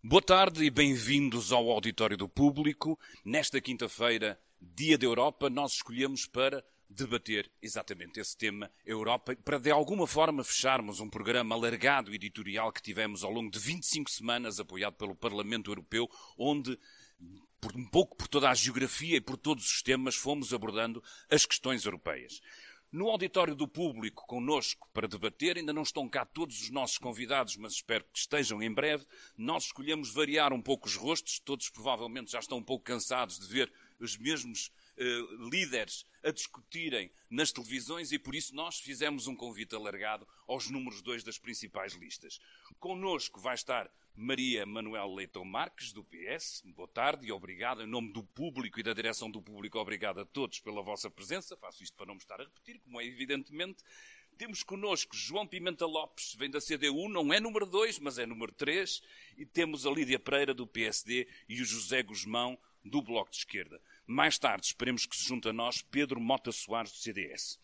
Boa 0.00 0.22
tarde 0.22 0.62
e 0.62 0.70
bem-vindos 0.70 1.50
ao 1.50 1.68
Auditório 1.68 2.16
do 2.16 2.28
Público. 2.28 2.96
Nesta 3.24 3.60
quinta-feira, 3.60 4.40
Dia 4.60 4.96
da 4.96 5.04
Europa, 5.04 5.50
nós 5.50 5.72
escolhemos 5.72 6.24
para 6.24 6.64
debater 6.88 7.50
exatamente 7.60 8.20
esse 8.20 8.36
tema, 8.36 8.70
Europa, 8.86 9.34
para 9.44 9.58
de 9.58 9.72
alguma 9.72 10.06
forma 10.06 10.44
fecharmos 10.44 11.00
um 11.00 11.10
programa 11.10 11.56
alargado 11.56 12.14
editorial 12.14 12.72
que 12.72 12.80
tivemos 12.80 13.24
ao 13.24 13.32
longo 13.32 13.50
de 13.50 13.58
25 13.58 14.08
semanas, 14.08 14.60
apoiado 14.60 14.94
pelo 14.94 15.16
Parlamento 15.16 15.68
Europeu, 15.68 16.08
onde 16.38 16.78
por 17.60 17.74
um 17.74 17.84
pouco 17.84 18.16
por 18.16 18.28
toda 18.28 18.48
a 18.48 18.54
geografia 18.54 19.16
e 19.16 19.20
por 19.20 19.36
todos 19.36 19.66
os 19.66 19.82
temas, 19.82 20.14
fomos 20.14 20.54
abordando 20.54 21.02
as 21.28 21.44
questões 21.44 21.84
europeias. 21.84 22.40
No 22.90 23.10
auditório 23.10 23.54
do 23.54 23.68
público, 23.68 24.26
connosco 24.26 24.88
para 24.94 25.06
debater, 25.06 25.58
ainda 25.58 25.74
não 25.74 25.82
estão 25.82 26.08
cá 26.08 26.24
todos 26.24 26.62
os 26.62 26.70
nossos 26.70 26.96
convidados, 26.96 27.54
mas 27.56 27.74
espero 27.74 28.02
que 28.04 28.18
estejam 28.18 28.62
em 28.62 28.72
breve. 28.72 29.06
Nós 29.36 29.64
escolhemos 29.64 30.10
variar 30.10 30.54
um 30.54 30.62
pouco 30.62 30.86
os 30.86 30.96
rostos, 30.96 31.38
todos 31.38 31.68
provavelmente 31.68 32.32
já 32.32 32.38
estão 32.38 32.56
um 32.56 32.62
pouco 32.62 32.86
cansados 32.86 33.38
de 33.38 33.46
ver 33.46 33.70
os 34.00 34.16
mesmos 34.16 34.72
uh, 34.96 35.48
líderes 35.50 36.06
a 36.22 36.30
discutirem 36.30 37.10
nas 37.28 37.52
televisões 37.52 38.10
e 38.10 38.18
por 38.18 38.34
isso 38.34 38.54
nós 38.54 38.80
fizemos 38.80 39.26
um 39.26 39.36
convite 39.36 39.74
alargado 39.74 40.26
aos 40.46 40.70
números 40.70 41.02
dois 41.02 41.22
das 41.22 41.38
principais 41.38 41.92
listas. 41.92 42.40
Connosco 42.80 43.38
vai 43.38 43.54
estar 43.54 43.90
Maria 44.20 44.66
Manuel 44.66 45.14
Leitão 45.14 45.44
Marques, 45.44 45.92
do 45.92 46.02
PS. 46.02 46.64
Boa 46.74 46.88
tarde 46.88 47.28
e 47.28 47.30
obrigado. 47.30 47.82
Em 47.82 47.86
nome 47.86 48.12
do 48.12 48.24
público 48.24 48.80
e 48.80 48.82
da 48.82 48.92
direção 48.92 49.30
do 49.30 49.40
público, 49.40 49.78
obrigado 49.78 50.18
a 50.18 50.24
todos 50.24 50.58
pela 50.58 50.82
vossa 50.82 51.08
presença. 51.08 51.56
Faço 51.56 51.84
isto 51.84 51.96
para 51.96 52.06
não 52.06 52.14
me 52.14 52.20
estar 52.20 52.40
a 52.40 52.42
repetir, 52.42 52.80
como 52.80 53.00
é 53.00 53.04
evidentemente. 53.04 53.84
Temos 54.36 54.64
connosco 54.64 55.14
João 55.14 55.46
Pimenta 55.46 55.86
Lopes, 55.86 56.34
vem 56.34 56.50
da 56.50 56.58
CDU, 56.60 57.08
não 57.08 57.32
é 57.32 57.38
número 57.38 57.64
2, 57.64 58.00
mas 58.00 58.18
é 58.18 58.26
número 58.26 58.50
3. 58.50 59.00
E 59.36 59.46
temos 59.46 59.86
a 59.86 59.90
Lídia 59.92 60.18
Pereira, 60.18 60.52
do 60.52 60.66
PSD, 60.66 61.28
e 61.48 61.62
o 61.62 61.64
José 61.64 62.02
Guzmão, 62.02 62.58
do 62.84 63.00
Bloco 63.00 63.30
de 63.30 63.36
Esquerda. 63.36 63.80
Mais 64.04 64.36
tarde, 64.36 64.66
esperemos 64.66 65.06
que 65.06 65.16
se 65.16 65.28
junte 65.28 65.48
a 65.48 65.52
nós 65.52 65.80
Pedro 65.80 66.20
Mota 66.20 66.50
Soares, 66.50 66.90
do 66.90 66.98
CDS. 66.98 67.56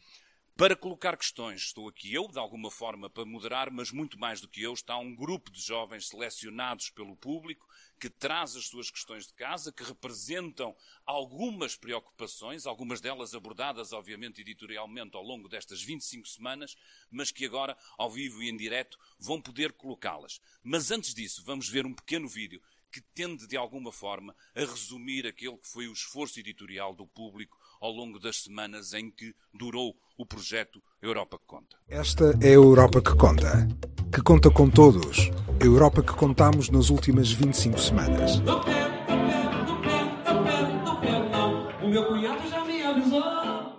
Para 0.57 0.77
colocar 0.77 1.17
questões, 1.17 1.63
estou 1.63 1.89
aqui 1.89 2.15
eu, 2.15 2.29
de 2.29 2.39
alguma 2.39 2.71
forma, 2.71 3.11
para 3.11 3.25
moderar, 3.25 3.73
mas 3.73 3.91
muito 3.91 4.17
mais 4.17 4.41
do 4.41 4.47
que 4.47 4.63
eu, 4.63 4.73
está 4.73 4.97
um 4.97 5.13
grupo 5.13 5.51
de 5.51 5.61
jovens 5.61 6.07
selecionados 6.07 6.91
pelo 6.91 7.17
público 7.17 7.67
que 7.99 8.09
traz 8.09 8.55
as 8.55 8.69
suas 8.69 8.89
questões 8.89 9.27
de 9.27 9.35
casa, 9.35 9.73
que 9.73 9.83
representam 9.83 10.73
algumas 11.05 11.75
preocupações, 11.75 12.67
algumas 12.67 13.01
delas 13.01 13.35
abordadas, 13.35 13.93
obviamente, 13.93 14.43
editorialmente 14.43 15.17
ao 15.17 15.25
longo 15.25 15.49
destas 15.49 15.83
25 15.83 16.29
semanas, 16.29 16.77
mas 17.11 17.33
que 17.33 17.45
agora, 17.45 17.77
ao 17.99 18.09
vivo 18.09 18.41
e 18.41 18.49
em 18.49 18.57
direto, 18.57 18.97
vão 19.19 19.41
poder 19.41 19.73
colocá-las. 19.73 20.41
Mas 20.63 20.93
antes 20.93 21.15
disso, 21.15 21.43
vamos 21.45 21.69
ver 21.69 21.85
um 21.85 21.95
pequeno 21.95 22.29
vídeo 22.29 22.63
que 22.95 23.03
tende, 23.13 23.49
de 23.49 23.57
alguma 23.57 23.91
forma, 23.91 24.33
a 24.55 24.61
resumir 24.61 25.27
aquele 25.27 25.57
que 25.57 25.67
foi 25.67 25.89
o 25.89 25.93
esforço 25.93 26.39
editorial 26.39 26.95
do 26.95 27.05
público 27.05 27.59
ao 27.81 27.91
longo 27.91 28.21
das 28.21 28.43
semanas 28.43 28.95
em 28.95 29.11
que 29.11 29.35
durou 29.53 29.97
o 30.17 30.25
projeto 30.25 30.81
Europa 31.03 31.37
que 31.37 31.45
Conta. 31.45 31.77
Esta 31.89 32.39
é 32.41 32.51
a 32.51 32.53
Europa 32.53 33.03
que 33.03 33.17
Conta, 33.17 33.67
que 34.13 34.23
conta 34.23 34.49
com 34.49 34.71
todos. 34.71 35.29
A 35.61 35.65
Europa 35.65 36.05
que 36.05 36.13
contamos 36.13 36.71
nas 36.71 36.89
últimas 36.89 37.33
25 37.33 37.81
semanas. 37.81 38.41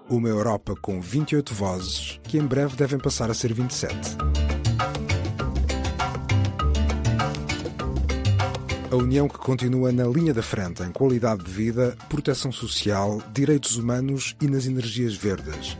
Uma 0.09 0.27
Europa 0.27 0.75
com 0.81 0.99
28 0.99 1.53
vozes 1.53 2.19
que 2.23 2.38
em 2.38 2.45
breve 2.45 2.75
devem 2.75 2.99
passar 2.99 3.31
a 3.31 3.33
ser 3.33 3.53
27. 3.53 4.34
A 8.96 8.98
União 8.98 9.28
que 9.28 9.38
continua 9.38 9.92
na 9.92 10.06
linha 10.06 10.34
da 10.34 10.42
frente 10.42 10.82
em 10.82 10.90
qualidade 10.90 11.44
de 11.44 11.52
vida, 11.52 11.98
proteção 12.08 12.50
social, 12.50 13.22
direitos 13.34 13.76
humanos 13.76 14.38
e 14.40 14.48
nas 14.48 14.68
energias 14.68 15.14
verdes. 15.14 15.78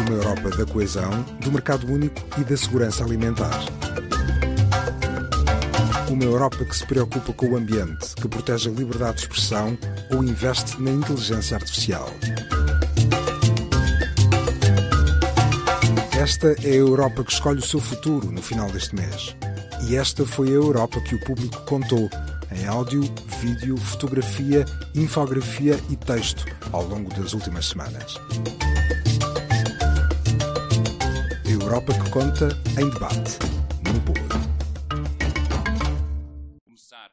Uma 0.00 0.16
Europa 0.16 0.56
da 0.56 0.64
coesão, 0.64 1.10
do 1.42 1.52
mercado 1.52 1.86
único 1.86 2.18
e 2.40 2.44
da 2.44 2.56
segurança 2.56 3.04
alimentar. 3.04 3.60
Uma 6.08 6.24
Europa 6.24 6.64
que 6.64 6.74
se 6.74 6.86
preocupa 6.86 7.30
com 7.34 7.50
o 7.50 7.56
ambiente, 7.56 8.14
que 8.14 8.26
protege 8.26 8.70
a 8.70 8.72
liberdade 8.72 9.16
de 9.16 9.22
expressão 9.24 9.76
ou 10.10 10.24
investe 10.24 10.80
na 10.80 10.92
inteligência 10.92 11.58
artificial. 11.58 12.08
Esta 16.24 16.52
é 16.66 16.70
a 16.70 16.76
Europa 16.76 17.22
que 17.22 17.32
escolhe 17.32 17.58
o 17.58 17.62
seu 17.62 17.78
futuro 17.78 18.32
no 18.32 18.40
final 18.40 18.72
deste 18.72 18.94
mês. 18.94 19.36
E 19.86 19.94
esta 19.94 20.24
foi 20.24 20.48
a 20.48 20.52
Europa 20.52 20.98
que 21.02 21.14
o 21.14 21.20
público 21.22 21.62
contou 21.66 22.08
em 22.50 22.66
áudio, 22.66 23.02
vídeo, 23.42 23.76
fotografia, 23.76 24.64
infografia 24.94 25.74
e 25.90 25.96
texto 25.96 26.46
ao 26.72 26.82
longo 26.82 27.10
das 27.10 27.34
últimas 27.34 27.66
semanas. 27.66 28.14
A 31.44 31.50
Europa 31.50 31.92
que 31.92 32.10
conta 32.10 32.48
em 32.80 32.88
debate, 32.88 33.38
no 33.84 34.00
público. 34.00 34.34
Começar 36.64 37.10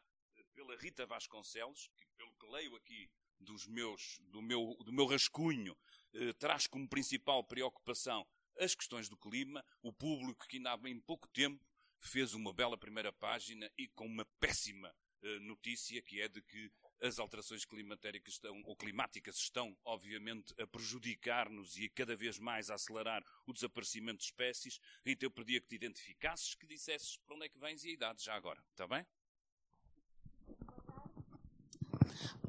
pela 0.56 0.78
Rita 0.78 1.06
Vasconcelos, 1.06 1.90
que 1.98 2.06
pelo 2.18 2.32
que 2.40 2.48
leio 2.50 2.78
aqui 2.78 3.10
dos 3.42 3.68
meus, 3.68 4.22
do, 4.32 4.42
meu, 4.42 4.78
do 4.86 4.94
meu 4.94 5.06
rascunho, 5.06 5.76
eh, 6.14 6.32
traz 6.40 6.66
como 6.66 6.88
principal 6.88 7.44
preocupação 7.44 8.26
as 8.62 8.76
questões 8.76 9.10
do 9.10 9.18
clima, 9.18 9.66
o 9.82 9.92
público 9.92 10.48
que 10.48 10.58
ainda 10.58 10.72
há 10.72 10.78
bem 10.78 11.00
pouco 11.00 11.28
tempo 11.30 11.66
fez 12.00 12.34
uma 12.34 12.54
bela 12.54 12.78
primeira 12.78 13.12
página 13.12 13.70
e 13.78 13.88
com 13.88 14.06
uma 14.06 14.26
péssima 14.40 14.94
uh, 15.24 15.40
notícia, 15.42 16.02
que 16.02 16.22
é 16.22 16.28
de 16.28 16.42
que 16.42 16.72
as 17.02 17.18
alterações 17.18 17.66
climatéricas 17.66 18.36
estão, 18.36 18.62
ou 18.64 18.76
climáticas 18.76 19.38
estão, 19.38 19.76
obviamente, 19.84 20.54
a 20.62 20.68
prejudicar-nos 20.68 21.76
e 21.78 21.86
a 21.86 21.90
cada 21.90 22.16
vez 22.16 22.38
mais 22.38 22.70
a 22.70 22.76
acelerar 22.76 23.24
o 23.48 23.54
desaparecimento 23.54 24.20
de 24.20 24.26
espécies. 24.26 24.80
Rita, 25.04 25.26
eu 25.26 25.32
pedia 25.32 25.60
que 25.60 25.68
te 25.68 25.76
identificasses, 25.76 26.54
que 26.54 26.68
dissesses 26.68 27.18
para 27.18 27.36
onde 27.36 27.46
é 27.46 27.50
que 27.50 27.58
vens 27.58 27.84
e 27.84 27.90
a 27.90 27.94
idade 27.94 28.24
já 28.24 28.36
agora. 28.36 28.64
Está 28.72 28.88
bem? 28.88 29.06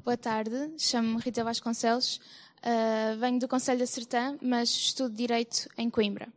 Boa 0.03 0.17
tarde, 0.17 0.51
chamo-me 0.77 1.21
Rita 1.21 1.43
Vasconcelos, 1.43 2.19
Uh, 2.63 3.17
venho 3.17 3.39
do 3.39 3.47
Conselho 3.47 3.79
da 3.79 3.85
Sertã, 3.85 4.37
mas 4.41 4.69
estudo 4.69 5.13
Direito 5.13 5.67
em 5.77 5.89
Coimbra. 5.89 6.29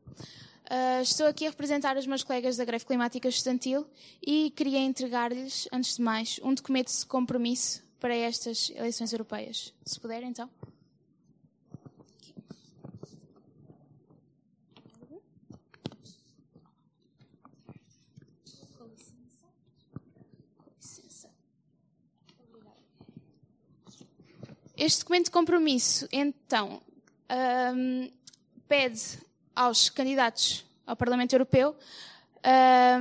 Uh, 0.68 1.00
estou 1.00 1.28
aqui 1.28 1.46
a 1.46 1.50
representar 1.50 1.96
os 1.96 2.04
meus 2.04 2.24
colegas 2.24 2.56
da 2.56 2.64
Greve 2.64 2.84
Climática 2.84 3.28
Estudantil 3.28 3.86
e 4.20 4.50
queria 4.50 4.80
entregar-lhes, 4.80 5.68
antes 5.72 5.96
de 5.96 6.02
mais, 6.02 6.40
um 6.42 6.52
documento 6.52 6.92
de 6.92 7.06
compromisso 7.06 7.84
para 8.00 8.14
estas 8.14 8.70
eleições 8.70 9.12
europeias. 9.12 9.72
Se 9.84 10.00
puder, 10.00 10.24
então. 10.24 10.50
Este 24.76 25.00
documento 25.00 25.26
de 25.26 25.30
compromisso, 25.30 26.06
então, 26.12 26.82
um, 27.74 28.10
pede 28.68 29.00
aos 29.54 29.88
candidatos 29.88 30.66
ao 30.86 30.94
Parlamento 30.94 31.32
Europeu 31.32 31.74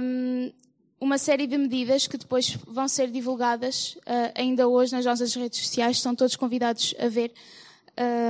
um, 0.01 0.53
uma 1.01 1.17
série 1.17 1.45
de 1.45 1.57
medidas 1.57 2.07
que 2.07 2.17
depois 2.17 2.55
vão 2.65 2.87
ser 2.87 3.11
divulgadas 3.11 3.97
uh, 3.97 4.31
ainda 4.35 4.69
hoje 4.69 4.93
nas 4.93 5.03
nossas 5.03 5.35
redes 5.35 5.59
sociais. 5.59 5.97
Estão 5.97 6.15
todos 6.15 6.37
convidados 6.37 6.95
a 6.97 7.09
ver 7.09 7.33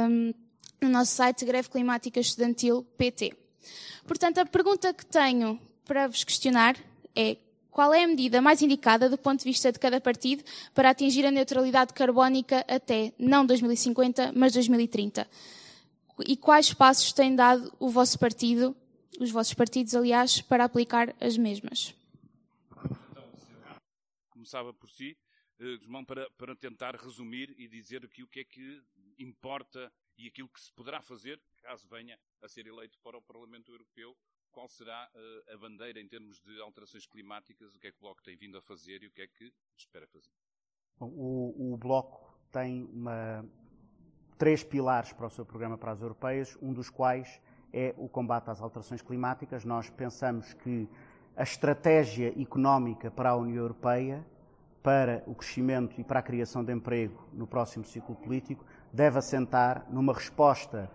um, 0.09 0.33
no 0.81 0.89
nosso 0.89 1.11
site 1.11 1.45
Greve 1.45 1.69
Climática 1.69 2.19
Estudantil 2.19 2.83
PT. 2.97 3.31
Portanto, 4.07 4.39
a 4.39 4.45
pergunta 4.45 4.91
que 4.91 5.05
tenho 5.05 5.59
para 5.85 6.07
vos 6.07 6.23
questionar 6.23 6.75
é 7.15 7.37
qual 7.75 7.93
é 7.93 8.05
a 8.05 8.07
medida 8.07 8.41
mais 8.41 8.61
indicada 8.61 9.09
do 9.09 9.17
ponto 9.17 9.39
de 9.39 9.43
vista 9.43 9.69
de 9.69 9.77
cada 9.77 9.99
partido 9.99 10.45
para 10.73 10.91
atingir 10.91 11.25
a 11.25 11.29
neutralidade 11.29 11.93
carbónica 11.93 12.63
até 12.69 13.13
não 13.19 13.45
2050, 13.45 14.31
mas 14.33 14.53
2030? 14.53 15.29
E 16.25 16.37
quais 16.37 16.73
passos 16.73 17.11
tem 17.11 17.35
dado 17.35 17.75
o 17.77 17.89
vosso 17.89 18.17
partido, 18.17 18.73
os 19.19 19.29
vossos 19.29 19.53
partidos, 19.53 19.93
aliás, 19.93 20.39
para 20.39 20.63
aplicar 20.63 21.13
as 21.19 21.37
mesmas? 21.37 21.93
Começava 24.29 24.73
por 24.73 24.89
si, 24.89 25.17
Guzmão, 25.59 26.03
eh, 26.03 26.05
para, 26.05 26.29
para 26.37 26.55
tentar 26.55 26.95
resumir 26.95 27.53
e 27.57 27.67
dizer 27.67 28.05
aqui 28.05 28.23
o 28.23 28.27
que 28.27 28.39
é 28.39 28.43
que 28.45 28.81
importa 29.19 29.91
e 30.17 30.27
aquilo 30.27 30.47
que 30.47 30.61
se 30.61 30.71
poderá 30.71 31.01
fazer, 31.01 31.41
caso 31.61 31.85
venha 31.89 32.17
a 32.41 32.47
ser 32.47 32.67
eleito 32.67 32.97
para 32.99 33.17
o 33.17 33.21
Parlamento 33.21 33.69
Europeu, 33.69 34.15
qual 34.55 34.69
será 34.69 35.09
uh, 35.13 35.53
a 35.53 35.57
bandeira 35.57 35.99
em 35.99 36.07
termos 36.07 36.39
de 36.39 36.61
alterações 36.61 37.05
climáticas, 37.05 37.75
o 37.75 37.79
que 37.79 37.87
é 37.87 37.91
que 37.91 37.97
o 37.97 38.01
Bloco 38.01 38.23
tem 38.23 38.37
vindo 38.37 38.57
a 38.57 38.61
fazer 38.61 39.03
e 39.03 39.07
o 39.07 39.11
que 39.11 39.21
é 39.21 39.27
que 39.27 39.53
espera 39.77 40.07
fazer? 40.07 40.31
Bom, 40.97 41.09
o, 41.09 41.73
o, 41.73 41.77
Bloco 41.77 42.39
tem 42.49 42.85
uma, 42.85 43.45
três 44.37 44.63
pilares 44.63 45.11
para 45.11 45.27
o 45.27 45.29
seu 45.29 45.45
programa 45.45 45.77
para 45.77 45.91
as 45.91 46.01
europeias, 46.01 46.57
um 46.61 46.71
dos 46.71 46.89
quais 46.89 47.41
é 47.73 47.93
o 47.97 48.07
combate 48.07 48.49
às 48.49 48.61
alterações 48.61 49.01
climáticas. 49.01 49.65
Nós 49.65 49.89
pensamos 49.89 50.53
que 50.53 50.87
a 51.35 51.43
estratégia 51.43 52.29
económica 52.41 53.11
para 53.11 53.31
a 53.31 53.35
União 53.35 53.57
Europeia, 53.57 54.25
para 54.81 55.21
o 55.27 55.35
crescimento 55.35 55.99
e 55.99 56.03
para 56.03 56.21
a 56.21 56.23
criação 56.23 56.63
de 56.63 56.71
emprego 56.71 57.27
no 57.33 57.45
próximo 57.45 57.83
ciclo 57.83 58.15
político, 58.15 58.65
deve 58.93 59.19
assentar 59.19 59.85
numa 59.91 60.13
resposta 60.13 60.89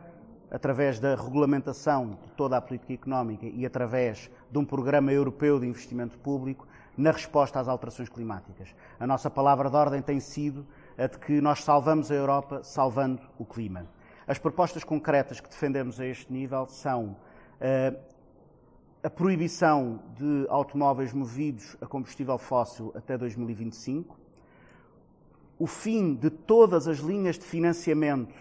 através 0.50 0.98
da 0.98 1.14
regulamentação 1.14 2.18
de 2.22 2.32
toda 2.32 2.56
a 2.56 2.60
política 2.60 2.92
económica 2.92 3.46
e 3.46 3.64
através 3.64 4.30
de 4.50 4.58
um 4.58 4.64
programa 4.64 5.12
europeu 5.12 5.60
de 5.60 5.66
investimento 5.66 6.18
público 6.18 6.66
na 6.96 7.12
resposta 7.12 7.60
às 7.60 7.68
alterações 7.68 8.08
climáticas. 8.08 8.74
A 8.98 9.06
nossa 9.06 9.30
palavra 9.30 9.70
de 9.70 9.76
ordem 9.76 10.02
tem 10.02 10.18
sido 10.18 10.66
a 10.98 11.06
de 11.06 11.18
que 11.18 11.40
nós 11.40 11.62
salvamos 11.62 12.10
a 12.10 12.14
Europa 12.14 12.62
salvando 12.64 13.22
o 13.38 13.44
clima. 13.44 13.86
As 14.26 14.38
propostas 14.38 14.84
concretas 14.84 15.40
que 15.40 15.48
defendemos 15.48 16.00
a 16.00 16.06
este 16.06 16.32
nível 16.32 16.66
são 16.66 17.16
uh, 17.60 17.98
a 19.02 19.08
proibição 19.08 20.00
de 20.16 20.46
automóveis 20.48 21.12
movidos 21.12 21.76
a 21.80 21.86
combustível 21.86 22.36
fóssil 22.36 22.92
até 22.94 23.16
2025, 23.16 24.18
o 25.58 25.66
fim 25.66 26.14
de 26.14 26.28
todas 26.30 26.86
as 26.86 26.98
linhas 26.98 27.38
de 27.38 27.44
financiamento 27.44 28.34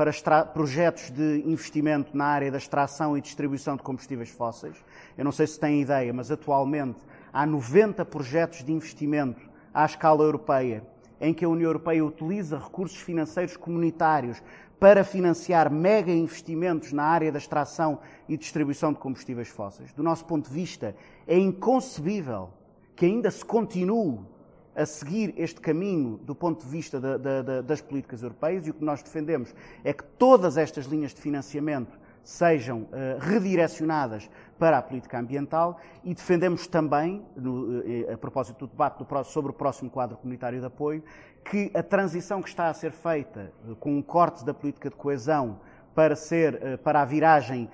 para 0.00 0.46
projetos 0.46 1.10
de 1.10 1.42
investimento 1.44 2.16
na 2.16 2.24
área 2.24 2.50
da 2.50 2.56
extração 2.56 3.18
e 3.18 3.20
distribuição 3.20 3.76
de 3.76 3.82
combustíveis 3.82 4.30
fósseis. 4.30 4.82
Eu 5.14 5.26
não 5.26 5.30
sei 5.30 5.46
se 5.46 5.60
têm 5.60 5.82
ideia, 5.82 6.10
mas 6.10 6.30
atualmente 6.30 7.00
há 7.30 7.44
90 7.44 8.02
projetos 8.06 8.64
de 8.64 8.72
investimento 8.72 9.42
à 9.74 9.84
escala 9.84 10.24
europeia 10.24 10.82
em 11.20 11.34
que 11.34 11.44
a 11.44 11.48
União 11.50 11.68
Europeia 11.68 12.02
utiliza 12.02 12.56
recursos 12.56 12.96
financeiros 12.96 13.58
comunitários 13.58 14.42
para 14.78 15.04
financiar 15.04 15.70
mega 15.70 16.10
investimentos 16.10 16.94
na 16.94 17.04
área 17.04 17.30
da 17.30 17.36
extração 17.36 17.98
e 18.26 18.38
distribuição 18.38 18.94
de 18.94 18.98
combustíveis 18.98 19.48
fósseis. 19.48 19.92
Do 19.92 20.02
nosso 20.02 20.24
ponto 20.24 20.48
de 20.48 20.54
vista, 20.54 20.96
é 21.26 21.36
inconcebível 21.36 22.48
que 22.96 23.04
ainda 23.04 23.30
se 23.30 23.44
continue 23.44 24.20
a 24.80 24.86
seguir 24.86 25.34
este 25.36 25.60
caminho 25.60 26.18
do 26.24 26.34
ponto 26.34 26.64
de 26.64 26.70
vista 26.70 26.98
da, 26.98 27.18
da, 27.18 27.60
das 27.60 27.82
políticas 27.82 28.22
europeias 28.22 28.66
e 28.66 28.70
o 28.70 28.74
que 28.74 28.84
nós 28.84 29.02
defendemos 29.02 29.54
é 29.84 29.92
que 29.92 30.02
todas 30.02 30.56
estas 30.56 30.86
linhas 30.86 31.12
de 31.12 31.20
financiamento 31.20 31.98
sejam 32.22 32.82
uh, 32.82 32.88
redirecionadas 33.18 34.30
para 34.58 34.78
a 34.78 34.82
política 34.82 35.18
ambiental 35.18 35.78
e 36.04 36.14
defendemos 36.14 36.66
também, 36.66 37.24
no, 37.36 37.80
uh, 37.80 38.12
a 38.14 38.16
propósito 38.16 38.66
do 38.66 38.70
debate 38.70 39.02
do, 39.02 39.24
sobre 39.24 39.50
o 39.50 39.54
próximo 39.54 39.90
quadro 39.90 40.16
comunitário 40.16 40.60
de 40.60 40.66
apoio, 40.66 41.02
que 41.44 41.70
a 41.74 41.82
transição 41.82 42.42
que 42.42 42.48
está 42.48 42.68
a 42.68 42.74
ser 42.74 42.92
feita 42.92 43.52
uh, 43.68 43.76
com 43.76 43.96
um 43.96 44.02
corte 44.02 44.44
da 44.44 44.54
política 44.54 44.88
de 44.88 44.96
coesão 44.96 45.60
para, 45.94 46.14
ser, 46.14 46.78
para 46.78 47.02
a 47.02 47.04
viragem 47.04 47.68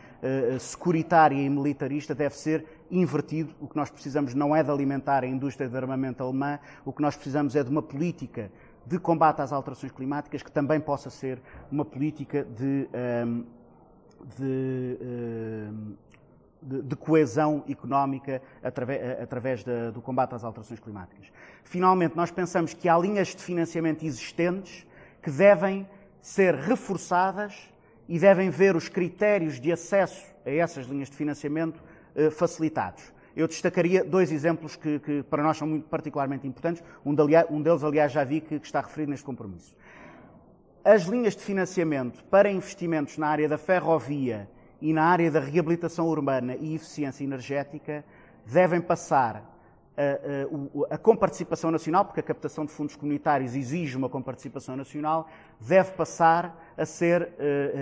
securitária 0.58 1.36
e 1.36 1.50
militarista 1.50 2.14
deve 2.14 2.34
ser 2.34 2.64
invertido. 2.90 3.54
O 3.60 3.66
que 3.66 3.76
nós 3.76 3.90
precisamos 3.90 4.34
não 4.34 4.54
é 4.54 4.62
de 4.62 4.70
alimentar 4.70 5.24
a 5.24 5.26
indústria 5.26 5.68
de 5.68 5.76
armamento 5.76 6.22
alemã, 6.22 6.58
o 6.84 6.92
que 6.92 7.02
nós 7.02 7.14
precisamos 7.14 7.56
é 7.56 7.62
de 7.62 7.70
uma 7.70 7.82
política 7.82 8.50
de 8.86 8.98
combate 8.98 9.42
às 9.42 9.52
alterações 9.52 9.92
climáticas 9.92 10.42
que 10.42 10.50
também 10.50 10.80
possa 10.80 11.10
ser 11.10 11.40
uma 11.70 11.84
política 11.84 12.44
de 12.44 12.88
um, 13.26 13.44
de, 14.38 14.98
eh, 15.00 15.68
de, 16.62 16.82
de 16.82 16.96
coesão 16.96 17.64
económica 17.68 18.42
através, 18.62 19.00
eh, 19.00 19.22
através 19.22 19.64
de, 19.64 19.90
do 19.92 20.00
combate 20.00 20.34
às 20.34 20.44
alterações 20.44 20.80
climáticas. 20.80 21.30
Finalmente, 21.64 22.16
nós 22.16 22.30
pensamos 22.30 22.74
que 22.74 22.88
há 22.88 22.98
linhas 22.98 23.28
de 23.28 23.42
financiamento 23.42 24.04
existentes 24.04 24.86
que 25.22 25.30
devem 25.30 25.86
ser 26.20 26.54
reforçadas 26.54 27.70
e 28.08 28.18
devem 28.18 28.50
ver 28.50 28.74
os 28.76 28.88
critérios 28.88 29.60
de 29.60 29.70
acesso 29.72 30.24
a 30.44 30.50
essas 30.50 30.86
linhas 30.86 31.10
de 31.10 31.16
financiamento 31.16 31.82
facilitados. 32.30 33.12
Eu 33.36 33.46
destacaria 33.46 34.02
dois 34.02 34.32
exemplos 34.32 34.76
que, 34.76 34.98
que, 34.98 35.22
para 35.24 35.42
nós 35.42 35.58
são 35.58 35.68
muito 35.68 35.86
particularmente 35.88 36.46
importantes. 36.46 36.82
Um, 37.04 37.14
deles, 37.14 37.84
aliás, 37.84 38.10
já 38.10 38.24
vi 38.24 38.40
que, 38.40 38.58
que 38.58 38.64
está 38.66 38.80
referido 38.80 39.10
neste 39.10 39.26
compromisso. 39.26 39.76
As 40.82 41.02
linhas 41.02 41.36
de 41.36 41.42
financiamento 41.42 42.24
para 42.24 42.50
investimentos 42.50 43.18
na 43.18 43.28
área 43.28 43.46
da 43.46 43.58
ferrovia 43.58 44.48
e 44.80 44.92
na 44.92 45.04
área 45.04 45.30
da 45.30 45.40
reabilitação 45.40 46.06
urbana 46.06 46.56
e 46.56 46.74
eficiência 46.76 47.24
energética 47.24 48.04
devem 48.46 48.80
passar 48.80 49.52
a, 49.96 50.92
a, 50.92 50.94
a 50.94 50.98
comparticipação 50.98 51.70
nacional, 51.70 52.04
porque 52.04 52.20
a 52.20 52.22
captação 52.22 52.64
de 52.64 52.72
fundos 52.72 52.96
comunitários 52.96 53.54
exige 53.54 53.96
uma 53.96 54.08
comparticipação 54.08 54.76
nacional, 54.76 55.28
deve 55.60 55.92
passar 55.92 56.72
a 56.76 56.84
ser 56.84 57.22
uh, 57.22 57.28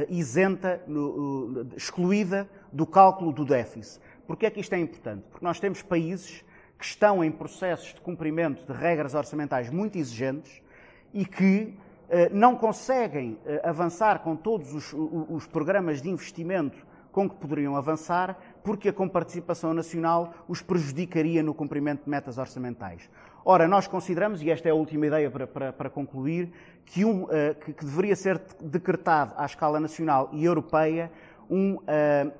isenta, 0.08 0.80
no, 0.86 1.60
uh, 1.62 1.76
excluída 1.76 2.48
do 2.72 2.86
cálculo 2.86 3.32
do 3.32 3.44
déficit. 3.44 4.00
Porquê 4.26 4.46
é 4.46 4.50
que 4.50 4.60
isto 4.60 4.72
é 4.74 4.78
importante? 4.78 5.24
Porque 5.30 5.44
nós 5.44 5.60
temos 5.60 5.82
países 5.82 6.44
que 6.78 6.84
estão 6.84 7.22
em 7.22 7.30
processos 7.30 7.94
de 7.94 8.00
cumprimento 8.00 8.64
de 8.66 8.72
regras 8.78 9.14
orçamentais 9.14 9.70
muito 9.70 9.96
exigentes 9.96 10.62
e 11.12 11.24
que 11.24 11.76
eh, 12.08 12.28
não 12.32 12.56
conseguem 12.56 13.38
eh, 13.46 13.60
avançar 13.64 14.20
com 14.20 14.36
todos 14.36 14.74
os, 14.74 14.92
os, 14.92 15.46
programas 15.46 16.02
de 16.02 16.10
investimento 16.10 16.76
com 17.10 17.28
que 17.28 17.36
poderiam 17.36 17.76
avançar, 17.76 18.36
porque 18.62 18.88
a 18.88 18.92
comparticipação 18.92 19.72
nacional 19.72 20.34
os 20.48 20.60
prejudicaria 20.60 21.42
no 21.42 21.54
cumprimento 21.54 22.04
de 22.04 22.10
metas 22.10 22.38
orçamentais. 22.38 23.08
Ora, 23.44 23.68
nós 23.68 23.86
consideramos, 23.86 24.42
e 24.42 24.50
esta 24.50 24.68
é 24.68 24.72
a 24.72 24.74
última 24.74 25.06
ideia 25.06 25.30
para, 25.30 25.46
para, 25.46 25.72
para 25.72 25.90
concluir, 25.90 26.50
que, 26.84 27.04
um, 27.04 27.24
uh, 27.24 27.54
que, 27.64 27.72
que, 27.72 27.84
deveria 27.84 28.16
ser 28.16 28.40
decretado 28.60 29.34
à 29.36 29.44
escala 29.44 29.78
nacional 29.78 30.28
e 30.32 30.44
europeia 30.44 31.10
um, 31.54 31.74
uh, 31.74 31.78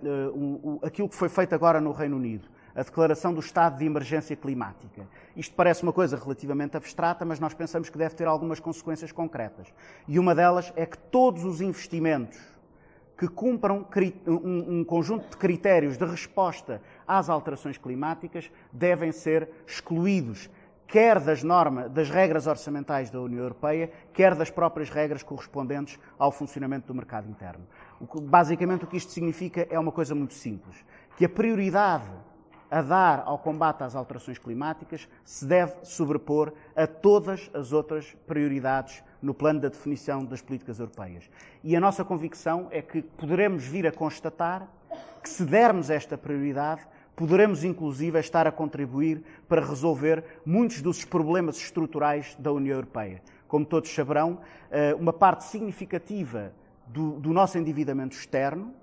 uh, 0.03 0.39
um, 0.39 0.79
aquilo 0.83 1.09
que 1.09 1.15
foi 1.15 1.29
feito 1.29 1.55
agora 1.55 1.81
no 1.81 1.93
Reino 1.93 2.17
Unido 2.17 2.49
a 2.75 2.83
declaração 2.83 3.33
do 3.33 3.39
estado 3.39 3.79
de 3.79 3.85
emergência 3.85 4.35
climática. 4.35 5.07
Isto 5.37 5.55
parece 5.55 5.85
uma 5.85 5.93
coisa 5.93 6.17
relativamente 6.17 6.77
abstrata, 6.77 7.25
mas 7.25 7.39
nós 7.39 7.55
pensamos 7.55 7.89
que 7.89 7.97
deve 7.97 8.17
ter 8.17 8.27
algumas 8.27 8.59
consequências 8.59 9.13
concretas. 9.13 9.73
E 10.09 10.19
uma 10.19 10.35
delas 10.35 10.73
é 10.75 10.85
que 10.85 10.99
todos 10.99 11.45
os 11.45 11.61
investimentos 11.61 12.37
que 13.17 13.29
cumpram 13.29 13.87
um 14.27 14.83
conjunto 14.83 15.31
de 15.31 15.37
critérios 15.37 15.97
de 15.97 16.05
resposta 16.05 16.83
às 17.07 17.29
alterações 17.29 17.79
climáticas 17.79 18.51
devem 18.73 19.13
ser 19.13 19.49
excluídos, 19.65 20.51
quer 20.89 21.21
das 21.21 21.45
normas, 21.45 21.93
das 21.93 22.11
regras 22.11 22.49
orçamentais 22.49 23.11
da 23.11 23.21
União 23.21 23.41
Europeia, 23.41 23.89
quer 24.13 24.35
das 24.35 24.51
próprias 24.51 24.91
regras 24.91 25.23
correspondentes 25.23 25.97
ao 26.19 26.33
funcionamento 26.33 26.89
do 26.89 26.95
mercado 26.95 27.31
interno. 27.31 27.65
Basicamente, 28.23 28.85
o 28.85 28.87
que 28.87 28.97
isto 28.97 29.13
significa 29.13 29.67
é 29.71 29.79
uma 29.79 29.93
coisa 29.93 30.15
muito 30.15 30.35
simples: 30.35 30.77
que 31.17 31.25
a 31.25 31.29
prioridade 31.29 32.11
a 32.71 32.83
dar 32.83 33.23
ao 33.25 33.39
combate 33.39 33.85
às 33.85 33.95
alterações 33.95 34.37
climáticas 34.37 35.09
se 35.25 35.45
deve 35.45 35.85
sobrepor 35.85 36.53
a 36.75 36.89
todas 36.89 37.49
as 37.55 37.73
outras 37.73 38.17
prioridades 38.27 39.01
no 39.23 39.33
plano 39.33 39.61
da 39.61 39.69
definição 39.69 40.25
das 40.25 40.41
políticas 40.41 40.81
europeias. 40.81 41.31
E 41.63 41.77
a 41.77 41.81
nossa 41.81 42.05
convicção 42.05 42.67
é 42.73 42.83
que 42.83 43.01
poderemos 43.01 43.65
vir 43.65 43.87
a 43.87 43.93
constatar 43.93 44.69
que, 45.23 45.29
se 45.29 45.45
dermos 45.45 45.89
esta 45.89 46.19
prioridade, 46.19 46.83
poderemos 47.15 47.63
inclusive 47.63 48.19
estar 48.19 48.47
a 48.47 48.51
contribuir 48.51 49.23
para 49.49 49.65
resolver 49.65 50.25
muitos 50.45 50.83
dos 50.83 51.05
problemas 51.05 51.57
estruturais 51.57 52.37
da 52.41 52.53
União 52.53 52.75
Europeia. 52.75 53.23
Como 53.47 53.65
todos 53.65 53.95
saberão, 53.95 54.41
eh, 54.71 54.95
uma 54.95 55.13
parte 55.13 55.45
significativa 55.45 56.53
do, 56.87 57.21
do 57.21 57.33
nosso 57.33 57.59
endividamento 57.59 58.17
externo, 58.17 58.75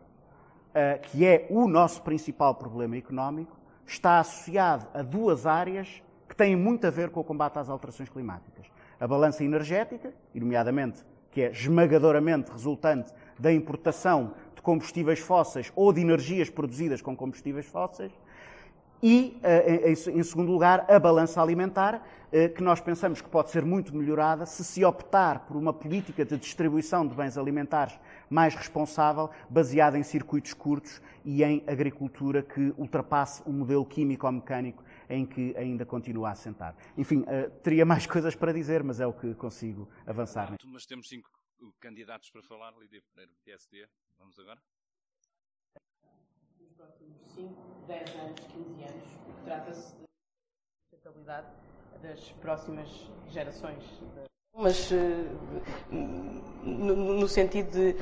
eh, 0.73 0.99
que 0.99 1.25
é 1.25 1.47
o 1.49 1.67
nosso 1.67 2.01
principal 2.01 2.55
problema 2.55 2.95
económico, 2.97 3.57
está 3.85 4.19
associado 4.19 4.87
a 4.93 5.01
duas 5.01 5.45
áreas 5.45 6.01
que 6.27 6.35
têm 6.35 6.55
muito 6.55 6.87
a 6.87 6.89
ver 6.89 7.09
com 7.09 7.19
o 7.19 7.23
combate 7.23 7.59
às 7.59 7.69
alterações 7.69 8.09
climáticas. 8.09 8.65
A 8.99 9.07
balança 9.07 9.43
energética, 9.43 10.13
nomeadamente, 10.33 11.03
que 11.29 11.41
é 11.41 11.51
esmagadoramente 11.51 12.51
resultante 12.51 13.13
da 13.37 13.51
importação 13.51 14.33
de 14.55 14.61
combustíveis 14.61 15.19
fósseis 15.19 15.71
ou 15.75 15.91
de 15.91 16.01
energias 16.01 16.49
produzidas 16.49 17.01
com 17.01 17.15
combustíveis 17.15 17.65
fósseis, 17.65 18.11
e, 19.01 19.39
eh, 19.41 19.91
em 19.91 20.23
segundo 20.23 20.51
lugar, 20.51 20.85
a 20.89 20.99
balança 20.99 21.41
alimentar, 21.41 22.05
eh, 22.31 22.47
que 22.47 22.63
nós 22.63 22.79
pensamos 22.79 23.19
que 23.19 23.27
pode 23.27 23.49
ser 23.49 23.65
muito 23.65 23.93
melhorada 23.93 24.45
se 24.45 24.63
se 24.63 24.85
optar 24.85 25.45
por 25.45 25.57
uma 25.57 25.73
política 25.73 26.23
de 26.23 26.37
distribuição 26.37 27.05
de 27.05 27.13
bens 27.13 27.37
alimentares 27.37 27.99
mais 28.29 28.55
responsável, 28.55 29.29
baseada 29.49 29.97
em 29.97 30.03
circuitos 30.03 30.53
curtos 30.53 31.01
e 31.25 31.43
em 31.43 31.61
agricultura 31.67 32.41
que 32.41 32.73
ultrapasse 32.77 33.43
o 33.45 33.51
modelo 33.51 33.85
químico 33.85 34.25
ou 34.25 34.31
mecânico 34.31 34.83
em 35.09 35.25
que 35.25 35.53
ainda 35.57 35.85
continua 35.85 36.29
a 36.29 36.31
assentar. 36.31 36.73
Enfim, 36.97 37.25
eh, 37.27 37.49
teria 37.61 37.85
mais 37.85 38.05
coisas 38.07 38.33
para 38.33 38.53
dizer, 38.53 38.81
mas 38.81 39.01
é 39.01 39.05
o 39.05 39.11
que 39.11 39.35
consigo 39.35 39.89
avançar. 40.07 40.55
Mas 40.65 40.85
temos 40.85 41.09
cinco 41.09 41.29
candidatos 41.79 42.29
para 42.29 42.41
falar, 42.43 42.71
Lídia 42.79 43.01
Pereira, 43.13 43.33
PSD. 43.43 43.85
Vamos 44.17 44.39
agora? 44.39 44.61
Próximos 46.81 47.21
5, 47.35 47.53
10 47.87 48.15
anos, 48.15 48.39
15 48.39 48.83
anos, 48.83 49.07
trata-se 49.45 49.95
de 49.95 50.05
sustentabilidade 50.89 51.47
das 52.01 52.31
próximas 52.41 52.89
gerações. 53.29 53.83
Mas 54.55 54.91
eh, 54.91 54.97
no, 55.91 57.27
sentido 57.27 57.69
de 57.69 57.95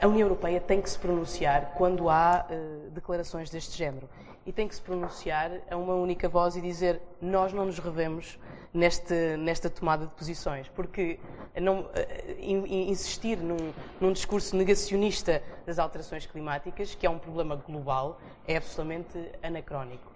a 0.00 0.06
União 0.06 0.28
Europeia 0.28 0.60
tem 0.60 0.80
que 0.80 0.88
se 0.88 0.98
pronunciar 1.00 1.74
quando 1.74 2.08
há 2.08 2.46
uh, 2.48 2.90
declarações 2.90 3.50
deste 3.50 3.76
género. 3.76 4.08
E 4.50 4.52
tem 4.52 4.66
que 4.66 4.74
se 4.74 4.82
pronunciar 4.82 5.52
a 5.70 5.76
uma 5.76 5.94
única 5.94 6.28
voz 6.28 6.56
e 6.56 6.60
dizer 6.60 7.00
nós 7.22 7.52
não 7.52 7.66
nos 7.66 7.78
revemos 7.78 8.36
neste, 8.74 9.14
nesta 9.36 9.70
tomada 9.70 10.06
de 10.06 10.12
posições. 10.14 10.66
Porque 10.66 11.20
não, 11.54 11.82
uh, 11.82 11.88
insistir 12.40 13.36
num, 13.36 13.72
num, 14.00 14.12
discurso 14.12 14.56
negacionista 14.56 15.40
das 15.64 15.78
alterações 15.78 16.26
climáticas, 16.26 16.96
que 16.96 17.06
é 17.06 17.10
um 17.10 17.16
problema 17.16 17.54
global, 17.54 18.18
é 18.44 18.56
absolutamente 18.56 19.16
anacrónico. 19.40 20.10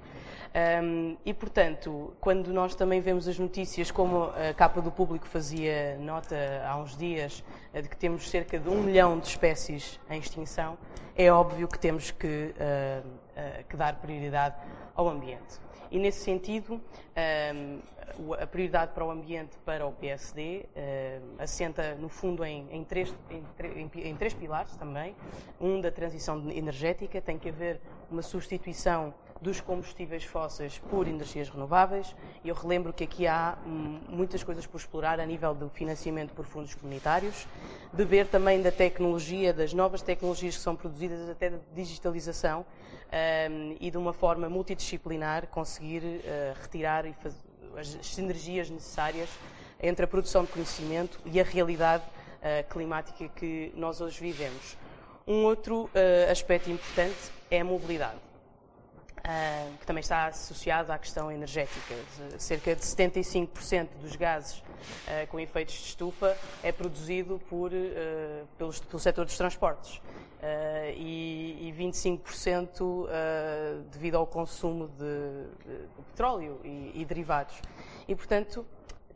Um, 0.82 1.16
e, 1.24 1.32
portanto, 1.32 2.12
quando 2.20 2.52
nós 2.52 2.74
também 2.74 3.00
vemos 3.00 3.28
as 3.28 3.38
notícias, 3.38 3.92
como 3.92 4.24
a 4.24 4.52
capa 4.52 4.80
do 4.80 4.90
público 4.90 5.28
fazia 5.28 5.96
nota 6.00 6.36
há 6.66 6.76
uns 6.76 6.96
dias, 6.96 7.44
eh, 7.72 7.82
de 7.82 7.88
que 7.88 7.96
temos 7.96 8.28
cerca 8.28 8.58
de 8.58 8.68
um 8.68 8.82
milhão 8.82 9.16
de 9.18 9.28
espécies 9.28 10.00
em 10.10 10.18
extinção, 10.18 10.76
é 11.16 11.30
óbvio 11.30 11.68
que 11.68 11.78
temos 11.78 12.10
que, 12.10 12.54
uh, 12.54 13.08
que 13.68 13.76
dar 13.76 13.96
prioridade 13.96 14.56
ao 14.94 15.08
ambiente. 15.08 15.60
E, 15.90 15.98
nesse 15.98 16.24
sentido, 16.24 16.80
um, 17.54 18.32
a 18.34 18.46
prioridade 18.46 18.92
para 18.92 19.04
o 19.04 19.10
ambiente 19.10 19.56
para 19.64 19.86
o 19.86 19.92
PSD 19.92 20.66
uh, 20.66 21.42
assenta, 21.42 21.94
no 21.94 22.08
fundo, 22.08 22.44
em, 22.44 22.84
três, 22.84 23.14
em 23.94 24.16
três 24.16 24.34
pilares 24.34 24.74
também. 24.76 25.14
Um 25.60 25.80
da 25.80 25.90
transição 25.90 26.50
energética, 26.50 27.20
tem 27.20 27.38
que 27.38 27.48
haver 27.48 27.80
uma 28.10 28.22
substituição 28.22 29.14
dos 29.40 29.60
combustíveis 29.60 30.24
fósseis 30.24 30.80
por 30.90 31.06
energias 31.06 31.48
renováveis. 31.48 32.14
Eu 32.44 32.54
relembro 32.54 32.92
que 32.92 33.04
aqui 33.04 33.26
há 33.26 33.58
hum, 33.66 34.00
muitas 34.08 34.42
coisas 34.42 34.66
por 34.66 34.78
explorar 34.78 35.20
a 35.20 35.26
nível 35.26 35.54
do 35.54 35.68
financiamento 35.68 36.32
por 36.32 36.44
fundos 36.44 36.74
comunitários, 36.74 37.46
de 37.92 38.04
ver 38.04 38.26
também 38.26 38.62
da 38.62 38.72
tecnologia, 38.72 39.52
das 39.52 39.72
novas 39.72 40.02
tecnologias 40.02 40.56
que 40.56 40.62
são 40.62 40.74
produzidas, 40.74 41.28
até 41.28 41.50
da 41.50 41.58
digitalização, 41.74 42.64
um, 43.14 43.76
e 43.80 43.90
de 43.90 43.96
uma 43.96 44.12
forma 44.12 44.48
multidisciplinar 44.48 45.46
conseguir 45.48 46.02
uh, 46.02 46.60
retirar 46.60 47.04
as 47.76 47.98
sinergias 48.02 48.70
necessárias 48.70 49.28
entre 49.80 50.04
a 50.04 50.08
produção 50.08 50.44
de 50.44 50.50
conhecimento 50.50 51.20
e 51.24 51.40
a 51.40 51.44
realidade 51.44 52.02
uh, 52.04 52.68
climática 52.72 53.28
que 53.28 53.72
nós 53.76 54.00
hoje 54.00 54.20
vivemos. 54.20 54.76
Um 55.26 55.44
outro 55.44 55.84
uh, 55.84 56.30
aspecto 56.30 56.70
importante 56.70 57.32
é 57.50 57.60
a 57.60 57.64
mobilidade. 57.64 58.18
Uh, 59.24 59.78
que 59.78 59.86
também 59.86 60.02
está 60.02 60.26
associado 60.26 60.92
à 60.92 60.98
questão 60.98 61.32
energética. 61.32 61.94
Cerca 62.36 62.76
de 62.76 62.82
75% 62.82 63.88
dos 63.98 64.16
gases 64.16 64.58
uh, 64.58 65.26
com 65.30 65.40
efeitos 65.40 65.76
de 65.76 65.80
estufa 65.80 66.36
é 66.62 66.70
produzido 66.70 67.40
por, 67.48 67.72
uh, 67.72 68.46
pelos, 68.58 68.80
pelo 68.80 69.00
setor 69.00 69.24
dos 69.24 69.34
transportes 69.34 69.98
e, 70.94 71.70
e, 71.70 71.72
25% 71.72 73.08
devido 73.90 74.16
ao 74.16 74.26
consumo 74.26 74.88
de, 74.88 75.46
de, 75.64 76.04
petróleo 76.10 76.60
e, 76.62 76.92
e, 76.94 77.04
derivados. 77.06 77.54
E, 78.06 78.14
portanto, 78.14 78.66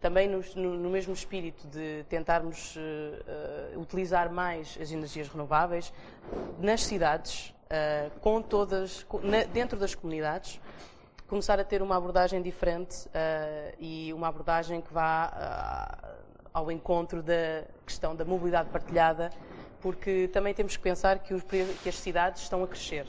também 0.01 0.27
no, 0.27 0.41
no, 0.57 0.89
mesmo 0.89 1.13
espírito 1.13 1.67
de 1.67 2.03
tentarmos 2.09 2.79
utilizar 3.77 4.33
mais 4.33 4.79
as 4.81 4.91
energias 4.91 5.29
renováveis, 5.29 5.93
nas 6.59 6.83
cidades 6.83 7.53
uh, 7.69 8.11
com 8.21 8.43
todas, 8.43 9.07
na, 9.23 9.45
dentro 9.45 9.79
das 9.79 9.95
comunidades, 9.95 10.61
começar 11.27 11.61
a 11.61 11.65
ter 11.65 11.83
uma 11.83 11.97
abordagem 11.97 12.41
diferente 12.41 13.07
uh, 13.09 13.77
e 13.79 14.13
uma 14.15 14.29
abordagem 14.29 14.81
que 14.81 14.93
vá 14.93 15.31
uh, 16.03 16.09
ao 16.53 16.73
encontro 16.73 17.23
da 17.23 17.65
questão 17.87 18.17
da 18.17 18.25
mobilidade 18.25 18.71
partilhada, 18.71 19.31
porque 19.81 20.29
também 20.33 20.55
temos 20.55 20.77
que 20.77 20.83
pensar 20.83 21.19
que, 21.19 21.35
os, 21.35 21.43
que 21.43 21.89
as 21.89 21.99
cidades 21.99 22.43
estão 22.43 22.65
a 22.65 22.67
crescer. 22.67 23.07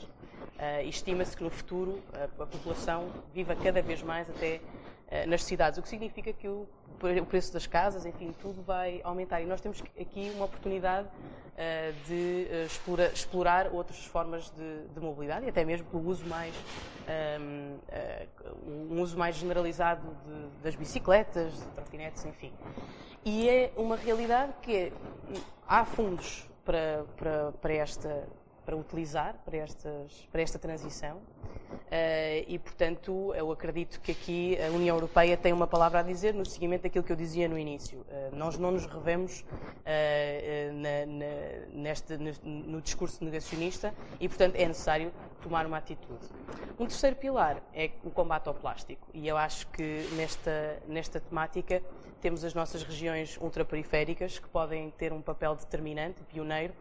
Uh, 0.60 0.86
Estima-se 0.86 1.34
que 1.34 1.42
no 1.42 1.50
futuro 1.50 2.00
a, 2.12 2.24
a, 2.42 2.46
população 2.46 3.08
viva 3.34 3.56
cada 3.56 3.80
vez 3.80 4.02
mais 4.02 4.28
até 4.28 4.60
nas 5.26 5.42
cidades, 5.42 5.78
o 5.78 5.82
que 5.82 5.88
significa 5.88 6.32
que 6.32 6.46
o, 6.46 6.68
preço 7.28 7.52
das 7.52 7.66
casas, 7.66 8.06
enfim, 8.06 8.34
tudo 8.40 8.62
vai 8.62 9.00
aumentar. 9.02 9.40
E 9.40 9.46
nós 9.46 9.60
temos 9.60 9.82
aqui 9.98 10.30
uma 10.34 10.44
oportunidade 10.44 11.08
uh, 11.08 12.06
de 12.06 12.46
explora, 12.66 13.06
explorar 13.06 13.72
outras 13.72 14.04
formas 14.04 14.50
de, 14.50 14.88
de, 14.88 15.00
mobilidade 15.00 15.46
e 15.46 15.48
até 15.48 15.64
mesmo 15.64 15.86
o 15.92 15.98
uso 15.98 16.26
mais 16.26 16.54
ehm, 17.08 17.76
um 18.66 19.00
uso 19.00 19.16
mais 19.18 19.36
generalizado 19.36 20.02
das 20.62 20.74
bicicletas, 20.74 21.52
de 21.54 21.68
trotinetes, 21.70 22.24
enfim. 22.24 22.52
E 23.24 23.48
é 23.48 23.72
uma 23.76 23.96
realidade 23.96 24.52
que 24.62 24.76
é, 24.76 24.92
há 25.66 25.84
fundos 25.84 26.48
para, 26.64 27.04
para, 27.16 27.52
para 27.52 27.72
esta 27.74 28.26
para 28.64 28.76
utilizar 28.76 29.34
para, 29.44 29.56
estas, 29.56 30.28
para 30.30 30.42
esta 30.42 30.58
transição. 30.58 31.16
Uh, 31.16 32.46
e, 32.46 32.58
portanto, 32.58 33.34
eu 33.34 33.50
acredito 33.50 34.00
que 34.00 34.12
aqui 34.12 34.58
a 34.60 34.70
União 34.70 34.94
Europeia 34.94 35.36
tem 35.36 35.52
uma 35.52 35.66
palavra 35.66 36.00
a 36.00 36.02
dizer 36.02 36.32
no 36.34 36.46
seguimento 36.46 36.82
daquilo 36.84 37.04
que 37.04 37.10
eu 37.10 37.16
dizia 37.16 37.48
no 37.48 37.58
início. 37.58 37.98
Uh, 38.00 38.36
nós 38.36 38.56
não 38.56 38.70
nos 38.70 38.86
revemos 38.86 39.40
uh, 39.40 40.72
na, 40.74 41.06
na, 41.06 41.82
neste, 41.82 42.16
no 42.44 42.80
discurso 42.80 43.24
negacionista 43.24 43.92
e, 44.20 44.28
portanto, 44.28 44.54
é 44.56 44.66
necessário 44.66 45.12
tomar 45.42 45.66
uma 45.66 45.78
atitude. 45.78 46.26
Um 46.78 46.86
terceiro 46.86 47.16
pilar 47.16 47.60
é 47.74 47.90
o 48.04 48.10
combate 48.10 48.46
ao 48.46 48.54
plástico. 48.54 49.08
E 49.12 49.26
eu 49.26 49.36
acho 49.36 49.66
que 49.68 50.08
nesta, 50.12 50.82
nesta 50.86 51.20
temática 51.20 51.82
temos 52.20 52.44
as 52.44 52.54
nossas 52.54 52.82
regiões 52.82 53.38
ultraperiféricas 53.40 54.38
que 54.38 54.48
podem 54.48 54.90
ter 54.90 55.12
um 55.12 55.22
papel 55.22 55.54
determinante, 55.56 56.22
pioneiro, 56.24 56.74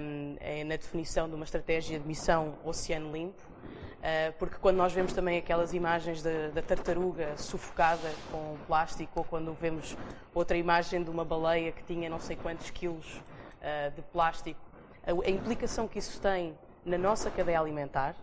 um, 0.00 0.36
é 0.40 0.64
na 0.64 0.76
definição 0.76 1.28
de 1.28 1.34
uma 1.34 1.44
estratégia 1.44 1.98
de 1.98 2.06
missão 2.06 2.54
Oceano 2.64 3.12
Limpo, 3.12 3.42
uh, 3.42 4.32
porque 4.38 4.56
quando 4.56 4.76
nós 4.76 4.92
vemos 4.92 5.12
também 5.12 5.38
aquelas 5.38 5.72
imagens 5.72 6.22
da, 6.22 6.62
tartaruga 6.62 7.36
sufocada 7.36 8.10
com 8.30 8.56
plástico, 8.66 9.12
ou 9.16 9.24
quando 9.24 9.52
vemos 9.54 9.96
outra 10.34 10.56
imagem 10.56 11.02
de 11.02 11.10
uma 11.10 11.24
baleia 11.24 11.70
que 11.70 11.82
tinha 11.84 12.08
não 12.08 12.20
sei 12.20 12.36
quantos 12.36 12.70
quilos 12.70 13.06
uh, 13.16 13.90
de 13.94 14.02
plástico, 14.12 14.60
a, 15.06 15.30
implicação 15.30 15.86
que 15.86 15.98
isso 15.98 16.20
tem 16.20 16.54
na 16.84 16.96
nossa 16.96 17.30
cadeia 17.30 17.60
alimentar 17.60 18.14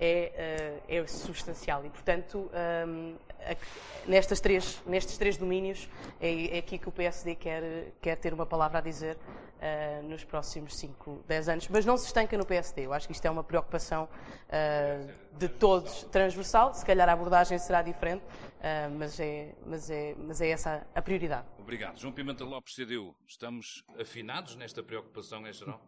é, 0.00 0.78
é 0.88 1.06
substancial. 1.08 1.84
E, 1.84 1.90
portanto, 1.90 2.48
um, 2.86 3.16
nestas 4.06 4.40
três, 4.40 4.80
nestes 4.86 5.16
três 5.18 5.36
domínios 5.36 5.88
é, 6.20 6.56
é, 6.56 6.58
aqui 6.58 6.78
que 6.78 6.88
o 6.88 6.92
PSD 6.92 7.34
quer, 7.34 7.92
quer 8.00 8.16
ter 8.16 8.32
uma 8.32 8.46
palavra 8.46 8.78
a 8.78 8.80
dizer 8.80 9.16
uh, 9.16 10.02
nos 10.08 10.24
próximos 10.24 10.76
5, 10.76 11.24
10 11.26 11.48
anos. 11.48 11.68
Mas 11.68 11.84
não 11.84 11.96
se 11.96 12.06
estanca 12.06 12.36
no 12.36 12.46
PSD. 12.46 12.86
Eu 12.86 12.92
acho 12.92 13.06
que 13.06 13.12
isto 13.12 13.24
é 13.24 13.30
uma 13.30 13.44
preocupação 13.44 14.08
uh, 14.48 15.38
de 15.38 15.48
todos, 15.48 16.04
transversal. 16.04 16.74
Se 16.74 16.84
calhar 16.84 17.08
a 17.08 17.12
abordagem 17.12 17.58
será 17.58 17.82
diferente, 17.82 18.22
uh, 18.22 18.90
mas, 18.98 19.20
é, 19.20 19.54
mas, 19.66 19.90
é, 19.90 20.14
mas 20.18 20.40
é 20.40 20.50
essa 20.50 20.86
a 20.94 21.02
prioridade. 21.02 21.46
Obrigado. 21.58 21.98
João 21.98 22.12
Pimenta 22.12 22.44
Lopes, 22.44 22.74
CDU, 22.74 23.14
estamos 23.26 23.84
afinados 24.00 24.56
nesta 24.56 24.82
preocupação 24.82 25.46
em 25.46 25.52
geral? 25.52 25.80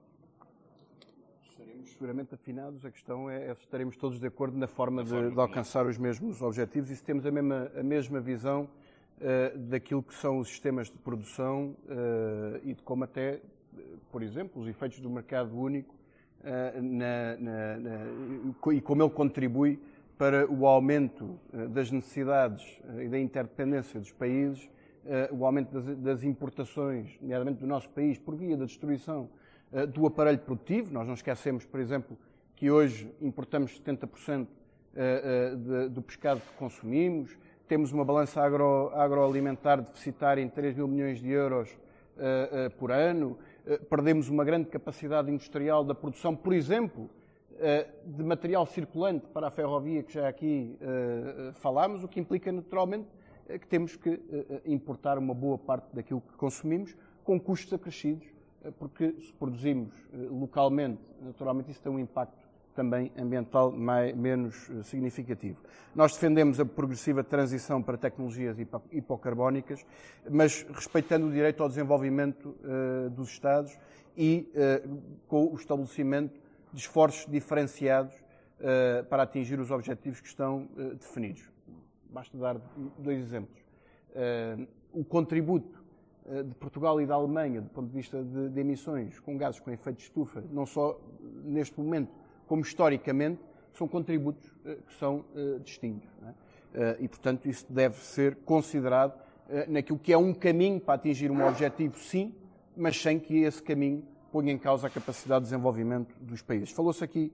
Estaremos 1.70 1.92
seguramente 1.92 2.34
afinados, 2.34 2.84
a 2.84 2.90
questão 2.90 3.30
é, 3.30 3.48
é 3.48 3.54
se 3.54 3.60
estaremos 3.60 3.96
todos 3.96 4.18
de 4.18 4.26
acordo 4.26 4.58
na 4.58 4.66
forma 4.66 5.04
de, 5.04 5.30
de 5.30 5.40
alcançar 5.40 5.86
os 5.86 5.96
mesmos 5.96 6.42
objetivos 6.42 6.90
e 6.90 6.96
se 6.96 7.04
temos 7.04 7.24
a 7.24 7.30
mesma, 7.30 7.70
a 7.78 7.82
mesma 7.82 8.20
visão 8.20 8.64
uh, 8.64 9.58
daquilo 9.58 10.02
que 10.02 10.14
são 10.14 10.38
os 10.38 10.48
sistemas 10.48 10.90
de 10.90 10.98
produção 10.98 11.76
uh, 11.84 12.60
e 12.64 12.74
de 12.74 12.82
como 12.82 13.04
até, 13.04 13.40
por 14.10 14.20
exemplo, 14.20 14.60
os 14.60 14.68
efeitos 14.68 14.98
do 14.98 15.08
mercado 15.08 15.56
único 15.56 15.94
uh, 16.40 16.82
na, 16.82 17.36
na, 17.38 17.76
na, 17.78 18.72
e 18.72 18.80
como 18.80 19.02
ele 19.04 19.10
contribui 19.10 19.78
para 20.18 20.50
o 20.50 20.66
aumento 20.66 21.38
das 21.70 21.90
necessidades 21.90 22.80
e 22.98 23.08
da 23.08 23.18
interdependência 23.18 23.98
dos 23.98 24.12
países, 24.12 24.68
o 25.32 25.46
aumento 25.46 25.72
das, 25.72 25.96
das 25.96 26.24
importações, 26.24 27.16
nomeadamente 27.22 27.60
do 27.60 27.66
nosso 27.66 27.88
país, 27.88 28.18
por 28.18 28.36
via 28.36 28.54
da 28.54 28.66
destruição 28.66 29.30
eh, 29.30 29.49
do 29.92 30.06
aparelho 30.06 30.38
produtivo. 30.38 30.92
Nós 30.92 31.06
não 31.06 31.14
esquecemos, 31.14 31.64
por 31.64 31.80
exemplo, 31.80 32.18
que 32.56 32.70
hoje 32.70 33.10
importamos 33.20 33.80
70% 33.80 34.46
eh, 34.94 35.54
eh, 35.84 35.88
do 35.88 36.02
pescado 36.02 36.40
que 36.40 36.52
consumimos, 36.58 37.38
temos 37.68 37.92
uma 37.92 38.04
balança 38.04 38.42
agro, 38.42 38.90
agroalimentar 38.94 39.80
deficitária 39.80 40.42
em 40.42 40.48
3 40.48 40.76
mil 40.76 40.88
milhões 40.88 41.20
de 41.20 41.30
euros 41.30 41.70
por 42.78 42.90
ano, 42.90 43.38
perdemos 43.88 44.28
uma 44.28 44.44
grande 44.44 44.68
capacidade 44.68 45.30
industrial 45.30 45.82
da 45.82 45.94
produção, 45.94 46.36
por 46.36 46.52
exemplo, 46.52 47.08
de 48.04 48.22
material 48.22 48.66
circulante 48.66 49.26
para 49.28 49.46
a 49.46 49.50
ferrovia, 49.50 50.02
que 50.02 50.12
já 50.12 50.28
aqui 50.28 50.76
falámos, 51.54 52.04
o 52.04 52.08
que 52.08 52.20
implica 52.20 52.52
naturalmente 52.52 53.08
que 53.48 53.66
temos 53.66 53.96
que 53.96 54.20
importar 54.66 55.16
uma 55.16 55.32
boa 55.32 55.56
parte 55.56 55.94
daquilo 55.94 56.20
que 56.20 56.36
consumimos 56.36 56.94
com 57.24 57.40
custos 57.40 57.72
acrescidos 57.72 58.26
porque 58.78 59.14
se 59.20 59.32
produzimos 59.32 59.92
eh, 60.12 60.16
localmente, 60.30 61.00
naturalmente 61.22 61.70
isso 61.70 61.82
tem 61.82 61.90
um 61.90 61.98
impacto 61.98 62.38
também 62.74 63.10
ambiental 63.16 63.72
mais, 63.72 64.14
menos 64.14 64.70
significativo. 64.84 65.58
Nós 65.94 66.12
defendemos 66.12 66.60
a 66.60 66.64
progressiva 66.64 67.22
transição 67.24 67.82
para 67.82 67.96
tecnologias 67.98 68.56
hipocarbónicas, 68.92 69.84
mas 70.30 70.62
respeitando 70.72 71.26
o 71.26 71.32
direito 71.32 71.62
ao 71.62 71.68
desenvolvimento 71.68 72.56
uh, 72.64 73.10
dos 73.10 73.28
Estados 73.28 73.76
e 74.16 74.50
uh, 74.54 75.02
com 75.26 75.52
o 75.52 75.56
estabelecimento 75.56 76.40
de 76.72 76.80
esforços 76.80 77.26
diferenciados 77.30 78.14
uh, 78.14 79.04
para 79.08 79.24
atingir 79.24 79.58
os 79.58 79.70
objetivos 79.70 80.20
que 80.20 80.28
estão 80.28 80.68
definidos. 80.98 81.50
Basta 82.08 82.36
dar 82.38 82.60
dois 82.98 83.20
exemplos. 83.20 83.60
o 84.92 85.04
contributo 85.04 85.79
de 86.44 86.54
Portugal 86.54 87.00
e 87.00 87.06
da 87.06 87.14
Alemanha, 87.14 87.60
do 87.60 87.68
ponto 87.70 87.88
de 87.88 87.94
vista 87.94 88.22
de, 88.22 88.50
de 88.50 88.60
emissões 88.60 89.18
com 89.18 89.36
gases 89.36 89.58
com 89.58 89.70
efeito 89.70 89.96
de 89.96 90.04
estufa, 90.04 90.44
não 90.52 90.64
só 90.64 90.96
neste 91.44 91.78
momento, 91.80 92.12
como 92.46 92.62
historicamente, 92.62 93.40
são 93.72 93.88
contributos 93.88 94.46
uh, 94.64 94.76
que 94.86 94.94
são 94.94 95.24
uh, 95.34 95.58
distintos. 95.60 96.08
É? 96.72 96.96
E, 97.00 97.08
portanto, 97.08 97.48
isso 97.48 97.66
deve 97.68 97.96
ser 97.96 98.36
considerado 98.44 99.18
naquilo 99.66 99.98
que 99.98 100.12
é 100.12 100.16
um 100.16 100.32
caminho 100.32 100.78
para 100.78 100.94
atingir 100.94 101.28
um 101.28 101.44
objetivo, 101.44 101.98
sim, 101.98 102.32
mas 102.76 102.96
sem 103.02 103.18
que 103.18 103.40
esse 103.42 103.60
caminho 103.60 104.04
ponha 104.30 104.52
em 104.52 104.58
causa 104.58 104.86
a 104.86 104.90
capacidade 104.90 105.44
de 105.44 105.50
desenvolvimento 105.50 106.14
dos 106.20 106.42
países. 106.42 106.70
Falou-se 106.70 107.02
aqui 107.02 107.32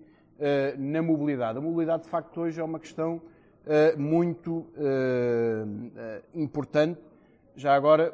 na 0.79 1.03
mobilidade. 1.03 1.59
A 1.59 1.61
mobilidade, 1.61 2.05
de 2.05 2.09
facto, 2.09 2.41
hoje 2.41 2.59
é 2.59 2.65
uma 2.65 2.81
questão 2.81 3.21
muito 3.99 4.65
importante. 6.35 6.99
Já 7.57 7.75
agora, 7.75 8.13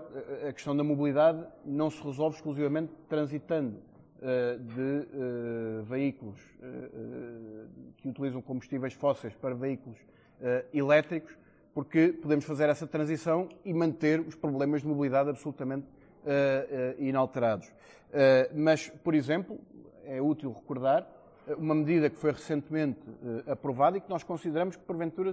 a 0.49 0.53
questão 0.53 0.77
da 0.77 0.85
mobilidade 0.85 1.45
não 1.65 1.91
se 1.91 2.01
resolve 2.01 2.37
exclusivamente 2.37 2.93
transitando 3.09 3.77
eh, 4.23 4.57
de 4.57 4.81
eh, 4.81 5.83
veículos 5.83 6.39
eh, 6.63 7.67
que 7.97 8.09
utilizam 8.09 8.41
combustíveis 8.41 8.95
fósseis 8.95 9.35
para 9.35 9.53
veículos 9.53 9.99
elétricos, 10.73 11.37
porque 11.75 12.09
podemos 12.09 12.45
fazer 12.45 12.69
essa 12.69 12.87
transição 12.87 13.49
e 13.65 13.73
manter 13.73 14.21
os 14.21 14.35
problemas 14.35 14.83
de 14.83 14.89
mobilidade 14.89 15.31
absolutamente 15.31 15.87
inalterados. 16.99 17.73
Mas, 18.53 18.89
por 18.89 19.15
exemplo, 19.15 19.61
é 20.05 20.21
útil 20.21 20.51
recordar 20.53 21.07
uma 21.57 21.77
medida 21.77 22.11
que 22.11 22.19
foi 22.19 22.33
recentemente 22.33 22.99
aprovada 23.47 23.99
e 23.99 24.01
que 24.01 24.11
nós 24.11 24.25
consideramos 24.25 24.75
que, 24.75 24.83
porventura, 24.83 25.31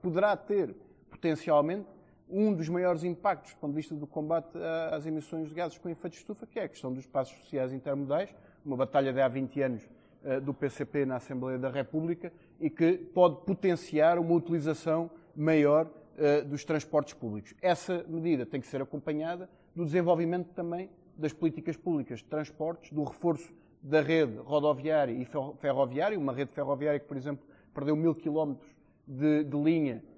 poderá 0.00 0.34
ter 0.34 0.74
potencialmente 1.10 1.86
um 2.30 2.54
dos 2.54 2.68
maiores 2.68 3.04
impactos 3.04 3.52
do 3.52 3.58
ponto 3.58 3.70
de 3.72 3.76
vista 3.76 3.94
do 3.94 4.06
combate 4.06 4.56
às 4.90 5.06
emissões 5.06 5.48
de 5.48 5.54
gases 5.54 5.78
com 5.78 5.88
efeito 5.88 6.14
de 6.14 6.18
estufa, 6.18 6.46
que 6.46 6.58
é 6.58 6.64
a 6.64 6.68
questão 6.68 6.92
dos 6.92 7.06
passos 7.06 7.36
sociais 7.40 7.72
intermodais, 7.72 8.34
uma 8.64 8.76
batalha 8.76 9.12
de 9.12 9.20
há 9.20 9.28
20 9.28 9.62
anos 9.62 9.82
uh, 10.24 10.40
do 10.40 10.54
PCP 10.54 11.04
na 11.04 11.16
Assembleia 11.16 11.58
da 11.58 11.70
República 11.70 12.32
e 12.60 12.70
que 12.70 12.92
pode 12.92 13.44
potenciar 13.44 14.18
uma 14.18 14.32
utilização 14.32 15.10
maior 15.34 15.86
uh, 15.86 16.44
dos 16.46 16.64
transportes 16.64 17.14
públicos. 17.14 17.54
Essa 17.60 18.04
medida 18.08 18.46
tem 18.46 18.60
que 18.60 18.66
ser 18.66 18.82
acompanhada 18.82 19.48
do 19.74 19.84
desenvolvimento 19.84 20.48
também 20.54 20.90
das 21.16 21.32
políticas 21.32 21.76
públicas 21.76 22.20
de 22.20 22.24
transportes, 22.24 22.92
do 22.92 23.04
reforço 23.04 23.52
da 23.82 24.00
rede 24.00 24.36
rodoviária 24.36 25.12
e 25.12 25.26
ferroviária, 25.58 26.18
uma 26.18 26.32
rede 26.32 26.52
ferroviária 26.52 27.00
que, 27.00 27.06
por 27.06 27.16
exemplo, 27.16 27.46
perdeu 27.74 27.96
mil 27.96 28.14
quilómetros 28.14 28.70
de, 29.06 29.44
de 29.44 29.56
linha 29.56 30.02
eh, 30.02 30.09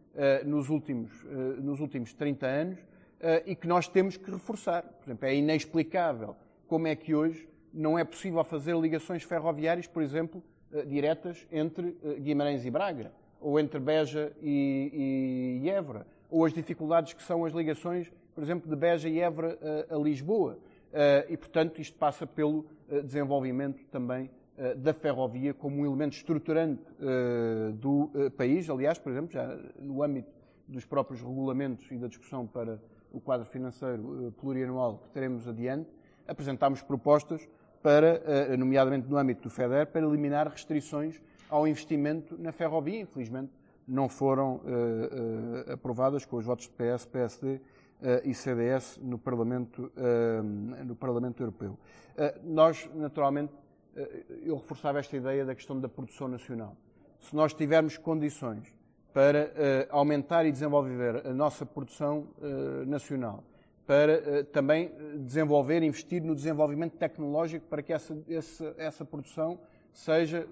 nos, 0.45 0.69
últimos, 0.69 1.11
eh, 1.25 1.61
nos 1.61 1.81
últimos 1.81 2.13
30 2.13 2.47
anos 2.47 2.79
eh, 3.21 3.43
e 3.47 3.57
que 3.57 3.67
nós 3.67 3.89
temos 3.89 4.17
que 4.17 4.31
reforçar. 4.31 4.83
Por 4.83 5.07
exemplo, 5.07 5.27
é 5.27 5.35
inexplicável 5.35 6.37
como 6.67 6.87
é 6.87 6.95
que 6.95 7.15
hoje 7.15 7.49
não 7.73 7.99
é 7.99 8.05
possível 8.05 8.43
fazer 8.45 8.77
ligações 8.77 9.23
ferroviárias, 9.23 9.87
por 9.87 10.03
exemplo, 10.03 10.43
diretas 10.87 11.47
entre 11.51 11.97
Guimarães 12.21 12.65
e 12.65 12.71
Braga, 12.71 13.13
ou 13.41 13.61
entre 13.61 13.79
Beja 13.79 14.33
e, 14.41 15.61
e, 15.63 15.71
Évora, 15.71 16.07
ou 16.31 16.47
as 16.47 16.53
dificuldades 16.53 17.13
que 17.13 17.23
são 17.23 17.45
as 17.45 17.53
ligações, 17.53 18.11
por 18.35 18.43
exemplo, 18.43 18.71
de 18.71 18.77
Beja 18.77 19.09
e 19.09 19.21
Évora 19.21 19.59
a, 19.91 19.95
a 19.95 19.99
Lisboa. 19.99 20.59
E, 21.29 21.37
portanto, 21.37 21.81
isto 21.81 21.97
passa 21.99 22.27
pelo 22.27 22.67
desenvolvimento 23.05 23.83
também 23.91 24.25
eh, 24.25 24.42
da 24.77 24.93
ferrovia 24.93 25.55
como 25.55 25.81
um 25.81 25.87
elemento 25.87 26.15
estruturante 26.15 26.83
uh, 27.01 27.73
do 27.73 28.11
uh, 28.15 28.31
país. 28.37 28.69
Aliás, 28.69 28.99
por 28.99 29.11
exemplo, 29.11 29.33
já 29.33 29.59
no 29.79 30.03
âmbito 30.03 30.31
dos 30.69 30.85
próprios 30.85 31.21
regulamentos 31.21 31.91
e 31.91 31.97
da 31.97 32.07
discussão 32.07 32.47
para 32.47 32.81
o 33.11 33.21
quadro 33.21 33.47
financeiro 33.47 34.33
plurianual 34.39 34.99
que 34.99 35.11
teremos 35.11 35.47
adiante, 35.49 35.91
apresentámos 36.27 36.83
propostas 36.83 37.47
para, 37.83 38.57
nomeadamente 38.57 39.07
no 39.09 39.19
âmbito 39.19 39.43
do 39.43 39.51
FEDER, 39.51 39.87
para 39.89 40.07
eliminar 40.07 40.49
restrições 40.49 41.21
ao 41.51 41.67
investimento 41.67 42.39
na 42.39 42.53
ferrovia. 42.53 43.01
Infelizmente, 43.01 43.53
não 43.87 44.09
foram 44.09 44.63
aprovadas 45.71 46.25
com 46.25 46.37
os 46.37 46.47
votos 46.47 46.67
de 46.67 46.71
PS, 46.71 47.05
PSD 47.05 47.61
e 48.25 48.33
CDS 48.33 48.99
no 49.03 49.19
Parlamento, 49.19 49.93
no 50.87 50.95
Parlamento 50.95 51.43
Europeu. 51.43 51.77
Nós, 52.43 52.89
naturalmente, 52.95 53.53
eh, 53.53 53.62
eu 54.45 54.57
reforçava 54.57 54.99
esta 54.99 55.17
ideia 55.17 55.45
da 55.45 55.55
questão 55.55 55.79
da 55.79 55.89
produção 55.89 56.29
nacional. 56.29 56.77
Se 57.21 57.35
nós 57.37 57.53
tivermos 57.53 57.97
condições 57.97 58.75
para 59.13 59.45
uh, 59.45 59.51
aumentar 59.91 60.47
e 60.47 60.53
desenvolver 60.53 61.27
a 61.27 61.35
nossa 61.35 61.67
produção 61.67 62.29
uh, 62.39 62.87
nacional, 62.87 63.45
para 63.87 64.19
uh, 64.19 64.45
também 64.45 64.91
desenvolver, 65.19 65.83
investir 65.83 66.23
no 66.23 66.35
desenvolvimento 66.35 66.97
tecnológico 66.97 67.67
para 67.67 67.83
que 67.83 67.93
essa, 67.93 68.17
essa, 68.29 68.75
essa 68.79 69.05
produção 69.05 69.59
seja 69.93 70.49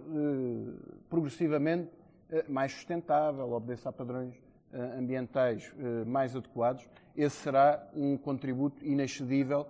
progressivamente 1.09 1.91
mais 2.47 2.73
sustentável, 2.73 3.51
obedeça 3.53 3.89
a 3.89 3.93
padrões 3.93 4.35
ambientais 4.99 5.75
mais 6.07 6.37
adequados, 6.37 6.87
esse 7.17 7.37
será 7.37 7.89
um 7.97 8.19
contributo 8.19 8.85
inexcedível, 8.85 9.67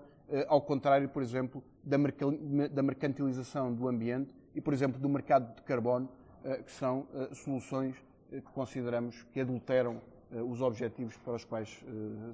ao 0.49 0.61
contrário, 0.61 1.09
por 1.09 1.23
exemplo, 1.23 1.63
da 1.83 2.83
mercantilização 2.83 3.73
do 3.73 3.89
ambiente 3.89 4.35
e, 4.55 4.61
por 4.61 4.73
exemplo, 4.75 5.01
do 5.01 5.09
mercado 5.09 5.55
de 5.55 5.63
carbono, 5.63 6.09
eh, 6.45 6.63
que 6.63 6.73
são 6.73 7.07
eh, 7.15 7.35
soluções 7.35 7.97
eh, 8.33 8.41
que 8.41 8.51
consideramos 8.53 9.23
que 9.33 9.41
adulteram 9.41 10.01
os 10.49 10.61
objetivos 10.61 11.17
para 11.17 11.33
os 11.33 11.45
quais 11.45 11.69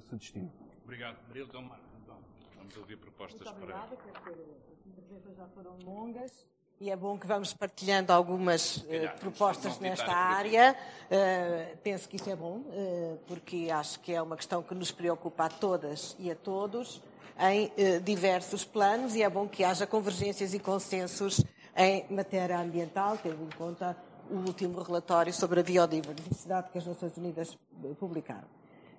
se 0.07 0.15
destinam. 0.15 0.51
Obrigado. 0.83 1.17
Maria 1.27 1.47
Del 1.47 1.61
Mar, 1.63 1.79
então, 2.03 2.15
vamos 2.55 2.77
ouvir 2.77 2.95
propostas 2.95 3.41
Muito 3.41 3.57
obrigada, 3.57 3.95
para... 3.95 4.31
as 4.31 4.85
intervenções 4.85 5.35
já 5.35 5.47
foram 5.47 5.75
longas. 5.83 6.45
E 6.79 6.91
é 6.91 6.95
bom 6.95 7.17
que 7.17 7.25
vamos 7.25 7.55
partilhando 7.55 8.13
algumas 8.13 8.77
uh, 8.77 9.19
propostas 9.19 9.79
nesta 9.79 10.13
área. 10.13 10.75
Uh, 11.05 11.77
penso 11.77 12.07
que 12.07 12.17
isso 12.17 12.29
é 12.29 12.35
bom, 12.35 12.57
uh, 12.59 13.19
porque 13.25 13.67
acho 13.73 13.99
que 13.99 14.13
é 14.13 14.21
uma 14.21 14.37
questão 14.37 14.61
que 14.61 14.75
nos 14.75 14.91
preocupa 14.91 15.45
a 15.45 15.49
todas 15.49 16.15
e 16.19 16.29
a 16.29 16.35
todos 16.35 17.01
em 17.39 17.71
eh, 17.77 17.99
diversos 17.99 18.65
planos 18.65 19.15
e 19.15 19.21
é 19.21 19.29
bom 19.29 19.47
que 19.47 19.63
haja 19.63 19.85
convergências 19.85 20.53
e 20.53 20.59
consensos 20.59 21.43
em 21.75 22.05
matéria 22.09 22.59
ambiental, 22.59 23.17
tendo 23.21 23.43
em 23.43 23.57
conta 23.57 23.95
o 24.29 24.37
último 24.37 24.81
relatório 24.81 25.31
sobre 25.33 25.59
a 25.59 25.63
biodiversidade 25.63 26.69
que 26.71 26.77
as 26.77 26.85
Nações 26.85 27.15
Unidas 27.17 27.57
eh, 27.83 27.87
publicaram. 27.99 28.47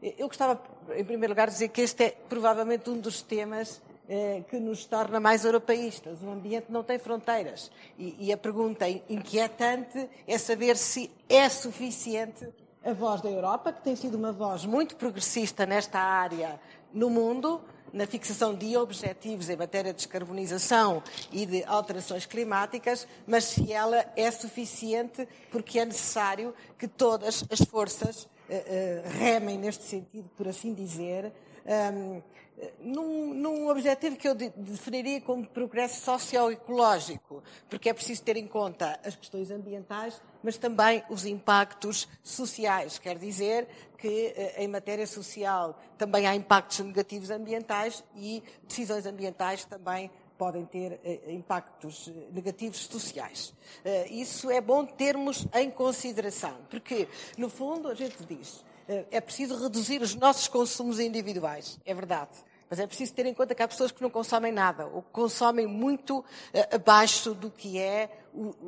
Eu 0.01 0.29
gostava, 0.29 0.63
em 0.97 1.05
primeiro 1.05 1.33
lugar, 1.33 1.49
de 1.49 1.55
dizer 1.55 1.69
que 1.69 1.81
este 1.81 2.05
é 2.05 2.11
provavelmente 2.29 2.89
um 2.89 3.01
dos 3.01 3.21
temas 3.21 3.83
eh, 4.09 4.45
que 4.49 4.61
nos 4.61 4.85
torna 4.85 5.19
mais 5.19 5.45
europeístas. 5.45 6.23
O 6.23 6.31
ambiente 6.31 6.67
não 6.71 6.85
tem 6.85 6.99
fronteiras. 6.99 7.71
E, 7.99 8.29
e 8.29 8.33
a 8.33 8.37
pergunta 8.37 8.89
inquietante 8.89 10.09
é 10.27 10.39
saber 10.39 10.77
se 10.77 11.11
é 11.29 11.49
suficiente 11.49 12.49
a 12.85 12.93
voz 12.93 13.21
da 13.21 13.29
Europa, 13.29 13.73
que 13.73 13.83
tem 13.83 13.97
sido 13.97 14.17
uma 14.17 14.33
voz 14.33 14.65
muito 14.65 14.97
progressista 14.97 15.67
nesta 15.67 15.99
área 15.99 16.61
no 16.93 17.11
mundo, 17.11 17.61
na 17.93 18.07
fixação 18.07 18.55
de 18.55 18.77
objetivos 18.77 19.49
em 19.49 19.57
matéria 19.57 19.93
de 19.93 19.99
descarbonização 19.99 21.03
e 21.33 21.47
de 21.47 21.65
alterações 21.65 22.27
climáticas, 22.27 23.07
mas 23.27 23.45
se 23.45 23.73
ela 23.73 24.05
é 24.17 24.31
suficiente 24.31 25.27
porque 25.51 25.79
é 25.79 25.85
necessário 25.85 26.55
que 26.79 26.87
todas 26.87 27.45
as 27.51 27.61
forças 27.61 28.25
uh, 28.25 28.27
uh, 28.27 29.19
remem 29.19 29.59
neste 29.59 29.85
sentido, 29.85 30.29
por 30.37 30.49
assim 30.49 30.73
dizer, 30.73 31.33
um, 31.67 32.23
num, 32.81 33.35
num, 33.35 33.69
objetivo 33.69 34.17
que 34.17 34.29
eu 34.29 34.35
definiria 34.35 35.21
como 35.21 35.47
progresso 35.47 36.05
socioecológico, 36.05 37.43
porque 37.69 37.89
é 37.89 37.93
preciso 37.93 38.23
ter 38.23 38.37
em 38.37 38.47
conta 38.47 38.99
as 39.05 39.15
questões 39.15 39.51
ambientais, 39.51 40.21
mas 40.43 40.57
também 40.57 41.03
os 41.09 41.25
impactos 41.25 42.09
sociais. 42.23 42.99
Quer 42.99 43.19
dizer 43.19 43.69
que, 43.97 44.33
eh, 44.37 44.65
em 44.65 44.69
matéria 44.69 45.07
social, 45.07 45.79
também 45.97 46.27
há 46.27 46.35
impactos 46.35 46.81
negativos 46.81 47.31
ambientais 47.31 48.03
e 48.17 48.43
decisões 48.67 49.07
ambientais 49.07 49.65
também 49.65 50.11
podem 50.37 50.65
ter 50.65 51.01
eh, 51.05 51.33
impactos 51.33 52.09
eh, 52.09 52.29
negativos 52.33 52.87
sociais. 52.87 53.55
Isso 54.11 54.51
é 54.51 54.61
bom 54.61 54.85
termos 54.85 55.47
em 55.55 55.71
consideração, 55.71 56.57
porque, 56.71 57.09
no 57.37 57.49
fundo, 57.49 57.89
a 57.89 57.95
gente 57.95 58.25
diz 58.25 58.65
é 59.11 59.21
preciso 59.21 59.57
reduzir 59.61 60.01
os 60.03 60.15
nossos 60.15 60.49
consumos 60.49 60.99
individuais. 60.99 61.79
É 61.85 61.95
verdade. 61.95 62.31
Mas 62.71 62.79
é 62.79 62.87
preciso 62.87 63.15
ter 63.15 63.25
em 63.25 63.33
conta 63.33 63.55
que 63.55 63.63
há 63.63 63.69
pessoas 63.69 63.91
que 63.91 64.03
não 64.03 64.11
consomem 64.11 64.53
nada, 64.53 64.87
ou 64.87 65.03
que 65.03 65.11
consomem 65.11 65.67
muito 65.67 66.19
uh, 66.19 66.25
abaixo 66.75 67.33
do 67.33 67.51
que 67.51 67.79
é 67.79 68.11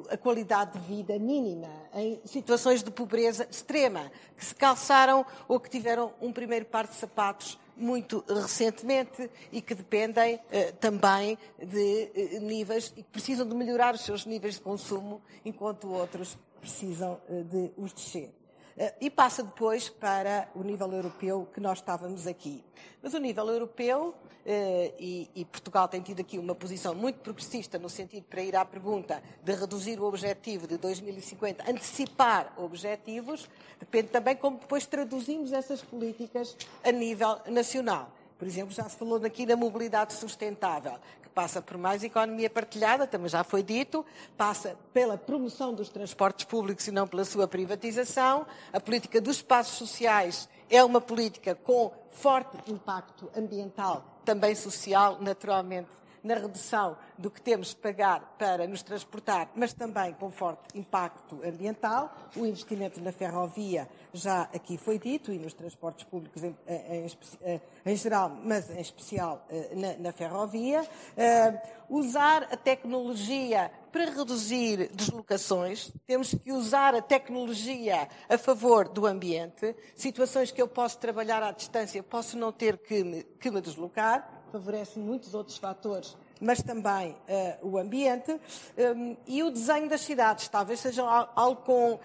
a 0.08 0.16
qualidade 0.16 0.78
de 0.78 0.86
vida 0.86 1.18
mínima, 1.18 1.68
em 1.94 2.20
situações 2.24 2.82
de 2.82 2.90
pobreza 2.90 3.46
extrema, 3.50 4.10
que 4.36 4.44
se 4.44 4.54
calçaram 4.54 5.24
ou 5.46 5.60
que 5.60 5.68
tiveram 5.68 6.12
um 6.20 6.32
primeiro 6.32 6.64
par 6.64 6.86
de 6.86 6.94
sapatos 6.94 7.58
muito 7.76 8.24
recentemente 8.28 9.30
e 9.52 9.62
que 9.62 9.74
dependem 9.74 10.40
eh, 10.50 10.72
também 10.72 11.38
de 11.58 12.10
eh, 12.14 12.38
níveis 12.40 12.92
e 12.96 13.02
que 13.02 13.10
precisam 13.10 13.48
de 13.48 13.54
melhorar 13.54 13.94
os 13.94 14.02
seus 14.02 14.26
níveis 14.26 14.54
de 14.54 14.60
consumo, 14.60 15.22
enquanto 15.44 15.90
outros 15.90 16.36
precisam 16.60 17.18
eh, 17.28 17.42
de 17.42 17.70
os 17.78 17.92
descer. 17.92 18.39
Eh, 18.80 18.94
e 18.98 19.10
passa 19.10 19.42
depois 19.42 19.90
para 19.90 20.48
o 20.54 20.62
nível 20.62 20.90
europeu 20.90 21.46
que 21.52 21.60
nós 21.60 21.78
estávamos 21.80 22.26
aqui. 22.26 22.64
Mas 23.02 23.12
o 23.12 23.18
nível 23.18 23.46
europeu, 23.48 24.14
eh, 24.46 24.94
e, 24.98 25.30
e, 25.34 25.44
Portugal 25.44 25.86
tem 25.86 26.00
tido 26.00 26.20
aqui 26.20 26.38
uma 26.38 26.54
posição 26.54 26.94
muito 26.94 27.18
progressista 27.18 27.78
no 27.78 27.90
sentido 27.90 28.24
para 28.24 28.40
ir 28.40 28.56
à 28.56 28.64
pergunta 28.64 29.22
de 29.44 29.52
reduzir 29.52 30.00
o 30.00 30.04
objetivo 30.04 30.66
de 30.66 30.78
2050, 30.78 31.70
antecipar 31.70 32.54
objetivos, 32.56 33.50
depende 33.78 34.08
também 34.08 34.34
como 34.34 34.56
depois 34.56 34.86
traduzimos 34.86 35.52
essas 35.52 35.82
políticas 35.82 36.56
a 36.82 36.90
nível 36.90 37.38
nacional. 37.48 38.10
Por 38.38 38.48
exemplo, 38.48 38.74
já 38.74 38.88
se 38.88 38.96
falou 38.96 39.22
aqui 39.22 39.44
da 39.44 39.54
mobilidade 39.54 40.14
sustentável, 40.14 40.94
passa 41.34 41.62
por 41.62 41.78
mais 41.78 42.02
economia 42.02 42.50
partilhada, 42.50 43.06
também 43.06 43.28
já 43.28 43.44
foi 43.44 43.62
dito, 43.62 44.04
passa 44.36 44.76
pela 44.92 45.16
promoção 45.16 45.72
dos 45.72 45.88
transportes 45.88 46.44
públicos 46.44 46.86
e 46.86 46.90
não 46.90 47.06
pela 47.06 47.24
sua 47.24 47.46
privatização. 47.46 48.46
A 48.72 48.80
política 48.80 49.20
dos 49.20 49.36
espaços 49.36 49.78
sociais 49.78 50.48
é 50.68 50.82
uma 50.84 51.00
política 51.00 51.54
com 51.54 51.92
forte 52.10 52.56
impacto 52.70 53.30
ambiental, 53.36 54.04
também 54.24 54.54
social, 54.54 55.18
naturalmente 55.20 55.99
na 56.22 56.34
redução 56.34 56.96
do 57.16 57.30
que 57.30 57.40
temos 57.40 57.68
de 57.68 57.76
pagar 57.76 58.36
para 58.38 58.66
nos 58.66 58.82
transportar, 58.82 59.50
mas 59.54 59.72
também 59.72 60.12
com 60.14 60.30
forte 60.30 60.76
impacto 60.78 61.40
ambiental. 61.44 62.14
O 62.36 62.46
investimento 62.46 63.00
na 63.00 63.12
ferrovia 63.12 63.88
já 64.12 64.42
aqui 64.54 64.76
foi 64.76 64.98
dito 64.98 65.32
e 65.32 65.38
nos 65.38 65.54
transportes 65.54 66.04
públicos 66.04 66.42
em, 66.42 66.54
em, 66.66 67.60
em 67.86 67.96
geral, 67.96 68.30
mas 68.42 68.70
em 68.70 68.80
especial 68.80 69.44
eh, 69.48 69.72
na, 69.74 69.96
na 69.98 70.12
ferrovia. 70.12 70.82
Uh, 70.82 71.80
usar 71.90 72.44
a 72.44 72.56
tecnologia 72.56 73.70
para 73.90 74.04
reduzir 74.04 74.88
deslocações, 74.94 75.90
temos 76.06 76.32
que 76.32 76.52
usar 76.52 76.94
a 76.94 77.02
tecnologia 77.02 78.08
a 78.28 78.38
favor 78.38 78.88
do 78.88 79.04
ambiente. 79.04 79.74
Situações 79.96 80.52
que 80.52 80.62
eu 80.62 80.68
posso 80.68 80.98
trabalhar 80.98 81.42
à 81.42 81.50
distância, 81.50 82.00
posso 82.00 82.38
não 82.38 82.52
ter 82.52 82.78
que 82.78 83.02
me, 83.02 83.24
que 83.24 83.50
me 83.50 83.60
deslocar 83.60 84.39
favorece 84.50 84.98
muitos 84.98 85.34
outros 85.34 85.56
fatores, 85.56 86.16
mas 86.40 86.62
também 86.62 87.12
uh, 87.12 87.68
o 87.68 87.78
ambiente 87.78 88.32
um, 88.32 89.16
e 89.26 89.42
o 89.42 89.50
desenho 89.50 89.88
das 89.88 90.00
cidades. 90.00 90.48
Talvez 90.48 90.80
seja 90.80 91.02
algo 91.34 91.62
com, 91.62 91.94
uh, 91.94 92.00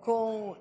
com, 0.00 0.50
uh, 0.52 0.56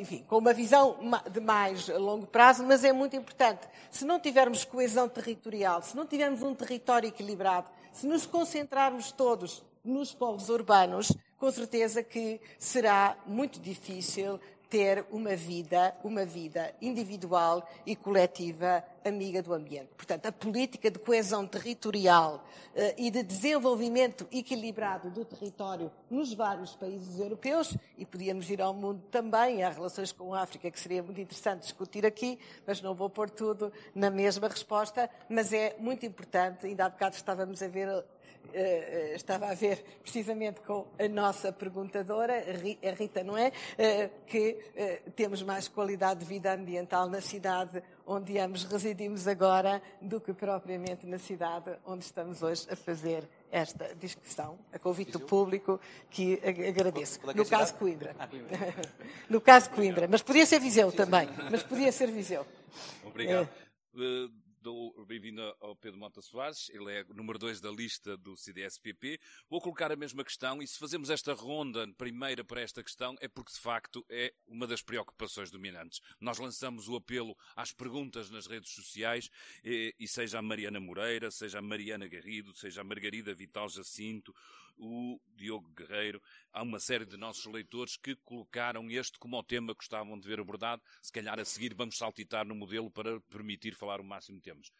enfim, 0.00 0.24
com 0.28 0.38
uma 0.38 0.52
visão 0.52 0.98
de 1.30 1.40
mais 1.40 1.88
longo 1.88 2.26
prazo, 2.26 2.64
mas 2.64 2.84
é 2.84 2.92
muito 2.92 3.16
importante. 3.16 3.66
Se 3.90 4.04
não 4.04 4.20
tivermos 4.20 4.64
coesão 4.64 5.08
territorial, 5.08 5.82
se 5.82 5.96
não 5.96 6.06
tivermos 6.06 6.42
um 6.42 6.54
território 6.54 7.08
equilibrado, 7.08 7.68
se 7.92 8.06
nos 8.06 8.26
concentrarmos 8.26 9.10
todos 9.12 9.62
nos 9.84 10.12
polos 10.12 10.48
urbanos, 10.48 11.12
com 11.38 11.50
certeza 11.50 12.02
que 12.02 12.40
será 12.58 13.16
muito 13.26 13.60
difícil 13.60 14.40
ter 14.68 15.04
uma 15.10 15.36
vida, 15.36 15.94
uma 16.02 16.24
vida 16.24 16.74
individual 16.80 17.68
e 17.84 17.94
coletiva 17.94 18.82
amiga 19.04 19.42
do 19.42 19.54
ambiente. 19.54 19.90
Portanto, 19.96 20.26
a 20.26 20.32
política 20.32 20.90
de 20.90 20.98
coesão 20.98 21.46
territorial 21.46 22.44
uh, 22.74 22.94
e 22.96 23.10
de 23.10 23.22
desenvolvimento 23.22 24.26
equilibrado 24.32 25.10
do 25.10 25.24
território 25.24 25.90
nos 26.10 26.34
vários 26.34 26.74
países 26.74 27.18
europeus, 27.18 27.76
e 27.96 28.04
podíamos 28.04 28.50
ir 28.50 28.60
ao 28.60 28.74
mundo 28.74 29.02
também, 29.10 29.62
há 29.62 29.70
relações 29.70 30.12
com 30.12 30.34
a 30.34 30.42
África 30.42 30.70
que 30.70 30.80
seria 30.80 31.02
muito 31.02 31.20
interessante 31.20 31.62
discutir 31.62 32.04
aqui, 32.04 32.38
mas 32.66 32.82
não 32.82 32.94
vou 32.94 33.08
pôr 33.08 33.30
tudo 33.30 33.72
na 33.94 34.10
mesma 34.10 34.48
resposta, 34.48 35.08
mas 35.28 35.52
é 35.52 35.76
muito 35.78 36.04
importante, 36.04 36.66
ainda 36.66 36.86
há 36.86 36.88
bocado 36.88 37.14
estávamos 37.14 37.62
a 37.62 37.68
ver 37.68 38.04
Uh, 38.52 39.14
estava 39.14 39.46
a 39.46 39.54
ver 39.54 39.84
precisamente 40.02 40.60
com 40.60 40.86
a 40.98 41.08
nossa 41.08 41.52
perguntadora, 41.52 42.34
a 42.34 42.90
Rita, 42.92 43.22
não 43.22 43.36
é? 43.36 43.48
Uh, 43.48 44.10
que 44.26 44.58
temos 45.14 45.42
mais 45.42 45.68
qualidade 45.68 46.20
de 46.20 46.26
vida 46.26 46.52
ambiental 46.52 47.08
na 47.08 47.20
cidade 47.20 47.82
onde 48.06 48.38
ambos 48.38 48.64
residimos 48.64 49.26
agora 49.26 49.82
do 50.00 50.20
que 50.20 50.32
propriamente 50.32 51.06
na 51.06 51.18
cidade 51.18 51.72
onde 51.84 52.04
estamos 52.04 52.42
hoje 52.42 52.66
a 52.70 52.76
fazer 52.76 53.28
esta 53.50 53.94
discussão, 53.96 54.58
a 54.72 54.78
convite 54.78 55.12
do 55.12 55.20
público, 55.20 55.80
que 56.10 56.40
agradeço. 56.44 57.20
No 57.34 57.44
caso 57.44 57.74
Coimbra. 57.74 58.14
Ah, 58.18 58.28
no 59.28 59.40
caso 59.40 59.70
Coimbra. 59.70 60.06
Mas 60.08 60.22
podia 60.22 60.46
ser 60.46 60.60
Viseu 60.60 60.92
também. 60.92 61.28
Mas 61.50 61.62
podia 61.62 61.90
ser 61.90 62.10
Viseu. 62.10 62.46
Obrigado 63.04 63.48
dou 64.66 65.06
bem-vindo 65.06 65.40
ao 65.60 65.76
Pedro 65.76 66.00
Mota 66.00 66.20
Soares, 66.20 66.68
ele 66.70 66.92
é 66.92 67.04
o 67.08 67.14
número 67.14 67.38
2 67.38 67.60
da 67.60 67.70
lista 67.70 68.16
do 68.16 68.36
CDS-PP. 68.36 69.20
Vou 69.48 69.60
colocar 69.60 69.92
a 69.92 69.96
mesma 69.96 70.24
questão 70.24 70.60
e 70.60 70.66
se 70.66 70.76
fazemos 70.76 71.08
esta 71.08 71.32
ronda 71.34 71.86
primeira 71.96 72.44
para 72.44 72.60
esta 72.62 72.82
questão 72.82 73.14
é 73.20 73.28
porque 73.28 73.52
de 73.52 73.60
facto 73.60 74.04
é 74.10 74.34
uma 74.44 74.66
das 74.66 74.82
preocupações 74.82 75.52
dominantes. 75.52 76.00
Nós 76.20 76.38
lançamos 76.38 76.88
o 76.88 76.96
apelo 76.96 77.36
às 77.54 77.72
perguntas 77.72 78.28
nas 78.28 78.48
redes 78.48 78.72
sociais 78.72 79.30
e, 79.62 79.94
e 80.00 80.08
seja 80.08 80.40
a 80.40 80.42
Mariana 80.42 80.80
Moreira, 80.80 81.30
seja 81.30 81.60
a 81.60 81.62
Mariana 81.62 82.08
Garrido, 82.08 82.52
seja 82.52 82.80
a 82.80 82.84
Margarida 82.84 83.32
Vital 83.36 83.68
Jacinto, 83.68 84.34
o 84.78 85.20
Diogo 85.34 85.68
Guerreiro, 85.74 86.20
há 86.52 86.62
uma 86.62 86.78
série 86.80 87.04
de 87.04 87.16
nossos 87.16 87.44
leitores 87.46 87.96
que 87.96 88.16
colocaram 88.16 88.90
este 88.90 89.18
como 89.18 89.38
o 89.38 89.42
tema 89.42 89.72
que 89.72 89.78
gostavam 89.78 90.18
de 90.18 90.28
ver 90.28 90.40
abordado. 90.40 90.82
Se 91.02 91.12
calhar 91.12 91.38
a 91.38 91.44
seguir 91.44 91.74
vamos 91.74 91.96
saltitar 91.96 92.46
no 92.46 92.54
modelo 92.54 92.90
para 92.90 93.20
permitir 93.22 93.74
falar 93.74 94.00
o 94.00 94.04
máximo 94.04 94.38
de 94.38 94.44
temas. 94.44 94.70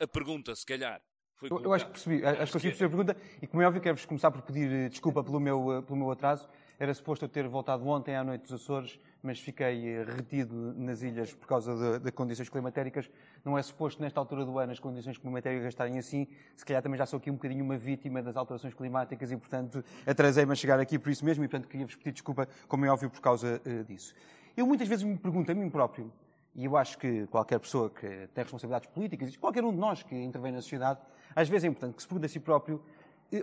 A 0.00 0.06
pergunta, 0.06 0.54
se 0.56 0.66
calhar, 0.66 1.00
eu, 1.40 1.60
eu, 1.60 1.72
acho 1.72 1.86
que 1.86 1.92
percebi, 1.92 2.24
acho 2.24 2.52
que 2.52 2.60
perceber 2.60 2.84
a 2.84 2.88
pergunta 2.88 3.16
e 3.40 3.46
como 3.46 3.62
é 3.62 3.66
óbvio 3.66 3.82
quero-vos 3.82 4.04
começar 4.04 4.30
por 4.30 4.42
pedir 4.42 4.70
eh, 4.70 4.88
desculpa 4.88 5.24
pelo 5.24 5.40
meu, 5.40 5.78
eh, 5.78 5.82
pelo 5.82 5.98
meu 5.98 6.10
atraso. 6.10 6.48
Era 6.78 6.92
suposto 6.94 7.24
eu 7.24 7.28
ter 7.28 7.48
voltado 7.48 7.86
ontem 7.86 8.16
à 8.16 8.24
noite 8.24 8.42
dos 8.42 8.52
Açores, 8.52 8.98
mas 9.22 9.38
fiquei 9.38 9.88
eh, 9.88 10.04
retido 10.04 10.74
nas 10.76 11.02
ilhas 11.02 11.32
por 11.32 11.46
causa 11.46 11.74
de, 11.76 12.04
de, 12.04 12.12
condições 12.12 12.48
climatéricas. 12.48 13.08
Não 13.44 13.56
é 13.56 13.62
suposto 13.62 14.02
nesta 14.02 14.18
altura 14.18 14.44
do 14.44 14.58
ano 14.58 14.72
as 14.72 14.80
condições 14.80 15.16
climatéricas 15.16 15.68
estarem 15.68 15.98
assim. 15.98 16.26
Se 16.56 16.64
calhar 16.64 16.82
também 16.82 16.98
já 16.98 17.06
sou 17.06 17.18
aqui 17.18 17.30
um 17.30 17.34
bocadinho 17.34 17.64
uma 17.64 17.76
vítima 17.76 18.20
das 18.20 18.36
alterações 18.36 18.74
climáticas 18.74 19.30
e, 19.30 19.36
portanto, 19.36 19.84
atrasei-me 20.04 20.52
a 20.52 20.54
chegar 20.56 20.80
aqui 20.80 20.98
por 20.98 21.10
isso 21.10 21.24
mesmo 21.24 21.44
e, 21.44 21.48
portanto, 21.48 21.68
queria-vos 21.68 21.94
pedir 21.94 22.12
desculpa, 22.12 22.48
como 22.66 22.84
é 22.84 22.88
óbvio, 22.88 23.08
por 23.08 23.20
causa 23.20 23.60
uh, 23.64 23.84
disso. 23.84 24.12
Eu 24.56 24.66
muitas 24.66 24.88
vezes 24.88 25.04
me 25.04 25.16
pergunto 25.16 25.50
a 25.50 25.54
mim 25.54 25.70
próprio, 25.70 26.12
e 26.54 26.64
eu 26.64 26.76
acho 26.76 26.98
que 26.98 27.26
qualquer 27.28 27.58
pessoa 27.58 27.88
que 27.88 28.28
tem 28.34 28.44
responsabilidades 28.44 28.88
políticas, 28.90 29.34
qualquer 29.36 29.64
um 29.64 29.72
de 29.72 29.78
nós 29.78 30.02
que 30.02 30.14
intervém 30.14 30.52
na 30.52 30.60
sociedade, 30.60 31.00
às 31.34 31.48
vezes 31.48 31.64
é 31.64 31.68
importante 31.68 31.94
que 31.94 32.02
se 32.02 32.08
pergunte 32.08 32.26
a 32.26 32.28
si 32.28 32.40
próprio, 32.40 32.82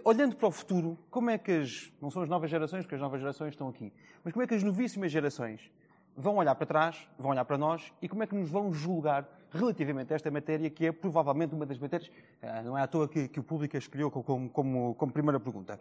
olhando 0.04 0.36
para 0.36 0.48
o 0.48 0.52
futuro, 0.52 0.98
como 1.10 1.30
é 1.30 1.38
que 1.38 1.52
as, 1.52 1.92
não 2.02 2.12
são 2.12 2.22
as 2.22 2.30
novas 2.30 2.50
gerações, 2.50 2.84
porque 2.84 2.96
as 2.96 3.02
novas 3.02 3.20
gerações 3.20 3.50
estão 3.50 3.68
aqui, 3.68 3.92
mas 4.24 4.34
como 4.34 4.44
é 4.44 4.48
que 4.48 4.54
as 4.54 4.64
novíssimas 4.64 5.12
gerações 5.12 5.72
vão 6.16 6.36
olhar 6.36 6.54
para 6.56 6.66
trás, 6.66 7.08
vão 7.18 7.32
olhar 7.32 7.46
para 7.46 7.58
nós 7.58 7.94
e 8.02 8.10
como 8.10 8.22
é 8.22 8.28
que 8.28 8.36
nos 8.36 8.50
vão 8.50 8.72
julgar 8.72 9.28
relativamente 9.52 10.14
a 10.14 10.16
esta 10.16 10.30
matéria, 10.30 10.70
que 10.70 10.86
é 10.86 10.92
provavelmente 10.92 11.56
uma 11.56 11.66
das 11.66 11.80
matérias, 11.80 12.12
eh, 12.42 12.62
não 12.62 12.78
é 12.78 12.82
à 12.82 12.88
toa 12.88 13.08
que, 13.08 13.28
que 13.28 13.40
o 13.40 13.44
público 13.44 13.76
a 13.76 13.80
escolheu 13.80 14.12
como, 14.12 14.50
como, 14.50 14.94
como 14.96 15.12
primeira 15.12 15.40
pergunta. 15.40 15.80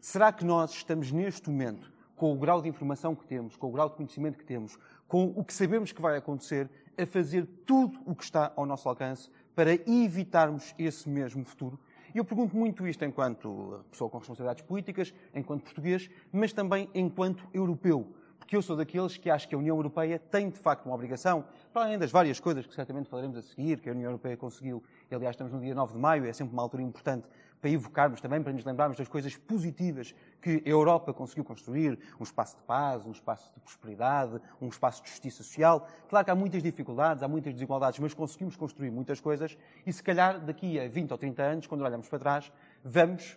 Será 0.00 0.32
que 0.32 0.44
nós 0.44 0.72
estamos 0.72 1.10
neste 1.10 1.50
momento, 1.50 1.92
com 2.14 2.32
o 2.32 2.36
grau 2.36 2.62
de 2.62 2.68
informação 2.68 3.14
que 3.14 3.24
temos, 3.24 3.56
com 3.56 3.68
o 3.68 3.72
grau 3.72 3.88
de 3.88 3.96
conhecimento 3.96 4.38
que 4.38 4.44
temos, 4.44 4.78
com 5.08 5.32
o 5.34 5.44
que 5.44 5.52
sabemos 5.52 5.90
que 5.90 6.00
vai 6.00 6.16
acontecer, 6.16 6.70
a 6.96 7.06
fazer 7.06 7.46
tudo 7.64 7.98
o 8.04 8.14
que 8.14 8.24
está 8.24 8.52
ao 8.54 8.66
nosso 8.66 8.88
alcance 8.88 9.30
para 9.54 9.72
evitarmos 9.90 10.74
esse 10.78 11.08
mesmo 11.08 11.44
futuro? 11.44 11.78
E 12.14 12.18
eu 12.18 12.24
pergunto 12.24 12.56
muito 12.56 12.86
isto 12.86 13.04
enquanto 13.04 13.84
pessoa 13.90 14.08
com 14.08 14.18
responsabilidades 14.18 14.62
políticas, 14.62 15.12
enquanto 15.34 15.62
português, 15.62 16.10
mas 16.32 16.52
também 16.52 16.88
enquanto 16.94 17.46
europeu. 17.52 18.14
Porque 18.38 18.56
eu 18.56 18.62
sou 18.62 18.76
daqueles 18.76 19.16
que 19.16 19.28
acho 19.28 19.48
que 19.48 19.54
a 19.54 19.58
União 19.58 19.76
Europeia 19.76 20.18
tem, 20.18 20.48
de 20.48 20.58
facto, 20.58 20.86
uma 20.86 20.94
obrigação, 20.94 21.44
para 21.72 21.86
além 21.86 21.98
das 21.98 22.10
várias 22.10 22.40
coisas 22.40 22.66
que 22.66 22.74
certamente 22.74 23.08
falaremos 23.08 23.36
a 23.36 23.42
seguir, 23.42 23.80
que 23.80 23.88
a 23.88 23.92
União 23.92 24.08
Europeia 24.08 24.36
conseguiu, 24.36 24.82
e 25.10 25.14
aliás 25.14 25.34
estamos 25.34 25.52
no 25.52 25.60
dia 25.60 25.74
9 25.74 25.92
de 25.92 25.98
maio, 25.98 26.26
é 26.26 26.32
sempre 26.32 26.52
uma 26.52 26.62
altura 26.62 26.82
importante 26.82 27.26
para 27.60 27.70
evocarmos 27.70 28.20
também, 28.20 28.42
para 28.42 28.52
nos 28.52 28.64
lembrarmos 28.64 28.96
das 28.96 29.08
coisas 29.08 29.36
positivas 29.36 30.14
que 30.40 30.62
a 30.64 30.68
Europa 30.68 31.12
conseguiu 31.12 31.44
construir, 31.44 31.98
um 32.18 32.22
espaço 32.22 32.56
de 32.56 32.62
paz, 32.62 33.04
um 33.04 33.10
espaço 33.10 33.52
de 33.52 33.60
prosperidade, 33.60 34.40
um 34.60 34.68
espaço 34.68 35.02
de 35.02 35.10
justiça 35.10 35.42
social. 35.42 35.88
Claro 36.08 36.24
que 36.24 36.30
há 36.30 36.34
muitas 36.34 36.62
dificuldades, 36.62 37.22
há 37.22 37.28
muitas 37.28 37.52
desigualdades, 37.52 37.98
mas 37.98 38.14
conseguimos 38.14 38.56
construir 38.56 38.90
muitas 38.90 39.20
coisas 39.20 39.58
e 39.84 39.92
se 39.92 40.02
calhar 40.02 40.40
daqui 40.40 40.78
a 40.78 40.88
20 40.88 41.10
ou 41.10 41.18
30 41.18 41.42
anos, 41.42 41.66
quando 41.66 41.82
olhamos 41.82 42.08
para 42.08 42.18
trás, 42.18 42.52
vamos, 42.84 43.36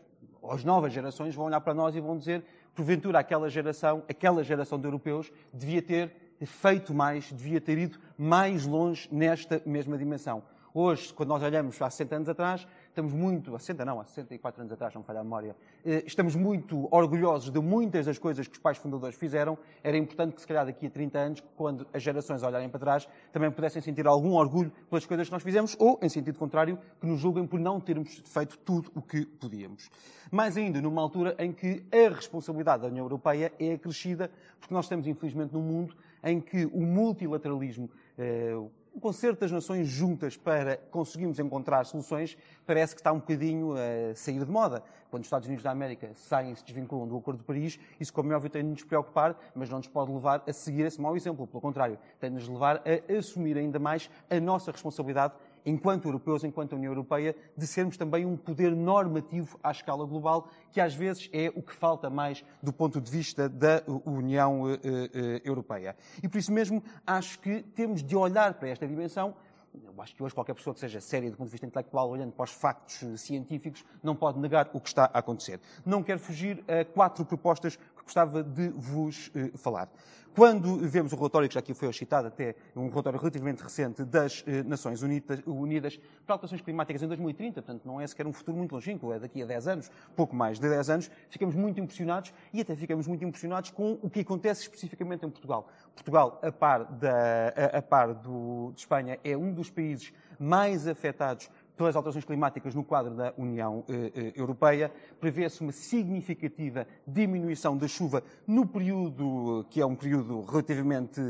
as 0.49 0.63
novas 0.63 0.93
gerações 0.93 1.33
vão 1.33 1.45
olhar 1.45 1.61
para 1.61 1.73
nós 1.73 1.95
e 1.95 1.99
vão 1.99 2.17
dizer, 2.17 2.43
porventura 2.75 3.19
aquela 3.19 3.49
geração, 3.49 4.03
aquela 4.07 4.43
geração 4.43 4.79
de 4.79 4.85
europeus 4.85 5.31
devia 5.51 5.81
ter 5.81 6.20
feito 6.45 6.93
mais, 6.93 7.31
devia 7.31 7.61
ter 7.61 7.77
ido 7.77 7.99
mais 8.17 8.65
longe 8.65 9.07
nesta 9.11 9.61
mesma 9.65 9.97
dimensão. 9.97 10.43
Hoje, 10.73 11.13
quando 11.13 11.27
nós 11.27 11.43
olhamos 11.43 11.81
há 11.81 11.89
60 11.89 12.15
anos 12.15 12.29
atrás, 12.29 12.65
estamos 12.87 13.11
muito, 13.11 13.53
há 13.53 13.59
60 13.59 13.83
não, 13.83 13.99
há 13.99 14.05
64 14.05 14.61
anos 14.61 14.71
atrás, 14.71 14.93
não 14.93 15.01
me 15.01 15.05
falha 15.05 15.19
a 15.19 15.23
memória, 15.23 15.53
eh, 15.83 16.01
estamos 16.07 16.33
muito 16.33 16.87
orgulhosos 16.89 17.51
de 17.51 17.59
muitas 17.59 18.05
das 18.05 18.17
coisas 18.17 18.47
que 18.47 18.53
os 18.53 18.57
pais 18.57 18.77
fundadores 18.77 19.17
fizeram. 19.17 19.57
Era 19.83 19.97
importante 19.97 20.33
que, 20.33 20.39
se 20.39 20.47
calhar, 20.47 20.65
daqui 20.65 20.87
a 20.87 20.89
30 20.89 21.19
anos, 21.19 21.43
quando 21.57 21.85
as 21.93 22.01
gerações 22.01 22.41
olharem 22.41 22.69
para 22.69 22.79
trás, 22.79 23.05
também 23.33 23.51
pudessem 23.51 23.81
sentir 23.81 24.07
algum 24.07 24.31
orgulho 24.31 24.71
pelas 24.89 25.05
coisas 25.05 25.27
que 25.27 25.33
nós 25.33 25.43
fizemos, 25.43 25.75
ou, 25.77 25.99
em 26.01 26.07
sentido 26.07 26.39
contrário, 26.39 26.79
que 27.01 27.05
nos 27.05 27.19
julguem 27.19 27.45
por 27.45 27.59
não 27.59 27.77
termos 27.81 28.21
feito 28.23 28.57
tudo 28.59 28.89
o 28.95 29.01
que 29.01 29.25
podíamos. 29.25 29.89
Mais 30.31 30.55
ainda, 30.55 30.79
numa 30.79 31.01
altura 31.01 31.35
em 31.37 31.51
que 31.51 31.83
a 31.91 32.15
responsabilidade 32.15 32.83
da 32.83 32.87
União 32.87 33.03
Europeia 33.03 33.51
é 33.59 33.73
acrescida, 33.73 34.31
porque 34.57 34.73
nós 34.73 34.85
estamos, 34.85 35.05
infelizmente, 35.05 35.53
num 35.53 35.61
mundo 35.61 35.93
em 36.23 36.39
que 36.39 36.65
o 36.65 36.81
multilateralismo, 36.81 37.89
eh, 38.17 38.53
o 38.93 38.99
concerto 38.99 39.39
das 39.39 39.51
nações 39.51 39.87
juntas 39.87 40.35
para 40.35 40.77
conseguirmos 40.91 41.39
encontrar 41.39 41.85
soluções 41.85 42.37
parece 42.65 42.93
que 42.93 42.99
está 42.99 43.11
um 43.11 43.19
bocadinho 43.19 43.73
a 43.73 44.13
sair 44.15 44.43
de 44.43 44.51
moda. 44.51 44.83
Quando 45.09 45.23
os 45.23 45.27
Estados 45.27 45.47
Unidos 45.47 45.63
da 45.63 45.71
América 45.71 46.11
saem 46.13 46.51
e 46.51 46.55
se 46.55 46.63
desvinculam 46.63 47.07
do 47.07 47.17
Acordo 47.17 47.37
de 47.39 47.43
Paris, 47.43 47.79
isso, 47.99 48.13
como 48.13 48.31
é 48.31 48.35
óbvio, 48.35 48.49
tem 48.49 48.63
de 48.63 48.69
nos 48.69 48.83
preocupar, 48.83 49.37
mas 49.53 49.69
não 49.69 49.77
nos 49.77 49.87
pode 49.87 50.11
levar 50.11 50.43
a 50.47 50.53
seguir 50.53 50.83
esse 50.83 51.01
mau 51.01 51.15
exemplo. 51.15 51.47
Pelo 51.47 51.61
contrário, 51.61 51.97
tem 52.19 52.29
de 52.29 52.35
nos 52.35 52.47
levar 52.47 52.81
a 52.85 53.17
assumir 53.17 53.57
ainda 53.57 53.79
mais 53.79 54.09
a 54.29 54.39
nossa 54.39 54.71
responsabilidade 54.71 55.33
enquanto 55.65 56.05
europeus, 56.05 56.43
enquanto 56.43 56.75
União 56.75 56.91
Europeia, 56.91 57.35
de 57.55 57.67
sermos 57.67 57.97
também 57.97 58.25
um 58.25 58.35
poder 58.35 58.75
normativo 58.75 59.59
à 59.63 59.71
escala 59.71 60.05
global, 60.05 60.47
que 60.71 60.81
às 60.81 60.93
vezes 60.93 61.29
é 61.31 61.51
o 61.55 61.61
que 61.61 61.73
falta 61.73 62.09
mais 62.09 62.43
do 62.61 62.73
ponto 62.73 62.99
de 62.99 63.11
vista 63.11 63.47
da 63.47 63.83
União 64.05 64.69
eh, 64.69 64.79
eh, 64.83 65.41
Europeia. 65.43 65.95
E 66.21 66.27
por 66.27 66.37
isso 66.37 66.51
mesmo 66.51 66.83
acho 67.05 67.39
que 67.39 67.63
temos 67.75 68.03
de 68.03 68.15
olhar 68.15 68.53
para 68.55 68.69
esta 68.69 68.87
dimensão 68.87 69.35
eu 69.73 70.01
acho 70.01 70.15
que 70.15 70.21
hoje 70.21 70.35
qualquer 70.35 70.53
pessoa 70.53 70.73
que 70.73 70.79
seja 70.79 70.99
séria 70.99 71.29
do 71.31 71.37
ponto 71.37 71.47
de 71.47 71.51
vista 71.51 71.65
intelectual, 71.65 72.09
olhando 72.09 72.33
para 72.33 72.43
os 72.43 72.51
factos 72.51 73.21
científicos, 73.21 73.85
não 74.03 74.15
pode 74.15 74.37
negar 74.37 74.69
o 74.73 74.81
que 74.81 74.89
está 74.89 75.05
a 75.05 75.19
acontecer. 75.19 75.61
Não 75.85 76.03
quero 76.03 76.19
fugir 76.19 76.63
a 76.67 76.83
quatro 76.83 77.23
propostas 77.23 77.77
que 77.77 78.00
gostava 78.11 78.43
de 78.43 78.67
vos 78.69 79.31
eh, 79.33 79.51
falar. 79.55 79.89
Quando 80.35 80.77
vemos 80.77 81.13
o 81.13 81.15
relatório, 81.15 81.47
que 81.47 81.53
já 81.53 81.59
aqui 81.59 81.73
foi 81.73 81.91
citado, 81.93 82.27
até 82.27 82.55
um 82.75 82.89
relatório 82.89 83.17
relativamente 83.17 83.63
recente 83.63 84.03
das 84.03 84.43
eh, 84.45 84.63
Nações 84.63 85.01
Unidas, 85.01 85.39
Unidas 85.45 85.99
para 86.25 86.35
alterações 86.35 86.61
climáticas 86.61 87.01
em 87.01 87.07
2030, 87.07 87.61
portanto 87.61 87.85
não 87.85 88.01
é 88.01 88.07
sequer 88.07 88.27
um 88.27 88.33
futuro 88.33 88.57
muito 88.57 88.75
longínquo, 88.75 89.13
é 89.13 89.19
daqui 89.19 89.41
a 89.41 89.45
10 89.45 89.67
anos, 89.67 89.91
pouco 90.13 90.35
mais 90.35 90.59
de 90.59 90.69
10 90.69 90.89
anos, 90.89 91.11
ficamos 91.29 91.55
muito 91.55 91.79
impressionados 91.79 92.33
e 92.53 92.59
até 92.59 92.75
ficamos 92.75 93.07
muito 93.07 93.23
impressionados 93.23 93.71
com 93.71 93.97
o 94.01 94.09
que 94.09 94.19
acontece 94.19 94.63
especificamente 94.63 95.25
em 95.25 95.29
Portugal. 95.29 95.69
Portugal, 95.95 96.37
a 96.43 96.51
par, 96.51 96.83
da, 96.83 97.53
a, 97.73 97.77
a 97.77 97.81
par 97.81 98.13
do, 98.13 98.73
de 98.73 98.81
Espanha, 98.81 99.19
é 99.23 99.37
um 99.37 99.53
dos 99.53 99.69
países 99.69 100.11
mais 100.37 100.87
afetados 100.87 101.49
pelas 101.75 101.95
alterações 101.95 102.25
climáticas 102.25 102.75
no 102.75 102.83
quadro 102.83 103.13
da 103.13 103.33
União 103.37 103.83
eh, 103.89 104.11
eh, 104.15 104.33
Europeia. 104.35 104.91
Prevê-se 105.19 105.61
uma 105.61 105.71
significativa 105.71 106.85
diminuição 107.07 107.77
da 107.77 107.87
chuva 107.87 108.23
no 108.47 108.65
período, 108.65 109.65
que 109.69 109.81
é 109.81 109.85
um 109.85 109.95
período 109.95 110.41
relativamente 110.41 111.21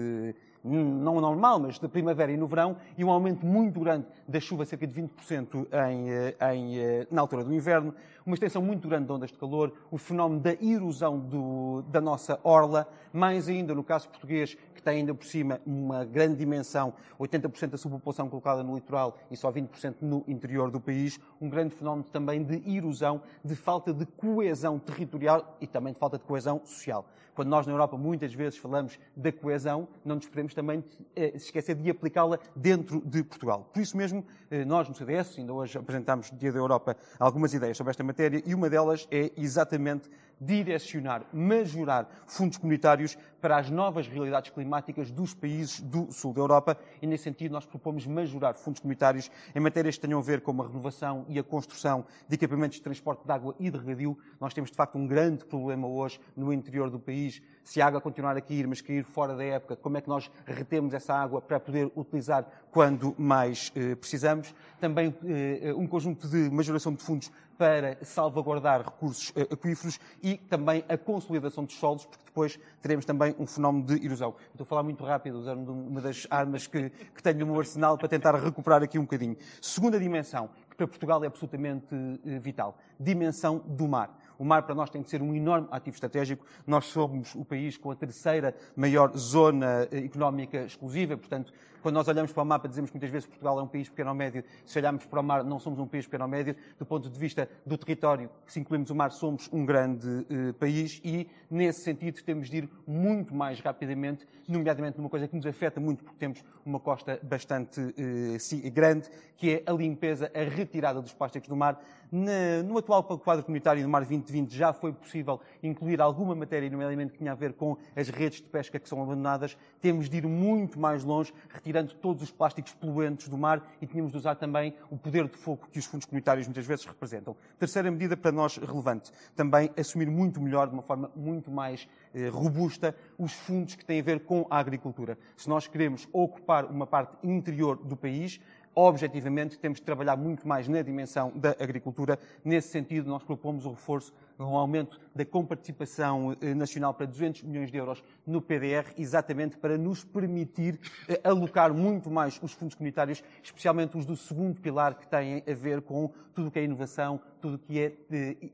não 0.63 1.19
normal, 1.19 1.60
mas 1.60 1.80
da 1.80 1.89
primavera 1.89 2.32
e 2.32 2.38
no 2.38 2.47
verão, 2.47 2.77
e 2.97 3.04
um 3.04 3.10
aumento 3.10 3.45
muito 3.45 3.80
grande 3.80 4.06
da 4.27 4.39
chuva, 4.39 4.65
cerca 4.65 4.86
de 4.86 4.93
20% 4.93 5.67
em, 5.89 6.10
eh, 6.10 6.36
em, 6.54 6.77
eh, 6.77 7.08
na 7.10 7.21
altura 7.21 7.43
do 7.43 7.54
inverno, 7.54 7.93
uma 8.25 8.36
extensão 8.36 8.62
muito 8.62 8.88
grande 8.88 9.05
de 9.05 9.12
ondas 9.12 9.31
de 9.31 9.38
calor, 9.38 9.73
o 9.89 9.97
fenómeno 9.97 10.41
da 10.41 10.53
erosão 10.53 11.19
do, 11.19 11.84
da 11.84 11.99
nossa 11.99 12.39
orla, 12.43 12.88
mais 13.12 13.47
ainda 13.47 13.73
no 13.73 13.84
caso 13.84 14.10
português, 14.10 14.57
que 14.73 14.81
tem 14.81 14.97
ainda 14.97 15.13
por 15.13 15.25
cima 15.25 15.62
uma 15.65 16.03
grande 16.05 16.38
dimensão, 16.38 16.93
80% 17.19 17.67
da 17.67 17.77
sua 17.77 17.91
população 17.91 18.29
colocada 18.29 18.63
no 18.63 18.75
litoral 18.75 19.17
e 19.29 19.38
só 19.38 19.51
20% 19.51 19.95
no 20.01 20.23
interior 20.27 20.71
do 20.71 20.79
país, 20.79 21.19
um 21.39 21.49
grande 21.49 21.75
fenómeno 21.75 22.03
também 22.12 22.43
de 22.43 22.62
erosão, 22.69 23.21
de 23.43 23.55
falta 23.55 23.93
de 23.93 24.05
coesão 24.05 24.79
territorial 24.79 25.57
e 25.62 25.67
também 25.67 25.93
de 25.93 25.99
falta 25.99 26.17
de 26.17 26.23
coesão 26.23 26.62
social. 26.65 27.05
Quando 27.34 27.49
nós 27.49 27.65
na 27.65 27.73
Europa 27.73 27.97
muitas 27.97 28.34
vezes 28.34 28.60
falamos 28.60 28.99
da 29.15 29.31
coesão, 29.31 29.88
não 30.03 30.15
nos 30.15 30.27
podemos 30.27 30.53
também 30.53 30.84
eh, 31.15 31.31
esquecer 31.36 31.75
de 31.75 31.89
aplicá-la 31.89 32.38
dentro 32.55 33.01
de 33.05 33.23
Portugal. 33.23 33.69
Por 33.73 33.81
isso 33.81 33.95
mesmo, 33.95 34.25
eh, 34.49 34.65
nós 34.65 34.89
no 34.89 34.95
CDS, 34.95 35.39
ainda 35.39 35.53
hoje 35.53 35.77
apresentámos 35.77 36.29
no 36.31 36.38
Dia 36.38 36.51
da 36.51 36.60
Europa 36.60 36.97
algumas 37.19 37.53
ideias 37.53 37.77
sobre 37.77 37.91
esta 37.91 38.03
matéria 38.12 38.43
e 38.45 38.54
uma 38.54 38.69
delas 38.69 39.08
é 39.10 39.32
exatamente 39.38 40.10
direcionar, 40.41 41.23
majorar 41.32 42.10
fundos 42.25 42.58
comunitários 42.58 43.15
para 43.39 43.58
as 43.58 43.69
novas 43.69 44.08
realidades 44.08 44.49
climáticas 44.51 45.12
dos 45.12 45.34
países 45.36 45.80
do 45.82 46.12
sul 46.12 46.34
da 46.34 46.41
Europa 46.41 46.77
e, 47.01 47.06
nesse 47.06 47.25
sentido, 47.25 47.51
nós 47.51 47.65
propomos 47.65 48.08
majorar 48.08 48.56
fundos 48.56 48.80
comunitários 48.80 49.30
em 49.54 49.60
matérias 49.60 49.95
que 49.95 50.01
tenham 50.01 50.19
a 50.19 50.23
ver 50.23 50.41
com 50.41 50.60
a 50.62 50.67
renovação 50.67 51.25
e 51.27 51.38
a 51.38 51.43
construção 51.43 52.06
de 52.27 52.36
equipamentos 52.36 52.77
de 52.77 52.84
transporte 52.84 53.23
de 53.23 53.32
água 53.32 53.56
e 53.60 53.69
de 53.69 53.77
regadio. 53.77 54.17
Nós 54.39 54.54
temos, 54.54 54.71
de 54.71 54.75
facto, 54.75 54.97
um 54.97 55.08
grande 55.08 55.45
problema 55.45 55.88
hoje 55.88 56.19
no 56.36 56.51
interior 56.51 56.89
do 56.89 56.99
país. 56.99 57.41
Se 57.63 57.82
a 57.82 57.88
água 57.88 58.01
continuar 58.01 58.36
a 58.36 58.41
cair, 58.41 58.67
mas 58.67 58.82
cair 58.82 59.04
fora 59.04 59.36
da 59.36 59.43
época, 59.43 59.75
como 59.75 59.97
é 59.97 60.01
que 60.01 60.10
nós 60.10 60.32
retemos 60.45 60.93
essa 60.93 61.13
água 61.13 61.41
para 61.41 61.60
poder 61.60 61.91
utilizar 61.95 62.45
quando 62.71 63.13
mais 63.17 63.71
eh, 63.75 63.95
precisamos? 63.95 64.54
Também 64.80 65.15
eh, 65.25 65.73
um 65.75 65.86
conjunto 65.86 66.27
de 66.27 66.49
majoração 66.49 66.93
de 66.93 67.04
fundos 67.04 67.32
para 67.62 68.04
salvaguardar 68.04 68.82
recursos 68.82 69.32
eh, 69.36 69.47
aquíferos 69.51 69.99
e 70.23 70.30
também 70.37 70.83
a 70.87 70.97
consolidação 70.97 71.63
dos 71.63 71.75
solos, 71.75 72.05
porque 72.05 72.25
depois 72.25 72.59
teremos 72.81 73.05
também 73.05 73.35
um 73.37 73.45
fenómeno 73.45 73.85
de 73.85 74.05
erosão. 74.05 74.35
Estou 74.51 74.63
a 74.63 74.65
falar 74.65 74.83
muito 74.83 75.03
rápido, 75.03 75.37
usando 75.37 75.71
uma 75.71 76.01
das 76.01 76.27
armas 76.29 76.67
que, 76.67 76.89
que 76.89 77.21
tenho 77.21 77.39
no 77.39 77.47
meu 77.47 77.59
arsenal 77.59 77.97
para 77.97 78.07
tentar 78.07 78.35
recuperar 78.35 78.83
aqui 78.83 78.97
um 78.97 79.03
bocadinho. 79.03 79.35
Segunda 79.61 79.99
dimensão, 79.99 80.49
que 80.69 80.75
para 80.75 80.87
Portugal 80.87 81.23
é 81.23 81.27
absolutamente 81.27 81.95
eh, 82.25 82.39
vital, 82.39 82.77
dimensão 82.99 83.59
do 83.59 83.87
mar. 83.87 84.17
O 84.37 84.43
mar 84.43 84.63
para 84.63 84.73
nós 84.73 84.89
tem 84.89 85.01
de 85.01 85.09
ser 85.09 85.21
um 85.21 85.35
enorme 85.35 85.67
ativo 85.69 85.95
estratégico. 85.95 86.45
Nós 86.65 86.85
somos 86.85 87.35
o 87.35 87.45
país 87.45 87.77
com 87.77 87.91
a 87.91 87.95
terceira 87.95 88.55
maior 88.75 89.15
zona 89.15 89.87
eh, 89.91 89.99
económica 89.99 90.63
exclusiva, 90.63 91.15
portanto, 91.15 91.53
quando 91.81 91.95
nós 91.95 92.07
olhamos 92.07 92.31
para 92.31 92.43
o 92.43 92.45
mapa, 92.45 92.67
dizemos 92.67 92.89
que 92.89 92.95
muitas 92.95 93.09
vezes 93.09 93.27
Portugal 93.27 93.59
é 93.59 93.63
um 93.63 93.67
país 93.67 93.89
pequeno 93.89 94.09
ou 94.09 94.15
médio. 94.15 94.43
Se 94.65 94.77
olharmos 94.77 95.05
para 95.05 95.19
o 95.19 95.23
mar, 95.23 95.43
não 95.43 95.59
somos 95.59 95.79
um 95.79 95.87
país 95.87 96.05
pequeno 96.05 96.25
ou 96.25 96.29
médio. 96.29 96.55
Do 96.77 96.85
ponto 96.85 97.09
de 97.09 97.19
vista 97.19 97.49
do 97.65 97.77
território, 97.77 98.29
se 98.45 98.59
incluímos 98.59 98.89
o 98.89 98.95
mar, 98.95 99.11
somos 99.11 99.49
um 99.51 99.65
grande 99.65 100.07
uh, 100.07 100.53
país 100.53 101.01
e, 101.03 101.27
nesse 101.49 101.83
sentido, 101.83 102.21
temos 102.23 102.49
de 102.49 102.57
ir 102.57 102.69
muito 102.87 103.33
mais 103.33 103.59
rapidamente, 103.59 104.27
nomeadamente 104.47 104.97
numa 104.97 105.09
coisa 105.09 105.27
que 105.27 105.35
nos 105.35 105.45
afeta 105.45 105.79
muito, 105.79 106.03
porque 106.03 106.19
temos 106.19 106.43
uma 106.65 106.79
costa 106.79 107.19
bastante 107.23 107.81
uh, 107.81 108.71
grande, 108.71 109.09
que 109.35 109.55
é 109.55 109.63
a 109.65 109.73
limpeza, 109.73 110.31
a 110.35 110.43
retirada 110.43 111.01
dos 111.01 111.13
plásticos 111.13 111.49
do 111.49 111.55
mar. 111.55 111.81
Na, 112.11 112.61
no 112.63 112.77
atual 112.77 113.03
quadro 113.03 113.45
comunitário 113.45 113.81
do 113.81 113.87
Mar 113.87 114.01
2020 114.01 114.53
já 114.53 114.73
foi 114.73 114.91
possível 114.91 115.39
incluir 115.63 116.01
alguma 116.01 116.35
matéria, 116.35 116.69
nomeadamente 116.69 117.13
que 117.13 117.19
tinha 117.19 117.31
a 117.31 117.35
ver 117.35 117.53
com 117.53 117.77
as 117.95 118.09
redes 118.09 118.41
de 118.41 118.49
pesca 118.49 118.77
que 118.77 118.89
são 118.89 119.01
abandonadas. 119.01 119.57
Temos 119.79 120.09
de 120.09 120.17
ir 120.17 120.27
muito 120.27 120.77
mais 120.77 121.05
longe, 121.05 121.33
retirando 121.71 121.93
todos 121.95 122.21
os 122.21 122.31
plásticos 122.31 122.73
poluentes 122.73 123.29
do 123.29 123.38
mar 123.38 123.65
e 123.81 123.88
tínhamos 123.88 124.12
de 124.12 124.17
usar 124.17 124.36
também 124.36 124.75
o 124.89 124.97
poder 124.97 125.27
de 125.29 125.38
fogo 125.38 125.67
que 125.71 125.79
os 125.79 125.86
fundos 125.86 126.05
comunitários 126.05 126.45
muitas 126.45 126.65
vezes 126.65 126.86
representam. 126.86 127.36
Terceira 127.57 127.89
medida 127.89 128.17
para 128.17 128.31
nós 128.31 128.57
relevante, 128.57 129.12
também 129.36 129.71
assumir 129.77 130.10
muito 130.10 130.41
melhor, 130.41 130.67
de 130.67 130.73
uma 130.73 130.84
forma 130.84 131.10
muito 131.15 131.49
mais 131.49 131.88
eh, 132.13 132.27
robusta, 132.27 132.93
os 133.17 133.31
fundos 133.31 133.75
que 133.75 133.86
têm 133.86 134.01
a 134.01 134.03
ver 134.03 134.19
com 134.19 134.45
a 134.49 134.60
agricultura. 134.60 135.17
Se 135.38 135.47
nós 135.47 135.65
queremos 135.65 136.07
ocupar 136.12 136.65
uma 136.65 136.86
parte 136.86 137.15
interior 137.23 137.77
do 137.77 137.95
país, 137.95 138.41
objetivamente, 138.75 139.57
temos 139.57 139.79
de 139.79 139.86
trabalhar 139.86 140.17
muito 140.17 140.47
mais 140.47 140.67
na 140.67 140.81
dimensão 140.81 141.31
da 141.36 141.51
agricultura. 141.51 142.19
Nesse 142.43 142.69
sentido, 142.69 143.10
nós 143.10 143.23
propomos 143.23 143.65
o 143.65 143.71
reforço, 143.71 144.13
um 144.39 144.55
aumento 144.55 144.99
da 145.13 145.26
comparticipação 145.26 146.36
eh, 146.41 146.54
nacional 146.54 146.93
para 146.93 147.06
200 147.06 147.43
milhões 147.43 147.71
de 147.71 147.78
euros 147.78 148.04
no 148.26 148.41
PDR, 148.41 148.93
exatamente 148.97 149.58
para 149.58 149.78
nos 149.78 150.04
permitir 150.04 150.80
eh, 151.08 151.19
alocar 151.24 151.74
muito 151.74 152.10
mais 152.10 152.39
os 152.41 152.54
fundos 152.54 152.76
comunitários, 152.76 153.24
especialmente 153.43 153.97
os 153.97 154.06
do 154.06 154.15
segundo 154.15 154.60
pilar, 154.60 154.95
que 154.95 155.08
têm 155.08 155.43
a 155.47 155.54
ver 155.54 155.82
com 155.82 156.12
tudo 156.34 156.47
o 156.47 156.52
que 156.52 156.60
é 156.60 156.63
inovação, 156.63 157.19
tudo 157.41 157.56
o 157.56 157.60
que 157.60 157.80
é 157.80 157.93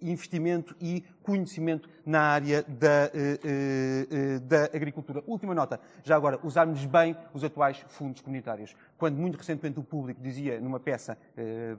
investimento 0.02 0.76
e 0.82 1.04
conhecimento 1.22 1.88
na 2.04 2.22
área 2.22 2.64
da, 2.64 3.12
eh, 3.14 4.40
da 4.40 4.64
agricultura. 4.66 5.24
Última 5.28 5.54
nota, 5.54 5.80
já 6.04 6.16
agora, 6.16 6.40
usarmos 6.44 6.84
bem 6.86 7.16
os 7.34 7.44
atuais 7.44 7.78
fundos 7.90 8.22
comunitários. 8.22 8.76
Quando 8.98 9.18
muito 9.18 9.38
recentemente 9.38 9.80
o 9.80 9.84
público 9.84 10.20
dizia, 10.22 10.60
numa 10.60 10.80
peça 10.80 11.18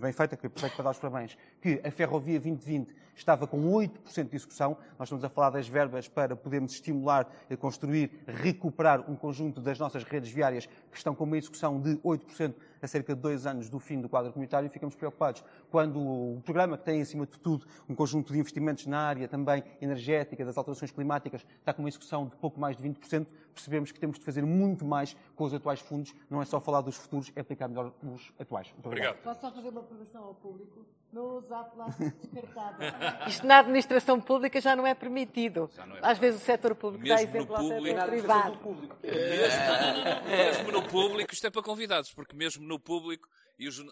bem 0.00 0.12
feita, 0.12 0.36
que 0.36 0.46
aproveito 0.46 0.74
para 0.74 0.84
dar 0.84 0.90
os 0.90 0.98
parabéns, 0.98 1.36
que 1.60 1.80
a 1.82 1.90
Ferrovia 1.90 2.38
2020 2.38 2.94
estava 3.16 3.46
com 3.46 3.68
8% 3.70 4.30
de 4.30 4.36
execução, 4.36 4.67
nós 4.98 5.08
estamos 5.08 5.24
a 5.24 5.28
falar 5.28 5.50
das 5.50 5.68
verbas 5.68 6.08
para 6.08 6.34
podermos 6.34 6.72
estimular, 6.72 7.26
construir, 7.58 8.10
recuperar 8.26 9.10
um 9.10 9.14
conjunto 9.14 9.60
das 9.60 9.78
nossas 9.78 10.02
redes 10.02 10.30
viárias 10.30 10.66
que 10.66 10.96
estão 10.96 11.14
com 11.14 11.24
uma 11.24 11.36
execução 11.38 11.80
de 11.80 11.96
8%. 11.98 12.54
a 12.80 12.86
cerca 12.86 13.14
de 13.14 13.20
dois 13.20 13.44
anos 13.44 13.68
do 13.68 13.78
fim 13.78 14.00
do 14.00 14.08
quadro 14.08 14.32
comunitário, 14.32 14.70
ficamos 14.70 14.94
preocupados. 14.94 15.42
Quando 15.70 15.98
o 15.98 16.40
programa, 16.44 16.78
que 16.78 16.84
tem, 16.84 17.00
acima 17.00 17.26
de 17.26 17.38
tudo, 17.38 17.66
um 17.88 17.94
conjunto 17.94 18.32
de 18.32 18.38
investimentos 18.38 18.86
na 18.86 19.00
área 19.00 19.26
também 19.26 19.64
energética, 19.80 20.44
das 20.44 20.56
alterações 20.56 20.90
climáticas, 20.90 21.44
está 21.58 21.72
com 21.72 21.82
uma 21.82 21.88
execução 21.88 22.26
de 22.26 22.36
pouco 22.36 22.60
mais 22.60 22.76
de 22.76 22.88
20%, 22.88 23.26
percebemos 23.58 23.90
que 23.92 23.98
temos 23.98 24.18
de 24.18 24.24
fazer 24.24 24.44
muito 24.46 24.84
mais 24.84 25.16
com 25.34 25.44
os 25.44 25.52
atuais 25.52 25.80
fundos, 25.80 26.14
não 26.30 26.40
é 26.40 26.44
só 26.44 26.60
falar 26.60 26.80
dos 26.80 26.96
futuros, 26.96 27.30
é 27.34 27.40
aplicar 27.40 27.68
melhor 27.68 27.92
os 28.02 28.32
atuais. 28.38 28.70
Muito 28.72 28.86
obrigado. 28.86 29.16
Posso 29.22 29.40
só 29.40 29.50
fazer 29.52 29.68
uma 29.68 29.80
observação 29.80 30.24
ao 30.24 30.34
público? 30.34 30.86
Não 31.12 31.38
usar 31.38 31.64
plástico 31.64 32.10
descartável. 32.20 32.86
Isto 33.26 33.46
na 33.46 33.58
administração 33.60 34.20
pública 34.20 34.60
já 34.60 34.76
não 34.76 34.86
é 34.86 34.94
permitido. 34.94 35.70
Não 35.86 35.96
é 35.96 36.00
Às 36.02 36.18
vezes 36.18 36.40
o 36.40 36.44
setor 36.44 36.74
público 36.74 37.06
dá 37.08 37.16
Mesmo 37.16 37.30
no 37.32 37.36
exemplo 37.38 37.56
ao 37.56 37.62
público- 37.62 37.86
setor 37.96 38.08
privado. 38.08 38.58
Mesmo, 39.02 40.28
mesmo 40.28 40.72
no 40.72 40.82
público, 40.88 41.32
isto 41.34 41.46
é 41.46 41.50
para 41.50 41.62
convidados, 41.62 42.12
porque 42.12 42.36
mesmo 42.36 42.66
no 42.66 42.78
público 42.78 43.28
e 43.58 43.66
os 43.68 43.84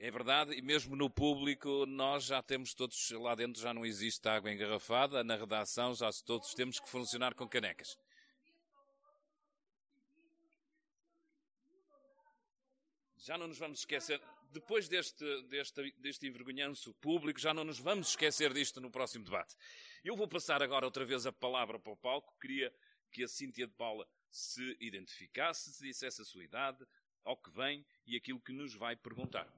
É 0.00 0.12
verdade, 0.12 0.54
e 0.54 0.62
mesmo 0.62 0.94
no 0.94 1.10
público 1.10 1.84
nós 1.84 2.24
já 2.24 2.40
temos 2.40 2.72
todos, 2.72 3.10
lá 3.10 3.34
dentro 3.34 3.60
já 3.60 3.74
não 3.74 3.84
existe 3.84 4.28
água 4.28 4.52
engarrafada, 4.52 5.24
na 5.24 5.34
redação 5.34 5.92
já 5.92 6.08
todos 6.24 6.54
temos 6.54 6.78
que 6.78 6.88
funcionar 6.88 7.34
com 7.34 7.48
canecas. 7.48 7.98
Já 13.16 13.36
não 13.36 13.48
nos 13.48 13.58
vamos 13.58 13.80
esquecer, 13.80 14.22
depois 14.52 14.88
deste, 14.88 15.42
deste, 15.48 15.92
deste 15.98 16.28
envergonhanço 16.28 16.94
público, 16.94 17.40
já 17.40 17.52
não 17.52 17.64
nos 17.64 17.80
vamos 17.80 18.10
esquecer 18.10 18.52
disto 18.52 18.80
no 18.80 18.92
próximo 18.92 19.24
debate. 19.24 19.56
Eu 20.04 20.16
vou 20.16 20.28
passar 20.28 20.62
agora 20.62 20.86
outra 20.86 21.04
vez 21.04 21.26
a 21.26 21.32
palavra 21.32 21.76
para 21.76 21.92
o 21.92 21.96
palco. 21.96 22.32
Queria 22.40 22.72
que 23.10 23.24
a 23.24 23.28
Cíntia 23.28 23.66
de 23.66 23.74
Paula 23.74 24.08
se 24.30 24.76
identificasse, 24.80 25.72
se 25.72 25.82
dissesse 25.82 26.22
a 26.22 26.24
sua 26.24 26.44
idade, 26.44 26.86
ao 27.24 27.36
que 27.36 27.50
vem 27.50 27.84
e 28.06 28.16
aquilo 28.16 28.40
que 28.40 28.52
nos 28.52 28.74
vai 28.74 28.94
perguntar. 28.94 29.52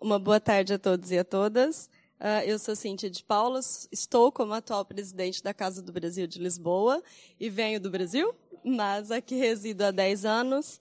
Uma 0.00 0.18
boa 0.18 0.38
tarde 0.38 0.74
a 0.74 0.78
todos 0.78 1.10
e 1.10 1.18
a 1.18 1.24
todas. 1.24 1.88
Ah, 2.18 2.44
eu 2.44 2.58
sou 2.58 2.74
Cíntia 2.74 3.10
de 3.10 3.22
Paula, 3.22 3.60
estou 3.92 4.32
como 4.32 4.54
atual 4.54 4.84
presidente 4.84 5.42
da 5.42 5.52
Casa 5.52 5.82
do 5.82 5.92
Brasil 5.92 6.26
de 6.26 6.38
Lisboa 6.38 7.02
e 7.38 7.50
venho 7.50 7.78
do 7.78 7.90
Brasil, 7.90 8.34
mas 8.64 9.10
aqui 9.10 9.34
resido 9.34 9.82
há 9.84 9.90
10 9.90 10.24
anos. 10.24 10.80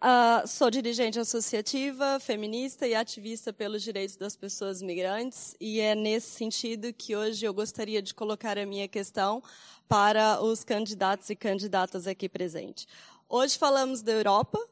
Ah, 0.00 0.44
sou 0.46 0.70
dirigente 0.70 1.18
associativa, 1.18 2.20
feminista 2.20 2.86
e 2.86 2.94
ativista 2.94 3.52
pelos 3.52 3.82
direitos 3.82 4.16
das 4.16 4.36
pessoas 4.36 4.80
migrantes 4.80 5.56
e 5.60 5.80
é 5.80 5.96
nesse 5.96 6.28
sentido 6.28 6.92
que 6.92 7.16
hoje 7.16 7.44
eu 7.44 7.52
gostaria 7.52 8.00
de 8.00 8.14
colocar 8.14 8.56
a 8.56 8.64
minha 8.64 8.86
questão 8.86 9.42
para 9.88 10.40
os 10.40 10.62
candidatos 10.62 11.28
e 11.30 11.34
candidatas 11.34 12.06
aqui 12.06 12.28
presentes. 12.28 12.86
Hoje 13.28 13.58
falamos 13.58 14.00
da 14.00 14.12
Europa 14.12 14.64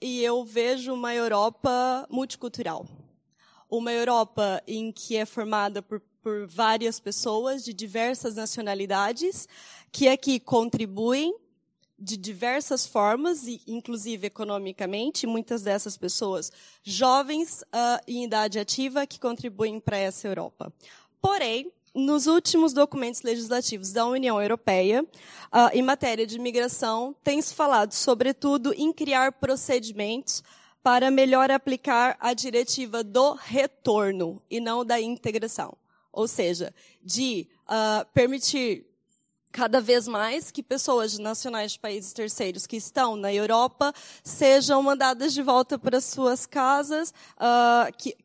e 0.00 0.22
eu 0.22 0.44
vejo 0.44 0.92
uma 0.92 1.14
Europa 1.14 2.06
multicultural 2.10 2.86
uma 3.70 3.92
Europa 3.92 4.62
em 4.66 4.90
que 4.90 5.16
é 5.16 5.26
formada 5.26 5.82
por, 5.82 6.00
por 6.22 6.46
várias 6.46 6.98
pessoas 6.98 7.62
de 7.62 7.72
diversas 7.72 8.34
nacionalidades, 8.34 9.46
que 9.92 10.08
aqui 10.08 10.40
contribuem 10.40 11.34
de 11.98 12.16
diversas 12.16 12.86
formas, 12.86 13.44
inclusive 13.66 14.28
economicamente, 14.28 15.26
muitas 15.26 15.62
dessas 15.62 15.96
pessoas 15.96 16.52
jovens 16.82 17.62
uh, 17.62 18.00
em 18.06 18.24
idade 18.24 18.58
ativa 18.58 19.06
que 19.06 19.18
contribuem 19.18 19.80
para 19.80 19.98
essa 19.98 20.28
Europa. 20.28 20.72
Porém, 21.20 21.72
nos 21.94 22.26
últimos 22.26 22.72
documentos 22.72 23.22
legislativos 23.22 23.92
da 23.92 24.06
União 24.06 24.40
Europeia, 24.40 25.02
uh, 25.02 25.70
em 25.72 25.82
matéria 25.82 26.26
de 26.26 26.36
imigração, 26.36 27.14
tem 27.22 27.40
se 27.40 27.54
falado, 27.54 27.92
sobretudo, 27.92 28.72
em 28.74 28.92
criar 28.92 29.32
procedimentos 29.32 30.42
para 30.82 31.10
melhor 31.10 31.50
aplicar 31.50 32.16
a 32.20 32.32
diretiva 32.32 33.02
do 33.02 33.34
retorno 33.34 34.40
e 34.50 34.60
não 34.60 34.84
da 34.84 35.00
integração. 35.00 35.76
Ou 36.12 36.26
seja, 36.26 36.74
de 37.02 37.48
uh, 37.64 38.06
permitir 38.14 38.86
cada 39.52 39.80
vez 39.80 40.06
mais 40.06 40.50
que 40.50 40.62
pessoas 40.62 41.12
de 41.12 41.20
nacionais 41.20 41.72
de 41.72 41.78
países 41.78 42.12
terceiros 42.12 42.66
que 42.66 42.76
estão 42.76 43.16
na 43.16 43.32
Europa 43.32 43.92
sejam 44.22 44.82
mandadas 44.82 45.32
de 45.32 45.42
volta 45.42 45.78
para 45.78 46.00
suas 46.00 46.46
casas, 46.46 47.12
uh, 47.36 47.92
que, 47.96 48.16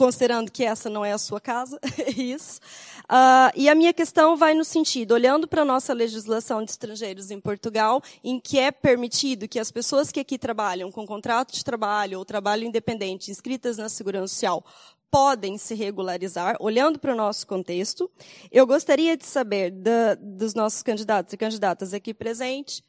considerando 0.00 0.50
que 0.50 0.64
essa 0.64 0.88
não 0.88 1.04
é 1.04 1.12
a 1.12 1.18
sua 1.18 1.38
casa, 1.38 1.78
isso. 2.16 2.58
Uh, 3.04 3.52
e 3.54 3.68
a 3.68 3.74
minha 3.74 3.92
questão 3.92 4.34
vai 4.34 4.54
no 4.54 4.64
sentido, 4.64 5.12
olhando 5.12 5.46
para 5.46 5.60
a 5.60 5.64
nossa 5.64 5.92
legislação 5.92 6.64
de 6.64 6.70
estrangeiros 6.70 7.30
em 7.30 7.38
Portugal, 7.38 8.02
em 8.24 8.40
que 8.40 8.58
é 8.58 8.70
permitido 8.70 9.46
que 9.46 9.58
as 9.58 9.70
pessoas 9.70 10.10
que 10.10 10.18
aqui 10.18 10.38
trabalham 10.38 10.90
com 10.90 11.06
contrato 11.06 11.52
de 11.52 11.62
trabalho 11.62 12.18
ou 12.18 12.24
trabalho 12.24 12.64
independente, 12.64 13.30
inscritas 13.30 13.76
na 13.76 13.90
Segurança 13.90 14.32
Social, 14.32 14.64
podem 15.10 15.58
se 15.58 15.74
regularizar, 15.74 16.56
olhando 16.60 16.98
para 16.98 17.12
o 17.12 17.16
nosso 17.16 17.46
contexto. 17.46 18.10
Eu 18.50 18.66
gostaria 18.66 19.18
de 19.18 19.26
saber 19.26 19.70
da, 19.70 20.14
dos 20.14 20.54
nossos 20.54 20.82
candidatos 20.82 21.34
e 21.34 21.36
candidatas 21.36 21.92
aqui 21.92 22.14
presentes, 22.14 22.82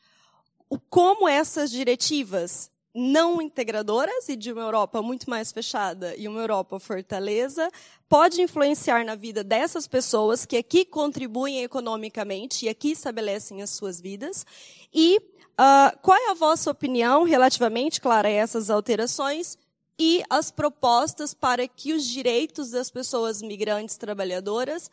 como 0.90 1.28
essas 1.28 1.72
diretivas 1.72 2.71
não 2.94 3.42
integradoras 3.42 4.28
e 4.28 4.36
de 4.36 4.52
uma 4.52 4.62
Europa 4.62 5.02
muito 5.02 5.30
mais 5.30 5.52
fechada 5.52 6.16
e 6.16 6.28
uma 6.28 6.42
Europa 6.42 6.80
fortaleza 6.80 7.70
pode 8.10 8.42
influenciar 8.42 9.06
na 9.06 9.16
vida 9.16 9.44
dessas 9.44 9.88
pessoas 9.88 10.46
que 10.46 10.58
aqui 10.58 10.84
contribuem 10.84 11.64
economicamente 11.64 12.66
e 12.66 12.70
aqui 12.70 12.92
estabelecem 12.92 13.62
as 13.62 13.70
suas 13.70 14.02
vidas 14.02 14.46
e 14.94 15.18
uh, 15.18 15.98
qual 16.02 16.18
é 16.18 16.32
a 16.32 16.34
vossa 16.34 16.70
opinião 16.70 17.24
relativamente, 17.24 18.02
claro, 18.02 18.28
a 18.28 18.32
essas 18.32 18.70
alterações 18.70 19.58
e 19.98 20.24
as 20.30 20.52
propostas 20.52 21.34
para 21.34 21.68
que 21.68 21.94
os 21.94 22.06
direitos 22.06 22.72
das 22.72 22.90
pessoas 22.92 23.42
migrantes 23.42 23.98
trabalhadoras 23.98 24.92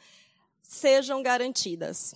sejam 0.63 1.23
garantidas. 1.23 2.15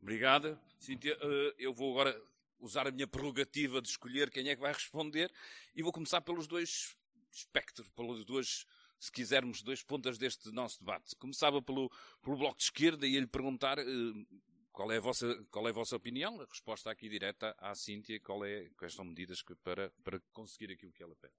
Obrigada. 0.00 0.58
Cíntia, 0.78 1.18
uh, 1.20 1.52
eu 1.58 1.74
vou 1.74 1.90
agora 1.92 2.16
usar 2.58 2.86
a 2.86 2.90
minha 2.90 3.06
prerrogativa 3.06 3.80
de 3.80 3.88
escolher 3.88 4.30
quem 4.30 4.48
é 4.48 4.54
que 4.54 4.60
vai 4.60 4.72
responder 4.72 5.32
e 5.74 5.82
vou 5.82 5.92
começar 5.92 6.20
pelos 6.20 6.46
dois 6.46 6.96
espectros, 7.30 7.88
pelos 7.90 8.24
dois, 8.24 8.64
se 8.98 9.12
quisermos, 9.12 9.62
dois 9.62 9.82
pontas 9.82 10.18
deste 10.18 10.50
nosso 10.50 10.78
debate. 10.80 11.14
Começava 11.16 11.60
pelo, 11.60 11.90
pelo 12.22 12.36
Bloco 12.36 12.56
de 12.56 12.64
Esquerda 12.64 13.06
e 13.06 13.12
ia 13.12 13.20
lhe 13.20 13.26
perguntar 13.26 13.78
uh, 13.78 14.26
qual, 14.72 14.90
é 14.90 14.96
a 14.96 15.00
vossa, 15.00 15.44
qual 15.50 15.66
é 15.66 15.70
a 15.70 15.74
vossa 15.74 15.96
opinião. 15.96 16.40
A 16.40 16.44
resposta 16.44 16.90
aqui 16.90 17.08
direta 17.08 17.54
à 17.58 17.74
Cíntia, 17.74 18.20
qual 18.20 18.44
é, 18.44 18.68
quais 18.76 18.94
são 18.94 19.04
medidas 19.04 19.42
que, 19.42 19.54
para, 19.56 19.92
para 20.02 20.20
conseguir 20.32 20.72
aquilo 20.72 20.92
que 20.92 21.02
ela 21.02 21.14
pede. 21.16 21.34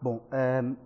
Bom, 0.00 0.28
um, 0.32 0.76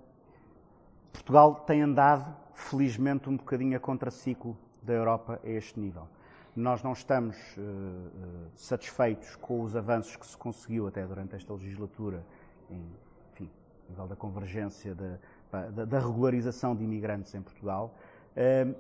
Portugal 1.13 1.65
tem 1.67 1.83
andado, 1.83 2.35
felizmente, 2.55 3.29
um 3.29 3.37
bocadinho 3.37 3.77
a 3.77 3.81
contraciclo 3.81 4.59
da 4.83 4.95
Europa 4.95 5.41
a 5.45 5.49
este 5.49 5.79
nível. 5.79 6.09
Nós 6.55 6.83
não 6.83 6.93
estamos 6.93 7.37
uh, 7.57 7.61
uh, 7.61 8.51
satisfeitos 8.55 9.37
com 9.37 9.63
os 9.63 9.75
avanços 9.75 10.17
que 10.17 10.27
se 10.27 10.37
conseguiu 10.37 10.87
até 10.87 11.07
durante 11.07 11.35
esta 11.35 11.51
legislatura, 11.55 12.23
em, 12.71 12.85
enfim, 13.33 13.51
nível 13.89 14.07
da 14.07 14.15
convergência, 14.15 14.95
da, 14.95 15.71
da, 15.71 15.85
da 15.87 15.99
regularização 15.99 16.77
de 16.77 16.85
imigrantes 16.85 17.35
em 17.35 17.41
Portugal. 17.41 17.95
Uh, 18.37 18.75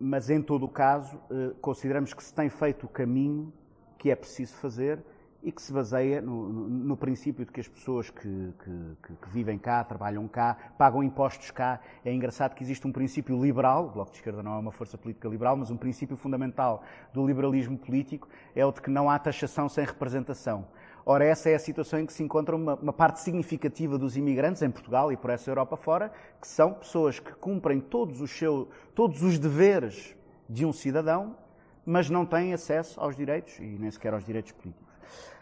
mas, 0.00 0.30
em 0.30 0.42
todo 0.42 0.66
o 0.66 0.68
caso, 0.68 1.18
consideramos 1.62 2.12
que 2.12 2.22
se 2.22 2.32
tem 2.32 2.50
feito 2.50 2.84
o 2.84 2.88
caminho 2.88 3.50
que 3.96 4.10
é 4.10 4.14
preciso 4.14 4.54
fazer 4.56 5.02
e 5.46 5.52
que 5.52 5.62
se 5.62 5.72
baseia 5.72 6.20
no, 6.20 6.48
no, 6.48 6.68
no, 6.68 6.96
princípio 6.96 7.46
de 7.46 7.52
que 7.52 7.60
as 7.60 7.68
pessoas 7.68 8.10
que, 8.10 8.52
que, 8.64 9.16
que, 9.22 9.28
vivem 9.28 9.56
cá, 9.56 9.84
trabalham 9.84 10.26
cá, 10.26 10.56
pagam 10.76 11.04
impostos 11.04 11.52
cá. 11.52 11.78
É 12.04 12.12
engraçado 12.12 12.52
que 12.56 12.64
existe 12.64 12.84
um 12.84 12.90
princípio 12.90 13.40
liberal, 13.40 13.86
o 13.86 13.90
Bloco 13.90 14.10
de 14.10 14.16
Esquerda 14.16 14.42
não 14.42 14.54
é 14.54 14.58
uma 14.58 14.72
força 14.72 14.98
política 14.98 15.28
liberal, 15.28 15.56
mas 15.56 15.70
um 15.70 15.76
princípio 15.76 16.16
fundamental 16.16 16.82
do 17.14 17.24
liberalismo 17.24 17.78
político 17.78 18.28
é 18.56 18.66
o 18.66 18.72
de 18.72 18.82
que 18.82 18.90
não 18.90 19.08
há 19.08 19.20
taxação 19.20 19.68
sem 19.68 19.84
representação. 19.84 20.66
Ora, 21.08 21.24
essa 21.24 21.48
é 21.48 21.54
a 21.54 21.60
situação 21.60 22.00
em 22.00 22.06
que 22.06 22.12
se 22.12 22.24
encontra 22.24 22.56
uma, 22.56 22.74
uma 22.74 22.92
parte 22.92 23.20
significativa 23.20 23.96
dos 23.96 24.16
imigrantes 24.16 24.62
em 24.62 24.70
Portugal 24.70 25.12
e 25.12 25.16
por 25.16 25.30
essa 25.30 25.48
Europa 25.48 25.76
fora, 25.76 26.10
que 26.40 26.48
são 26.48 26.74
pessoas 26.74 27.20
que 27.20 27.32
cumprem 27.34 27.80
todos 27.80 28.20
os, 28.20 28.32
seus, 28.32 28.66
todos 28.96 29.22
os 29.22 29.38
deveres 29.38 30.16
de 30.50 30.66
um 30.66 30.72
cidadão, 30.72 31.36
mas 31.84 32.10
não 32.10 32.26
têm 32.26 32.52
acesso 32.52 33.00
aos 33.00 33.14
direitos 33.14 33.56
e 33.60 33.78
nem 33.78 33.92
sequer 33.92 34.12
aos 34.12 34.24
direitos 34.24 34.50
políticos. 34.50 34.86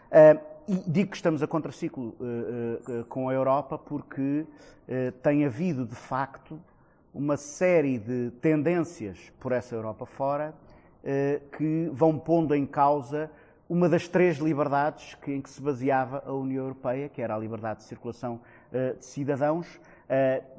Uh, 0.05 0.55
e 0.67 0.75
digo 0.89 1.11
que 1.11 1.15
estamos 1.15 1.43
a 1.43 1.47
contraciclo 1.47 2.15
uh, 2.19 3.01
uh, 3.01 3.05
com 3.05 3.29
a 3.29 3.33
Europa 3.33 3.77
porque 3.77 4.45
tem 5.23 5.43
havido, 5.43 5.83
de 5.83 5.95
facto, 5.95 6.61
uma 7.11 7.37
série 7.37 7.97
de 7.97 8.29
tendências 8.39 9.17
por 9.39 9.51
essa 9.51 9.73
Europa 9.73 10.05
fora 10.05 10.53
que 11.57 11.89
vão 11.91 12.19
pondo 12.19 12.53
em 12.53 12.67
causa 12.67 13.31
uma 13.67 13.89
das 13.89 14.07
três 14.07 14.37
liberdades 14.37 15.17
em 15.25 15.41
que 15.41 15.49
se 15.49 15.59
baseava 15.59 16.21
a 16.23 16.31
União 16.31 16.65
Europeia, 16.65 17.09
que 17.09 17.19
era 17.19 17.33
a 17.33 17.39
liberdade 17.39 17.79
de 17.79 17.85
circulação 17.85 18.39
de 18.71 19.03
cidadãos, 19.03 19.65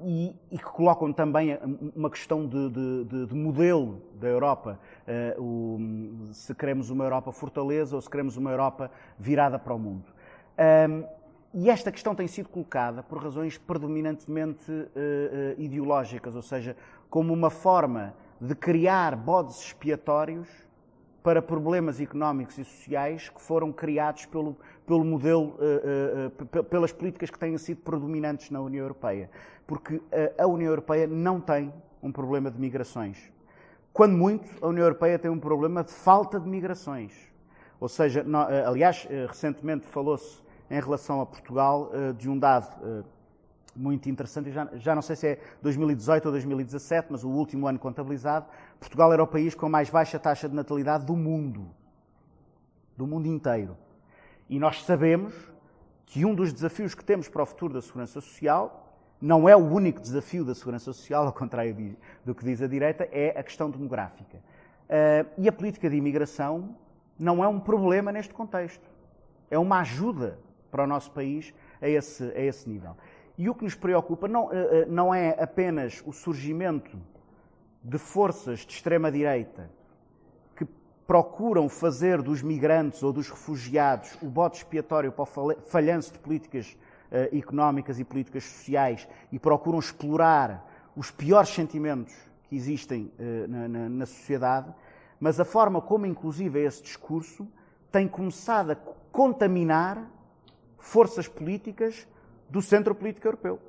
e, 0.04 0.34
e, 0.50 0.58
que 0.58 0.64
colocam 0.64 1.12
também 1.12 1.58
uma 1.94 2.10
questão 2.10 2.46
de, 2.46 2.68
de, 2.70 3.26
de 3.26 3.34
modelo 3.34 4.02
da 4.14 4.26
Europa, 4.26 4.78
o, 5.38 5.78
se 6.32 6.54
queremos 6.54 6.90
uma 6.90 7.04
Europa 7.04 7.30
fortaleza 7.30 7.94
ou 7.94 8.02
se 8.02 8.10
queremos 8.10 8.36
uma 8.36 8.50
Europa 8.50 8.90
virada 9.18 9.58
para 9.58 9.72
o 9.72 9.78
mundo. 9.78 10.04
E 11.58 11.70
esta 11.70 11.90
questão 11.90 12.14
tem 12.14 12.26
sido 12.26 12.50
colocada 12.50 13.02
por 13.02 13.22
razões 13.22 13.56
predominantemente 13.56 14.70
uh, 14.70 14.86
ideológicas, 15.56 16.36
ou 16.36 16.42
seja, 16.42 16.76
como 17.08 17.32
uma 17.32 17.48
forma 17.48 18.14
de 18.38 18.54
criar 18.54 19.16
bodes 19.16 19.60
expiatórios 19.60 20.65
para 21.26 21.42
problemas 21.42 22.00
económicos 22.00 22.56
e 22.56 22.62
sociais 22.62 23.28
que 23.28 23.42
foram 23.42 23.72
criados 23.72 24.26
pelo, 24.26 24.56
pelo 24.86 25.04
modelo, 25.04 25.56
uh, 25.58 26.62
pelas 26.62 26.92
políticas 26.92 27.30
que 27.30 27.36
têm 27.36 27.58
sido 27.58 27.80
predominantes 27.80 28.48
na 28.48 28.60
União 28.60 28.84
Europeia. 28.84 29.28
Porque 29.66 30.00
a 30.38 30.46
União 30.46 30.70
Europeia 30.70 31.08
não 31.08 31.40
tem 31.40 31.74
um 32.00 32.12
problema 32.12 32.48
de 32.48 32.60
migrações. 32.60 33.18
Quando 33.92 34.16
muito, 34.16 34.48
a 34.64 34.68
União 34.68 34.84
Europeia 34.84 35.18
tem 35.18 35.28
um 35.28 35.40
problema 35.40 35.82
de 35.82 35.90
falta 35.90 36.38
de 36.38 36.48
migrações. 36.48 37.12
Ou 37.80 37.88
seja, 37.88 38.24
aliás, 38.64 39.08
recentemente 39.26 39.84
falou-se 39.88 40.40
em 40.70 40.80
relação 40.80 41.20
a 41.20 41.26
Portugal 41.26 41.90
eh, 41.92 42.12
de 42.12 42.30
um 42.30 42.38
dado 42.38 42.68
eh, 42.84 43.02
muito 43.76 44.08
interessante, 44.08 44.50
já, 44.50 44.68
já 44.74 44.94
não 44.94 45.02
sei 45.02 45.16
se 45.16 45.26
é 45.28 45.40
2018 45.62 46.26
ou 46.26 46.32
2017, 46.32 47.08
mas 47.10 47.24
o 47.24 47.28
último 47.28 47.66
ano 47.66 47.78
contabilizado, 47.78 48.46
Portugal 48.78 49.12
era 49.12 49.22
o 49.22 49.26
país 49.26 49.54
com 49.54 49.66
a 49.66 49.68
mais 49.68 49.90
baixa 49.90 50.18
taxa 50.18 50.48
de 50.48 50.54
natalidade 50.54 51.04
do 51.04 51.16
mundo. 51.16 51.68
Do 52.96 53.06
mundo 53.06 53.26
inteiro. 53.26 53.76
E 54.48 54.58
nós 54.58 54.82
sabemos 54.84 55.34
que 56.06 56.24
um 56.24 56.34
dos 56.34 56.52
desafios 56.52 56.94
que 56.94 57.04
temos 57.04 57.28
para 57.28 57.42
o 57.42 57.46
futuro 57.46 57.74
da 57.74 57.82
segurança 57.82 58.20
social 58.20 58.82
não 59.20 59.48
é 59.48 59.56
o 59.56 59.60
único 59.60 60.00
desafio 60.00 60.44
da 60.44 60.54
segurança 60.54 60.92
social, 60.92 61.26
ao 61.26 61.32
contrário 61.32 61.96
do 62.24 62.34
que 62.34 62.44
diz 62.44 62.60
a 62.60 62.66
direita, 62.66 63.08
é 63.10 63.38
a 63.38 63.42
questão 63.42 63.70
demográfica. 63.70 64.38
Uh, 64.38 65.28
e 65.38 65.48
a 65.48 65.52
política 65.52 65.90
de 65.90 65.96
imigração 65.96 66.76
não 67.18 67.42
é 67.42 67.48
um 67.48 67.58
problema 67.58 68.12
neste 68.12 68.32
contexto. 68.32 68.88
É 69.50 69.58
uma 69.58 69.80
ajuda 69.80 70.38
para 70.70 70.84
o 70.84 70.86
nosso 70.86 71.10
país 71.10 71.54
a 71.80 71.88
esse, 71.88 72.22
a 72.22 72.40
esse 72.40 72.68
nível. 72.68 72.96
E 73.38 73.48
o 73.48 73.54
que 73.54 73.64
nos 73.64 73.74
preocupa 73.74 74.28
não, 74.28 74.52
eh, 74.52 74.56
eh, 74.56 74.86
não 74.86 75.14
é 75.14 75.36
apenas 75.38 76.02
o 76.06 76.12
surgimento 76.12 76.98
de 77.86 77.98
forças 77.98 78.60
de 78.60 78.72
extrema-direita 78.72 79.70
que 80.56 80.66
procuram 81.06 81.68
fazer 81.68 82.20
dos 82.20 82.42
migrantes 82.42 83.00
ou 83.04 83.12
dos 83.12 83.30
refugiados 83.30 84.18
o 84.20 84.26
bote 84.26 84.58
expiatório 84.58 85.12
para 85.12 85.22
o 85.22 85.54
falhanço 85.66 86.12
de 86.12 86.18
políticas 86.18 86.76
uh, 87.12 87.36
económicas 87.36 88.00
e 88.00 88.04
políticas 88.04 88.42
sociais 88.42 89.06
e 89.30 89.38
procuram 89.38 89.78
explorar 89.78 90.66
os 90.96 91.12
piores 91.12 91.50
sentimentos 91.50 92.12
que 92.48 92.56
existem 92.56 93.12
uh, 93.20 93.48
na, 93.48 93.68
na, 93.68 93.88
na 93.88 94.06
sociedade, 94.06 94.74
mas 95.20 95.38
a 95.38 95.44
forma 95.44 95.80
como, 95.80 96.06
inclusive, 96.06 96.60
esse 96.60 96.82
discurso 96.82 97.46
tem 97.92 98.08
começado 98.08 98.72
a 98.72 98.76
contaminar 99.12 100.10
forças 100.76 101.28
políticas 101.28 102.04
do 102.50 102.60
centro 102.60 102.96
político 102.96 103.28
europeu. 103.28 103.60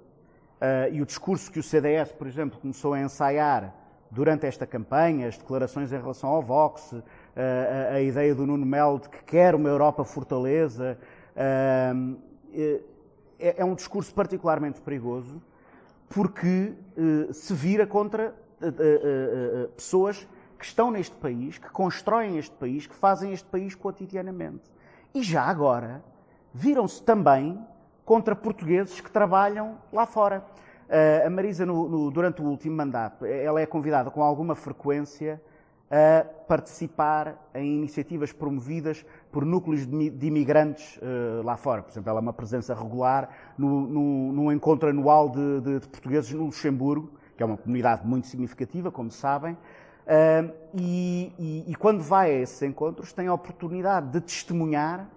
Uh, 0.59 0.91
e 0.91 1.01
o 1.03 1.05
discurso 1.05 1.51
que 1.51 1.59
o 1.59 1.63
CDS, 1.63 2.11
por 2.13 2.25
exemplo, 2.25 2.59
começou 2.59 2.93
a 2.93 2.99
ensaiar 2.99 3.86
durante 4.09 4.45
esta 4.45 4.65
campanha, 4.65 5.27
as 5.27 5.37
declarações 5.37 5.91
em 5.91 5.97
relação 5.97 6.29
ao 6.29 6.41
Vox, 6.41 6.91
uh, 6.91 7.03
a, 7.91 7.95
a, 7.95 8.01
ideia 8.01 8.33
do 8.33 8.45
Nuno 8.45 8.65
Melo 8.65 8.99
de 8.99 9.09
que 9.09 9.23
quer 9.23 9.55
uma 9.55 9.69
Europa 9.69 10.03
fortaleza, 10.03 10.97
uh, 11.35 12.17
é, 13.39 13.55
é, 13.57 13.65
um 13.65 13.75
discurso 13.75 14.13
particularmente 14.13 14.81
perigoso 14.81 15.41
porque 16.09 16.73
se 17.33 17.53
vira 17.53 17.85
contra 17.85 18.33
pessoas 19.75 20.25
que 20.57 20.65
estão 20.65 20.89
neste 20.89 21.15
país, 21.17 21.57
que 21.57 21.69
constroem 21.69 22.37
este 22.37 22.55
país, 22.55 22.87
que 22.87 22.95
fazem 22.95 23.33
este 23.33 23.45
país 23.47 23.75
cotidianamente. 23.75 24.63
E 25.13 25.21
já 25.21 25.43
agora, 25.43 26.01
viram-se 26.53 27.03
também 27.03 27.59
contra 28.03 28.35
portugueses 28.35 29.01
que 29.01 29.11
trabalham 29.11 29.77
lá 29.91 30.05
fora. 30.05 30.43
Uh, 30.87 31.27
a 31.27 31.29
Marisa, 31.29 31.65
no, 31.65 31.89
no, 31.89 32.11
durante 32.11 32.41
o 32.41 32.45
último 32.45 32.75
mandato, 32.75 33.25
ela 33.25 33.59
é 33.59 33.65
convidada 33.65 34.09
com 34.09 34.23
alguma 34.23 34.55
frequência 34.55 35.41
a 35.89 36.25
participar 36.47 37.49
em 37.55 37.77
iniciativas 37.77 38.31
promovidas 38.31 39.05
por 39.31 39.45
núcleos 39.45 39.85
de, 39.85 40.27
imigrantes 40.27 40.97
uh, 40.97 41.43
lá 41.43 41.55
fora. 41.55 41.81
Por 41.81 41.91
exemplo, 41.91 42.09
ela 42.09 42.19
é 42.19 42.21
uma 42.21 42.33
presença 42.33 42.73
regular 42.73 43.29
no, 43.57 44.51
encontro 44.51 44.89
anual 44.89 45.29
de, 45.29 45.61
de, 45.61 45.79
de, 45.79 45.87
portugueses 45.87 46.31
no 46.33 46.45
Luxemburgo, 46.45 47.11
que 47.35 47.43
é 47.43 47.45
uma 47.45 47.57
comunidade 47.57 48.05
muito 48.05 48.27
significativa, 48.27 48.91
como 48.91 49.11
sabem, 49.11 49.53
uh, 49.53 50.53
e, 50.73 51.33
e, 51.37 51.71
e 51.71 51.75
quando 51.75 52.01
vai 52.01 52.31
a 52.31 52.39
esses 52.39 52.61
encontros 52.61 53.13
tem 53.13 53.27
a 53.27 53.33
oportunidade 53.33 54.09
de 54.11 54.21
testemunhar 54.21 55.09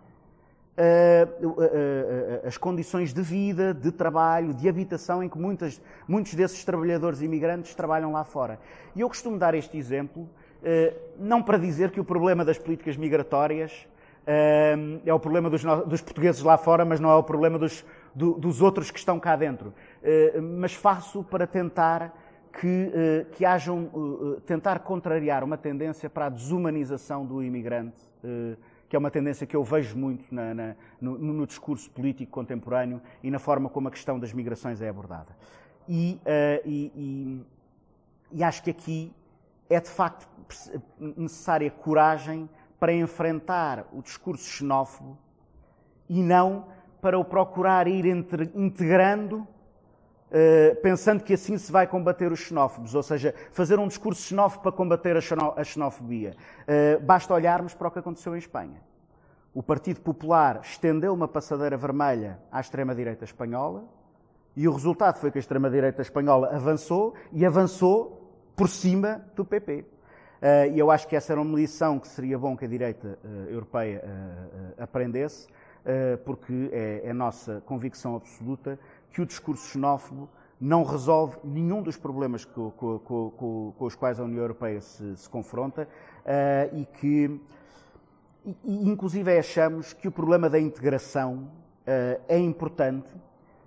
as 2.47 2.57
condições 2.57 3.13
de 3.13 3.23
vida, 3.23 3.75
de 3.75 3.93
trabalho, 3.93 4.55
de 4.55 4.69
habitação 4.69 5.23
em 5.23 5.29
que 5.29 5.39
muitas, 5.39 5.81
muitos 6.09 6.35
desses 6.35 6.65
trabalhadores 6.65 7.21
imigrantes 7.23 7.75
trabalham 7.75 8.13
lá 8.13 8.25
fora. 8.25 8.59
E 8.95 9.01
eu 9.01 9.09
costumo 9.09 9.39
dar 9.39 9.55
este 9.55 9.77
exemplo, 9.77 10.29
não 11.19 11.43
para 11.43 11.59
dizer 11.59 11.91
que 11.91 12.01
o 12.01 12.05
problema 12.05 12.45
das 12.45 12.59
políticas 12.59 12.97
migratórias 12.97 13.87
é 15.05 15.13
o 15.13 15.19
problema 15.19 15.51
dos, 15.51 15.63
dos, 15.87 16.01
portugueses 16.01 16.43
lá 16.43 16.57
fora, 16.57 16.85
mas 16.85 17.01
não 17.01 17.11
é 17.11 17.15
o 17.15 17.23
problema 17.23 17.59
dos, 17.59 17.85
do, 18.15 18.35
dos 18.35 18.63
outros 18.63 18.91
que 18.91 18.99
estão 18.99 19.19
cá 19.19 19.37
dentro. 19.37 19.75
Mas 20.59 20.73
faço 20.73 21.23
para 21.25 21.47
tentar 21.47 22.17
que, 22.53 23.27
que 23.33 23.45
hajam, 23.45 23.91
tentar 24.47 24.81
contrariar 24.81 25.45
uma 25.45 25.59
tendência 25.59 26.09
para 26.09 26.27
a 26.27 26.29
desumanização 26.29 27.27
do 27.27 27.43
imigrante 27.43 28.09
que 28.91 28.97
é 28.97 28.99
uma 28.99 29.11
tendência 29.11 29.47
que 29.47 29.55
eu 29.55 29.63
vejo 29.63 29.97
muito 29.97 30.35
na, 30.35 30.53
na, 30.53 30.77
no, 31.01 31.17
no, 31.17 31.47
discurso 31.47 31.89
político 31.91 32.33
contemporâneo 32.33 33.01
e 33.23 33.31
na 33.31 33.39
forma 33.39 33.69
como 33.69 33.87
a 33.87 33.91
questão 33.91 34.19
das 34.19 34.33
migrações 34.33 34.83
é 34.83 34.89
abordada. 34.89 35.29
E, 35.89 36.21
uh, 36.25 36.69
e, 36.69 36.93
e, 36.97 37.47
e 38.33 38.43
acho 38.43 38.65
que 38.65 38.71
aqui 38.71 39.13
é 39.71 39.81
de 39.81 39.89
facto 39.89 40.29
necessária 40.99 41.71
coragem 41.71 42.51
para 42.81 42.93
enfrentar 42.93 43.87
o 43.93 44.03
discurso 44.03 44.43
xenófobo 44.43 45.17
e 46.09 46.21
não 46.21 46.67
para 47.01 47.17
o 47.17 47.25
procurar 47.25 47.87
ir 47.87 48.05
integrando 48.07 49.47
pensando 50.83 51.25
que 51.25 51.35
assim 51.35 51.59
se 51.59 51.73
vai 51.73 51.87
combater 51.87 52.31
os 52.31 52.39
xenófobos, 52.39 52.95
ou 52.95 53.03
seja, 53.03 53.35
fazer 53.51 53.79
um 53.79 53.89
discurso 53.89 54.23
xenófobo 54.23 54.63
para 54.63 54.73
combater 54.73 55.17
a 55.17 55.65
xenofobia. 55.65 56.37
Uh, 56.63 57.05
basta 57.05 57.35
olharmos 57.35 57.75
para 57.75 57.89
o 57.89 57.91
que 57.91 57.99
aconteceu 57.99 58.35
em 58.35 58.39
Espanha. 58.39 58.81
O 59.53 59.63
Partido 59.63 60.01
Popular 60.01 60.61
estendeu 60.63 61.13
uma 61.13 61.27
passadeira 61.27 61.77
vermelha 61.77 62.39
à 62.53 62.61
extrema-direita 62.61 63.25
espanhola 63.25 63.85
e 64.55 64.69
o 64.69 64.73
resultado 64.73 65.19
foi 65.19 65.31
que 65.33 65.39
a 65.39 65.41
extrema-direita 65.41 66.03
espanhola 66.03 66.55
avançou 66.55 67.15
e 67.33 67.45
avançou 67.45 68.31
por 68.55 68.69
cima 68.69 69.25
do 69.35 69.45
PP. 69.45 69.85
Uh, 70.41 70.73
e 70.73 70.79
eu 70.79 70.91
acho 70.91 71.09
que 71.09 71.17
essa 71.17 71.33
era 71.33 71.41
uma 71.41 71.57
lição 71.57 71.99
que 71.99 72.07
seria 72.07 72.39
bom 72.39 72.57
que 72.57 72.65
a 72.65 72.69
direita 72.69 73.19
europeia 73.49 74.03
aprendesse, 74.79 75.49
porque 76.25 76.69
é, 76.73 77.01
é 77.05 77.13
nossa 77.13 77.63
convicção 77.67 78.15
absoluta 78.15 78.79
que 79.13 79.21
o 79.21 79.27
discurso 79.27 79.67
xenófobo 79.67 80.29
não 80.61 80.85
resolve 80.85 81.39
nenhum 81.43 81.83
dos 81.83 81.97
problemas 81.97 82.45
com, 82.45 82.71
com, 82.73 82.99
com, 82.99 83.73
com 83.79 83.85
os 83.85 83.95
quais 83.95 84.21
a 84.21 84.25
União 84.25 84.43
Europeia 84.43 84.81
se, 84.81 85.17
se 85.17 85.29
confronta 85.29 85.89
uh, 86.21 86.77
e 86.77 86.85
que, 86.85 87.41
e, 88.45 88.89
inclusive, 88.89 89.39
achamos 89.39 89.93
que 89.95 90.07
o 90.07 90.13
problema 90.13 90.51
da 90.51 90.61
integração 90.61 91.51
uh, 91.87 92.21
é 92.29 92.39
importante, 92.39 93.09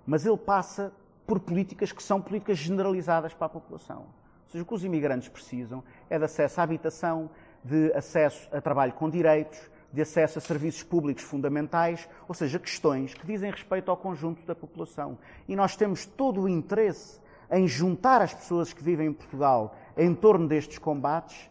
mas 0.06 0.24
ele 0.24 0.36
passa 0.36 0.92
por 1.26 1.40
políticas 1.40 1.90
que 1.90 2.02
são 2.02 2.20
políticas 2.20 2.58
generalizadas 2.58 3.34
para 3.34 3.46
a 3.46 3.50
população. 3.50 4.02
Ou 4.02 4.50
seja, 4.50 4.62
o 4.62 4.66
que 4.66 4.74
os 4.74 4.84
imigrantes 4.84 5.28
precisam 5.28 5.82
é 6.08 6.16
de 6.16 6.24
acesso 6.24 6.60
à 6.60 6.64
habitação, 6.64 7.28
de 7.64 7.92
acesso 7.92 8.48
a 8.52 8.60
trabalho 8.60 8.92
com 8.92 9.10
direitos, 9.10 9.58
de 9.94 10.02
acesso 10.02 10.38
a 10.38 10.40
serviços 10.40 10.82
públicos 10.82 11.22
fundamentais, 11.22 12.08
ou 12.28 12.34
seja, 12.34 12.58
questões 12.58 13.14
que 13.14 13.26
dizem 13.26 13.50
respeito 13.50 13.90
ao 13.90 13.96
conjunto 13.96 14.44
da 14.44 14.54
população. 14.54 15.16
E 15.48 15.54
nós 15.54 15.76
temos 15.76 16.04
todo 16.04 16.42
o 16.42 16.48
interesse 16.48 17.20
em 17.50 17.68
juntar 17.68 18.20
as 18.20 18.34
pessoas 18.34 18.72
que 18.72 18.82
vivem 18.82 19.08
em 19.08 19.12
Portugal 19.12 19.76
em 19.96 20.12
torno 20.14 20.48
destes 20.48 20.78
combates 20.78 21.48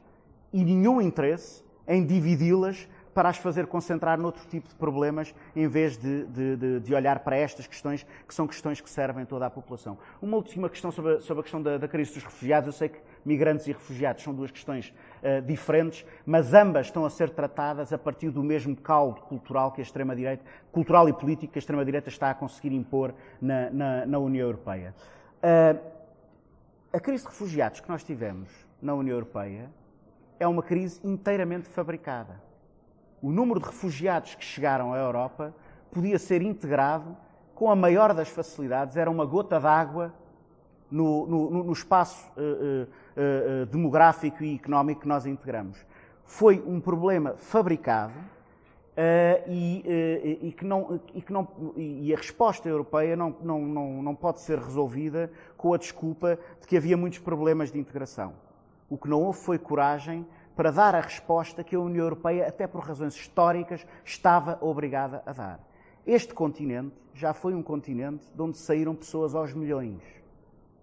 e 0.52 0.64
nenhum 0.64 1.02
interesse 1.02 1.64
em 1.88 2.06
dividi-las 2.06 2.88
para 3.14 3.30
as 3.30 3.38
fazer 3.38 3.68
concentrar 3.68 4.20
noutro 4.20 4.46
tipo 4.48 4.68
de 4.68 4.76
problemas, 4.76 5.34
em 5.56 5.68
vez 5.68 5.98
de, 5.98 6.26
de, 6.26 6.80
de, 6.80 6.96
olhar 6.96 7.20
para 7.20 7.36
estas 7.36 7.68
questões, 7.68 8.06
que 8.28 8.34
são 8.34 8.48
questões 8.48 8.82
que 8.82 8.90
servem 8.90 9.24
toda 9.26 9.46
a 9.46 9.50
população. 9.50 9.98
Uma 10.22 10.36
última 10.38 10.68
questão 10.70 10.92
sobre 10.92 11.14
a, 11.14 11.20
sobre 11.22 11.42
a 11.42 11.44
questão 11.44 11.62
da, 11.62 11.78
da 11.78 11.88
crise 11.88 12.14
dos 12.14 12.24
refugiados. 12.24 12.68
Eu 12.68 12.74
sei 12.74 12.90
que 12.90 13.00
migrantes 13.24 13.68
e 13.68 13.72
refugiados 13.72 14.24
são 14.24 14.34
duas 14.34 14.52
questões 14.52 14.92
uh, 15.24 15.42
diferentes, 15.42 16.06
mas 16.26 16.54
ambas 16.54 16.88
estão 16.88 17.06
a 17.06 17.10
ser 17.10 17.30
tratadas 17.30 17.92
a 17.92 17.98
partir 17.98 18.30
do 18.30 18.44
mesmo 18.44 18.76
caldo 18.76 19.22
cultural 19.22 19.72
que 19.72 19.82
a 19.82 19.84
extrema-direita, 19.84 20.44
cultural 20.72 21.08
e 21.10 21.14
político 21.14 21.54
que 21.54 21.60
a 21.60 21.62
extrema-direita 21.62 22.10
está 22.10 22.30
a 22.30 22.34
conseguir 22.34 22.74
impor 22.74 23.14
na, 23.42 23.70
na, 23.70 24.06
na 24.06 24.20
União 24.20 24.46
Europeia. 24.46 24.94
a 26.92 27.00
crise 27.00 27.24
de 27.24 27.30
refugiados 27.30 27.80
que 27.80 27.90
nós 27.90 28.04
tivemos 28.04 28.50
na 28.82 28.94
União 28.94 29.16
Europeia 29.16 29.70
é 30.40 30.48
uma 30.48 30.62
crise 30.62 31.00
inteiramente 31.04 31.68
fabricada. 31.70 32.42
O 33.22 33.32
número 33.32 33.60
de 33.60 33.66
refugiados 33.66 34.36
que 34.36 34.44
chegaram 34.44 34.94
à 34.94 34.98
Europa 34.98 35.56
podia 35.92 36.20
ser 36.20 36.42
integrado 36.42 37.16
com 37.56 37.70
a 37.70 37.76
maior 37.76 38.14
das 38.14 38.30
facilidades, 38.30 38.98
era 38.98 39.10
uma 39.10 39.26
gota 39.26 39.60
d'água 39.60 40.14
no, 40.92 41.26
no, 41.26 41.64
no, 41.64 41.72
espaço 41.72 42.30
uh, 42.36 42.84
uh, 42.84 42.88
uh, 43.16 43.66
demográfico 43.68 44.44
e 44.44 44.56
económico 44.56 45.02
que 45.02 45.08
nós 45.08 45.26
integramos. 45.26 45.78
Foi 46.26 46.64
um 46.66 46.80
problema 46.80 47.36
fabricado 47.36 48.14
e, 49.48 50.40
e, 50.42 50.52
que 50.52 50.64
não, 50.64 51.00
e, 51.14 51.22
que 51.22 51.34
não, 51.34 51.48
e 51.76 52.14
a 52.14 52.18
resposta 52.18 52.70
europeia 52.70 53.16
não, 53.16 53.36
não, 53.42 53.60
não, 53.60 54.04
não 54.04 54.16
pode 54.16 54.40
ser 54.40 54.60
resolvida 54.60 55.32
com 55.58 55.74
a 55.74 55.78
desculpa 55.78 56.40
de 56.62 56.68
que 56.68 56.78
havia 56.78 56.96
muitos 56.96 57.20
problemas 57.20 57.72
de 57.72 57.80
integração. 57.80 58.34
O 58.90 58.98
que 58.98 59.10
não 59.10 59.22
houve 59.22 59.40
foi 59.40 59.58
coragem 59.58 60.26
para 60.56 60.72
dar 60.72 60.96
a 60.96 61.02
resposta 61.02 61.64
que 61.64 61.76
a 61.76 61.80
União 61.80 62.06
Europeia, 62.06 62.48
até 62.48 62.68
por 62.68 62.84
razões 62.84 63.16
históricas, 63.16 63.86
estava 64.06 64.58
obrigada 64.62 65.24
a 65.26 65.34
dar. 65.34 65.60
Este 66.06 66.34
continente 66.34 66.96
já 67.14 67.34
foi 67.34 67.54
um 67.54 67.64
continente 67.64 68.26
de 68.34 68.42
onde 68.42 68.58
saíram 68.58 68.94
pessoas 68.94 69.34
aos 69.34 69.54
milhões 69.54 70.02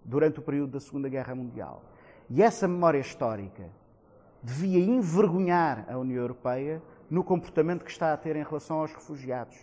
durante 0.05 0.39
o 0.39 0.43
período 0.43 0.73
da 0.73 0.81
Segunda 0.81 1.09
Guerra 1.09 1.35
Mundial. 1.35 1.83
E 2.31 2.43
essa 2.43 2.69
memória 2.69 3.01
histórica 3.01 3.65
devia 4.41 4.79
envergonhar 4.79 5.85
a 5.89 5.99
União 5.99 6.23
Europeia 6.23 6.81
no 7.11 7.25
comportamento 7.25 7.85
que 7.85 7.91
está 7.91 8.13
a 8.13 8.17
ter 8.17 8.37
em 8.37 8.45
relação 8.45 8.79
aos 8.79 8.93
refugiados. 8.93 9.59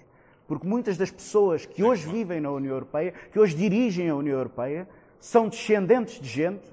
Porque 0.45 0.67
muitas 0.67 0.97
das 0.97 1.09
pessoas 1.09 1.65
que 1.65 1.81
hoje 1.81 2.07
vivem 2.07 2.41
na 2.41 2.51
União 2.51 2.73
Europeia, 2.73 3.13
que 3.31 3.39
hoje 3.39 3.55
dirigem 3.55 4.09
a 4.09 4.15
União 4.15 4.37
Europeia, 4.37 4.87
são 5.19 5.47
descendentes 5.47 6.19
de 6.19 6.27
gente 6.27 6.69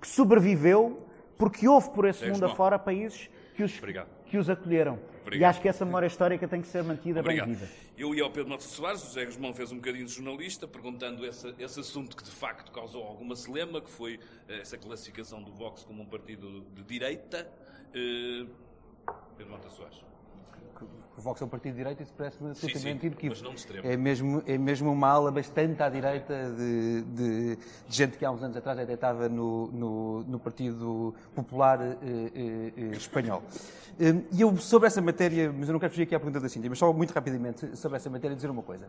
que 0.00 0.06
sobreviveu 0.06 1.06
porque 1.38 1.66
houve 1.66 1.90
por 1.90 2.04
esse 2.04 2.28
mundo 2.30 2.44
afora 2.44 2.78
países 2.78 3.28
que 3.54 3.64
os, 3.64 3.80
que 4.26 4.38
os 4.38 4.50
acolheram. 4.50 4.98
Obrigado. 5.22 5.40
E 5.40 5.44
acho 5.50 5.60
que 5.60 5.68
essa 5.68 5.84
memória 5.84 6.06
histórica 6.06 6.46
tem 6.46 6.60
que 6.60 6.68
ser 6.68 6.82
mantida 6.82 7.20
Obrigado. 7.20 7.46
bem 7.46 7.54
viva. 7.54 7.70
Eu 7.96 8.14
ia 8.14 8.24
ao 8.24 8.30
Pedro 8.30 8.50
Mota 8.50 8.64
Soares, 8.64 9.02
o 9.02 9.06
José 9.06 9.24
Guzmão 9.24 9.54
fez 9.54 9.72
um 9.72 9.76
bocadinho 9.76 10.04
de 10.04 10.12
jornalista, 10.12 10.68
perguntando 10.68 11.24
esse, 11.24 11.54
esse 11.58 11.80
assunto 11.80 12.16
que 12.16 12.22
de 12.22 12.30
facto 12.30 12.70
causou 12.72 13.04
alguma 13.04 13.34
celema, 13.36 13.80
que 13.80 13.90
foi 13.90 14.18
eh, 14.48 14.60
essa 14.60 14.76
classificação 14.76 15.42
do 15.42 15.52
Vox 15.52 15.84
como 15.84 16.02
um 16.02 16.06
partido 16.06 16.66
de 16.74 16.82
direita. 16.82 17.50
Uh, 17.90 18.48
Pedro 19.36 19.52
Mota 19.52 19.70
Soares 19.70 20.11
o 21.16 21.20
Vox 21.20 21.40
é 21.42 21.44
um 21.44 21.48
partido 21.48 21.72
de 21.72 21.78
direita, 21.78 22.02
isso 22.02 22.12
parece-me 22.16 22.50
absolutamente 22.50 23.06
inequívoco. 23.06 23.54
É 23.84 23.96
mesmo, 23.96 24.42
é 24.46 24.56
mesmo 24.56 24.90
uma 24.90 25.08
ala 25.08 25.30
bastante 25.30 25.82
à 25.82 25.88
direita 25.88 26.52
de, 26.56 27.02
de, 27.02 27.56
de, 27.56 27.58
gente 27.88 28.16
que 28.16 28.24
há 28.24 28.30
uns 28.30 28.42
anos 28.42 28.56
atrás 28.56 28.78
até 28.78 28.94
estava 28.94 29.28
no, 29.28 29.66
no, 29.68 30.22
no 30.22 30.38
Partido 30.38 31.14
Popular 31.34 31.80
eh, 31.82 31.96
eh, 32.02 32.72
eh 32.76 32.96
Espanhol. 32.96 33.42
Eh, 34.00 34.14
e 34.32 34.40
eu, 34.40 34.56
sobre 34.56 34.86
essa 34.86 35.02
matéria, 35.02 35.52
mas 35.52 35.68
eu 35.68 35.74
não 35.74 35.80
quero 35.80 35.90
fugir 35.90 36.04
aqui 36.04 36.14
à 36.14 36.18
pergunta 36.18 36.40
da 36.40 36.48
Cíntia, 36.48 36.70
mas 36.70 36.78
só 36.78 36.92
muito 36.92 37.12
rapidamente 37.12 37.76
sobre 37.76 37.96
essa 37.96 38.08
matéria 38.08 38.34
dizer 38.34 38.50
uma 38.50 38.62
coisa. 38.62 38.88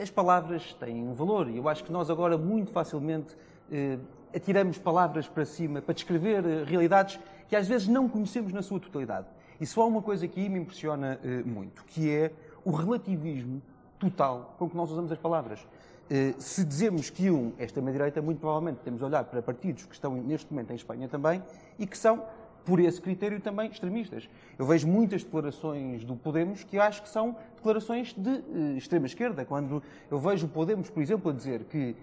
As 0.00 0.10
palavras 0.10 0.72
têm 0.74 1.06
um 1.06 1.14
valor 1.14 1.48
e 1.48 1.58
eu 1.58 1.68
acho 1.68 1.84
que 1.84 1.92
nós 1.92 2.10
agora 2.10 2.36
muito 2.36 2.72
facilmente 2.72 3.36
eh, 3.70 3.98
atiramos 4.34 4.78
palavras 4.78 5.28
para 5.28 5.44
cima 5.44 5.80
para 5.80 5.94
descrever 5.94 6.44
eh, 6.44 6.64
realidades 6.64 7.18
que 7.48 7.54
às 7.54 7.68
vezes 7.68 7.86
não 7.86 8.08
conhecemos 8.08 8.52
na 8.52 8.62
sua 8.62 8.80
totalidade. 8.80 9.26
E 9.60 9.66
só 9.66 9.82
há 9.82 9.86
uma 9.86 10.02
coisa 10.02 10.28
que 10.28 10.48
me 10.48 10.58
impressiona 10.58 11.18
uh, 11.22 11.48
muito, 11.48 11.84
que 11.84 12.10
é 12.10 12.30
o 12.64 12.70
relativismo 12.70 13.62
total 13.98 14.54
com 14.58 14.68
que 14.68 14.76
nós 14.76 14.90
usamos 14.90 15.10
as 15.10 15.18
palavras. 15.18 15.60
Uh, 15.60 16.34
se 16.38 16.64
dizemos 16.64 17.10
que 17.10 17.30
um 17.30 17.52
é 17.58 17.64
extrema-direita, 17.64 18.20
muito 18.20 18.38
provavelmente 18.38 18.78
temos 18.84 18.98
de 18.98 19.04
olhar 19.04 19.24
para 19.24 19.40
partidos 19.40 19.86
que 19.86 19.94
estão 19.94 20.14
neste 20.14 20.52
momento 20.52 20.72
em 20.72 20.76
Espanha 20.76 21.08
também 21.08 21.42
e 21.78 21.86
que 21.86 21.96
são, 21.96 22.22
por 22.64 22.80
esse 22.80 23.00
critério, 23.00 23.40
também 23.40 23.70
extremistas. 23.70 24.28
Eu 24.58 24.66
vejo 24.66 24.86
muitas 24.86 25.24
declarações 25.24 26.04
do 26.04 26.16
Podemos 26.16 26.62
que 26.62 26.78
acho 26.78 27.02
que 27.02 27.08
são 27.08 27.34
declarações 27.56 28.12
de 28.12 28.30
uh, 28.30 28.76
extrema-esquerda. 28.76 29.44
Quando 29.44 29.82
eu 30.10 30.18
vejo 30.18 30.46
o 30.46 30.48
Podemos, 30.48 30.90
por 30.90 31.02
exemplo, 31.02 31.30
a 31.30 31.34
dizer 31.34 31.64
que 31.64 31.96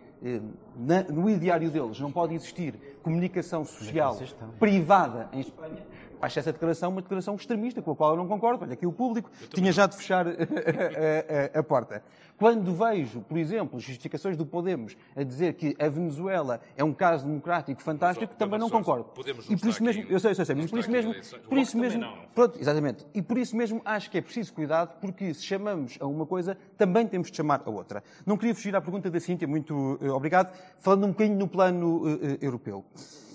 na, 0.77 1.03
no 1.03 1.29
ideário 1.29 1.69
deles 1.69 1.99
não 1.99 2.09
pode 2.09 2.33
existir 2.33 2.75
comunicação 3.03 3.65
social 3.65 4.17
privada 4.57 5.27
em 5.33 5.41
Espanha, 5.41 5.83
acho 6.23 6.39
essa 6.39 6.53
declaração 6.53 6.89
uma 6.89 7.01
declaração 7.01 7.35
extremista, 7.35 7.81
com 7.81 7.91
a 7.91 7.95
qual 7.95 8.11
eu 8.11 8.17
não 8.17 8.27
concordo. 8.27 8.63
Olha, 8.63 8.73
aqui 8.73 8.87
o 8.87 8.93
público 8.93 9.29
tinha 9.53 9.71
já 9.71 9.85
de 9.85 9.95
fechar 9.97 10.25
a, 10.25 10.31
a, 10.31 11.57
a, 11.57 11.59
a, 11.59 11.63
porta. 11.63 12.01
Quando 12.37 12.73
vejo, 12.73 13.21
por 13.21 13.37
exemplo, 13.37 13.79
justificações 13.79 14.37
do 14.37 14.45
Podemos 14.45 14.95
a 15.15 15.23
dizer 15.23 15.53
que 15.53 15.75
a 15.79 15.87
Venezuela 15.89 16.61
é 16.77 16.83
um 16.83 16.93
caso 16.93 17.25
democrático 17.25 17.81
fantástico, 17.81 18.27
Mas, 18.29 18.37
também 18.37 18.59
não 18.59 18.69
concordo. 18.69 19.05
Podemos 19.05 19.49
e 19.49 19.57
por 19.57 19.67
isso 19.67 19.83
mesmo, 19.83 20.03
eu 20.09 20.19
sei, 20.19 20.31
eu 20.31 20.35
sei, 20.35 20.45
sei 20.45 20.55
mas 20.55 20.69
por 20.69 20.79
isso 20.79 20.91
mesmo, 20.91 21.15
por 21.49 21.57
isso 21.57 21.77
mesmo, 21.77 22.05
pronto, 22.33 22.59
exatamente. 22.59 23.05
E 23.13 23.21
por 23.21 23.37
isso 23.37 23.55
mesmo 23.55 23.81
acho 23.83 24.09
que 24.09 24.17
é 24.17 24.21
preciso 24.21 24.53
cuidado, 24.53 24.97
porque 24.99 25.33
se 25.33 25.43
chamamos 25.43 25.97
a 25.99 26.07
uma 26.07 26.25
coisa, 26.25 26.57
também 26.77 27.05
temos 27.05 27.29
de 27.29 27.37
chamar 27.37 27.61
a 27.65 27.69
outra. 27.69 28.03
Não 28.25 28.37
queria 28.37 28.55
fugir 28.55 28.75
à 28.75 28.81
pergunta 28.81 29.11
da 29.11 29.19
Cíntia, 29.19 29.47
muito 29.47 29.99
uh, 30.01 30.11
obrigado, 30.13 30.57
falando 30.79 31.05
um 31.05 31.09
bocadinho 31.09 31.37
no 31.37 31.47
plano 31.47 31.97
uh, 31.97 32.15
uh, 32.15 32.37
europeu. 32.41 32.83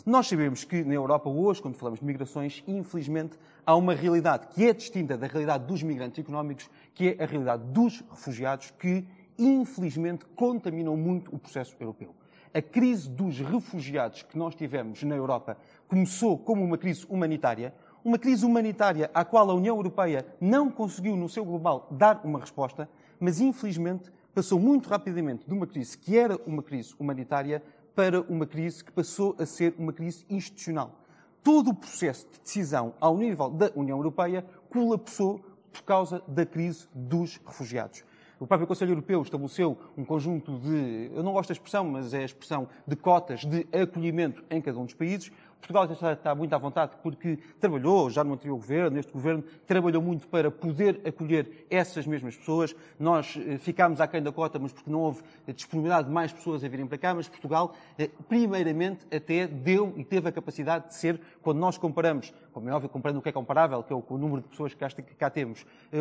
Nós 0.09 0.27
sabemos 0.27 0.65
que 0.65 0.83
na 0.85 0.95
Europa 0.95 1.29
hoje, 1.29 1.61
quando 1.61 1.75
falamos 1.75 2.01
de 2.01 2.07
migrações, 2.07 2.65
infelizmente 2.67 3.39
há 3.67 3.77
uma 3.77 3.93
realidade 3.93 4.47
que 4.47 4.65
é 4.65 4.73
distinta 4.73 5.19
da 5.19 5.27
realidade 5.27 5.67
dos 5.67 5.83
migrantes 5.83 6.19
económicos, 6.19 6.71
que 6.95 7.09
é 7.11 7.23
a 7.23 7.27
realidade 7.27 7.65
dos 7.65 8.03
refugiados, 8.11 8.71
que 8.71 9.05
infelizmente 9.39 10.25
contaminam 10.35 10.97
muito 10.97 11.31
o 11.37 11.39
processo 11.39 11.77
europeu. 11.79 12.15
A 12.55 12.63
crise 12.63 13.07
dos 13.07 13.39
refugiados 13.39 14.23
que 14.23 14.39
nós 14.39 14.55
tivemos 14.55 15.03
na 15.03 15.15
Europa 15.15 15.59
começou 15.87 16.39
como 16.39 16.65
uma 16.65 16.79
crise 16.79 17.05
humanitária, 17.11 17.75
uma 18.03 18.19
crise 18.19 18.47
humanitária 18.47 19.11
à 19.13 19.27
qual 19.27 19.51
a 19.51 19.55
União 19.55 19.77
Europeia 19.77 20.25
não 20.41 20.71
conseguiu, 20.71 21.19
no 21.19 21.29
seu 21.29 21.45
global, 21.45 21.87
dar 21.91 22.23
uma 22.25 22.41
resposta, 22.41 22.89
mas 23.21 23.43
infelizmente 23.43 24.11
passou 24.35 24.59
muito 24.59 24.89
rapidamente 24.89 25.47
de 25.47 25.53
uma 25.53 25.67
crise 25.67 25.99
que 25.99 26.17
era 26.17 26.41
uma 26.47 26.63
crise 26.63 26.95
humanitária 26.99 27.63
para 27.99 28.21
uma 28.29 28.47
crise 28.47 28.85
que 28.85 28.93
passou 28.93 29.35
a 29.41 29.45
ser 29.45 29.75
uma 29.77 29.93
crise 29.93 30.25
institucional. 30.31 31.01
Todo 31.43 31.71
o 31.71 31.75
processo 31.75 32.29
de 32.31 32.39
decisão 32.39 32.95
ao 33.01 33.19
nível 33.19 33.51
da 33.51 33.73
União 33.75 33.99
Europeia 33.99 34.47
colapsou 34.71 35.41
por 35.73 35.83
causa 35.83 36.23
da 36.29 36.47
crise 36.47 36.87
dos 36.95 37.41
refugiados. 37.45 38.05
O 38.39 38.47
próprio 38.47 38.69
Conselho 38.69 38.93
Europeu 38.93 39.21
estabeleceu 39.21 39.77
um 39.97 40.05
conjunto 40.05 40.61
de, 40.61 41.11
eu 41.13 41.25
não 41.25 41.33
gosto 41.33 41.49
da 41.49 41.55
expressão, 41.55 41.85
mas 41.87 42.15
é 42.15 42.19
a 42.19 42.25
expressão 42.25 42.69
de 42.87 42.95
cotas 42.95 43.45
de 43.45 43.67
acolhimento 43.77 44.45
em 44.49 44.61
cada 44.61 44.79
um 44.79 44.85
dos 44.85 44.95
países, 44.95 45.33
Portugal 45.61 46.13
está 46.13 46.35
muito 46.35 46.55
à 46.55 46.59
vontade 46.59 46.93
porque 47.03 47.39
trabalhou, 47.61 48.09
já 48.09 48.25
no 48.25 48.35
anterior 48.35 48.57
governo, 48.57 48.97
neste 48.97 49.13
governo, 49.13 49.45
trabalhou 49.67 50.01
muito 50.01 50.27
para 50.29 50.51
poder 50.51 51.01
acolher 51.07 51.67
essas 51.71 52.07
mesmas 52.07 52.37
pessoas. 52.37 52.75
Nós 52.99 53.37
eh, 53.37 53.59
ficámos 53.59 54.01
aquém 54.01 54.23
da 54.23 54.33
cota, 54.33 54.59
mas 54.59 54.73
porque 54.73 54.91
não 54.91 55.01
houve 55.01 55.23
disponibilidade 55.55 56.09
de 56.09 56.15
mais 56.15 56.33
pessoas 56.33 56.65
a 56.65 56.69
virem 56.69 56.87
para 56.87 56.99
cá, 56.99 57.15
mas 57.15 57.29
Portugal, 57.29 57.75
eh, 57.99 58.09
primeiramente, 58.29 59.07
até 59.15 59.47
deu 59.47 59.93
e 59.97 60.05
teve 60.05 60.29
a 60.29 60.33
capacidade 60.33 60.89
de 60.89 60.95
ser, 60.95 61.21
quando 61.43 61.59
nós 61.59 61.77
comparamos, 61.77 62.33
como 62.53 62.69
é 62.69 62.73
óbvio, 62.73 62.89
comparando 62.89 63.19
o 63.19 63.23
que 63.23 63.29
é 63.29 63.33
comparável, 63.33 63.83
que 63.83 63.93
é 63.93 63.97
o, 63.97 64.19
número 64.19 64.43
de 64.43 64.49
pessoas 64.49 64.73
que 64.75 65.03
cá, 65.17 65.31
temos, 65.31 65.67
eh, 65.93 65.99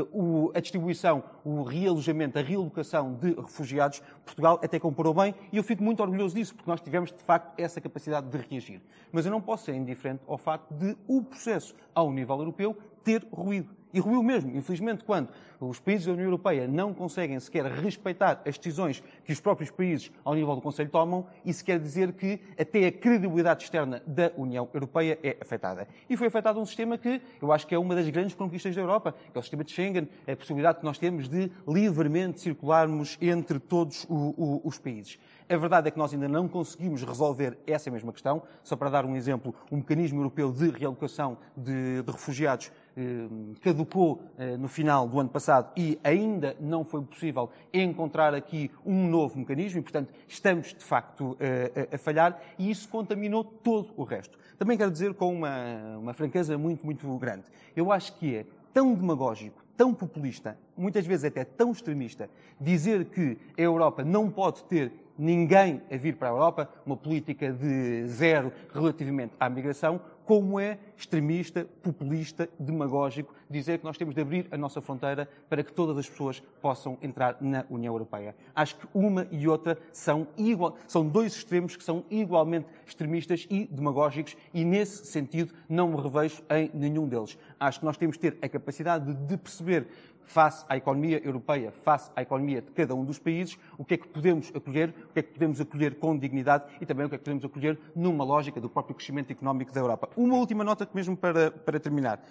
a 0.53 0.59
distribuição, 0.59 1.23
o 1.43 1.63
realojamento, 1.63 2.39
a 2.39 2.41
realocação 2.41 3.15
de 3.15 3.33
refugiados, 3.33 4.01
Portugal 4.25 4.59
até 4.63 4.79
comparou 4.79 5.13
bem 5.13 5.33
e 5.51 5.57
eu 5.57 5.63
fico 5.63 5.83
muito 5.83 6.01
orgulhoso 6.01 6.35
disso, 6.35 6.55
porque 6.55 6.69
nós 6.69 6.79
tivemos, 6.81 7.11
de 7.11 7.21
facto, 7.23 7.59
essa 7.59 7.81
capacidade 7.81 8.27
de 8.27 8.37
reagir. 8.37 8.81
Mas 9.11 9.25
eu 9.25 9.31
não 9.31 9.41
posso 9.47 9.63
ser 9.63 9.75
indiferente 9.75 10.21
ao 10.27 10.37
facto 10.37 10.73
de 10.73 10.97
o 11.07 11.23
processo, 11.23 11.73
ao 11.95 12.11
nível 12.11 12.37
europeu, 12.37 12.77
ter 13.01 13.25
ruído. 13.31 13.73
E 13.93 13.99
ruiu 14.01 14.21
mesmo, 14.21 14.53
infelizmente, 14.53 15.05
quando 15.05 15.29
os 15.61 15.79
países 15.79 16.05
da 16.05 16.11
União 16.11 16.25
Europeia 16.25 16.67
não 16.67 16.93
conseguem 16.93 17.39
sequer 17.39 17.65
respeitar 17.65 18.41
as 18.45 18.57
decisões 18.57 19.01
que 19.23 19.31
os 19.31 19.39
próprios 19.39 19.71
países, 19.71 20.11
ao 20.25 20.35
nível 20.35 20.53
do 20.53 20.61
Conselho, 20.61 20.89
tomam, 20.89 21.25
isso 21.45 21.63
quer 21.63 21.79
dizer 21.79 22.11
que 22.11 22.41
até 22.59 22.87
a 22.87 22.91
credibilidade 22.91 23.63
externa 23.63 24.03
da 24.05 24.29
União 24.35 24.67
Europeia 24.73 25.17
é 25.23 25.37
afetada. 25.41 25.87
E 26.09 26.17
foi 26.17 26.27
afetado 26.27 26.59
um 26.59 26.65
sistema 26.65 26.97
que 26.97 27.21
eu 27.41 27.49
acho 27.53 27.65
que 27.65 27.73
é 27.73 27.79
uma 27.79 27.95
das 27.95 28.09
grandes 28.09 28.35
conquistas 28.35 28.75
da 28.75 28.81
Europa, 28.81 29.15
que 29.31 29.37
é 29.37 29.39
o 29.39 29.41
sistema 29.41 29.63
de 29.63 29.71
Schengen, 29.71 30.09
a 30.27 30.35
possibilidade 30.35 30.79
que 30.79 30.85
nós 30.85 30.97
temos 30.97 31.29
de 31.29 31.49
livremente 31.65 32.41
circularmos 32.41 33.17
entre 33.21 33.57
todos 33.57 34.05
os 34.09 34.77
países. 34.77 35.17
A 35.49 35.55
verdade 35.55 35.87
é 35.87 35.91
que 35.91 35.97
nós 35.97 36.13
ainda 36.13 36.27
não 36.27 36.45
conseguimos 36.45 37.01
resolver 37.03 37.57
essa 37.65 37.89
mesma 37.89 38.11
questão. 38.11 38.43
Só 38.63 38.75
para 38.75 38.89
dar 38.89 39.05
um 39.05 39.15
exemplo, 39.15 39.55
o 39.71 39.77
mecanismo 39.77 40.19
europeu 40.19 40.51
de 40.51 40.69
realocação 40.69 41.37
de, 41.55 42.01
de 42.03 42.11
refugiados 42.11 42.69
eh, 42.97 43.27
caducou 43.61 44.21
eh, 44.37 44.57
no 44.57 44.67
final 44.67 45.07
do 45.07 45.17
ano 45.17 45.29
passado 45.29 45.71
e 45.77 45.97
ainda 46.03 46.57
não 46.59 46.83
foi 46.83 47.01
possível 47.01 47.49
encontrar 47.73 48.35
aqui 48.35 48.69
um 48.85 49.07
novo 49.07 49.39
mecanismo 49.39 49.79
e, 49.79 49.81
portanto, 49.81 50.13
estamos 50.27 50.73
de 50.73 50.83
facto 50.83 51.37
eh, 51.39 51.87
a, 51.93 51.95
a 51.95 51.97
falhar 51.97 52.37
e 52.59 52.69
isso 52.69 52.89
contaminou 52.89 53.45
todo 53.45 53.93
o 53.95 54.03
resto. 54.03 54.37
Também 54.59 54.77
quero 54.77 54.91
dizer 54.91 55.13
com 55.13 55.33
uma, 55.33 55.97
uma 55.97 56.13
franqueza 56.13 56.57
muito, 56.57 56.85
muito 56.85 57.07
grande. 57.17 57.45
Eu 57.73 57.89
acho 57.89 58.17
que 58.17 58.35
é 58.35 58.45
tão 58.73 58.93
demagógico, 58.93 59.63
tão 59.77 59.93
populista, 59.93 60.57
muitas 60.75 61.05
vezes 61.05 61.23
até 61.23 61.45
tão 61.45 61.71
extremista, 61.71 62.29
dizer 62.59 63.05
que 63.05 63.37
a 63.57 63.61
Europa 63.61 64.03
não 64.03 64.29
pode 64.29 64.63
ter 64.65 64.91
ninguém 65.17 65.81
a 65.91 65.97
vir 65.97 66.15
para 66.15 66.29
a 66.29 66.31
Europa, 66.31 66.69
uma 66.85 66.97
política 66.97 67.51
de 67.51 68.05
zero 68.07 68.51
relativamente 68.73 69.33
à 69.39 69.49
migração, 69.49 69.99
como 70.27 70.59
é 70.59 70.77
extremista, 70.97 71.65
populista, 71.81 72.49
demagógico 72.59 73.33
dizer 73.49 73.79
que 73.79 73.85
nós 73.85 73.97
temos 73.97 74.13
de 74.13 74.19
abrir 74.19 74.45
a 74.51 74.57
nossa 74.57 74.81
fronteira 74.81 75.29
para 75.49 75.63
que 75.63 75.71
todas 75.71 75.97
as 75.97 76.09
pessoas 76.09 76.43
possam 76.61 76.97
entrar 77.01 77.37
na 77.39 77.63
União 77.69 77.93
Europeia. 77.93 78.35
Acho 78.53 78.75
que 78.75 78.87
uma 78.93 79.25
e 79.31 79.47
outra 79.47 79.77
são, 79.93 80.27
igual, 80.37 80.75
são 80.85 81.07
dois 81.07 81.33
extremos 81.33 81.77
que 81.77 81.83
são 81.83 82.03
igualmente 82.11 82.67
extremistas 82.85 83.47
e 83.49 83.67
demagógicos 83.71 84.35
e, 84.53 84.65
nesse 84.65 85.05
sentido, 85.05 85.53
não 85.69 85.87
me 85.87 86.01
revejo 86.01 86.43
em 86.49 86.69
nenhum 86.73 87.07
deles. 87.07 87.37
Acho 87.57 87.79
que 87.79 87.85
nós 87.85 87.95
temos 87.95 88.17
de 88.17 88.29
ter 88.29 88.37
a 88.41 88.49
capacidade 88.49 89.13
de 89.13 89.37
perceber 89.37 89.87
face 90.27 90.65
à 90.67 90.77
economia 90.77 91.19
europeia, 91.23 91.71
face 91.71 92.11
à 92.15 92.21
economia 92.21 92.61
de 92.61 92.69
cada 92.71 92.93
um 92.93 93.03
dos 93.03 93.17
países, 93.17 93.57
o 93.77 93.85
que 93.85 93.95
é 93.95 93.97
que 93.97 94.07
podemos 94.07 94.51
acolher, 94.53 94.93
o 95.09 95.13
que 95.13 95.19
é 95.19 95.23
que 95.23 95.33
podemos 95.33 95.59
acolher 95.59 95.95
com 95.95 96.17
dignidade 96.17 96.65
e 96.79 96.85
também 96.85 97.05
o 97.05 97.09
que 97.09 97.15
é 97.15 97.17
que 97.17 97.23
podemos 97.23 97.43
acolher 97.45 97.79
numa 97.95 98.23
lógica 98.23 98.59
do 98.59 98.69
próprio 98.69 98.93
crescimento 98.93 99.31
económico 99.31 99.71
da 99.73 99.79
Europa. 99.79 100.09
Uma 100.15 100.35
última 100.35 100.63
nota, 100.63 100.87
mesmo 100.93 101.15
para, 101.15 101.49
para 101.49 101.79
terminar. 101.79 102.21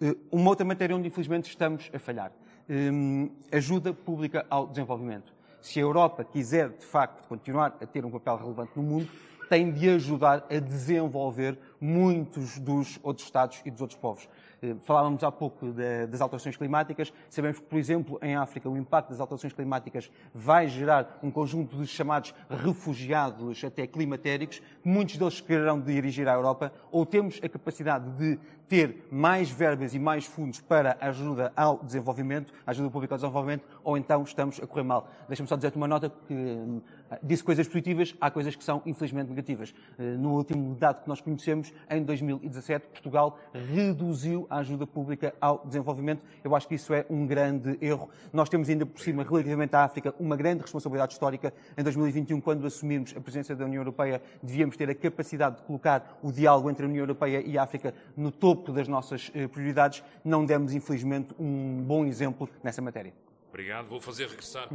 Eh, 0.00 0.16
uma 0.30 0.48
outra 0.48 0.64
matéria 0.64 0.96
onde, 0.96 1.06
infelizmente, 1.06 1.48
estamos 1.48 1.90
a 1.92 1.98
falhar. 1.98 2.32
Hum, 2.68 3.30
ajuda 3.52 3.92
pública 3.92 4.46
ao 4.48 4.66
desenvolvimento. 4.66 5.32
Se 5.60 5.78
a 5.78 5.82
Europa 5.82 6.24
quiser, 6.24 6.70
de 6.70 6.84
facto, 6.86 7.28
continuar 7.28 7.76
a 7.80 7.86
ter 7.86 8.04
um 8.04 8.10
papel 8.10 8.36
relevante 8.36 8.72
no 8.74 8.82
mundo, 8.82 9.08
tem 9.48 9.70
de 9.70 9.90
ajudar 9.90 10.46
a 10.50 10.58
desenvolver 10.58 11.58
muitos 11.78 12.58
dos 12.58 12.98
outros 13.02 13.26
Estados 13.26 13.60
e 13.64 13.70
dos 13.70 13.82
outros 13.82 14.00
povos. 14.00 14.26
Eh, 14.62 14.76
falávamos 14.82 15.24
há 15.24 15.32
pouco 15.32 15.72
das 16.08 16.20
alterações 16.20 16.56
climáticas. 16.56 17.12
Sabemos 17.28 17.58
que, 17.58 17.64
por 17.64 17.78
exemplo, 17.78 18.18
em 18.22 18.36
África, 18.36 18.70
o 18.70 18.76
impacto 18.76 19.10
das 19.10 19.18
alterações 19.18 19.52
climáticas 19.52 20.10
vai 20.32 20.68
gerar 20.68 21.18
um 21.22 21.30
conjunto 21.30 21.76
de 21.76 21.86
chamados 21.86 22.32
refugiados 22.48 23.64
até 23.64 23.86
climatéricos. 23.86 24.62
Muitos 24.84 25.16
deles 25.16 25.40
quererão 25.40 25.80
dirigir 25.80 26.28
à 26.28 26.34
Europa. 26.34 26.72
Ou 26.92 27.04
temos 27.04 27.40
a 27.42 27.48
capacidade 27.48 28.08
de 28.12 28.38
ter 28.72 29.06
mais 29.10 29.50
verbas 29.50 29.92
e 29.92 29.98
mais 29.98 30.24
fundos 30.24 30.58
para 30.58 30.96
a 30.98 31.08
ajuda 31.08 31.52
ao 31.54 31.84
desenvolvimento, 31.84 32.54
a 32.66 32.70
ajuda 32.70 32.88
pública 32.88 33.12
ao 33.12 33.18
desenvolvimento, 33.18 33.66
ou 33.84 33.98
então 33.98 34.22
estamos 34.22 34.58
a 34.62 34.66
correr 34.66 34.82
mal. 34.82 35.10
Deixa-me 35.28 35.46
só 35.46 35.56
dizer-te 35.56 35.76
uma 35.76 35.86
nota 35.86 36.08
que 36.26 36.32
hum, 36.32 36.80
disse 37.22 37.44
coisas 37.44 37.68
positivas, 37.68 38.14
há 38.18 38.30
coisas 38.30 38.56
que 38.56 38.64
são 38.64 38.80
infelizmente 38.86 39.28
negativas. 39.28 39.74
Eh, 39.98 40.16
no 40.16 40.32
último 40.32 40.74
dado 40.74 41.02
que 41.02 41.08
nós 41.10 41.20
conhecemos, 41.20 41.70
em 41.90 42.02
2017, 42.02 42.86
Portugal 42.86 43.38
reduziu 43.52 44.46
a 44.48 44.60
ajuda 44.60 44.86
pública 44.86 45.34
ao 45.38 45.66
desenvolvimento. 45.66 46.22
Eu 46.42 46.56
acho 46.56 46.66
que 46.66 46.76
isso 46.76 46.94
é 46.94 47.04
um 47.10 47.26
grande 47.26 47.76
erro. 47.78 48.08
Nós 48.32 48.48
temos 48.48 48.70
ainda 48.70 48.86
por 48.86 49.02
cima, 49.02 49.22
relativamente 49.22 49.76
à 49.76 49.84
África, 49.84 50.14
uma 50.18 50.34
grande 50.34 50.62
responsabilidade 50.62 51.12
histórica. 51.12 51.52
Em 51.76 51.82
2021, 51.82 52.40
quando 52.40 52.66
assumirmos 52.66 53.14
a 53.14 53.20
presença 53.20 53.54
da 53.54 53.66
União 53.66 53.82
Europeia, 53.82 54.22
devíamos 54.42 54.78
ter 54.78 54.88
a 54.88 54.94
capacidade 54.94 55.56
de 55.56 55.62
colocar 55.64 56.18
o 56.22 56.32
diálogo 56.32 56.70
entre 56.70 56.86
a 56.86 56.88
União 56.88 57.02
Europeia 57.02 57.42
e 57.44 57.58
a 57.58 57.62
África 57.62 57.92
no 58.16 58.30
topo 58.30 58.61
das 58.70 58.86
nossas 58.86 59.30
eh, 59.34 59.48
prioridades. 59.48 60.04
Não 60.24 60.44
demos, 60.44 60.72
infelizmente, 60.72 61.34
um 61.38 61.82
bom 61.82 62.04
exemplo 62.04 62.48
nessa 62.62 62.82
matéria. 62.82 63.14
Obrigado. 63.48 63.88
Vou 63.88 64.00
fazer 64.00 64.28
regressar 64.28 64.68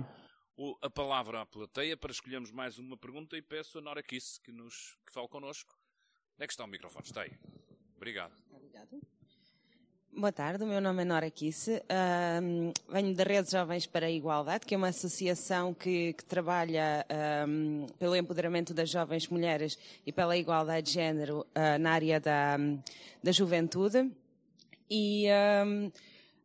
a 0.81 0.89
palavra 0.89 1.41
à 1.41 1.45
plateia 1.45 1.95
para 1.95 2.11
escolhermos 2.11 2.51
mais 2.51 2.79
uma 2.79 2.97
pergunta 2.97 3.37
e 3.37 3.41
peço 3.41 3.77
a 3.77 3.81
Nora 3.81 4.01
Kiss 4.01 4.41
que, 4.41 4.51
nos, 4.51 4.97
que 5.05 5.13
fale 5.13 5.27
connosco. 5.27 5.71
Onde 6.35 6.43
é 6.43 6.47
que 6.47 6.53
está 6.53 6.63
o 6.63 6.67
microfone? 6.67 7.05
Está 7.05 7.21
aí. 7.21 7.31
Obrigado. 7.95 8.33
Obrigado. 8.51 8.99
Boa 10.19 10.31
tarde, 10.31 10.63
o 10.63 10.67
meu 10.67 10.81
nome 10.81 11.03
é 11.03 11.05
Nora 11.05 11.29
Kisse, 11.29 11.79
venho 12.89 13.13
da 13.13 13.23
Rede 13.23 13.51
Jovens 13.51 13.85
para 13.85 14.07
a 14.07 14.09
Igualdade, 14.09 14.65
que 14.65 14.73
é 14.73 14.77
uma 14.77 14.87
associação 14.87 15.75
que, 15.75 16.13
que 16.13 16.25
trabalha 16.25 17.05
pelo 17.99 18.15
empoderamento 18.15 18.73
das 18.73 18.89
jovens 18.89 19.27
mulheres 19.27 19.77
e 20.07 20.11
pela 20.11 20.35
igualdade 20.35 20.87
de 20.87 20.93
género 20.93 21.45
uh, 21.55 21.77
na 21.79 21.91
área 21.91 22.19
da, 22.19 22.57
da 23.21 23.31
juventude. 23.31 24.11
E 24.89 25.27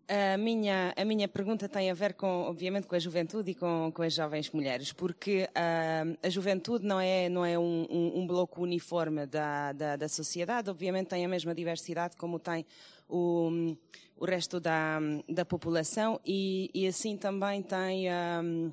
a 0.09 0.37
minha, 0.37 0.93
a 0.95 1.05
minha 1.07 1.27
pergunta 1.27 1.67
tem 1.67 1.91
a 1.91 1.95
ver 1.95 2.13
com, 2.13 2.43
obviamente, 2.43 2.87
com 2.87 2.95
a 2.95 2.99
juventude 2.99 3.53
e 3.53 3.55
com, 3.55 3.91
com 3.95 4.03
as 4.03 4.13
jovens 4.13 4.51
mulheres, 4.51 4.93
porque 4.93 5.49
uh, 5.49 6.19
a 6.23 6.29
juventude 6.29 6.85
não 6.85 7.01
é, 7.01 7.31
não 7.31 7.45
é 7.45 7.59
um, 7.59 7.87
um, 7.89 8.21
um 8.21 8.27
bloco 8.27 8.63
uniforme 8.63 9.25
da, 9.25 9.73
da, 9.73 9.97
da, 9.97 10.09
sociedade, 10.09 10.69
obviamente 10.69 11.09
tem 11.09 11.25
a 11.25 11.29
mesma 11.29 11.55
diversidade 11.55 12.17
como 12.17 12.39
tem 12.39 12.67
o, 13.13 13.77
o 14.17 14.25
resto 14.25 14.59
da, 14.59 14.99
da 15.29 15.45
população 15.45 16.19
e, 16.25 16.71
e 16.75 16.87
assim 16.87 17.17
também 17.17 17.63
tem. 17.63 18.09
Um, 18.11 18.73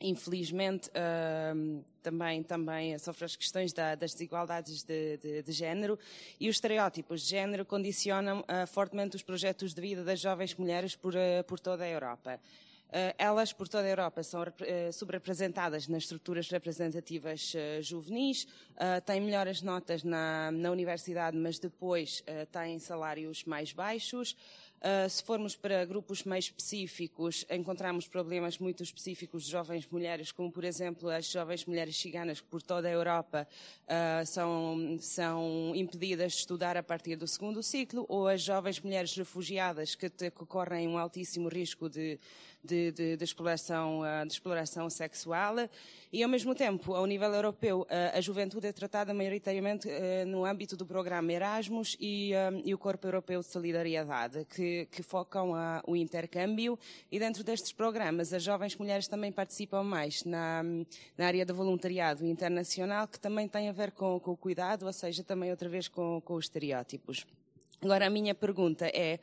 infelizmente 0.00 0.88
uh, 0.90 1.84
também 2.00 2.40
também 2.44 2.96
sofre 2.98 3.24
as 3.24 3.34
questões 3.34 3.72
da, 3.72 3.96
das 3.96 4.12
desigualdades 4.12 4.84
de, 4.84 5.16
de, 5.16 5.42
de, 5.42 5.52
género 5.52 5.98
e 6.38 6.48
os 6.48 6.54
estereótipos 6.54 7.22
de 7.22 7.30
género 7.30 7.64
condicionam 7.64 8.40
uh, 8.42 8.64
fortemente 8.68 9.16
os 9.16 9.24
projetos 9.24 9.74
de 9.74 9.80
vida 9.80 10.04
das 10.04 10.20
jovens 10.20 10.54
mulheres 10.54 10.94
por, 10.94 11.14
uh, 11.14 11.42
por 11.48 11.58
toda 11.58 11.82
a 11.82 11.88
Europa. 11.88 12.38
Uh, 12.88 13.12
elas, 13.18 13.52
por 13.52 13.68
toda 13.68 13.84
a 13.84 13.90
Europa, 13.90 14.22
são 14.22 14.42
subrepresentadas 14.92 15.88
nas 15.88 16.04
estruturas 16.04 16.48
representativas 16.48 17.52
juvenis, 17.82 18.46
têm 19.04 19.20
melhores 19.20 19.60
notas 19.62 20.02
na, 20.02 20.50
na 20.50 20.70
universidade, 20.70 21.36
mas 21.36 21.58
depois 21.58 22.24
têm 22.50 22.78
salários 22.78 23.44
mais 23.44 23.72
baixos. 23.72 24.34
Se 25.10 25.24
formos 25.24 25.56
para 25.56 25.84
grupos 25.84 26.22
mais 26.22 26.44
específicos, 26.44 27.44
encontramos 27.50 28.06
problemas 28.06 28.58
muito 28.58 28.80
específicos 28.80 29.44
de 29.44 29.50
jovens 29.50 29.88
mulheres, 29.90 30.30
como 30.30 30.52
por 30.52 30.62
exemplo 30.62 31.08
as 31.08 31.26
jovens 31.26 31.66
mulheres 31.66 31.96
ciganas 31.96 32.40
que 32.40 32.46
por 32.46 32.62
toda 32.62 32.86
a 32.86 32.90
Europa 32.92 33.48
são, 34.24 34.96
são 35.00 35.72
impedidas 35.74 36.32
de 36.32 36.38
estudar 36.38 36.76
a 36.76 36.82
partir 36.82 37.16
do 37.16 37.26
segundo 37.26 37.60
ciclo, 37.60 38.06
ou 38.08 38.28
as 38.28 38.40
jovens 38.40 38.78
mulheres 38.80 39.16
refugiadas 39.16 39.96
que, 39.96 40.08
te, 40.08 40.30
que 40.30 40.46
correm 40.46 40.86
um 40.86 40.96
altíssimo 40.96 41.48
risco 41.48 41.90
de, 41.90 42.16
de, 42.62 42.92
de, 42.92 43.16
de, 43.16 43.24
exploração, 43.24 44.00
uh, 44.00 44.26
de 44.26 44.32
exploração 44.32 44.90
sexual 44.90 45.56
e, 46.12 46.22
ao 46.22 46.28
mesmo 46.28 46.54
tempo, 46.54 46.94
ao 46.94 47.06
nível 47.06 47.32
europeu, 47.32 47.82
uh, 47.82 48.16
a 48.16 48.20
juventude 48.20 48.66
é 48.66 48.72
tratada 48.72 49.14
maioritariamente 49.14 49.88
uh, 49.88 50.26
no 50.26 50.44
âmbito 50.44 50.76
do 50.76 50.84
programa 50.86 51.32
Erasmus 51.32 51.96
e, 52.00 52.32
e, 52.64 52.74
o 52.74 52.78
Corpo 52.78 53.06
Europeu 53.06 53.40
de 53.40 53.46
Solidariedade, 53.46 54.44
que, 54.44 54.86
que 54.90 55.02
focam 55.02 55.54
a, 55.54 55.82
o 55.86 55.94
intercâmbio 55.94 56.78
e 57.10 57.18
dentro 57.18 57.44
destes 57.44 57.72
programas 57.72 58.32
as 58.32 58.42
jovens 58.42 58.76
mulheres 58.76 59.08
também 59.08 59.32
participam 59.32 59.82
mais 59.82 60.24
na, 60.24 60.62
na 61.16 61.26
área 61.26 61.46
do 61.46 61.54
voluntariado 61.54 62.26
internacional, 62.26 63.06
que 63.06 63.18
também 63.18 63.48
tem 63.48 63.68
a 63.68 63.72
ver 63.72 63.92
com, 63.92 64.18
com 64.20 64.32
o 64.32 64.36
cuidado, 64.36 64.86
ou 64.86 64.92
seja, 64.92 65.22
também 65.22 65.50
outra 65.50 65.68
vez 65.68 65.88
com, 65.88 66.20
com 66.20 66.34
os 66.34 66.46
estereótipos. 66.46 67.26
Agora, 67.80 68.06
a 68.06 68.10
minha 68.10 68.34
pergunta 68.34 68.86
é 68.86 69.20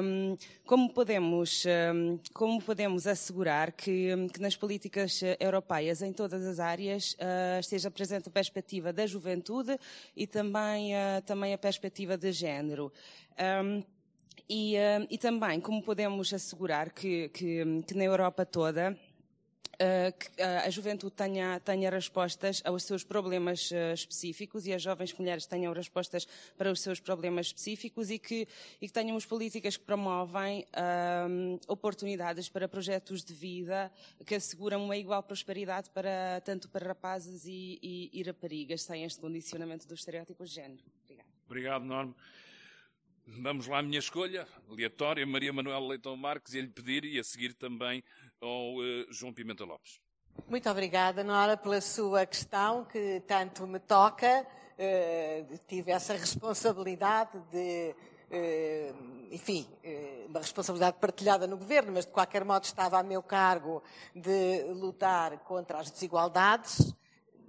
um, 0.00 0.36
como, 0.64 0.92
podemos, 0.92 1.64
um, 1.66 2.18
como 2.32 2.62
podemos 2.62 3.08
assegurar 3.08 3.72
que, 3.72 4.28
que, 4.32 4.40
nas 4.40 4.54
políticas 4.54 5.20
europeias, 5.40 6.00
em 6.00 6.12
todas 6.12 6.46
as 6.46 6.60
áreas, 6.60 7.14
uh, 7.14 7.58
esteja 7.58 7.90
presente 7.90 8.28
a 8.28 8.30
perspectiva 8.30 8.92
da 8.92 9.04
juventude 9.04 9.76
e 10.14 10.28
também, 10.28 10.94
uh, 10.94 11.22
também 11.24 11.54
a 11.54 11.58
perspectiva 11.58 12.16
de 12.16 12.30
género? 12.30 12.92
Um, 13.64 13.82
e, 14.48 14.76
e, 15.10 15.18
também 15.18 15.60
como 15.60 15.82
podemos 15.82 16.32
assegurar 16.32 16.92
que, 16.92 17.28
que, 17.30 17.82
que 17.84 17.94
na 17.94 18.04
Europa 18.04 18.46
toda 18.46 18.92
uh, 18.92 19.15
que 20.18 20.42
uh, 20.42 20.66
a 20.66 20.70
juventude 20.70 21.12
tenha, 21.14 21.60
tenha 21.60 21.90
respostas 21.90 22.62
aos 22.64 22.84
seus 22.84 23.04
problemas 23.04 23.70
uh, 23.70 23.92
específicos 23.92 24.66
e 24.66 24.72
as 24.72 24.82
jovens 24.82 25.12
mulheres 25.12 25.46
tenham 25.46 25.72
respostas 25.72 26.26
para 26.56 26.70
os 26.70 26.80
seus 26.80 27.00
problemas 27.00 27.46
específicos 27.46 28.10
e 28.10 28.18
que, 28.18 28.48
e 28.80 28.86
que 28.86 28.92
tenhamos 28.92 29.26
políticas 29.26 29.76
que 29.76 29.84
promovem 29.84 30.66
oportunidades 31.68 32.48
para 32.48 32.68
projetos 32.68 33.24
de 33.24 33.34
vida 33.34 33.90
que 34.24 34.34
asseguram 34.34 34.84
uma 34.84 34.96
igual 34.96 35.22
prosperidade 35.22 35.90
para, 35.90 36.40
tanto 36.44 36.68
para 36.68 36.86
rapazes 36.88 37.44
e, 37.46 37.78
e, 37.82 38.10
e 38.12 38.22
raparigas, 38.22 38.82
sem 38.82 39.04
este 39.04 39.20
condicionamento 39.20 39.86
dos 39.86 40.00
estereótipos 40.00 40.50
de 40.50 40.56
género. 40.56 40.82
Obrigado. 41.04 41.28
Obrigado, 41.46 41.84
Norma. 41.84 42.16
Vamos 43.28 43.66
lá 43.66 43.82
minha 43.82 43.98
escolha, 43.98 44.46
aleatória, 44.70 45.26
Maria 45.26 45.52
Manuela 45.52 45.88
Leitão 45.88 46.16
Marques, 46.16 46.54
e 46.54 46.60
lhe 46.60 46.68
pedir, 46.68 47.04
e 47.04 47.18
a 47.18 47.24
seguir 47.24 47.54
também 47.54 48.02
ao 48.40 48.76
uh, 48.76 49.12
João 49.12 49.32
Pimenta 49.32 49.64
Lopes. 49.64 50.00
Muito 50.48 50.68
obrigada, 50.68 51.24
Nora, 51.24 51.56
pela 51.56 51.80
sua 51.80 52.26
questão, 52.26 52.84
que 52.84 53.22
tanto 53.26 53.66
me 53.66 53.78
toca. 53.78 54.46
Uh, 54.78 55.58
tive 55.66 55.90
essa 55.90 56.12
responsabilidade 56.12 57.38
de, 57.50 57.94
uh, 58.30 59.28
enfim, 59.30 59.66
uma 60.28 60.40
responsabilidade 60.40 60.98
partilhada 61.00 61.46
no 61.46 61.56
governo, 61.56 61.92
mas 61.92 62.04
de 62.04 62.12
qualquer 62.12 62.44
modo 62.44 62.64
estava 62.64 62.98
a 62.98 63.02
meu 63.02 63.22
cargo 63.22 63.82
de 64.14 64.64
lutar 64.74 65.38
contra 65.38 65.78
as 65.78 65.90
desigualdades 65.90 66.94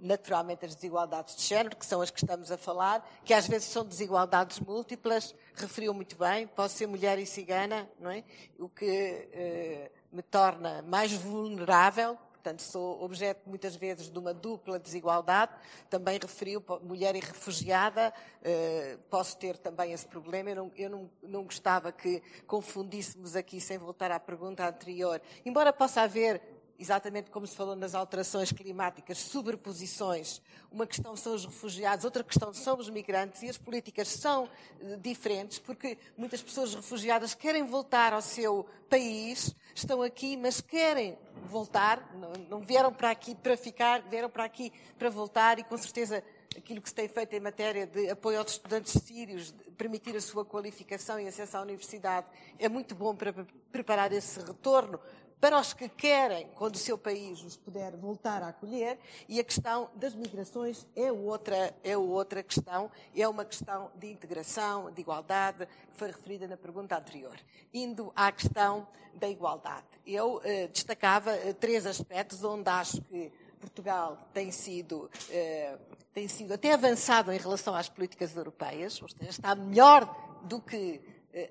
naturalmente 0.00 0.64
as 0.64 0.74
desigualdades 0.74 1.36
de 1.36 1.42
género, 1.42 1.76
que 1.76 1.86
são 1.86 2.00
as 2.00 2.10
que 2.10 2.22
estamos 2.22 2.50
a 2.50 2.58
falar, 2.58 3.06
que 3.24 3.34
às 3.34 3.46
vezes 3.46 3.68
são 3.68 3.84
desigualdades 3.84 4.60
múltiplas, 4.60 5.34
referiu 5.54 5.92
muito 5.92 6.16
bem, 6.16 6.46
posso 6.46 6.76
ser 6.76 6.86
mulher 6.86 7.18
e 7.18 7.26
cigana, 7.26 7.88
não 7.98 8.10
é? 8.10 8.24
O 8.58 8.68
que 8.68 8.86
eh, 9.32 9.90
me 10.12 10.22
torna 10.22 10.82
mais 10.82 11.12
vulnerável, 11.12 12.16
portanto 12.48 12.62
sou 12.62 13.02
objeto 13.02 13.42
muitas 13.46 13.76
vezes 13.76 14.10
de 14.10 14.18
uma 14.18 14.32
dupla 14.32 14.78
desigualdade. 14.78 15.52
Também 15.90 16.18
referiu 16.20 16.64
mulher 16.82 17.14
e 17.14 17.20
refugiada, 17.20 18.12
uh, 18.40 18.98
posso 19.10 19.36
ter 19.36 19.58
também 19.58 19.92
esse 19.92 20.06
problema. 20.06 20.50
Eu, 20.50 20.56
não, 20.56 20.72
eu 20.76 20.90
não, 20.90 21.10
não 21.22 21.44
gostava 21.44 21.92
que 21.92 22.22
confundíssemos 22.46 23.36
aqui, 23.36 23.60
sem 23.60 23.76
voltar 23.76 24.10
à 24.10 24.18
pergunta 24.18 24.66
anterior, 24.66 25.20
embora 25.44 25.72
possa 25.72 26.02
haver 26.02 26.40
exatamente 26.78 27.30
como 27.30 27.46
se 27.46 27.56
falou 27.56 27.74
nas 27.74 27.94
alterações 27.94 28.52
climáticas, 28.52 29.18
sobreposições. 29.18 30.40
Uma 30.70 30.86
questão 30.86 31.16
são 31.16 31.34
os 31.34 31.44
refugiados, 31.44 32.04
outra 32.04 32.22
questão 32.22 32.54
são 32.54 32.78
os 32.78 32.88
migrantes, 32.88 33.42
e 33.42 33.48
as 33.48 33.58
políticas 33.58 34.08
são 34.08 34.48
eh, 34.80 34.96
diferentes, 34.96 35.58
porque 35.58 35.98
muitas 36.16 36.40
pessoas 36.40 36.74
refugiadas 36.74 37.34
querem 37.34 37.64
voltar 37.64 38.12
ao 38.12 38.22
seu 38.22 38.66
país, 38.88 39.54
estão 39.74 40.02
aqui, 40.02 40.36
mas 40.36 40.60
querem 40.60 41.18
voltar, 41.46 42.14
não, 42.14 42.32
não 42.48 42.60
vieram 42.60 42.92
para 42.92 43.10
aqui 43.10 43.34
para 43.34 43.56
ficar, 43.56 44.02
vieram 44.02 44.30
para 44.30 44.44
aqui 44.44 44.72
para 44.96 45.10
voltar, 45.10 45.58
e 45.58 45.64
com 45.64 45.76
certeza 45.76 46.22
aquilo 46.56 46.80
que 46.80 46.88
se 46.88 46.94
tem 46.94 47.08
feito 47.08 47.34
em 47.34 47.40
matéria 47.40 47.86
de 47.86 48.10
apoio 48.10 48.38
aos 48.38 48.52
estudantes 48.52 48.92
sírios, 49.02 49.54
permitir 49.76 50.16
a 50.16 50.20
sua 50.20 50.44
qualificação 50.44 51.18
e 51.20 51.28
acesso 51.28 51.56
à 51.56 51.62
universidade, 51.62 52.26
é 52.58 52.68
muito 52.68 52.94
bom 52.94 53.14
para 53.14 53.32
preparar 53.70 54.12
esse 54.12 54.40
retorno, 54.40 54.98
para 55.40 55.58
os 55.58 55.72
que 55.72 55.88
querem, 55.88 56.48
quando 56.54 56.74
o 56.74 56.78
seu 56.78 56.98
país 56.98 57.42
os 57.42 57.56
puder 57.56 57.96
voltar 57.96 58.42
a 58.42 58.48
acolher, 58.48 58.98
e 59.28 59.38
a 59.38 59.44
questão 59.44 59.88
das 59.94 60.14
migrações 60.14 60.86
é 60.96 61.12
outra, 61.12 61.74
é 61.84 61.96
outra 61.96 62.42
questão, 62.42 62.90
é 63.14 63.28
uma 63.28 63.44
questão 63.44 63.90
de 63.94 64.10
integração, 64.10 64.90
de 64.90 65.00
igualdade, 65.00 65.66
que 65.66 65.96
foi 65.96 66.08
referida 66.08 66.48
na 66.48 66.56
pergunta 66.56 66.96
anterior. 66.96 67.36
Indo 67.72 68.12
à 68.16 68.32
questão 68.32 68.86
da 69.14 69.28
igualdade, 69.28 69.86
eu 70.06 70.40
eh, 70.44 70.68
destacava 70.68 71.32
eh, 71.32 71.52
três 71.52 71.86
aspectos 71.86 72.42
onde 72.42 72.68
acho 72.68 73.00
que 73.02 73.32
Portugal 73.60 74.18
tem 74.32 74.50
sido, 74.50 75.10
eh, 75.30 75.76
tem 76.12 76.28
sido 76.28 76.54
até 76.54 76.72
avançado 76.72 77.32
em 77.32 77.38
relação 77.38 77.74
às 77.74 77.88
políticas 77.88 78.36
europeias, 78.36 79.00
ou 79.02 79.08
seja, 79.08 79.30
está 79.30 79.54
melhor 79.54 80.42
do 80.44 80.60
que 80.60 81.00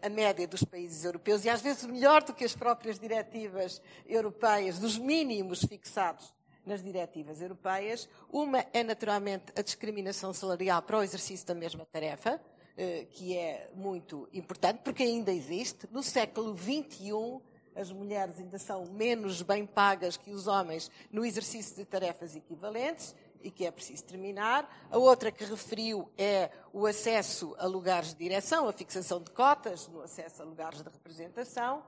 a 0.01 0.09
média 0.09 0.47
dos 0.47 0.63
países 0.63 1.03
europeus 1.03 1.45
e 1.45 1.49
às 1.49 1.61
vezes 1.61 1.85
melhor 1.85 2.23
do 2.23 2.33
que 2.33 2.43
as 2.43 2.55
próprias 2.55 2.99
diretivas 2.99 3.81
europeias, 4.05 4.79
dos 4.79 4.97
mínimos 4.97 5.63
fixados 5.63 6.33
nas 6.65 6.83
diretivas 6.83 7.41
europeias. 7.41 8.09
Uma 8.31 8.65
é 8.73 8.83
naturalmente 8.83 9.45
a 9.55 9.61
discriminação 9.61 10.33
salarial 10.33 10.81
para 10.81 10.97
o 10.97 11.03
exercício 11.03 11.47
da 11.47 11.55
mesma 11.55 11.85
tarefa, 11.85 12.41
eh, 12.77 13.07
que 13.09 13.35
é 13.37 13.69
muito 13.73 14.27
importante, 14.33 14.81
porque 14.83 15.03
ainda 15.03 15.31
existe. 15.31 15.87
No 15.91 16.03
século 16.03 16.55
XXI, 16.57 17.41
as 17.77 17.91
mulheres 17.91 18.39
ainda 18.39 18.57
são 18.57 18.85
menos 18.85 19.41
bem 19.41 19.65
pagas 19.65 20.17
que 20.17 20.31
os 20.31 20.47
homens 20.47 20.91
no 21.11 21.23
exercício 21.23 21.75
de 21.75 21.85
tarefas 21.85 22.35
equivalentes 22.35 23.15
e 23.41 23.51
que 23.51 23.65
é 23.65 23.71
preciso 23.71 24.03
terminar. 24.03 24.87
A 24.89 24.97
outra 24.97 25.31
que 25.31 25.43
referiu 25.43 26.09
é 26.17 26.49
o 26.73 26.85
acesso 26.85 27.55
a 27.57 27.65
lugares 27.65 28.09
de 28.09 28.19
direção, 28.19 28.67
a 28.67 28.73
fixação 28.73 29.21
de 29.21 29.31
cotas 29.31 29.87
no 29.87 30.01
acesso 30.01 30.41
a 30.41 30.45
lugares 30.45 30.81
de 30.81 30.89
representação. 30.89 31.83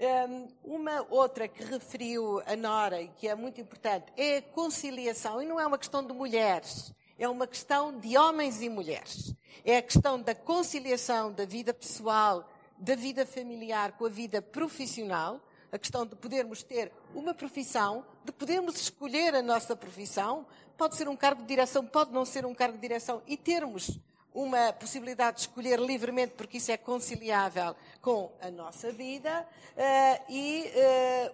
Hum, 0.00 0.48
uma 0.64 1.06
outra 1.10 1.46
que 1.46 1.62
referiu 1.62 2.42
a 2.46 2.56
Nora 2.56 3.00
e 3.00 3.08
que 3.08 3.28
é 3.28 3.34
muito 3.34 3.60
importante 3.60 4.12
é 4.16 4.38
a 4.38 4.42
conciliação, 4.42 5.40
e 5.40 5.46
não 5.46 5.60
é 5.60 5.66
uma 5.66 5.78
questão 5.78 6.04
de 6.04 6.12
mulheres, 6.12 6.92
é 7.18 7.28
uma 7.28 7.46
questão 7.46 7.96
de 7.98 8.16
homens 8.16 8.60
e 8.60 8.68
mulheres. 8.68 9.34
É 9.64 9.76
a 9.76 9.82
questão 9.82 10.20
da 10.20 10.34
conciliação 10.34 11.32
da 11.32 11.44
vida 11.44 11.72
pessoal, 11.72 12.50
da 12.76 12.96
vida 12.96 13.24
familiar 13.24 13.92
com 13.92 14.06
a 14.06 14.08
vida 14.08 14.42
profissional, 14.42 15.40
a 15.72 15.78
questão 15.78 16.04
de 16.04 16.14
podermos 16.14 16.62
ter 16.62 16.92
uma 17.14 17.32
profissão, 17.32 18.04
de 18.22 18.30
podermos 18.30 18.76
escolher 18.76 19.34
a 19.34 19.40
nossa 19.40 19.74
profissão, 19.74 20.46
pode 20.76 20.96
ser 20.96 21.08
um 21.08 21.16
cargo 21.16 21.40
de 21.40 21.48
direção, 21.48 21.86
pode 21.86 22.12
não 22.12 22.26
ser 22.26 22.44
um 22.44 22.54
cargo 22.54 22.74
de 22.74 22.82
direção, 22.82 23.22
e 23.26 23.38
termos 23.38 23.98
uma 24.34 24.72
possibilidade 24.72 25.36
de 25.36 25.40
escolher 25.42 25.78
livremente, 25.78 26.34
porque 26.36 26.58
isso 26.58 26.70
é 26.70 26.76
conciliável 26.76 27.74
com 28.00 28.30
a 28.40 28.50
nossa 28.50 28.90
vida, 28.92 29.46
uh, 29.72 30.24
e 30.28 30.70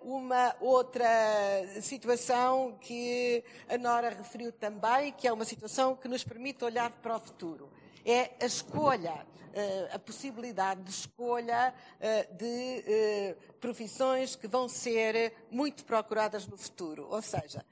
uh, 0.02 0.14
uma 0.14 0.54
outra 0.60 1.08
situação 1.80 2.76
que 2.80 3.42
a 3.68 3.76
Nora 3.76 4.10
referiu 4.10 4.52
também, 4.52 5.12
que 5.12 5.26
é 5.26 5.32
uma 5.32 5.44
situação 5.44 5.96
que 5.96 6.08
nos 6.08 6.22
permite 6.24 6.64
olhar 6.64 6.90
para 6.90 7.16
o 7.16 7.20
futuro. 7.20 7.68
É 8.04 8.30
a 8.40 8.46
escolha, 8.46 9.26
a 9.92 9.98
possibilidade 9.98 10.82
de 10.82 10.90
escolha 10.90 11.74
de 12.32 13.36
profissões 13.60 14.36
que 14.36 14.46
vão 14.48 14.68
ser 14.68 15.34
muito 15.50 15.84
procuradas 15.84 16.46
no 16.46 16.56
futuro. 16.56 17.06
Ou 17.10 17.22
seja, 17.22 17.64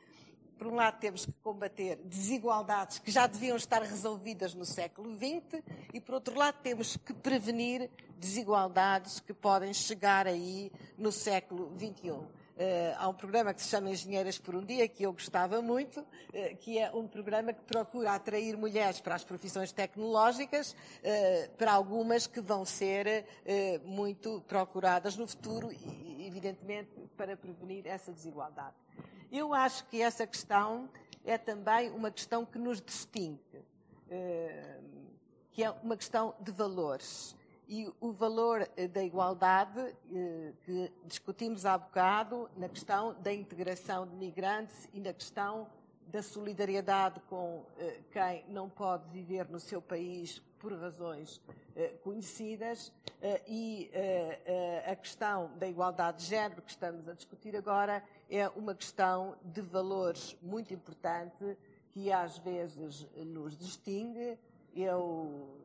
por 0.58 0.68
um 0.68 0.74
lado, 0.74 0.98
temos 0.98 1.26
que 1.26 1.32
combater 1.42 1.96
desigualdades 2.04 2.98
que 2.98 3.10
já 3.10 3.26
deviam 3.26 3.56
estar 3.56 3.82
resolvidas 3.82 4.54
no 4.54 4.64
século 4.64 5.14
XX 5.14 5.62
e, 5.92 6.00
por 6.00 6.14
outro 6.14 6.34
lado, 6.38 6.56
temos 6.62 6.96
que 6.96 7.12
prevenir 7.12 7.90
desigualdades 8.18 9.20
que 9.20 9.34
podem 9.34 9.74
chegar 9.74 10.26
aí 10.26 10.72
no 10.96 11.12
século 11.12 11.70
XXI. 11.78 12.26
Eh, 12.58 12.94
há 12.96 13.08
um 13.08 13.14
programa 13.14 13.52
que 13.52 13.62
se 13.62 13.68
chama 13.68 13.90
Engenheiras 13.90 14.38
por 14.38 14.54
um 14.54 14.64
Dia, 14.64 14.88
que 14.88 15.02
eu 15.02 15.12
gostava 15.12 15.60
muito, 15.60 16.00
uh, 16.00 16.56
que 16.60 16.78
é 16.78 16.90
um 16.90 17.06
programa 17.06 17.52
que 17.52 17.62
procura 17.64 18.12
atrair 18.12 18.56
mulheres 18.56 18.98
para 18.98 19.14
as 19.14 19.22
profissões 19.22 19.72
tecnológicas, 19.72 20.72
uh, 20.72 21.50
para 21.58 21.72
algumas 21.72 22.26
que 22.26 22.40
vão 22.40 22.64
ser 22.64 23.26
muito 23.84 24.42
procuradas 24.48 25.16
no 25.16 25.26
futuro 25.26 25.70
evidentemente, 26.26 26.90
para 27.16 27.36
prevenir 27.36 27.86
essa 27.86 28.12
desigualdade. 28.12 28.74
Eu 29.30 29.54
acho 29.54 29.86
que 29.86 30.02
essa 30.02 30.26
questão 30.26 30.88
é 31.24 31.38
também 31.38 31.90
uma 31.90 32.10
questão 32.10 32.44
que 32.44 32.58
nos 32.58 32.80
distingue, 32.80 33.40
eh, 34.10 34.80
que 35.50 35.64
é 35.64 35.70
uma 35.70 35.96
questão 35.96 36.34
de 36.40 36.52
valores. 36.52 37.34
E 37.68 37.92
o 38.00 38.12
valor 38.12 38.68
eh, 38.76 38.86
da 38.86 39.02
igualdade, 39.02 39.80
eh, 40.12 40.52
que 40.62 40.92
discutimos 41.04 41.66
há 41.66 41.76
bocado, 41.76 42.48
na 42.56 42.68
questão 42.68 43.14
da 43.20 43.32
integração 43.32 44.06
de 44.06 44.14
migrantes 44.14 44.88
e 44.92 45.00
na 45.00 45.12
questão 45.12 45.66
da 46.06 46.22
solidariedade 46.22 47.18
com 47.28 47.64
quem 48.12 48.44
não 48.48 48.70
pode 48.70 49.10
viver 49.10 49.48
no 49.48 49.58
seu 49.58 49.82
país 49.82 50.40
por 50.56 50.72
razões 50.72 51.40
conhecidas 52.04 52.92
e 53.48 53.90
a 54.86 54.94
questão 54.94 55.50
da 55.58 55.66
igualdade 55.66 56.18
de 56.18 56.26
género 56.26 56.62
que 56.62 56.70
estamos 56.70 57.08
a 57.08 57.12
discutir 57.12 57.56
agora 57.56 58.04
é 58.30 58.48
uma 58.50 58.72
questão 58.72 59.36
de 59.42 59.60
valores 59.60 60.36
muito 60.40 60.72
importante 60.72 61.58
que 61.90 62.12
às 62.12 62.38
vezes 62.38 63.04
nos 63.16 63.58
distingue. 63.58 64.38
Eu 64.76 65.58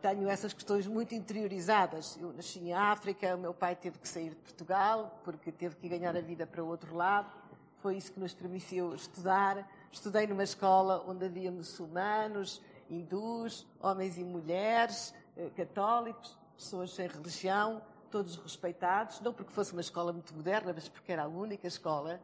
tenho 0.00 0.28
essas 0.28 0.52
questões 0.52 0.86
muito 0.86 1.14
interiorizadas. 1.14 2.16
Eu 2.20 2.32
nasci 2.32 2.58
em 2.58 2.72
África, 2.72 3.34
o 3.34 3.38
meu 3.38 3.52
pai 3.52 3.74
teve 3.74 3.98
que 3.98 4.08
sair 4.08 4.30
de 4.30 4.36
Portugal 4.36 5.20
porque 5.24 5.50
teve 5.50 5.76
que 5.76 5.88
ganhar 5.88 6.16
a 6.16 6.20
vida 6.20 6.46
para 6.46 6.62
o 6.62 6.68
outro 6.68 6.94
lado. 6.94 7.30
Foi 7.78 7.96
isso 7.96 8.12
que 8.12 8.20
nos 8.20 8.32
permitiu 8.32 8.94
estudar. 8.94 9.68
Estudei 9.90 10.26
numa 10.26 10.44
escola 10.44 11.04
onde 11.06 11.26
havia 11.26 11.50
muçulmanos, 11.50 12.62
hindus, 12.88 13.66
homens 13.80 14.16
e 14.18 14.24
mulheres, 14.24 15.14
uh, 15.36 15.50
católicos, 15.50 16.38
pessoas 16.56 16.92
sem 16.92 17.06
religião 17.06 17.82
todos 18.14 18.36
respeitados, 18.36 19.20
não 19.20 19.32
porque 19.32 19.52
fosse 19.52 19.72
uma 19.72 19.80
escola 19.80 20.12
muito 20.12 20.32
moderna, 20.32 20.72
mas 20.72 20.88
porque 20.88 21.10
era 21.10 21.24
a 21.24 21.26
única 21.26 21.66
escola, 21.66 22.12
eh, 22.12 22.20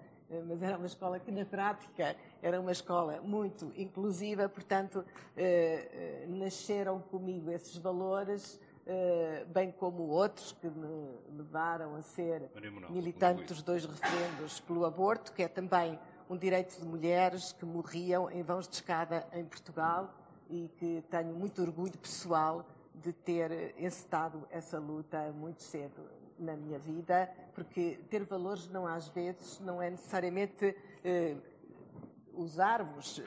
mas 0.47 0.63
era 0.63 0.77
uma 0.77 0.87
escola 0.87 1.19
que 1.19 1.31
na 1.31 1.45
prática 1.45 2.17
era 2.41 2.61
uma 2.61 2.73
escola 2.73 3.21
muito 3.21 3.73
inclusiva, 3.77 4.49
portanto 4.49 5.05
eh, 5.37 5.89
eh, 5.93 6.27
nasceram 6.29 7.01
comigo 7.01 7.51
esses 7.51 7.77
valores, 7.77 8.61
bem 9.55 9.71
como 9.71 10.05
outros 10.09 10.51
que 10.53 10.67
me 10.67 11.15
levaram 11.37 11.95
a 11.95 12.03
ser 12.03 12.51
militante 12.89 13.45
dos 13.45 13.63
dois 13.63 13.85
referendos 13.85 14.59
pelo 14.61 14.85
aborto, 14.85 15.33
que 15.33 15.45
é 15.45 15.49
também 15.49 15.97
um 16.29 16.37
direito 16.37 16.77
de 16.77 16.85
mulheres 16.85 17.53
que 17.53 17.65
morriam 17.65 18.29
em 18.31 18.43
vãos 18.43 18.67
de 18.67 18.75
escada 18.75 19.25
em 19.33 19.45
Portugal 19.45 20.13
e 20.49 20.69
que 20.77 21.05
tenho 21.09 21.35
muito 21.35 21.63
orgulho 21.63 21.97
pessoal 21.99 22.67
de 22.95 23.13
ter 23.13 23.75
encetado 23.79 24.47
essa 24.51 24.79
luta 24.79 25.31
muito 25.33 25.63
cedo 25.63 26.03
na 26.41 26.57
minha 26.57 26.79
vida, 26.79 27.31
porque 27.55 28.01
ter 28.09 28.25
valores 28.25 28.69
não 28.69 28.87
às 28.87 29.09
vezes 29.09 29.61
não 29.61 29.81
é 29.81 29.91
necessariamente 29.91 30.75
eh, 31.05 31.37
usarmos 32.33 33.23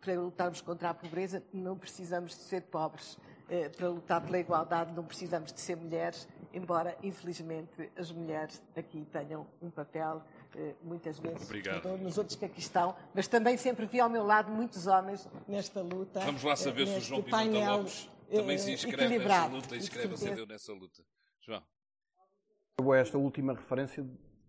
para 0.00 0.20
lutarmos 0.20 0.60
contra 0.60 0.90
a 0.90 0.94
pobreza, 0.94 1.42
não 1.52 1.76
precisamos 1.76 2.32
de 2.32 2.42
ser 2.42 2.62
pobres. 2.62 3.18
Eh, 3.48 3.68
para 3.68 3.88
lutar 3.88 4.20
pela 4.20 4.40
igualdade 4.40 4.92
não 4.92 5.04
precisamos 5.04 5.52
de 5.52 5.60
ser 5.60 5.76
mulheres, 5.76 6.26
embora 6.52 6.98
infelizmente 7.00 7.92
as 7.96 8.10
mulheres 8.10 8.60
aqui 8.74 9.06
tenham 9.12 9.46
um 9.62 9.70
papel 9.70 10.20
eh, 10.56 10.74
muitas 10.82 11.20
vezes 11.20 11.44
Obrigado. 11.44 11.96
nos 11.98 12.18
outros 12.18 12.36
que 12.36 12.44
aqui 12.44 12.58
estão, 12.58 12.96
mas 13.14 13.28
também 13.28 13.56
sempre 13.56 13.86
vi 13.86 14.00
ao 14.00 14.10
meu 14.10 14.24
lado 14.24 14.50
muitos 14.50 14.88
homens 14.88 15.28
nesta 15.46 15.80
luta. 15.80 16.20
Vamos 16.20 16.42
lá 16.42 16.56
saber 16.56 16.88
eh, 16.88 16.92
se 16.94 16.98
o 16.98 17.00
João 17.02 17.22
Pimenta 17.22 17.70
Lopes 17.70 18.10
também 18.28 18.58
se 18.58 18.72
inscreve 18.72 19.18
nessa 19.18 19.46
luta, 19.46 19.76
inscreve-se 19.76 20.28
a 20.28 20.34
Deus 20.34 20.48
nessa 20.48 20.72
luta. 20.72 21.04
João. 21.40 21.62
Esta 22.94 23.16
última 23.16 23.54
referência 23.54 24.04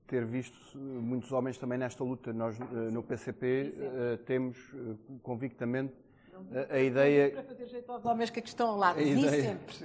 ter 0.06 0.26
visto 0.26 0.78
muitos 0.78 1.32
homens 1.32 1.58
também 1.58 1.78
nesta 1.78 2.04
luta. 2.04 2.34
Nós, 2.34 2.60
no 2.92 3.02
PCP, 3.02 3.74
temos 4.26 4.58
convictamente 5.24 5.94
a, 6.70 6.78
ideia. 6.78 7.32
Para 7.32 7.44
fazer 7.44 7.68
jeito 7.70 7.90
aos 7.90 8.06
homens 8.06 8.30
que 8.30 8.40
estão 8.40 8.72
ao 8.72 8.76
lado, 8.76 9.00
a 9.00 9.02
ideia, 9.02 9.44
sempre. 9.44 9.76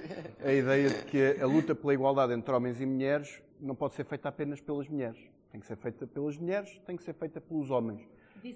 A 0.43 0.51
ideia 0.51 0.89
de 0.89 1.05
que 1.05 1.41
a 1.41 1.47
luta 1.47 1.73
pela 1.73 1.93
igualdade 1.93 2.33
entre 2.33 2.53
homens 2.53 2.81
e 2.81 2.85
mulheres 2.85 3.41
não 3.61 3.75
pode 3.75 3.93
ser 3.93 4.03
feita 4.03 4.27
apenas 4.27 4.59
pelas 4.59 4.89
mulheres. 4.89 5.21
Tem 5.49 5.61
que 5.61 5.65
ser 5.65 5.77
feita 5.77 6.05
pelas 6.05 6.37
mulheres, 6.37 6.81
tem 6.85 6.97
que 6.97 7.03
ser 7.03 7.13
feita 7.13 7.39
pelos 7.39 7.71
homens. 7.71 8.05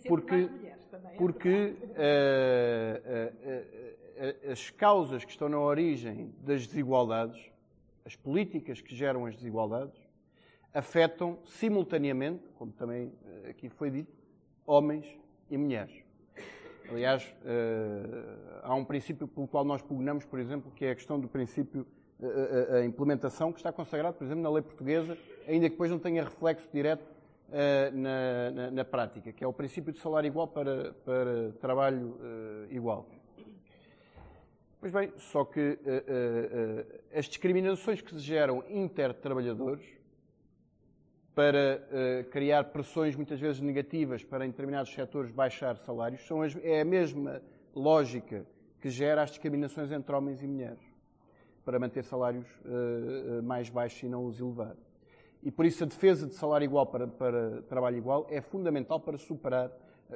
Porque, 0.05 0.49
é 0.65 1.15
porque 1.17 1.77
uh, 1.79 2.03
uh, 3.07 4.47
uh, 4.47 4.51
as 4.51 4.69
causas 4.69 5.23
que 5.23 5.31
estão 5.31 5.47
na 5.47 5.61
origem 5.61 6.33
das 6.43 6.67
desigualdades, 6.67 7.39
as 8.07 8.15
políticas 8.15 8.79
que 8.79 8.95
geram 8.95 9.25
as 9.25 9.35
desigualdades, 9.35 9.99
afetam 10.73 11.37
simultaneamente, 11.43 12.47
como 12.57 12.71
também 12.71 13.11
aqui 13.49 13.67
foi 13.67 13.91
dito, 13.91 14.15
homens 14.65 15.05
e 15.49 15.57
mulheres. 15.57 15.93
Aliás, 16.89 17.35
uh, 17.41 18.61
há 18.63 18.73
um 18.73 18.85
princípio 18.85 19.27
pelo 19.27 19.45
qual 19.45 19.65
nós 19.65 19.81
pugnamos, 19.81 20.23
por 20.23 20.39
exemplo, 20.39 20.71
que 20.71 20.85
é 20.85 20.91
a 20.91 20.95
questão 20.95 21.19
do 21.19 21.27
princípio, 21.27 21.85
uh, 22.21 22.75
a 22.75 22.85
implementação, 22.85 23.51
que 23.51 23.59
está 23.59 23.73
consagrado, 23.73 24.15
por 24.15 24.23
exemplo, 24.23 24.41
na 24.41 24.49
lei 24.49 24.63
portuguesa, 24.63 25.17
ainda 25.45 25.65
que 25.65 25.71
depois 25.71 25.91
não 25.91 25.99
tenha 25.99 26.23
reflexo 26.23 26.69
direto 26.71 27.03
na, 27.93 28.51
na, 28.51 28.71
na, 28.71 28.85
prática, 28.85 29.31
que 29.31 29.41
é 29.41 29.47
o 29.47 29.53
princípio 29.53 29.93
de 29.93 29.99
salário 29.99 30.27
igual 30.27 30.49
para, 30.49 30.93
para 31.05 31.51
trabalho 31.61 32.17
igual. 32.69 33.07
Pois 34.79 34.91
bem, 34.91 35.11
só 35.17 35.43
que 35.43 35.79
as 37.13 37.25
discriminações 37.25 37.99
que 37.99 38.11
se 38.13 38.19
geram 38.19 38.63
inter-trabalhadores 38.69 39.97
para 41.37 41.79
uh, 41.91 42.29
criar 42.31 42.63
pressões 42.63 43.15
muitas 43.15 43.39
vezes 43.39 43.61
negativas 43.61 44.23
para 44.23 44.43
em 44.43 44.49
determinados 44.49 44.91
setores 44.91 45.29
baixar 45.29 45.77
salários, 45.77 46.25
são 46.25 46.41
as, 46.41 46.55
é 46.63 46.81
a 46.81 46.85
mesma 46.85 47.43
lógica 47.75 48.43
que 48.81 48.89
gera 48.89 49.21
as 49.21 49.29
discriminações 49.29 49.91
entre 49.91 50.15
homens 50.15 50.41
e 50.41 50.47
mulheres, 50.47 50.81
para 51.63 51.77
manter 51.77 52.03
salários 52.03 52.47
uh, 52.65 53.43
mais 53.43 53.69
baixos 53.69 54.01
e 54.01 54.09
não 54.09 54.25
os 54.25 54.39
elevar. 54.39 54.75
E 55.43 55.51
por 55.51 55.67
isso 55.67 55.83
a 55.83 55.85
defesa 55.85 56.25
de 56.25 56.33
salário 56.33 56.65
igual 56.65 56.87
para, 56.87 57.05
para 57.05 57.61
trabalho 57.69 57.97
igual 57.97 58.25
é 58.31 58.41
fundamental 58.41 58.99
para 58.99 59.15
superar, 59.19 59.71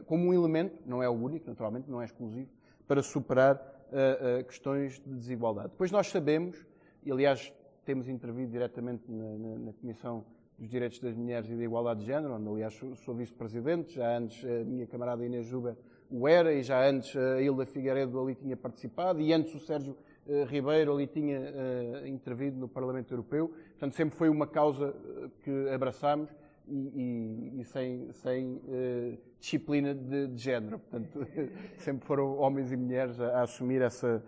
como 0.08 0.26
um 0.26 0.34
elemento, 0.34 0.82
não 0.88 1.04
é 1.04 1.08
o 1.08 1.14
único, 1.14 1.48
naturalmente, 1.48 1.88
não 1.88 2.02
é 2.02 2.06
exclusivo, 2.06 2.50
para 2.88 3.04
superar 3.04 3.81
uh, 3.92 4.44
questões 4.46 5.00
de 5.00 5.14
desigualdade. 5.14 5.70
Depois 5.70 5.92
nós 5.92 6.08
sabemos, 6.08 6.66
e 7.04 7.12
aliás 7.12 7.54
temos 7.86 8.08
intervido 8.08 8.52
diretamente 8.52 9.04
na, 9.12 9.38
na, 9.38 9.58
na 9.58 9.74
Comissão 9.74 10.26
dos 10.58 10.70
Direitos 10.70 11.00
das 11.00 11.16
Mulheres 11.16 11.50
e 11.50 11.56
da 11.56 11.64
Igualdade 11.64 12.02
de 12.02 12.06
Género, 12.06 12.36
onde, 12.36 12.48
aliás, 12.48 12.80
sou 13.04 13.16
vice-presidente, 13.16 13.96
já 13.96 14.18
antes 14.18 14.46
a 14.46 14.64
minha 14.64 14.86
camarada 14.86 15.26
Inês 15.26 15.48
Juba 15.48 15.78
o 16.12 16.28
era, 16.28 16.54
e 16.54 16.62
já 16.62 16.88
antes 16.88 17.16
a 17.16 17.42
Hilda 17.42 17.66
Figueiredo 17.66 18.20
ali 18.22 18.36
tinha 18.36 18.58
participado, 18.58 19.22
e 19.22 19.32
antes 19.32 19.56
o 19.56 19.60
Sérgio 19.60 19.96
uh, 20.28 20.44
Ribeiro 20.44 20.94
ali 20.94 21.08
tinha 21.08 21.40
uh, 21.40 22.06
intervido 22.06 22.60
no 22.60 22.68
Parlamento 22.68 23.14
Europeu. 23.14 23.48
Portanto, 23.48 23.96
sempre 23.96 24.18
foi 24.18 24.30
uma 24.30 24.46
causa 24.46 24.94
eh, 24.94 25.30
que 25.44 25.70
abraçámos 25.70 26.30
e, 26.68 27.52
e, 27.56 27.62
e 27.62 27.66
sem, 27.66 28.12
sem 28.12 28.56
uh, 28.56 29.18
disciplina 29.40 29.94
de, 29.94 30.28
de, 30.28 30.42
género. 30.42 30.80
Portanto, 30.80 31.26
sempre 31.78 32.06
foram 32.06 32.38
homens 32.38 32.72
e 32.72 32.78
mulheres 32.78 33.20
a, 33.20 33.40
a 33.40 33.42
assumir 33.44 33.82
essa, 33.82 34.24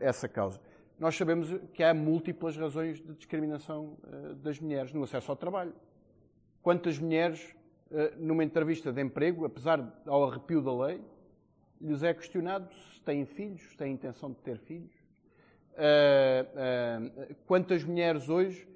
essa 0.00 0.28
causa 0.28 0.60
nós 1.00 1.16
sabemos 1.16 1.48
que 1.72 1.82
há 1.82 1.94
múltiplas 1.94 2.58
razões 2.58 3.00
de 3.00 3.14
discriminação 3.14 3.96
uh, 4.04 4.34
das 4.34 4.60
mulheres 4.60 4.92
no 4.92 5.02
acesso 5.02 5.30
ao 5.30 5.36
trabalho. 5.36 5.72
Quantas 6.62 6.98
mulheres, 6.98 7.56
uh, 7.90 8.22
numa 8.22 8.44
entrevista 8.44 8.92
de 8.92 9.00
emprego, 9.00 9.46
apesar 9.46 9.98
ao 10.06 10.28
arrepio 10.28 10.60
da 10.60 10.74
lei, 10.74 11.00
lhes 11.80 12.02
é 12.02 12.12
questionado 12.12 12.70
se 12.74 13.00
têm 13.00 13.24
filhos, 13.24 13.62
se 13.62 13.78
têm 13.78 13.94
intenção 13.94 14.30
de 14.30 14.36
ter 14.42 14.58
filhos? 14.58 14.92
Uh, 15.72 17.34
quantas 17.46 17.82
mulheres 17.82 18.28
hoje, 18.28 18.68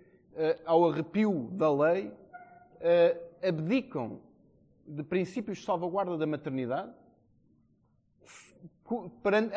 ao 0.65 0.89
arrepio 0.89 1.51
da 1.53 1.71
lei, 1.71 2.11
abdicam 3.43 4.21
de 4.87 5.03
princípios 5.03 5.59
de 5.59 5.65
salvaguarda 5.65 6.19
da 6.19 6.27
maternidade 6.27 6.93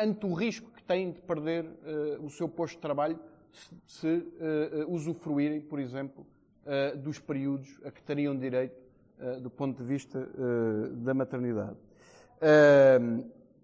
ante 0.00 0.26
o 0.26 0.32
risco 0.32 0.70
têm 0.88 1.12
de 1.12 1.20
perder 1.20 1.66
uh, 1.66 2.24
o 2.24 2.30
seu 2.30 2.48
posto 2.48 2.76
de 2.76 2.80
trabalho 2.80 3.20
se, 3.52 3.76
se 3.86 4.08
uh, 4.08 4.90
usufruírem, 4.90 5.60
por 5.60 5.78
exemplo, 5.78 6.26
uh, 6.64 6.96
dos 6.96 7.18
períodos 7.18 7.78
a 7.84 7.90
que 7.90 8.02
teriam 8.02 8.36
direito 8.36 8.88
do 9.42 9.50
ponto 9.50 9.82
de 9.82 9.82
vista 9.82 10.28
da 10.98 11.12
maternidade. 11.12 11.76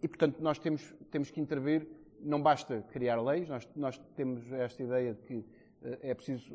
e, 0.02 0.08
portanto, 0.08 0.40
nós 0.40 0.58
temos, 0.58 0.92
temos 1.12 1.30
que 1.30 1.40
intervir, 1.40 1.86
não 2.20 2.42
basta 2.42 2.84
criar 2.90 3.22
leis, 3.22 3.48
nós, 3.48 3.68
nós 3.76 3.96
temos 4.16 4.50
esta 4.50 4.82
ideia 4.82 5.14
de 5.14 5.22
que 5.22 5.44
é 6.02 6.12
preciso 6.12 6.52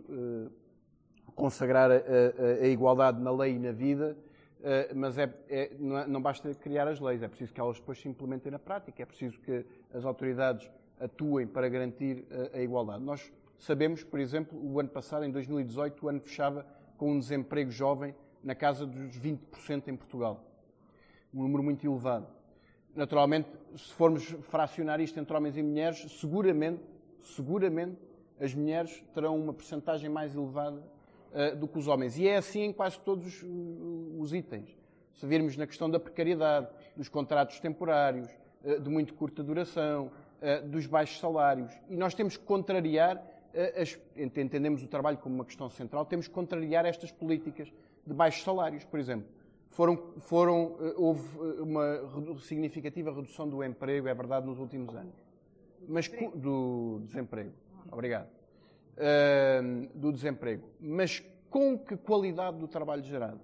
consagrar 1.39 1.89
a, 1.89 1.95
a, 1.95 2.63
a 2.63 2.67
igualdade 2.67 3.19
na 3.21 3.31
lei 3.31 3.55
e 3.55 3.59
na 3.59 3.71
vida, 3.71 4.15
Uh, 4.59 4.91
mas 4.93 5.17
é, 5.17 5.33
é, 5.47 5.71
não, 5.79 5.97
é, 5.97 6.05
não, 6.05 6.21
basta 6.21 6.53
criar 6.53 6.85
as 6.85 6.99
leis, 6.99 7.23
é 7.23 7.29
preciso 7.29 7.53
que 7.53 7.61
elas 7.61 7.77
depois 7.77 7.97
se 7.97 8.09
implementem 8.09 8.51
na 8.51 8.59
prática, 8.59 9.01
é 9.01 9.05
preciso 9.05 9.39
que 9.39 9.65
as 9.93 10.03
autoridades 10.03 10.69
atuem 10.99 11.47
para 11.47 11.69
garantir 11.69 12.25
a, 12.29 12.57
a 12.57 12.61
igualdade. 12.61 13.01
Nós 13.01 13.31
sabemos, 13.57 14.03
por 14.03 14.19
exemplo, 14.19 14.59
o 14.61 14.77
ano 14.77 14.89
passado, 14.89 15.23
em 15.23 15.31
2018, 15.31 16.05
o 16.05 16.09
ano 16.09 16.19
fechava 16.19 16.65
com 16.97 17.13
um 17.13 17.19
desemprego 17.19 17.71
jovem 17.71 18.13
na 18.43 18.53
casa 18.53 18.85
dos 18.85 19.17
20% 19.17 19.87
em 19.87 19.95
Portugal. 19.95 20.43
Um 21.33 21.43
número 21.43 21.63
muito 21.63 21.87
elevado. 21.87 22.27
Naturalmente, 22.93 23.49
se 23.77 23.93
formos 23.93 24.25
fracionar 24.41 24.99
isto 24.99 25.17
entre 25.17 25.37
homens 25.37 25.55
e 25.55 25.63
mulheres, 25.63 25.99
seguramente, 26.19 26.83
seguramente, 27.21 27.97
as 28.41 28.53
mulheres 28.53 29.01
terão 29.13 29.37
uma 29.37 29.53
percentagem 29.53 30.09
mais 30.09 30.35
elevada 30.35 30.83
uh, 31.33 31.55
do 31.55 31.67
que 31.67 31.77
os 31.77 31.87
homens. 31.87 32.17
E 32.17 32.27
é 32.27 32.37
assim 32.37 32.61
em 32.61 32.73
quase 32.73 32.99
todos 32.99 33.43
os, 34.17 34.33
itens. 34.33 34.77
Se 35.13 35.25
virmos 35.25 35.57
na 35.57 35.67
questão 35.67 35.89
da 35.89 35.99
precariedade, 35.99 36.67
dos 36.95 37.09
contratos 37.09 37.59
temporários, 37.59 38.29
uh, 38.63 38.79
de 38.79 38.89
muito 38.89 39.13
curta 39.13 39.43
duração, 39.43 40.11
uh, 40.41 40.67
dos 40.67 40.85
baixos 40.85 41.19
salários. 41.19 41.71
E 41.89 41.95
nós 41.95 42.13
temos 42.13 42.37
que 42.37 42.43
contrariar, 42.43 43.23
as, 43.75 43.99
entendemos 44.15 44.83
o 44.83 44.87
trabalho 44.87 45.17
como 45.17 45.35
uma 45.35 45.45
questão 45.45 45.69
central, 45.69 46.05
temos 46.05 46.27
que 46.27 46.33
contrariar 46.33 46.85
estas 46.85 47.11
políticas 47.11 47.71
de 48.05 48.13
baixos 48.13 48.43
salários, 48.43 48.83
por 48.83 48.99
exemplo. 48.99 49.27
Foram, 49.71 49.97
foram, 50.19 50.77
houve 50.97 51.37
uma 51.59 52.37
significativa 52.39 53.11
redução 53.13 53.47
do 53.47 53.63
emprego, 53.63 54.07
é 54.07 54.13
verdade, 54.13 54.45
nos 54.45 54.59
últimos 54.59 54.95
anos. 54.95 55.13
Mas 55.87 56.09
do 56.35 57.01
desemprego. 57.05 57.51
Obrigado 57.91 58.38
uh, 58.99 59.89
do 59.95 60.11
desemprego. 60.11 60.69
Mas 60.79 61.23
com 61.49 61.77
que 61.77 61.95
qualidade 61.97 62.57
do 62.57 62.67
trabalho 62.67 63.03
gerado? 63.03 63.39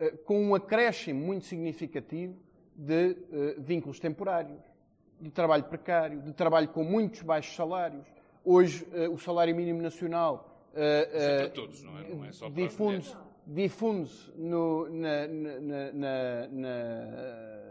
Uh, 0.00 0.16
com 0.18 0.42
um 0.42 0.54
acréscimo 0.54 1.20
muito 1.20 1.44
significativo 1.44 2.36
de 2.74 3.10
uh, 3.10 3.60
vínculos 3.60 3.98
temporários, 3.98 4.62
de 5.20 5.30
trabalho 5.30 5.64
precário, 5.64 6.22
de 6.22 6.32
trabalho 6.32 6.68
com 6.68 6.82
muitos 6.82 7.22
baixos 7.22 7.54
salários. 7.54 8.06
Hoje, 8.42 8.86
o 9.12 9.18
salário 9.18 9.54
mínimo 9.54 9.82
nacional. 9.82 10.64
Uh, 10.72 11.46
uh, 11.46 11.50
todos, 11.50 11.82
não 11.82 11.98
é? 11.98 12.08
Não 12.08 12.24
é 12.24 12.32
só 12.32 12.48
para 12.48 12.62
difunde-se 12.62 13.14
difunde 13.46 14.12
na, 14.36 15.26
na, 15.26 15.92
na, 15.92 16.48
na 16.48 17.70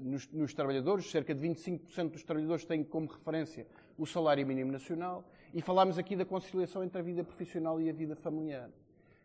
nos, 0.00 0.28
nos, 0.32 0.54
trabalhadores, 0.54 1.10
cerca 1.10 1.34
de 1.34 1.46
25% 1.48 2.10
dos 2.10 2.22
trabalhadores 2.22 2.64
têm 2.64 2.84
como 2.84 3.06
referência 3.06 3.66
o 3.98 4.06
salário 4.06 4.46
mínimo 4.46 4.72
nacional, 4.72 5.24
e 5.54 5.60
falámos 5.60 5.98
aqui 5.98 6.16
da 6.16 6.24
conciliação 6.24 6.82
entre 6.82 6.98
a 6.98 7.02
vida 7.02 7.22
profissional 7.22 7.80
e 7.80 7.88
a 7.88 7.92
vida 7.92 8.16
familiar. 8.16 8.70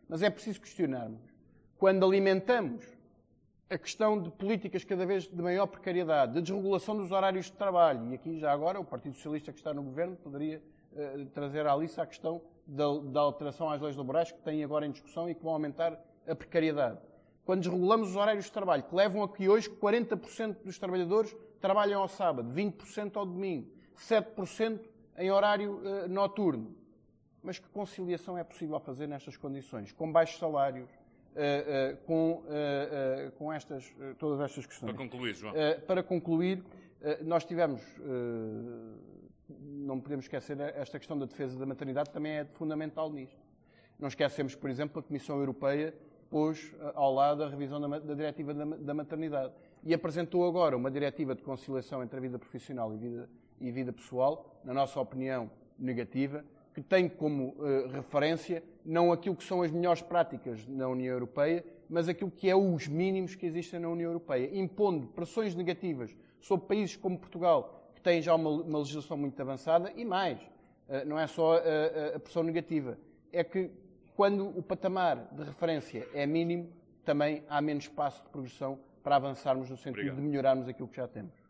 Mas 0.08 0.22
é 0.22 0.30
preciso 0.30 0.60
questionarmos. 0.60 1.20
Quando 1.78 2.04
alimentamos 2.04 2.84
a 3.70 3.76
questão 3.76 4.20
de 4.20 4.30
políticas 4.30 4.84
cada 4.84 5.04
vez 5.04 5.24
de 5.24 5.42
maior 5.42 5.66
precariedade, 5.66 6.32
de 6.34 6.42
desregulação 6.42 6.96
dos 6.96 7.10
horários 7.10 7.46
de 7.46 7.52
trabalho, 7.52 8.10
e 8.10 8.14
aqui 8.14 8.38
já 8.38 8.50
agora 8.50 8.80
o 8.80 8.84
Partido 8.84 9.14
Socialista 9.14 9.52
que 9.52 9.58
está 9.58 9.74
no 9.74 9.82
governo 9.82 10.16
poderia 10.16 10.62
uh, 10.92 11.26
trazer 11.26 11.66
à 11.66 11.76
lista 11.76 12.02
a 12.02 12.06
questão 12.06 12.40
da, 12.66 12.84
da 12.98 13.20
alteração 13.20 13.70
às 13.70 13.80
leis 13.80 13.96
laborais 13.96 14.32
que 14.32 14.40
têm 14.40 14.64
agora 14.64 14.86
em 14.86 14.90
discussão 14.90 15.28
e 15.28 15.34
que 15.34 15.42
vão 15.42 15.52
aumentar 15.52 15.98
a 16.26 16.34
precariedade. 16.34 16.98
Quando 17.44 17.60
desregulamos 17.60 18.10
os 18.10 18.16
horários 18.16 18.44
de 18.44 18.52
trabalho, 18.52 18.82
que 18.82 18.94
levam 18.94 19.22
a 19.22 19.28
que 19.28 19.48
hoje 19.48 19.70
40% 19.70 20.64
dos 20.64 20.78
trabalhadores 20.78 21.34
trabalham 21.60 22.02
ao 22.02 22.08
sábado, 22.08 22.52
20% 22.52 23.16
ao 23.16 23.24
domingo, 23.24 23.70
7% 23.98 24.80
em 25.16 25.30
horário 25.30 25.78
uh, 25.78 26.08
noturno. 26.08 26.74
Mas 27.42 27.58
que 27.58 27.68
conciliação 27.68 28.36
é 28.36 28.44
possível 28.44 28.78
fazer 28.80 29.06
nestas 29.06 29.36
condições? 29.36 29.92
Com 29.92 30.10
baixos 30.10 30.38
salários, 30.38 30.90
uh, 30.90 31.96
com, 32.04 32.42
com 33.36 33.52
estas, 33.52 33.92
todas 34.18 34.40
estas 34.40 34.66
questões. 34.66 34.92
Para 34.92 34.98
concluir, 34.98 35.34
João. 35.34 35.54
para 35.86 36.02
concluir, 36.02 36.64
nós 37.22 37.44
tivemos, 37.44 37.80
não 39.60 40.00
podemos 40.00 40.24
esquecer, 40.24 40.58
esta 40.60 40.98
questão 40.98 41.16
da 41.16 41.26
defesa 41.26 41.56
da 41.56 41.64
maternidade 41.64 42.10
também 42.10 42.32
é 42.32 42.44
fundamental 42.44 43.10
nisto. 43.10 43.38
Não 43.98 44.08
esquecemos, 44.08 44.54
por 44.56 44.68
exemplo, 44.68 44.98
a 44.98 45.02
Comissão 45.02 45.38
Europeia 45.38 45.94
pôs 46.30 46.74
ao 46.94 47.12
lado 47.12 47.42
a 47.42 47.48
revisão 47.48 47.80
da, 47.80 47.98
da 47.98 48.14
diretiva 48.14 48.52
da, 48.54 48.64
da, 48.64 48.94
maternidade 48.94 49.52
e 49.82 49.94
apresentou 49.94 50.46
agora 50.46 50.76
uma 50.76 50.90
diretiva 50.90 51.34
de 51.34 51.42
conciliação 51.42 52.02
entre 52.02 52.18
a 52.18 52.20
vida 52.20 52.38
profissional 52.38 52.92
e 52.92 52.96
vida, 52.96 53.28
e 53.60 53.70
vida 53.70 53.92
pessoal, 53.92 54.60
na 54.64 54.74
nossa 54.74 55.00
opinião, 55.00 55.50
negativa, 55.78 56.44
que 56.74 56.82
tem 56.82 57.08
como 57.08 57.54
uh, 57.58 57.88
referência 57.88 58.62
não 58.84 59.12
aquilo 59.12 59.36
que 59.36 59.44
são 59.44 59.62
as 59.62 59.70
melhores 59.70 60.02
práticas 60.02 60.66
na 60.66 60.88
União 60.88 61.12
Europeia, 61.12 61.64
mas 61.88 62.08
aquilo 62.08 62.30
que 62.30 62.48
é 62.48 62.56
os 62.56 62.86
mínimos 62.86 63.34
que 63.34 63.46
existem 63.46 63.80
na 63.80 63.88
União 63.88 64.10
Europeia, 64.10 64.50
impondo 64.52 65.06
pressões 65.08 65.54
negativas 65.54 66.14
sobre 66.40 66.66
países 66.66 66.96
como 66.96 67.18
Portugal, 67.18 67.90
que 67.94 68.00
têm 68.00 68.22
já 68.22 68.34
uma, 68.34 68.50
uma 68.50 68.78
legislação 68.78 69.16
muito 69.16 69.40
avançada, 69.40 69.92
e 69.96 70.04
mais, 70.04 70.40
uh, 70.40 71.06
não 71.06 71.18
é 71.18 71.26
só 71.26 71.56
a, 71.56 72.16
a 72.16 72.20
pressão 72.20 72.42
negativa, 72.42 72.98
é 73.32 73.42
que 73.42 73.70
quando 74.14 74.48
o 74.48 74.62
patamar 74.62 75.28
de 75.32 75.44
referência 75.44 76.08
é 76.12 76.26
mínimo, 76.26 76.72
também 77.04 77.42
há 77.48 77.60
menos 77.60 77.84
espaço 77.84 78.22
de 78.22 78.28
progressão 78.28 78.78
para 79.02 79.16
avançarmos 79.16 79.70
no 79.70 79.76
sentido 79.76 80.00
Obrigado. 80.00 80.16
de 80.16 80.22
melhorarmos 80.22 80.68
aquilo 80.68 80.88
que 80.88 80.96
já 80.96 81.08
temos. 81.08 81.47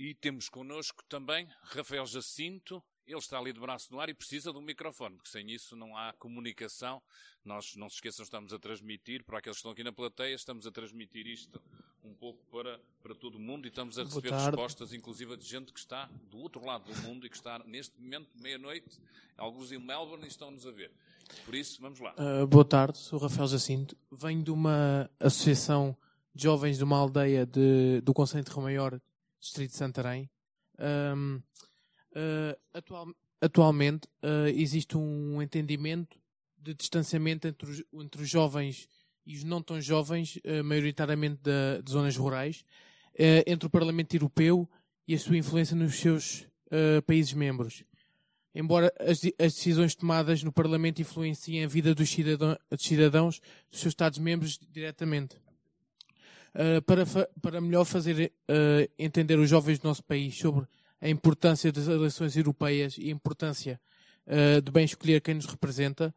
E 0.00 0.14
temos 0.14 0.48
connosco 0.48 1.04
também 1.10 1.46
Rafael 1.62 2.06
Jacinto, 2.06 2.82
ele 3.06 3.18
está 3.18 3.38
ali 3.38 3.52
de 3.52 3.60
braço 3.60 3.92
no 3.92 4.00
ar 4.00 4.08
e 4.08 4.14
precisa 4.14 4.50
de 4.50 4.56
um 4.56 4.62
microfone, 4.62 5.14
porque 5.16 5.28
sem 5.28 5.50
isso 5.50 5.76
não 5.76 5.94
há 5.94 6.14
comunicação. 6.14 7.02
Nós, 7.44 7.76
não 7.76 7.86
se 7.86 7.96
esqueçam, 7.96 8.24
estamos 8.24 8.50
a 8.54 8.58
transmitir, 8.58 9.22
para 9.24 9.36
aqueles 9.36 9.58
que 9.58 9.58
estão 9.58 9.72
aqui 9.72 9.84
na 9.84 9.92
plateia, 9.92 10.34
estamos 10.34 10.66
a 10.66 10.70
transmitir 10.70 11.26
isto 11.26 11.60
um 12.02 12.14
pouco 12.14 12.42
para, 12.50 12.80
para 13.02 13.14
todo 13.14 13.34
o 13.34 13.38
mundo 13.38 13.66
e 13.66 13.68
estamos 13.68 13.98
a 13.98 14.04
receber 14.04 14.32
respostas, 14.32 14.94
inclusive 14.94 15.36
de 15.36 15.44
gente 15.44 15.70
que 15.70 15.78
está 15.78 16.08
do 16.30 16.38
outro 16.38 16.64
lado 16.64 16.90
do 16.90 17.02
mundo 17.02 17.26
e 17.26 17.28
que 17.28 17.36
está 17.36 17.58
neste 17.66 18.00
momento, 18.00 18.30
meia-noite, 18.36 18.98
alguns 19.36 19.70
em 19.70 19.78
Melbourne 19.78 20.24
e 20.24 20.28
estão-nos 20.28 20.66
a 20.66 20.70
ver. 20.70 20.90
Por 21.44 21.54
isso, 21.54 21.78
vamos 21.78 22.00
lá. 22.00 22.14
Uh, 22.14 22.46
boa 22.46 22.64
tarde, 22.64 22.96
sou 22.96 23.18
Rafael 23.18 23.48
Jacinto. 23.48 23.94
Venho 24.10 24.42
de 24.42 24.50
uma 24.50 25.10
associação 25.20 25.94
de 26.34 26.44
jovens 26.44 26.78
de 26.78 26.84
uma 26.84 26.96
aldeia 26.96 27.44
de, 27.44 28.00
do 28.00 28.14
Conselho 28.14 28.42
de 28.42 28.50
Rio 28.50 28.62
Maior, 28.62 28.98
Distrito 29.40 29.70
de 29.70 29.76
Santarém. 29.76 30.30
Um, 30.78 31.36
uh, 31.36 31.42
ah, 32.14 32.78
atual, 32.78 33.06
atualmente 33.40 34.06
uh, 34.22 34.48
existe 34.54 34.96
um 34.96 35.40
entendimento 35.42 36.18
de 36.58 36.74
distanciamento 36.74 37.48
entre 37.48 37.70
os, 37.70 37.82
entre 37.92 38.22
os 38.22 38.28
jovens 38.28 38.88
e 39.26 39.36
os 39.36 39.44
não 39.44 39.62
tão 39.62 39.80
jovens, 39.80 40.38
maioritariamente 40.64 41.40
da, 41.42 41.80
de 41.82 41.90
zonas 41.90 42.16
rurais, 42.16 42.64
entre 43.46 43.66
o 43.66 43.70
Parlamento 43.70 44.14
Europeu 44.14 44.68
e 45.06 45.14
a 45.14 45.18
sua 45.18 45.36
influência 45.36 45.76
nos 45.76 45.96
seus 45.96 46.46
países 47.06 47.32
membros 47.34 47.84
embora 48.54 48.92
as, 48.98 49.20
as, 49.38 49.54
decisões 49.54 49.94
tomadas 49.94 50.42
no 50.42 50.52
Parlamento 50.52 51.00
influenciem 51.00 51.64
a 51.64 51.68
vida 51.68 51.94
dos, 51.94 52.10
cidadão, 52.10 52.58
dos 52.70 52.82
cidadãos 52.82 53.40
dos 53.70 53.80
seus 53.80 53.92
Estados-membros 53.92 54.58
diretamente. 54.70 55.36
Uh, 56.52 56.82
para, 56.82 57.06
para 57.40 57.60
melhor 57.60 57.84
fazer 57.84 58.32
uh, 58.50 58.92
entender 58.98 59.38
os 59.38 59.48
jovens 59.48 59.78
do 59.78 59.86
nosso 59.86 60.02
país 60.02 60.36
sobre 60.36 60.66
a 61.00 61.08
importância 61.08 61.70
das 61.70 61.86
eleições 61.86 62.36
europeias 62.36 62.98
e 62.98 63.08
a 63.08 63.12
importância 63.12 63.80
uh, 64.26 64.60
de 64.60 64.70
bem 64.72 64.84
escolher 64.84 65.20
quem 65.20 65.34
nos 65.34 65.46
representa, 65.46 66.14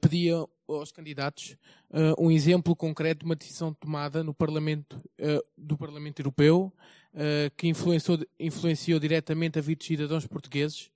pedia 0.00 0.36
aos 0.68 0.92
candidatos 0.92 1.56
um 2.16 2.30
exemplo 2.30 2.76
concreto 2.76 3.20
de 3.20 3.24
uma 3.24 3.34
decisão 3.34 3.74
tomada 3.74 4.22
no 4.22 4.32
Parlamento, 4.32 4.96
do 5.58 5.76
Parlamento 5.76 6.20
Europeu 6.20 6.72
que 7.56 7.66
influenciou, 7.66 8.16
influenciou 8.38 9.00
diretamente 9.00 9.58
a 9.58 9.62
vida 9.62 9.78
dos 9.78 9.88
cidadãos 9.88 10.24
portugueses 10.24 10.88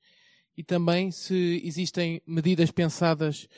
e 0.57 0.63
também 0.63 1.11
se 1.11 1.61
existem 1.65 2.23
medidas 2.25 2.71
pensadas 2.71 3.49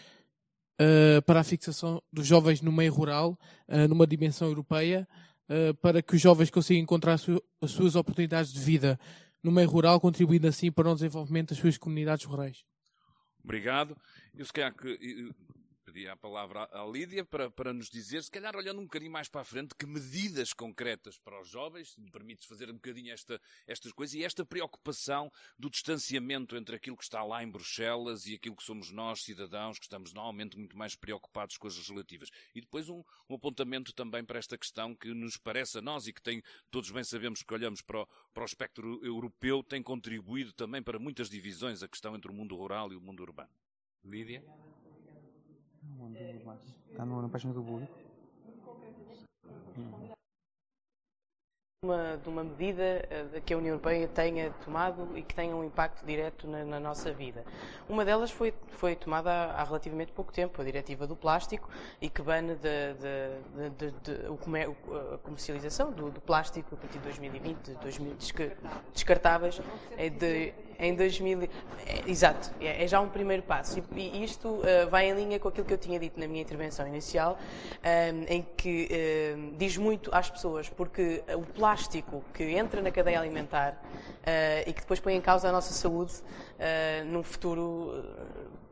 uh, 0.82 1.22
para 1.22 1.40
a 1.40 1.44
fixação 1.44 2.02
dos 2.12 2.26
jovens 2.26 2.60
no 2.60 2.72
meio 2.72 2.92
rural, 2.92 3.38
uh, 3.68 3.88
numa 3.88 4.06
dimensão 4.06 4.48
europeia, 4.48 5.08
uh, 5.48 5.74
para 5.74 6.02
que 6.02 6.16
os 6.16 6.20
jovens 6.20 6.50
consigam 6.50 6.82
encontrar 6.82 7.18
su 7.18 7.42
as 7.60 7.70
suas 7.70 7.94
oportunidades 7.94 8.52
de 8.52 8.60
vida 8.60 8.98
no 9.42 9.52
meio 9.52 9.68
rural, 9.68 10.00
contribuindo 10.00 10.48
assim 10.48 10.70
para 10.70 10.90
o 10.90 10.94
desenvolvimento 10.94 11.50
das 11.50 11.58
suas 11.58 11.78
comunidades 11.78 12.24
rurais. 12.24 12.64
Obrigado. 13.42 13.96
Eu 14.36 14.44
se 14.44 14.52
calhar 14.52 14.74
que 14.74 15.32
pedi 15.92 16.08
a 16.08 16.16
palavra 16.16 16.66
à 16.72 16.86
Lídia 16.86 17.22
para, 17.22 17.50
para 17.50 17.70
nos 17.70 17.90
dizer, 17.90 18.22
se 18.22 18.30
calhar 18.30 18.56
olhando 18.56 18.80
um 18.80 18.84
bocadinho 18.84 19.12
mais 19.12 19.28
para 19.28 19.42
a 19.42 19.44
frente, 19.44 19.74
que 19.74 19.84
medidas 19.84 20.54
concretas 20.54 21.18
para 21.18 21.38
os 21.38 21.46
jovens, 21.46 21.90
se 21.90 22.00
me 22.00 22.10
permites 22.10 22.46
fazer 22.46 22.70
um 22.70 22.74
bocadinho 22.74 23.12
esta, 23.12 23.38
estas 23.66 23.92
coisas, 23.92 24.14
e 24.14 24.24
esta 24.24 24.42
preocupação 24.42 25.30
do 25.58 25.68
distanciamento 25.68 26.56
entre 26.56 26.76
aquilo 26.76 26.96
que 26.96 27.04
está 27.04 27.22
lá 27.22 27.44
em 27.44 27.50
Bruxelas 27.50 28.24
e 28.26 28.34
aquilo 28.34 28.56
que 28.56 28.62
somos 28.62 28.90
nós, 28.90 29.22
cidadãos, 29.22 29.78
que 29.78 29.84
estamos 29.84 30.14
normalmente 30.14 30.56
muito 30.56 30.76
mais 30.78 30.96
preocupados 30.96 31.58
com 31.58 31.66
as 31.66 31.76
legislativas. 31.76 32.30
E 32.54 32.62
depois 32.62 32.88
um, 32.88 33.04
um 33.28 33.34
apontamento 33.34 33.92
também 33.92 34.24
para 34.24 34.38
esta 34.38 34.56
questão 34.56 34.94
que 34.94 35.12
nos 35.12 35.36
parece 35.36 35.76
a 35.76 35.82
nós 35.82 36.06
e 36.06 36.12
que 36.12 36.22
tem, 36.22 36.42
todos 36.70 36.90
bem 36.90 37.04
sabemos 37.04 37.42
que 37.42 37.52
olhamos 37.52 37.82
para 37.82 38.00
o, 38.00 38.08
para 38.32 38.42
o 38.42 38.46
espectro 38.46 39.04
europeu, 39.04 39.62
tem 39.62 39.82
contribuído 39.82 40.54
também 40.54 40.82
para 40.82 40.98
muitas 40.98 41.28
divisões 41.28 41.82
a 41.82 41.88
questão 41.88 42.16
entre 42.16 42.30
o 42.30 42.34
mundo 42.34 42.56
rural 42.56 42.90
e 42.92 42.96
o 42.96 43.00
mundo 43.00 43.22
urbano. 43.22 43.50
Lídia? 44.02 44.42
Está 46.90 47.04
na 47.04 47.28
página 47.28 47.52
do 47.54 47.62
Google. 47.62 47.88
Uma, 51.84 52.16
de 52.16 52.28
uma 52.28 52.44
medida 52.44 53.08
uh, 53.34 53.40
que 53.40 53.52
a 53.52 53.58
União 53.58 53.72
Europeia 53.72 54.06
tenha 54.06 54.52
tomado 54.64 55.18
e 55.18 55.22
que 55.22 55.34
tenha 55.34 55.56
um 55.56 55.64
impacto 55.64 56.06
direto 56.06 56.46
na, 56.46 56.64
na 56.64 56.78
nossa 56.78 57.12
vida. 57.12 57.44
Uma 57.88 58.04
delas 58.04 58.30
foi, 58.30 58.54
foi 58.68 58.94
tomada 58.94 59.30
há, 59.30 59.60
há, 59.60 59.64
relativamente 59.64 60.12
pouco 60.12 60.32
tempo, 60.32 60.62
a 60.62 60.64
diretiva 60.64 61.08
do 61.08 61.16
plástico, 61.16 61.68
e 62.00 62.08
que 62.08 62.22
bane 62.22 62.54
de, 62.54 62.94
de, 63.78 63.90
de, 63.90 64.26
a 65.12 65.18
comercialização 65.18 65.90
do, 65.90 66.08
do, 66.08 66.20
plástico 66.20 66.76
a 66.76 66.78
partir 66.78 66.98
de 66.98 67.04
2020, 67.04 67.74
2000, 67.74 68.16
descartáveis, 68.92 69.60
é 69.96 70.08
de 70.08 70.54
em 70.78 70.94
2000. 70.94 71.42
É, 71.86 72.10
exato, 72.10 72.50
é, 72.60 72.84
é, 72.84 72.86
já 72.86 73.00
um 73.00 73.08
primeiro 73.08 73.42
passo. 73.42 73.82
E, 73.94 74.00
e 74.00 74.24
isto 74.24 74.48
uh, 74.48 74.88
vai 74.90 75.10
em 75.10 75.14
linha 75.14 75.38
com 75.38 75.48
aquilo 75.48 75.66
que 75.66 75.74
eu 75.74 75.78
tinha 75.78 75.98
dito 75.98 76.18
na 76.18 76.26
minha 76.26 76.42
intervenção 76.42 76.86
inicial, 76.86 77.38
um, 77.38 77.88
ehm, 77.88 78.24
em 78.28 78.46
que 78.56 78.88
uh, 78.90 79.56
diz 79.56 79.76
muito 79.76 80.10
às 80.14 80.30
pessoas, 80.30 80.68
porque 80.68 81.22
o 81.34 81.42
plástico 81.42 82.22
que 82.32 82.44
entra 82.44 82.80
na 82.80 82.90
cadeia 82.90 83.18
alimentar 83.18 83.72
uh, 83.72 84.68
e 84.68 84.72
que 84.72 84.80
depois 84.80 85.00
põe 85.00 85.14
em 85.14 85.20
causa 85.20 85.48
a 85.48 85.52
nossa 85.52 85.72
saúde 85.72 86.12
num 87.06 87.24
futuro 87.24 88.04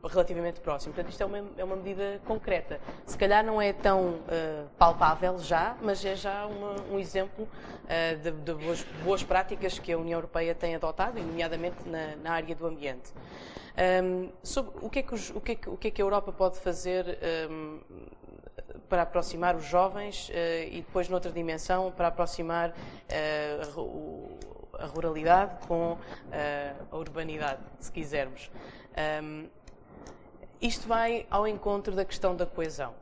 relativamente 0.07 0.59
próximo. 0.59 0.93
Portanto, 0.93 1.11
isto 1.11 1.21
é 1.21 1.25
uma, 1.25 1.43
é 1.57 1.63
uma 1.63 1.75
medida 1.75 2.19
concreta. 2.25 2.79
Se 3.05 3.17
calhar 3.17 3.43
não 3.43 3.61
é 3.61 3.71
tão 3.73 4.09
uh, 4.09 4.67
palpável 4.77 5.37
já, 5.39 5.75
mas 5.81 6.03
é 6.03 6.15
já 6.15 6.45
uma, 6.45 6.75
um 6.91 6.99
exemplo 6.99 7.45
uh, 7.45 8.17
de, 8.17 8.31
de 8.31 8.53
boas, 8.53 8.83
boas, 9.03 9.23
práticas 9.23 9.77
que 9.77 9.91
a 9.91 9.97
União 9.97 10.17
Europeia 10.17 10.55
tem 10.55 10.75
adotado, 10.75 11.19
nomeadamente 11.19 11.87
na, 11.87 12.15
na 12.17 12.31
área 12.31 12.55
do 12.55 12.65
ambiente. 12.65 13.13
Um, 14.03 14.29
sobre 14.43 14.73
o 14.81 14.89
que, 14.89 14.99
é 14.99 15.03
que 15.03 15.13
os, 15.13 15.29
o, 15.29 15.39
que 15.39 15.51
é 15.53 15.55
que, 15.55 15.69
o 15.69 15.77
que, 15.77 15.87
é 15.87 15.91
que 15.91 16.01
a 16.01 16.05
Europa 16.05 16.31
pode 16.31 16.59
fazer 16.59 17.17
um, 17.49 17.79
para 18.89 19.03
aproximar 19.03 19.55
os 19.55 19.63
jovens 19.63 20.29
uh, 20.29 20.33
e 20.69 20.81
depois, 20.81 21.07
noutra 21.07 21.31
dimensão, 21.31 21.91
para 21.91 22.07
aproximar 22.07 22.73
a 24.79 24.85
ruralidade 24.85 25.67
com 25.67 25.97
a 26.91 26.97
urbanidade, 26.97 27.61
se 27.79 27.91
quisermos. 27.91 28.49
Um, 29.23 29.47
isto 30.61 30.87
vai 30.87 31.25
ao 31.29 31.47
encontro 31.47 31.95
da 31.95 32.05
questão 32.05 32.35
da 32.35 32.45
coesão. 32.45 32.93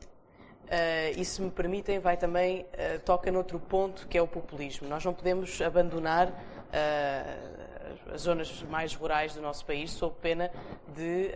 Uh, 0.69 1.19
e 1.19 1.25
se 1.25 1.41
me 1.41 1.49
permitem, 1.49 1.97
vai 1.97 2.15
também, 2.15 2.61
uh, 2.61 2.99
toca 3.03 3.31
noutro 3.31 3.59
ponto 3.59 4.07
que 4.07 4.17
é 4.17 4.21
o 4.21 4.27
populismo. 4.27 4.87
Nós 4.87 5.03
não 5.03 5.13
podemos 5.15 5.59
abandonar 5.61 6.27
uh, 6.27 8.13
as 8.13 8.21
zonas 8.21 8.61
mais 8.69 8.93
rurais 8.93 9.33
do 9.33 9.41
nosso 9.41 9.65
país 9.65 9.89
sob 9.89 10.15
pena 10.21 10.51
de, 10.95 11.31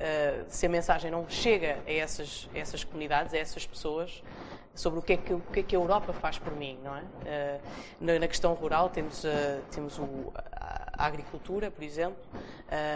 se 0.47 0.67
a 0.67 0.69
mensagem 0.69 1.09
não 1.09 1.27
chega 1.27 1.79
a 1.85 1.91
essas, 1.91 2.47
a 2.53 2.59
essas 2.59 2.83
comunidades, 2.83 3.33
a 3.33 3.37
essas 3.37 3.65
pessoas, 3.65 4.23
sobre 4.75 4.99
o 4.99 5.01
que, 5.01 5.13
é 5.13 5.17
que, 5.17 5.33
o 5.33 5.39
que 5.39 5.59
é 5.59 5.63
que 5.63 5.75
a 5.75 5.79
Europa 5.79 6.13
faz 6.13 6.37
por 6.39 6.55
mim, 6.55 6.79
não 6.83 6.95
é? 6.95 7.59
na, 7.99 8.19
na, 8.19 8.27
questão 8.27 8.53
rural 8.53 8.89
temos, 8.89 9.23
temos 9.71 9.99
o, 9.99 10.33
a 10.97 11.05
agricultura, 11.05 11.71
por 11.71 11.83
exemplo, 11.83 12.21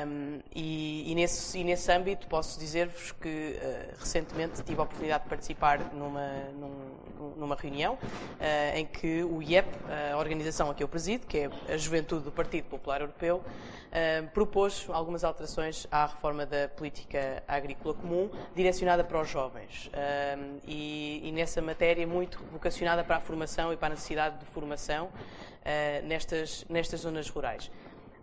um, 0.07 0.39
e, 0.55 1.11
e, 1.11 1.15
nesse, 1.15 1.59
e, 1.59 1.63
nesse, 1.63 1.91
âmbito 1.91 2.27
posso 2.27 2.59
dizer-vos 2.59 3.11
que 3.11 3.59
uh, 3.59 3.99
recentemente 3.99 4.63
tive 4.63 4.79
a 4.79 4.83
oportunidade 4.83 5.23
de 5.23 5.29
participar 5.29 5.79
numa, 5.93 6.29
num, 6.53 7.33
numa 7.35 7.55
reunião 7.55 7.95
uh, 7.95 8.77
em 8.77 8.85
que 8.85 9.23
o 9.23 9.41
IEP, 9.41 9.67
a 10.13 10.17
organização 10.17 10.69
a 10.69 10.73
que 10.73 10.83
eu 10.83 10.87
presido, 10.87 11.25
que 11.27 11.39
é 11.39 11.49
a 11.73 11.77
Juventude 11.77 12.23
do 12.23 12.31
Partido 12.31 12.65
Popular 12.65 13.01
Europeu, 13.01 13.37
uh, 13.37 14.27
propôs 14.29 14.87
algumas 14.89 15.23
alterações 15.23 15.87
à 15.91 16.05
reforma 16.05 16.45
da 16.45 16.69
política 16.69 17.43
agrícola 17.47 17.93
comum 17.95 18.29
direcionada 18.55 19.03
para 19.03 19.21
os 19.21 19.29
jovens 19.29 19.89
e, 20.65 21.21
e, 21.23 21.31
nessa 21.31 21.61
matéria 21.67 22.07
muito 22.07 22.43
vocacionada 22.51 23.03
para 23.03 23.17
a 23.17 23.19
formação 23.21 23.71
e 23.71 23.77
para 23.77 23.87
a 23.87 23.89
necessidade 23.91 24.39
de 24.39 24.45
formação 24.45 25.09
nestas, 26.03 26.65
nestas 26.69 27.01
zonas 27.01 27.29
rurais. 27.29 27.69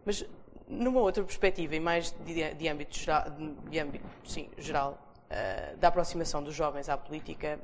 Mas 0.05 0.27
numa 0.69 1.01
outra 1.01 1.23
perspectiva 1.23 1.75
e 1.77 1.81
mais 1.81 2.15
de, 2.25 2.55
de 2.55 2.69
âmbito 2.69 2.97
geral, 2.97 3.25
de 3.69 3.79
âmbito, 3.79 4.05
sim, 4.25 4.49
geral 4.59 4.99
uh, 5.31 5.77
da 5.77 5.89
aproximação 5.89 6.43
dos 6.43 6.55
jovens 6.55 6.89
à 6.89 6.97
política, 6.97 7.59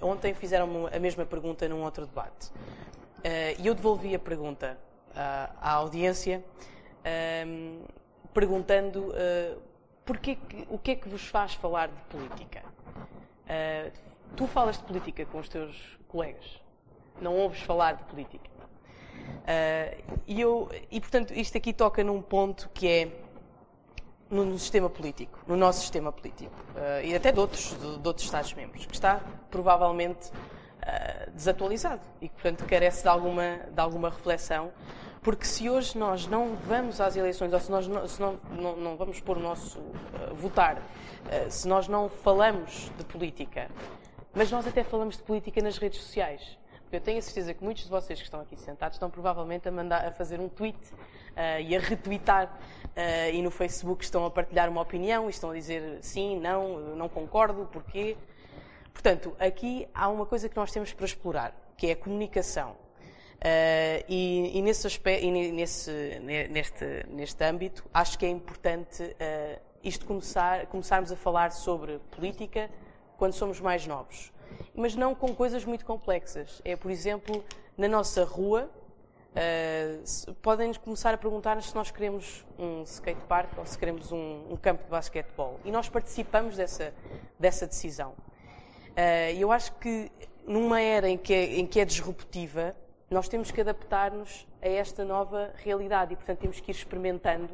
uh, 0.00 0.06
ontem 0.06 0.34
fizeram 0.34 0.88
a 0.92 0.98
mesma 0.98 1.26
pergunta 1.26 1.68
num 1.68 1.82
outro 1.82 2.06
debate. 2.06 2.50
E 3.58 3.66
eu 3.66 3.74
devolvi 3.74 4.14
a 4.14 4.18
pergunta 4.18 4.78
à 5.16 5.72
audiência, 5.72 6.44
um, 7.46 7.80
perguntando 8.34 9.14
porquê 10.04 10.34
que, 10.34 10.66
o 10.68 10.78
que 10.78 10.90
é 10.90 10.94
que 10.94 11.08
vos 11.08 11.26
faz 11.28 11.54
falar 11.54 11.88
de 11.88 11.98
política? 12.10 12.62
Tu 14.36 14.46
falas 14.46 14.78
de 14.78 14.84
política 14.84 15.24
com 15.26 15.38
os 15.38 15.48
teus 15.48 15.98
colegas, 16.08 16.60
não 17.20 17.36
ouves 17.36 17.60
falar 17.60 17.94
de 17.94 18.04
política. 18.04 18.54
Uh, 19.24 20.20
e, 20.26 20.40
eu, 20.40 20.70
e, 20.90 21.00
portanto, 21.00 21.32
isto 21.34 21.56
aqui 21.56 21.72
toca 21.72 22.02
num 22.02 22.20
ponto 22.20 22.68
que 22.72 22.88
é 22.88 23.08
no, 24.30 24.44
no 24.44 24.58
sistema 24.58 24.88
político, 24.88 25.38
no 25.46 25.56
nosso 25.56 25.80
sistema 25.80 26.10
político, 26.10 26.54
uh, 26.74 27.04
e 27.04 27.14
até 27.14 27.30
de 27.30 27.38
outros, 27.38 27.76
de, 27.78 27.98
de 27.98 28.08
outros 28.08 28.24
Estados-membros, 28.24 28.86
que 28.86 28.94
está 28.94 29.20
provavelmente 29.50 30.28
uh, 30.30 31.30
desatualizado 31.32 32.02
e 32.20 32.28
que, 32.28 32.34
portanto, 32.34 32.64
carece 32.66 33.02
de 33.02 33.08
alguma, 33.08 33.58
de 33.70 33.80
alguma 33.80 34.10
reflexão, 34.10 34.72
porque 35.22 35.46
se 35.46 35.70
hoje 35.70 35.96
nós 35.96 36.26
não 36.26 36.54
vamos 36.66 37.00
às 37.00 37.16
eleições, 37.16 37.52
ou 37.52 37.60
se 37.60 37.70
nós 37.70 37.86
não, 37.86 38.06
se 38.06 38.20
não, 38.20 38.38
não, 38.50 38.76
não 38.76 38.96
vamos 38.96 39.20
pôr 39.20 39.38
o 39.38 39.40
nosso 39.40 39.80
votar, 40.34 40.82
se 41.48 41.66
nós 41.66 41.88
não 41.88 42.10
falamos 42.10 42.92
de 42.98 43.04
política, 43.06 43.70
mas 44.34 44.50
nós 44.50 44.66
até 44.66 44.82
falamos 44.82 45.16
de 45.16 45.22
política 45.22 45.62
nas 45.62 45.78
redes 45.78 46.00
sociais. 46.00 46.58
Eu 46.90 47.00
tenho 47.00 47.18
a 47.18 47.22
certeza 47.22 47.52
que 47.52 47.62
muitos 47.62 47.84
de 47.84 47.90
vocês 47.90 48.18
que 48.18 48.24
estão 48.24 48.40
aqui 48.40 48.56
sentados 48.56 48.96
estão 48.96 49.10
provavelmente 49.10 49.68
a, 49.68 49.72
mandar, 49.72 50.06
a 50.06 50.12
fazer 50.12 50.38
um 50.40 50.48
tweet 50.48 50.78
uh, 50.78 51.60
e 51.60 51.76
a 51.76 51.80
retweetar 51.80 52.46
uh, 52.46 53.34
e 53.34 53.42
no 53.42 53.50
Facebook 53.50 54.04
estão 54.04 54.24
a 54.24 54.30
partilhar 54.30 54.68
uma 54.68 54.80
opinião 54.80 55.26
e 55.26 55.30
estão 55.30 55.50
a 55.50 55.54
dizer 55.54 55.98
sim, 56.02 56.38
não, 56.38 56.94
não 56.96 57.08
concordo, 57.08 57.68
porquê. 57.72 58.16
Portanto, 58.92 59.34
aqui 59.40 59.88
há 59.92 60.08
uma 60.08 60.24
coisa 60.24 60.48
que 60.48 60.56
nós 60.56 60.70
temos 60.70 60.92
para 60.92 61.04
explorar, 61.04 61.54
que 61.76 61.88
é 61.88 61.92
a 61.92 61.96
comunicação. 61.96 62.70
Uh, 62.72 64.04
e, 64.08 64.56
e, 64.58 64.62
nesse 64.62 64.86
aspecto, 64.86 65.24
e 65.26 65.52
nesse, 65.52 65.90
neste, 66.20 67.06
neste 67.08 67.44
âmbito, 67.44 67.84
acho 67.92 68.18
que 68.18 68.24
é 68.24 68.28
importante 68.28 69.02
uh, 69.02 69.60
isto 69.82 70.06
começar, 70.06 70.66
começarmos 70.66 71.10
a 71.10 71.16
falar 71.16 71.50
sobre 71.50 71.98
política 72.10 72.70
quando 73.16 73.32
somos 73.32 73.60
mais 73.60 73.86
novos 73.86 74.34
mas 74.74 74.94
não 74.94 75.14
com 75.14 75.34
coisas 75.34 75.64
muito 75.64 75.84
complexas. 75.84 76.60
É, 76.64 76.76
por 76.76 76.90
exemplo, 76.90 77.44
na 77.76 77.88
nossa 77.88 78.24
rua, 78.24 78.70
uh, 79.34 80.34
podem-nos 80.34 80.78
começar 80.78 81.14
a 81.14 81.18
perguntar-nos 81.18 81.66
se 81.66 81.74
nós 81.74 81.90
queremos 81.90 82.44
um 82.58 82.82
skatepark 82.82 83.56
ou 83.58 83.66
se 83.66 83.78
queremos 83.78 84.12
um, 84.12 84.44
um, 84.50 84.56
campo 84.56 84.84
de 84.84 84.90
basquetebol. 84.90 85.60
E 85.64 85.70
nós 85.70 85.88
participamos 85.88 86.56
dessa, 86.56 86.92
dessa 87.38 87.66
decisão. 87.66 88.10
Uh, 88.10 89.36
eu 89.38 89.50
acho 89.50 89.72
que 89.76 90.10
numa 90.46 90.80
era 90.80 91.08
em 91.08 91.16
que, 91.16 91.32
é, 91.32 91.58
em 91.58 91.66
que 91.66 91.80
é 91.80 91.84
disruptiva, 91.84 92.76
nós 93.10 93.28
temos 93.28 93.50
que 93.50 93.60
adaptar-nos 93.60 94.46
a 94.60 94.68
esta 94.68 95.04
nova 95.04 95.52
realidade 95.56 96.12
e, 96.12 96.16
portanto, 96.16 96.38
temos 96.38 96.60
que 96.60 96.70
ir 96.70 96.74
experimentando 96.74 97.50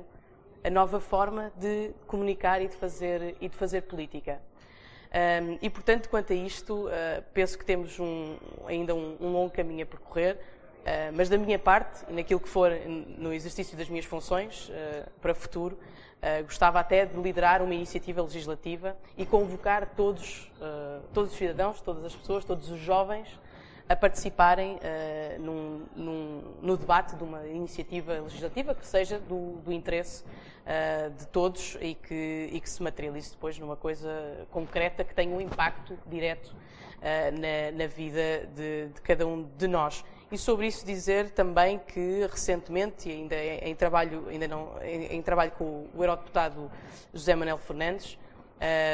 a 0.62 0.70
nova 0.70 1.00
forma 1.00 1.52
de 1.56 1.92
comunicar 2.06 2.60
e 2.60 2.68
de 2.68 2.76
fazer, 2.76 3.36
e 3.40 3.48
de 3.48 3.56
fazer 3.56 3.82
política. 3.82 4.40
Um, 5.10 5.58
e, 5.60 5.68
portanto, 5.68 6.08
quanto 6.08 6.32
a 6.32 6.36
isto, 6.36 6.86
uh, 6.86 6.90
penso 7.34 7.58
que 7.58 7.64
temos 7.64 7.98
um, 7.98 8.36
ainda 8.66 8.94
um, 8.94 9.16
um, 9.20 9.32
longo 9.32 9.50
caminho 9.50 9.82
a 9.82 9.86
percorrer, 9.86 10.36
uh, 10.36 11.12
mas 11.12 11.28
da 11.28 11.36
minha 11.36 11.58
parte, 11.58 12.04
e 12.08 12.12
naquilo 12.12 12.38
que 12.38 12.48
for 12.48 12.70
no 13.18 13.32
exercício 13.32 13.76
das 13.76 13.88
minhas 13.88 14.04
funções 14.04 14.68
uh, 14.68 15.10
para 15.20 15.32
o 15.32 15.34
futuro, 15.34 15.78
gostava 16.44 16.78
até 16.78 17.06
de 17.06 17.18
liderar 17.18 17.62
uma 17.62 17.74
iniciativa 17.74 18.20
legislativa 18.20 18.94
e 19.16 19.24
convocar 19.24 19.88
todos, 19.96 20.52
todos 21.14 21.32
os 21.32 21.38
cidadãos, 21.38 21.80
todas 21.80 22.04
as 22.04 22.14
pessoas, 22.14 22.44
todos 22.44 22.70
os 22.70 22.78
jovens 22.78 23.26
a 23.90 23.96
participarem 23.96 24.78
num, 25.40 25.84
num, 25.96 26.42
no 26.62 26.76
debate 26.76 27.16
de 27.16 27.24
uma 27.24 27.44
iniciativa 27.48 28.20
legislativa 28.20 28.72
que 28.72 28.86
seja 28.86 29.18
do, 29.18 29.56
do 29.64 29.72
interesse 29.72 30.22
uh, 30.60 31.10
de 31.10 31.26
todos 31.26 31.76
e 31.80 31.94
que, 31.94 32.50
e 32.52 32.60
que 32.60 32.70
se 32.70 32.82
materialize 32.82 33.30
depois 33.30 33.58
numa 33.58 33.76
coisa 33.76 34.46
concreta 34.50 35.04
que 35.04 35.14
tenha 35.14 35.34
um 35.34 35.40
impacto 35.40 35.98
direto 36.06 36.46
uh, 36.46 36.56
na, 37.32 37.76
na, 37.76 37.86
vida 37.86 38.48
de, 38.54 38.88
de, 38.88 39.00
cada 39.02 39.26
um 39.26 39.42
de 39.56 39.66
nós. 39.66 40.04
E 40.30 40.38
sobre 40.38 40.68
isso 40.68 40.86
dizer 40.86 41.30
também 41.30 41.78
que 41.78 42.26
recentemente, 42.30 43.10
ainda 43.10 43.36
em, 43.36 43.74
trabalho, 43.74 44.28
ainda 44.28 44.46
não, 44.46 44.80
em, 44.82 45.16
em, 45.16 45.22
trabalho 45.22 45.50
com 45.52 45.88
o 45.92 46.02
eurodeputado 46.02 46.70
José 47.12 47.34
Manuel 47.34 47.58
Fernandes, 47.58 48.16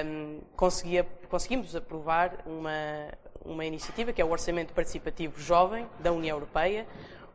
um, 0.06 0.40
conseguia, 0.56 1.06
conseguimos 1.28 1.76
aprovar 1.76 2.38
uma, 2.46 3.10
uma 3.48 3.64
iniciativa 3.64 4.12
que 4.12 4.20
é 4.20 4.24
o 4.24 4.30
Orçamento 4.30 4.72
Participativo 4.72 5.40
Jovem 5.40 5.86
da 5.98 6.12
União 6.12 6.36
Europeia, 6.36 6.86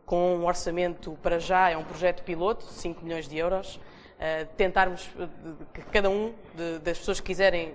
com 0.05 0.35
um 0.35 0.45
orçamento 0.45 1.17
para 1.23 1.39
já, 1.39 1.69
é 1.69 1.77
um 1.77 1.83
projeto 1.83 2.23
piloto, 2.23 2.65
5 2.65 3.03
milhões 3.03 3.27
de 3.27 3.37
euros, 3.37 3.75
uh, 3.75 4.45
tentarmos 4.57 5.09
eh, 5.17 5.27
que 5.73 5.81
cada 5.83 6.09
um 6.09 6.33
de, 6.53 6.79
das 6.79 6.97
pessoas 6.97 7.19
que 7.19 7.27
quiserem 7.27 7.73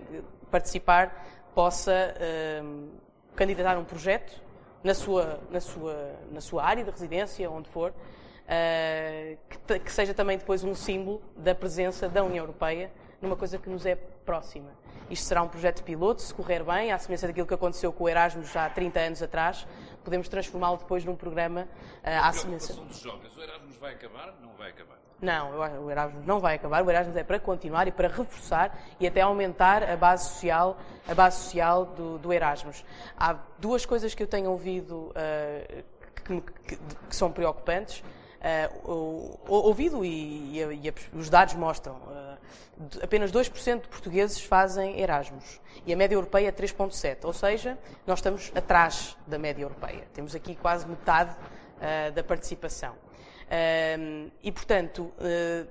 participar 0.50 1.26
possa 1.54 2.14
uh, 2.14 2.88
candidatar 3.34 3.78
um 3.78 3.84
projeto 3.84 4.42
na 4.84 4.94
sua, 4.94 5.40
na, 5.50 5.60
sua, 5.60 6.12
na 6.30 6.40
sua 6.40 6.64
área 6.64 6.84
de 6.84 6.90
residência, 6.90 7.50
onde 7.50 7.68
for, 7.70 7.90
uh, 7.90 9.38
que, 9.66 9.78
que, 9.80 9.92
seja 9.92 10.12
também 10.12 10.36
depois 10.36 10.62
um 10.62 10.74
símbolo 10.74 11.22
da 11.36 11.54
presença 11.54 12.08
da 12.08 12.22
União 12.22 12.44
Europeia 12.44 12.90
numa 13.20 13.36
coisa 13.36 13.58
que 13.58 13.68
nos 13.68 13.86
é 13.86 13.94
próxima. 13.94 14.70
Isto 15.08 15.26
será 15.26 15.42
um 15.42 15.48
projeto 15.48 15.82
piloto, 15.84 16.20
se 16.20 16.34
correr 16.34 16.64
bem, 16.64 16.90
à 16.90 16.98
semelhança 16.98 17.28
daquilo 17.28 17.46
que 17.46 17.54
aconteceu 17.54 17.92
com 17.92 18.04
o 18.04 18.08
Erasmus 18.08 18.50
já 18.52 18.66
há 18.66 18.70
30 18.70 19.00
anos 19.00 19.22
atrás, 19.22 19.66
podemos 20.02 20.28
transformá-lo 20.28 20.78
depois 20.78 21.04
num 21.04 21.14
programa 21.14 21.62
uh, 21.62 21.66
à 22.04 22.32
semelhança. 22.32 22.72
dos 22.74 23.00
jovens, 23.00 23.36
o 23.36 23.42
Erasmus 23.42 23.76
vai 23.76 23.92
acabar? 23.92 24.34
Não 24.40 24.52
vai 24.54 24.70
acabar? 24.70 24.96
Não, 25.20 25.84
o 25.84 25.90
Erasmus 25.90 26.26
não 26.26 26.40
vai 26.40 26.56
acabar. 26.56 26.84
O 26.84 26.90
Erasmus 26.90 27.16
é 27.16 27.24
para 27.24 27.38
continuar 27.40 27.88
e 27.88 27.92
para 27.92 28.08
reforçar 28.08 28.78
e 29.00 29.06
até 29.06 29.22
aumentar 29.22 29.82
a 29.82 29.96
base 29.96 30.28
social, 30.28 30.76
a 31.08 31.14
base 31.14 31.44
social 31.44 31.86
do, 31.86 32.18
do 32.18 32.32
Erasmus. 32.32 32.84
Há 33.16 33.36
duas 33.58 33.86
coisas 33.86 34.14
que 34.14 34.22
eu 34.22 34.26
tenho 34.26 34.50
ouvido 34.50 35.10
uh, 35.10 35.84
que, 36.22 36.40
que, 36.40 36.76
que, 36.76 37.16
são 37.16 37.32
preocupantes. 37.32 38.04
Uh, 38.46 39.38
ouvido 39.48 40.04
e, 40.04 40.58
e, 40.58 40.88
e, 40.88 40.94
os 41.12 41.28
dados 41.28 41.54
mostram. 41.54 41.94
Uh, 41.94 42.36
apenas 43.02 43.32
2% 43.32 43.82
de 43.82 43.88
portugueses 43.88 44.40
fazem 44.40 45.00
Erasmus 45.00 45.60
e 45.84 45.92
a 45.92 45.96
média 45.96 46.14
europeia 46.14 46.48
é 46.48 46.52
3,7%. 46.52 47.24
Ou 47.24 47.32
seja, 47.32 47.76
nós 48.06 48.18
estamos 48.20 48.52
atrás 48.54 49.16
da 49.26 49.38
média 49.38 49.62
europeia. 49.62 50.06
Temos 50.12 50.34
aqui 50.34 50.54
quase 50.54 50.86
metade 50.86 51.34
da 52.14 52.22
participação 52.22 52.94
e, 54.42 54.52
portanto, 54.52 55.12
uh, 55.18 55.66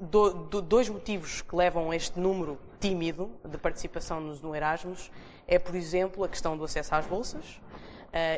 do, 0.00 0.30
do, 0.30 0.62
dois 0.62 0.88
motivos 0.88 1.42
que 1.42 1.54
levam 1.54 1.90
a 1.90 1.96
este 1.96 2.18
número 2.18 2.58
tímido 2.80 3.30
de 3.44 3.58
participação 3.58 4.20
no, 4.20 4.34
no 4.36 4.54
Erasmus 4.54 5.10
é, 5.46 5.58
por 5.58 5.74
exemplo, 5.74 6.24
a 6.24 6.28
questão 6.28 6.56
do 6.56 6.64
acesso 6.64 6.94
às 6.94 7.06
bolsas, 7.06 7.60
Uh, 7.65 7.65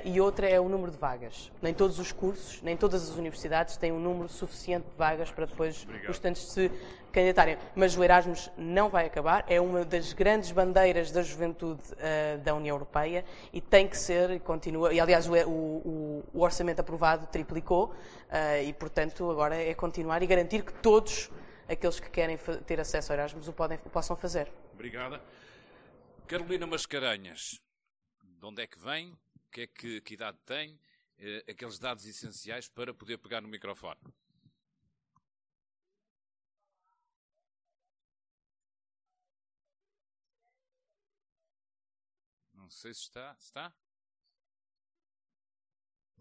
e 0.05 0.21
outra 0.21 0.49
é 0.49 0.59
o 0.59 0.69
número 0.69 0.91
de 0.91 0.99
vagas. 0.99 1.53
Nem 1.63 1.73
todos 1.73 1.99
os 1.99 2.11
cursos, 2.11 2.61
nem 2.63 2.77
todas 2.77 3.11
as 3.11 3.17
universidades 3.17 3.77
têm 3.77 3.93
um 3.93 4.01
número 4.01 4.29
suficiente 4.29 4.89
de 4.89 4.97
vagas 4.97 5.31
para 5.31 5.47
depois 5.47 5.83
Obrigado. 5.83 6.11
os 6.11 6.17
estudantes 6.17 6.43
se 6.43 6.71
candidatarem. 7.13 7.59
Mas 7.75 7.97
o 7.97 8.05
Erasmus 8.05 8.51
não 8.57 8.89
vai 8.89 9.07
acabar, 9.07 9.45
é 9.49 9.61
uma 9.61 9.85
das 9.85 10.13
grandes 10.13 10.51
bandeiras 10.51 11.11
da 11.11 11.23
juventude 11.23 11.83
uh, 11.93 12.39
da 12.39 12.55
União 12.55 12.75
Europeia 12.75 13.25
e 13.53 13.61
tem 13.61 13.89
que 13.89 13.97
ser 13.97 14.31
e 14.31 14.39
continua. 14.39 14.93
E 14.93 15.01
aliás, 15.01 15.27
o, 15.29 15.35
o, 15.35 16.25
o 16.33 16.41
orçamento 16.43 16.81
aprovado 16.81 17.27
triplicou 17.27 17.87
uh, 17.87 18.63
e, 18.65 18.73
portanto, 18.73 19.31
agora 19.31 19.57
é 19.57 19.75
continuar 19.75 20.23
e 20.23 20.27
garantir 20.27 20.63
que 20.63 20.73
todos 20.75 21.31
aqueles 21.69 22.01
que 22.01 22.09
querem 22.09 22.39
ter 22.67 22.81
acesso 22.81 23.13
ao 23.13 23.19
Erasmus 23.19 23.49
o, 23.49 23.53
podem, 23.53 23.79
o 23.85 23.91
possam 23.91 24.17
fazer. 24.17 24.51
Obrigada. 24.73 25.21
Carolina 26.27 26.67
Mascarenhas, 26.67 27.61
de 28.23 28.47
onde 28.47 28.63
é 28.63 28.67
que 28.67 28.79
vem? 28.79 29.17
Que 29.51 29.63
é 29.63 29.67
que, 29.67 30.01
que 30.01 30.15
idade 30.15 30.39
tem, 30.45 30.79
eh, 31.19 31.45
aqueles 31.49 31.79
dados 31.79 32.05
essenciais 32.07 32.69
para 32.69 32.95
poder 32.95 33.19
pegar 33.19 33.41
no 33.41 33.49
microfone. 33.49 34.01
Não 42.55 42.71
sei 42.71 42.93
se 42.93 43.01
está. 43.01 43.37
Está? 43.41 43.73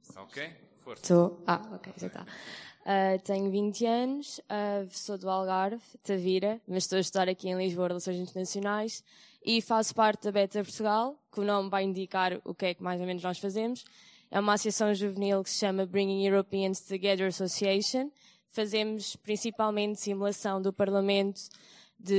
Está 0.02 0.24
ok? 0.24 0.50
Força. 0.78 1.04
Estou. 1.04 1.44
Ah, 1.46 1.62
ok, 1.74 1.94
já 1.98 2.08
está. 2.08 2.24
Uh, 2.24 3.22
tenho 3.26 3.52
20 3.52 3.86
anos, 3.86 4.40
uh, 4.40 4.90
sou 4.90 5.18
do 5.18 5.30
Algarve, 5.30 5.84
Tavira, 6.02 6.62
mas 6.66 6.84
estou 6.84 6.96
a 6.96 7.02
estudar 7.02 7.28
aqui 7.28 7.50
em 7.50 7.58
Lisboa 7.58 7.90
Relações 7.90 8.16
Internacionais 8.18 9.04
e 9.48 9.62
faço 9.62 9.96
parte 9.96 10.26
da 10.26 10.32
Beta 10.34 10.62
Portugal, 10.62 11.18
que 11.32 11.40
o 11.40 11.44
nome 11.46 11.70
vai 11.70 11.86
indicar 11.86 12.38
o 12.44 12.54
que 12.54 12.66
é 12.66 12.74
que 12.74 12.84
mais 12.84 13.00
ou 13.00 13.08
menos 13.08 13.24
nós 13.24 13.40
fazemos. 13.40 13.86
É 14.30 14.38
uma 14.42 14.56
associação 14.56 14.94
juvenil 14.94 15.42
que 15.42 15.50
se 15.50 15.60
chama 15.60 15.86
Bringing 15.86 16.28
Europeans 16.28 16.82
Together 16.82 17.30
Association. 17.30 18.12
Fazemos 18.50 19.16
principalmente 19.16 20.02
simulação 20.02 20.62
do 20.62 20.74
Parlamento 20.74 21.40
do 21.98 22.14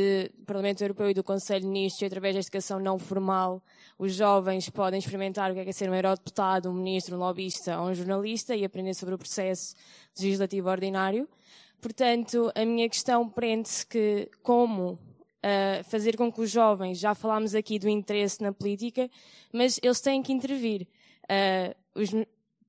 Parlamento 0.47 0.83
Europeu 0.83 1.11
e 1.11 1.15
do 1.15 1.23
Conselho 1.23 1.61
de 1.61 1.67
Ministros, 1.67 2.01
e 2.01 2.07
através 2.07 2.35
da 2.35 2.41
educação 2.41 2.81
não 2.81 2.99
formal, 2.99 3.63
os 3.99 4.15
jovens 4.15 4.71
podem 4.71 4.99
experimentar 4.99 5.51
o 5.51 5.55
que 5.55 5.61
é, 5.61 5.65
que 5.65 5.71
é 5.71 5.73
ser 5.73 5.89
um 5.89 5.95
eurodeputado, 5.95 6.71
um 6.71 6.73
ministro, 6.73 7.15
um 7.15 7.19
lobista 7.19 7.79
ou 7.79 7.89
um 7.89 7.95
jornalista 7.95 8.57
e 8.57 8.65
aprender 8.65 8.95
sobre 8.95 9.15
o 9.15 9.19
processo 9.19 9.77
legislativo 10.19 10.69
ordinário. 10.69 11.29
Portanto, 11.79 12.51
a 12.57 12.65
minha 12.65 12.89
questão 12.89 13.29
prende-se 13.29 13.87
que 13.87 14.29
como 14.43 14.99
uh, 15.45 15.85
fazer 15.85 16.17
com 16.17 16.33
que 16.33 16.41
os 16.41 16.51
jovens, 16.51 16.99
já 16.99 17.15
falámos 17.15 17.55
aqui 17.55 17.79
do 17.79 17.89
interesse 17.89 18.43
na 18.43 18.53
política, 18.53 19.11
mas 19.53 19.79
eles 19.83 20.01
têm 20.01 20.23
que 20.23 20.33
intervir. 20.33 20.87
Uh, 21.25 21.75
os, 22.01 22.11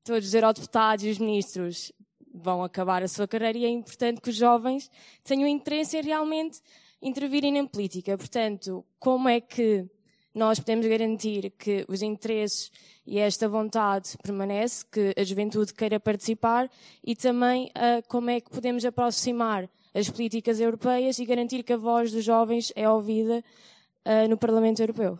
todos 0.04 0.28
os 0.28 0.34
eurodeputados 0.34 1.06
e 1.06 1.10
os 1.10 1.20
ministros 1.20 1.92
vão 2.34 2.64
acabar 2.64 3.04
a 3.04 3.08
sua 3.08 3.28
carreira 3.28 3.58
e 3.58 3.66
é 3.66 3.70
importante 3.70 4.22
que 4.22 4.30
os 4.30 4.36
jovens 4.36 4.90
tenham 5.24 5.48
interesse 5.48 5.98
em 5.98 6.02
realmente 6.02 6.62
intervirem 7.02 7.54
na 7.54 7.68
política. 7.68 8.18
Portanto, 8.18 8.86
como 9.00 9.30
é 9.30 9.40
que 9.40 9.90
nós 10.34 10.60
podemos 10.60 10.86
garantir 10.86 11.52
que 11.58 11.86
os 11.88 12.02
interesses 12.02 12.72
e 13.06 13.18
esta 13.18 13.50
vontade 13.50 14.18
permanece, 14.22 14.86
que 14.86 15.14
a 15.18 15.24
juventude 15.24 15.74
queira 15.74 16.00
participar 16.00 16.70
e 17.04 17.16
também 17.16 17.66
uh, 17.68 18.08
como 18.08 18.30
é 18.30 18.40
que 18.40 18.50
podemos 18.50 18.86
aproximar 18.86 19.70
as 19.94 20.10
políticas 20.10 20.60
europeias 20.60 21.18
e 21.20 21.26
garantir 21.26 21.64
que 21.64 21.74
a 21.74 21.78
voz 21.78 22.12
dos 22.12 22.24
jovens 22.24 22.72
é 22.76 22.90
ouvida 22.90 23.44
uh, 24.06 24.28
no 24.30 24.38
Parlamento 24.38 24.82
Europeu. 24.82 25.20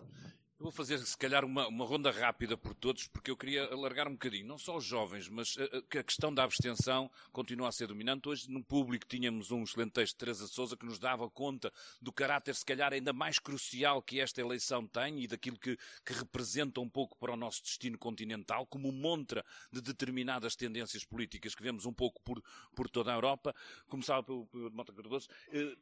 Eu 0.60 0.64
vou 0.64 0.72
fazer, 0.72 0.98
se 0.98 1.16
calhar, 1.16 1.42
uma, 1.42 1.66
uma, 1.68 1.86
ronda 1.86 2.10
rápida 2.10 2.54
por 2.54 2.74
todos, 2.74 3.06
porque 3.06 3.30
eu 3.30 3.36
queria 3.36 3.64
alargar 3.72 4.06
um 4.06 4.12
bocadinho, 4.12 4.46
não 4.46 4.58
só 4.58 4.76
os 4.76 4.84
jovens, 4.84 5.26
mas 5.26 5.56
a, 5.56 5.62
eh, 5.62 5.82
eh, 5.94 5.98
a, 5.98 6.02
questão 6.02 6.34
da 6.34 6.44
abstenção 6.44 7.10
continua 7.32 7.70
a 7.70 7.72
ser 7.72 7.86
dominante. 7.86 8.28
Hoje, 8.28 8.50
no 8.50 8.62
público, 8.62 9.06
tínhamos 9.08 9.50
um 9.50 9.62
excelente 9.62 9.92
texto 9.92 10.12
de 10.12 10.18
Teresa 10.18 10.46
Souza 10.46 10.76
que 10.76 10.84
nos 10.84 10.98
dava 10.98 11.30
conta 11.30 11.72
do 11.98 12.12
caráter, 12.12 12.54
se 12.54 12.62
calhar, 12.62 12.92
ainda 12.92 13.10
mais 13.10 13.38
crucial 13.38 14.02
que 14.02 14.20
esta 14.20 14.42
eleição 14.42 14.86
tem 14.86 15.22
e 15.22 15.26
daquilo 15.26 15.58
que, 15.58 15.78
que 16.04 16.12
representa 16.12 16.78
um 16.78 16.90
pouco 16.90 17.16
para 17.16 17.32
o 17.32 17.36
nosso 17.38 17.62
destino 17.62 17.96
continental, 17.96 18.66
como 18.66 18.92
montra 18.92 19.42
de 19.72 19.80
determinadas 19.80 20.54
tendências 20.56 21.06
políticas 21.06 21.54
que 21.54 21.62
vemos 21.62 21.86
um 21.86 21.92
pouco 21.94 22.20
por, 22.20 22.44
por 22.76 22.90
toda 22.90 23.10
a 23.10 23.14
Europa. 23.14 23.54
Começava 23.88 24.22
pelo, 24.22 24.44
pelo 24.48 24.70
Mota 24.70 24.92
Cardoso. 24.92 25.26
Eh, 25.54 25.74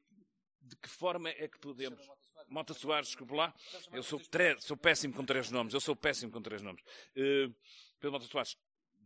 de 0.62 0.76
que 0.76 0.88
forma 0.88 1.30
é 1.30 1.48
que 1.48 1.58
podemos. 1.58 1.98
Mota 2.48 2.74
Soares, 2.74 3.08
desculpe 3.08 3.34
lá. 3.34 3.54
Eu 3.92 4.02
sou, 4.02 4.20
sou, 4.58 4.76
péssimo 4.76 5.14
com 5.14 5.24
três 5.24 5.50
nomes. 5.50 5.74
Eu 5.74 5.80
sou 5.80 5.94
péssimo 5.94 6.32
com 6.32 6.40
três 6.40 6.62
nomes. 6.62 6.82
Uh, 7.16 7.54
Pedro 8.00 8.12
Mota 8.12 8.26
Soares, 8.26 8.56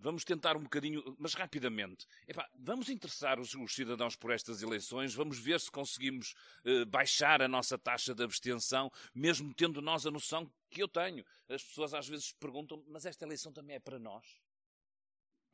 vamos 0.03 0.25
tentar 0.25 0.57
um 0.57 0.63
bocadinho, 0.63 1.17
mas 1.19 1.35
rapidamente. 1.35 2.07
Epá, 2.27 2.49
vamos 2.59 2.89
interessar 2.89 3.39
os, 3.39 3.55
os, 3.55 3.75
cidadãos 3.75 4.17
por 4.17 4.33
estas 4.33 4.63
eleições, 4.63 5.15
vamos 5.15 5.39
ver 5.39 5.61
se 5.61 5.71
conseguimos 5.71 6.35
uh, 6.65 6.85
baixar 6.87 7.41
a 7.41 7.49
nossa 7.49 7.79
taxa 7.79 8.15
de 8.15 8.23
abstenção, 8.23 8.91
mesmo 9.15 9.55
tendo 9.55 9.81
nós 9.81 10.07
a 10.07 10.11
noção 10.11 10.51
que 10.69 10.83
eu 10.83 10.89
tenho. 10.89 11.25
As 11.49 11.63
pessoas 11.63 11.95
às 11.95 12.09
vezes 12.09 12.33
perguntam, 12.33 12.83
mas 12.89 13.07
esta 13.07 13.25
eleição 13.25 13.53
também 13.53 13.77
é 13.77 13.81
para 13.81 13.99
nós? 13.99 14.25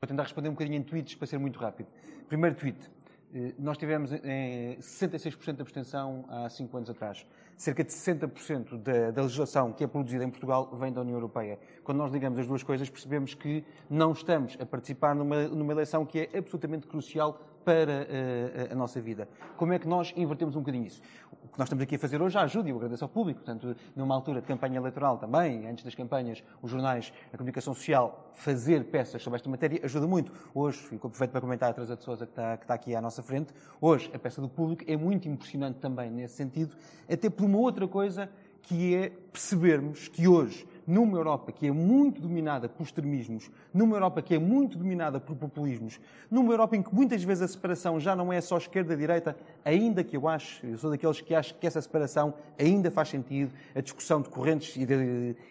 Vou 0.01 0.07
tentar 0.07 0.23
responder 0.23 0.49
um 0.49 0.53
bocadinho 0.53 0.77
em 0.77 0.83
tweets 0.83 1.15
para 1.15 1.27
ser 1.27 1.37
muito 1.37 1.59
rápido. 1.59 1.89
Primeiro 2.27 2.55
tweet. 2.55 2.89
Eh, 3.33 3.53
nós 3.59 3.77
tivemos 3.77 4.11
em 4.11 4.77
66% 4.79 5.55
de 5.55 5.61
abstenção 5.61 6.25
há 6.27 6.49
5 6.49 6.75
anos 6.75 6.89
atrás. 6.89 7.25
Cerca 7.55 7.83
de 7.83 7.91
60% 7.91 8.77
da, 8.81 9.11
da, 9.11 9.21
legislação 9.21 9.71
que 9.71 9.83
é 9.83 9.87
produzida 9.87 10.23
em 10.23 10.29
Portugal 10.29 10.75
vem 10.79 10.91
da 10.91 11.01
União 11.01 11.15
Europeia. 11.15 11.59
Quando 11.83 11.97
nós 11.97 12.11
ligamos 12.11 12.39
as 12.39 12.47
duas 12.47 12.63
coisas, 12.63 12.89
percebemos 12.89 13.33
que 13.33 13.63
não 13.89 14.13
estamos 14.13 14.57
a 14.59 14.65
participar 14.65 15.13
numa, 15.13 15.47
numa 15.47 15.73
eleição 15.73 16.05
que 16.05 16.19
é 16.19 16.37
absolutamente 16.37 16.87
crucial 16.87 17.39
para 17.63 18.07
uh, 18.07 18.71
a 18.71 18.75
nossa 18.75 18.99
vida. 19.01 19.27
Como 19.57 19.73
é 19.73 19.79
que 19.79 19.87
nós 19.87 20.13
invertemos 20.15 20.55
um 20.55 20.59
bocadinho 20.59 20.87
isso? 20.87 21.01
O 21.49 21.51
que 21.51 21.59
nós 21.59 21.65
estamos 21.65 21.81
aqui 21.81 21.95
a 21.95 21.99
fazer 21.99 22.21
hoje 22.21 22.37
ajuda 22.37 22.69
e 22.69 22.71
eu 22.71 22.77
agradeço 22.77 23.03
ao 23.03 23.09
público. 23.09 23.39
Portanto, 23.39 23.75
numa 23.95 24.13
altura 24.13 24.39
de 24.39 24.45
campanha 24.45 24.77
eleitoral 24.77 25.17
também, 25.17 25.67
antes 25.67 25.83
das 25.83 25.95
campanhas, 25.95 26.43
os 26.61 26.69
jornais, 26.69 27.11
a 27.33 27.37
comunicação 27.37 27.73
social, 27.73 28.31
fazer 28.35 28.85
peças 28.85 29.21
sobre 29.23 29.37
esta 29.37 29.49
matéria 29.49 29.79
ajuda 29.83 30.05
muito. 30.05 30.31
Hoje, 30.53 30.79
e 30.91 30.95
aproveito 30.95 31.31
para 31.31 31.41
comentar 31.41 31.71
a 31.71 31.73
Teresa 31.73 31.95
de 31.95 32.03
Souza 32.03 32.27
que 32.27 32.31
está, 32.33 32.55
que 32.55 32.63
está 32.65 32.75
aqui 32.75 32.95
à 32.95 33.01
nossa 33.01 33.23
frente, 33.23 33.51
hoje 33.81 34.11
a 34.13 34.19
peça 34.19 34.39
do 34.39 34.47
público 34.47 34.83
é 34.87 34.95
muito 34.95 35.27
impressionante 35.27 35.79
também 35.79 36.11
nesse 36.11 36.35
sentido, 36.35 36.75
até 37.11 37.31
por 37.31 37.45
uma 37.45 37.57
outra 37.57 37.87
coisa 37.87 38.29
que 38.61 38.93
é 38.93 39.09
percebermos 39.09 40.07
que 40.07 40.27
hoje 40.27 40.67
numa 40.85 41.17
Europa 41.17 41.51
que 41.51 41.67
é 41.67 41.71
muito 41.71 42.21
dominada 42.21 42.67
por 42.67 42.83
extremismos, 42.83 43.49
numa 43.73 43.95
Europa 43.95 44.21
que 44.21 44.35
é 44.35 44.39
muito 44.39 44.77
dominada 44.77 45.19
por 45.19 45.35
populismos, 45.35 45.99
numa 46.29 46.51
Europa 46.53 46.75
em 46.75 46.81
que 46.81 46.93
muitas 46.93 47.23
vezes 47.23 47.43
a 47.43 47.47
separação 47.47 47.99
já 47.99 48.15
não 48.15 48.31
é 48.31 48.41
só 48.41 48.57
esquerda-direita, 48.57 49.35
ainda 49.63 50.03
que 50.03 50.15
eu 50.15 50.27
acho, 50.27 50.65
eu 50.65 50.77
sou 50.77 50.89
daqueles 50.89 51.21
que 51.21 51.35
acham 51.35 51.57
que 51.59 51.67
essa 51.67 51.81
separação 51.81 52.33
ainda 52.57 52.89
faz 52.89 53.09
sentido, 53.09 53.51
a 53.75 53.81
discussão 53.81 54.21
de 54.21 54.29
correntes 54.29 54.75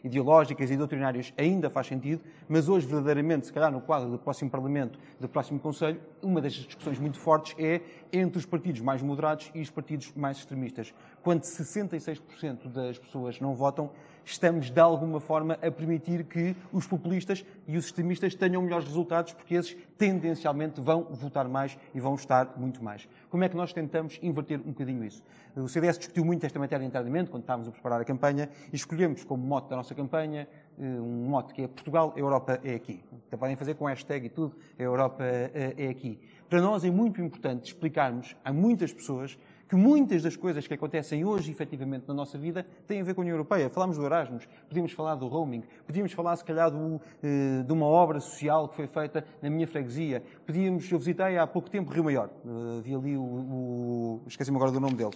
ideológicas 0.04 0.70
e 0.70 0.76
doutrinárias 0.76 1.32
ainda 1.36 1.70
faz 1.70 1.86
sentido, 1.86 2.20
mas 2.48 2.68
hoje, 2.68 2.86
verdadeiramente, 2.86 3.46
se 3.46 3.52
calhar 3.52 3.70
no 3.70 3.80
quadro 3.80 4.10
do 4.10 4.18
próximo 4.18 4.50
Parlamento, 4.50 4.98
do 5.20 5.28
próximo 5.28 5.58
Conselho, 5.58 6.00
uma 6.22 6.40
das 6.40 6.52
discussões 6.52 6.98
muito 6.98 7.18
fortes 7.18 7.54
é 7.58 7.80
entre 8.12 8.38
os 8.38 8.46
partidos 8.46 8.80
mais 8.80 9.02
moderados 9.02 9.50
e 9.54 9.60
os 9.60 9.70
partidos 9.70 10.12
mais 10.14 10.38
extremistas. 10.38 10.94
Quando 11.22 11.42
66% 11.42 12.68
das 12.68 12.98
pessoas 12.98 13.40
não 13.40 13.54
votam, 13.54 13.90
estamos 14.30 14.70
de 14.70 14.80
alguma 14.80 15.20
forma 15.20 15.54
a 15.54 15.70
permitir 15.70 16.24
que 16.24 16.54
os 16.72 16.86
populistas 16.86 17.44
e 17.66 17.76
os 17.76 17.86
extremistas 17.86 18.34
tenham 18.34 18.62
melhores 18.62 18.86
resultados, 18.86 19.32
porque 19.32 19.54
esses 19.54 19.76
tendencialmente 19.96 20.80
vão 20.80 21.04
votar 21.04 21.48
mais 21.48 21.78
e 21.94 22.00
vão 22.00 22.14
estar 22.14 22.54
muito 22.56 22.82
mais. 22.82 23.08
Como 23.30 23.42
é 23.44 23.48
que 23.48 23.56
nós 23.56 23.72
tentamos 23.72 24.18
inverter 24.22 24.60
um 24.60 24.70
bocadinho 24.70 25.04
isso? 25.04 25.22
O 25.56 25.68
CDS 25.68 25.98
discutiu 25.98 26.24
muito 26.24 26.44
esta 26.44 26.58
matéria 26.58 26.84
internamente, 26.84 27.30
quando 27.30 27.42
estávamos 27.42 27.68
a 27.68 27.72
preparar 27.72 28.00
a 28.00 28.04
campanha, 28.04 28.48
e 28.72 28.76
escolhemos 28.76 29.24
como 29.24 29.44
mote 29.44 29.68
da 29.68 29.76
nossa 29.76 29.94
campanha 29.94 30.46
eh, 30.78 30.82
um 30.82 31.28
mote 31.28 31.52
que 31.52 31.62
é 31.62 31.68
Portugal, 31.68 32.12
a 32.14 32.18
Europa 32.18 32.60
é 32.62 32.74
aqui. 32.74 33.02
Até 33.26 33.36
podem 33.36 33.56
fazer 33.56 33.74
com 33.74 33.86
hashtag 33.86 34.26
e 34.26 34.28
tudo, 34.28 34.54
a 34.78 34.82
Europa 34.82 35.24
eh, 35.24 35.74
é 35.76 35.88
aqui. 35.88 36.20
Para 36.48 36.60
nós 36.60 36.84
é 36.84 36.90
muito 36.90 37.20
importante 37.20 37.66
explicarmos 37.66 38.36
a 38.44 38.52
muitas 38.52 38.92
pessoas 38.92 39.38
que 39.68 39.76
muitas 39.76 40.22
das 40.22 40.34
coisas 40.34 40.66
que 40.66 40.72
acontecem 40.72 41.24
hoje, 41.24 41.50
efetivamente, 41.50 42.04
na 42.08 42.14
nossa 42.14 42.38
vida, 42.38 42.66
têm 42.86 43.00
a 43.00 43.04
ver 43.04 43.14
com 43.14 43.20
a 43.20 43.22
União 43.22 43.34
Europeia. 43.34 43.68
Falámos 43.68 43.98
do 43.98 44.04
Erasmus, 44.04 44.48
podíamos 44.66 44.92
falar 44.92 45.14
do 45.16 45.28
roaming, 45.28 45.62
podíamos 45.86 46.12
falar, 46.12 46.34
se 46.36 46.44
calhar, 46.44 46.70
do, 46.70 47.00
eh, 47.22 47.62
de 47.62 47.72
uma 47.72 47.84
obra 47.84 48.18
social 48.18 48.68
que 48.68 48.76
foi 48.76 48.86
feita 48.86 49.24
na 49.42 49.50
minha 49.50 49.66
freguesia. 49.66 50.22
Podíamos, 50.46 50.90
eu 50.90 50.98
visitei 50.98 51.36
há 51.36 51.46
pouco 51.46 51.68
tempo 51.68 51.92
Rio 51.92 52.04
Maior, 52.04 52.30
uh, 52.44 52.80
vi 52.80 52.94
ali 52.94 53.16
o, 53.16 53.22
o 53.22 54.22
esqueci-me 54.26 54.56
agora 54.56 54.72
do 54.72 54.80
nome 54.80 54.94
dele, 54.94 55.10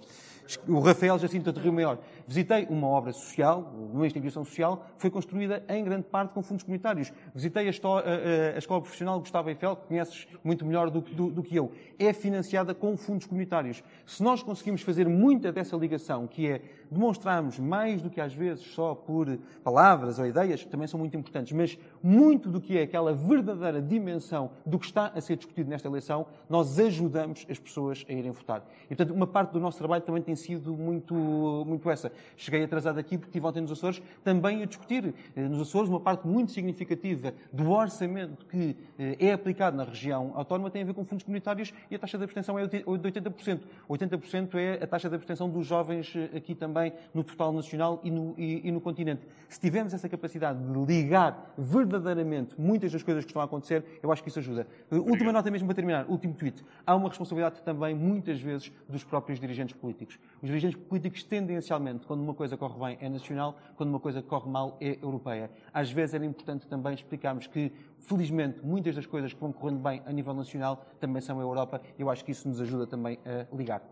o 0.69 0.81
Rafael 0.81 1.19
Jacinto 1.19 1.53
de 1.53 1.61
Rio 1.61 1.73
Maior. 1.73 1.99
Visitei 2.27 2.66
uma 2.70 2.87
obra 2.87 3.12
social, 3.12 3.73
uma 3.93 4.07
instituição 4.07 4.45
social, 4.45 4.87
que 4.97 5.03
foi 5.03 5.11
construída 5.11 5.62
em 5.69 5.85
grande 5.85 6.05
parte 6.05 6.33
com 6.33 6.43
fundos 6.43 6.62
comunitários. 6.62 7.12
Visitei 7.35 7.69
a, 7.69 7.70
a, 7.70 8.55
a 8.55 8.59
Escola 8.59 8.81
Profissional 8.81 9.19
Gustavo 9.20 9.49
Eiffel, 9.49 9.77
que 9.77 9.89
conheces 9.89 10.27
muito 10.43 10.65
melhor 10.65 10.91
do, 10.91 11.01
do, 11.01 11.31
do, 11.31 11.43
que 11.43 11.57
eu. 11.57 11.73
É 11.99 12.12
financiada 12.12 12.74
com 12.74 12.97
fundos 12.97 13.27
comunitários. 13.27 13.83
Se 14.07 14.23
nós 14.23 14.43
conseguimos 14.43 14.83
fazer 14.83 15.09
muita 15.09 15.53
dessa 15.53 15.77
ligação, 15.77 16.27
que 16.27 16.49
é 16.49 16.62
demonstrarmos 16.93 17.59
mais 17.59 18.02
do 18.02 18.10
que 18.10 18.20
às 18.20 18.32
vezes 18.32 18.64
só 18.66 18.94
por 18.94 19.39
palavras 19.64 20.19
ou 20.19 20.27
ideias, 20.27 20.62
que 20.62 20.69
também 20.69 20.86
são 20.86 20.98
muito 20.98 21.16
importantes, 21.16 21.52
mas 21.52 21.78
muito 22.02 22.48
do 22.48 22.60
que 22.60 22.78
é 22.78 22.82
aquela 22.82 23.12
verdadeira 23.12 23.81
dimensão 23.81 24.51
do 24.64 24.78
que 24.78 24.86
está 24.86 25.12
a 25.14 25.20
ser 25.20 25.36
discutido 25.36 25.70
nesta 25.70 25.89
eleição, 25.89 26.27
nós 26.48 26.78
ajudamos 26.78 27.47
as 27.48 27.59
pessoas 27.59 28.05
a 28.09 28.12
irem 28.12 28.31
votar. 28.31 28.64
E, 28.85 28.94
portanto, 28.94 29.14
uma 29.14 29.27
parte 29.27 29.52
do 29.52 29.60
nosso 29.60 29.78
trabalho 29.78 30.02
também 30.02 30.23
tem 30.23 30.35
sido 30.35 30.74
muito, 30.74 31.14
muito 31.14 31.89
essa. 31.90 32.12
Cheguei 32.36 32.64
atrasado 32.64 32.98
aqui 32.98 33.16
porque 33.16 33.31
estive 33.31 33.47
ontem 33.47 33.60
nos 33.60 33.73
Açores 33.73 34.02
também 34.23 34.62
a 34.62 34.66
discutir 34.66 35.14
eh, 35.35 35.48
nos 35.48 35.60
Açores 35.60 35.89
uma 35.89 36.01
parte 36.01 36.27
muito 36.27 36.52
significativa 36.52 37.32
do 37.52 37.70
orçamento 37.70 38.44
que 38.47 38.77
eh, 38.98 39.16
é 39.19 39.32
aplicado 39.32 39.77
na 39.77 39.85
região 39.85 40.32
autónoma 40.35 40.70
tem 40.70 40.82
a 40.82 40.85
ver 40.85 40.94
com 40.94 41.05
fundos 41.05 41.24
comunitários 41.24 41.73
e 41.90 41.94
a 41.94 41.98
taxa 41.98 42.19
de 42.19 42.24
abstenção 42.24 42.59
é 42.59 42.66
de 42.66 42.82
80%. 42.85 43.60
80% 43.89 44.55
é 44.55 44.82
a 44.82 44.86
taxa 44.86 45.09
de 45.09 45.14
abstenção 45.14 45.48
dos 45.48 45.66
jovens 45.66 46.12
eh, 46.16 46.36
aqui 46.36 46.55
também 46.55 46.81
no 47.12 47.22
total 47.22 47.52
nacional 47.52 48.00
e 48.02 48.10
no, 48.10 48.34
e, 48.38 48.66
e 48.66 48.72
no 48.72 48.80
continente. 48.80 49.26
Se 49.48 49.60
tivermos 49.60 49.92
essa 49.92 50.09
capacidade 50.09 50.59
de 50.59 50.84
ligar 50.86 51.52
verdadeiramente 51.59 52.59
muitas 52.59 52.90
das 52.90 53.02
coisas 53.02 53.24
que 53.24 53.30
estão 53.30 53.42
a 53.42 53.44
acontecer, 53.44 53.84
eu 54.02 54.10
acho 54.10 54.22
que 54.22 54.30
isso 54.30 54.38
ajuda. 54.38 54.66
Última 54.90 55.30
nota 55.32 55.50
mesmo 55.50 55.66
para 55.66 55.74
terminar, 55.74 56.06
último 56.09 56.32
tweet. 56.32 56.64
Há 56.86 56.94
uma 56.96 57.09
responsabilidade 57.09 57.60
também, 57.62 57.94
muitas 57.94 58.40
vezes, 58.40 58.72
dos 58.88 59.04
próprios 59.04 59.38
dirigentes 59.38 59.76
políticos. 59.76 60.18
Os 60.40 60.48
dirigentes 60.48 60.80
políticos, 60.80 61.22
tendencialmente, 61.22 62.06
quando 62.06 62.22
uma 62.22 62.34
coisa 62.34 62.56
corre 62.56 62.78
bem, 62.78 62.98
é 63.00 63.09
nacional, 63.09 63.59
quando 63.76 63.90
uma 63.90 64.00
coisa 64.00 64.22
corre 64.22 64.48
mal, 64.48 64.78
é 64.80 64.98
europeia. 65.02 65.50
Às 65.72 65.90
vezes 65.90 66.14
era 66.14 66.24
importante 66.24 66.66
também 66.66 66.94
explicarmos 66.94 67.46
que, 67.46 67.72
felizmente, 67.98 68.60
muitas 68.64 68.94
das 68.94 69.06
coisas 69.06 69.32
que 69.32 69.40
vão 69.40 69.52
correndo 69.52 69.80
bem 69.80 70.02
a 70.06 70.12
nível 70.12 70.32
nacional 70.32 70.84
também 70.98 71.20
são 71.20 71.38
a 71.38 71.42
Europa. 71.42 71.80
Eu 71.98 72.09
acho 72.09 72.24
que 72.24 72.32
isso 72.32 72.48
nos 72.48 72.60
ajuda 72.60 72.86
também 72.86 73.18
a 73.24 73.54
ligar. 73.54 73.82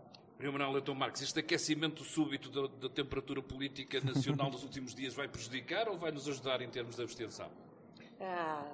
Primeiro 0.41 0.57
Manuel 0.57 0.73
Leitão 0.77 0.95
Marques, 0.95 1.21
este 1.21 1.39
aquecimento 1.39 2.03
súbito 2.03 2.49
da, 2.49 2.65
da, 2.81 2.89
temperatura 2.89 3.43
política 3.43 4.01
nacional 4.01 4.49
dos 4.49 4.63
últimos 4.65 4.95
dias 4.95 5.13
vai 5.13 5.27
prejudicar 5.27 5.87
ou 5.87 5.99
vai 5.99 6.11
nos 6.11 6.27
ajudar 6.27 6.63
em 6.63 6.67
termos 6.67 6.95
de 6.95 7.03
abstenção? 7.03 7.47
Ah, 8.19 8.65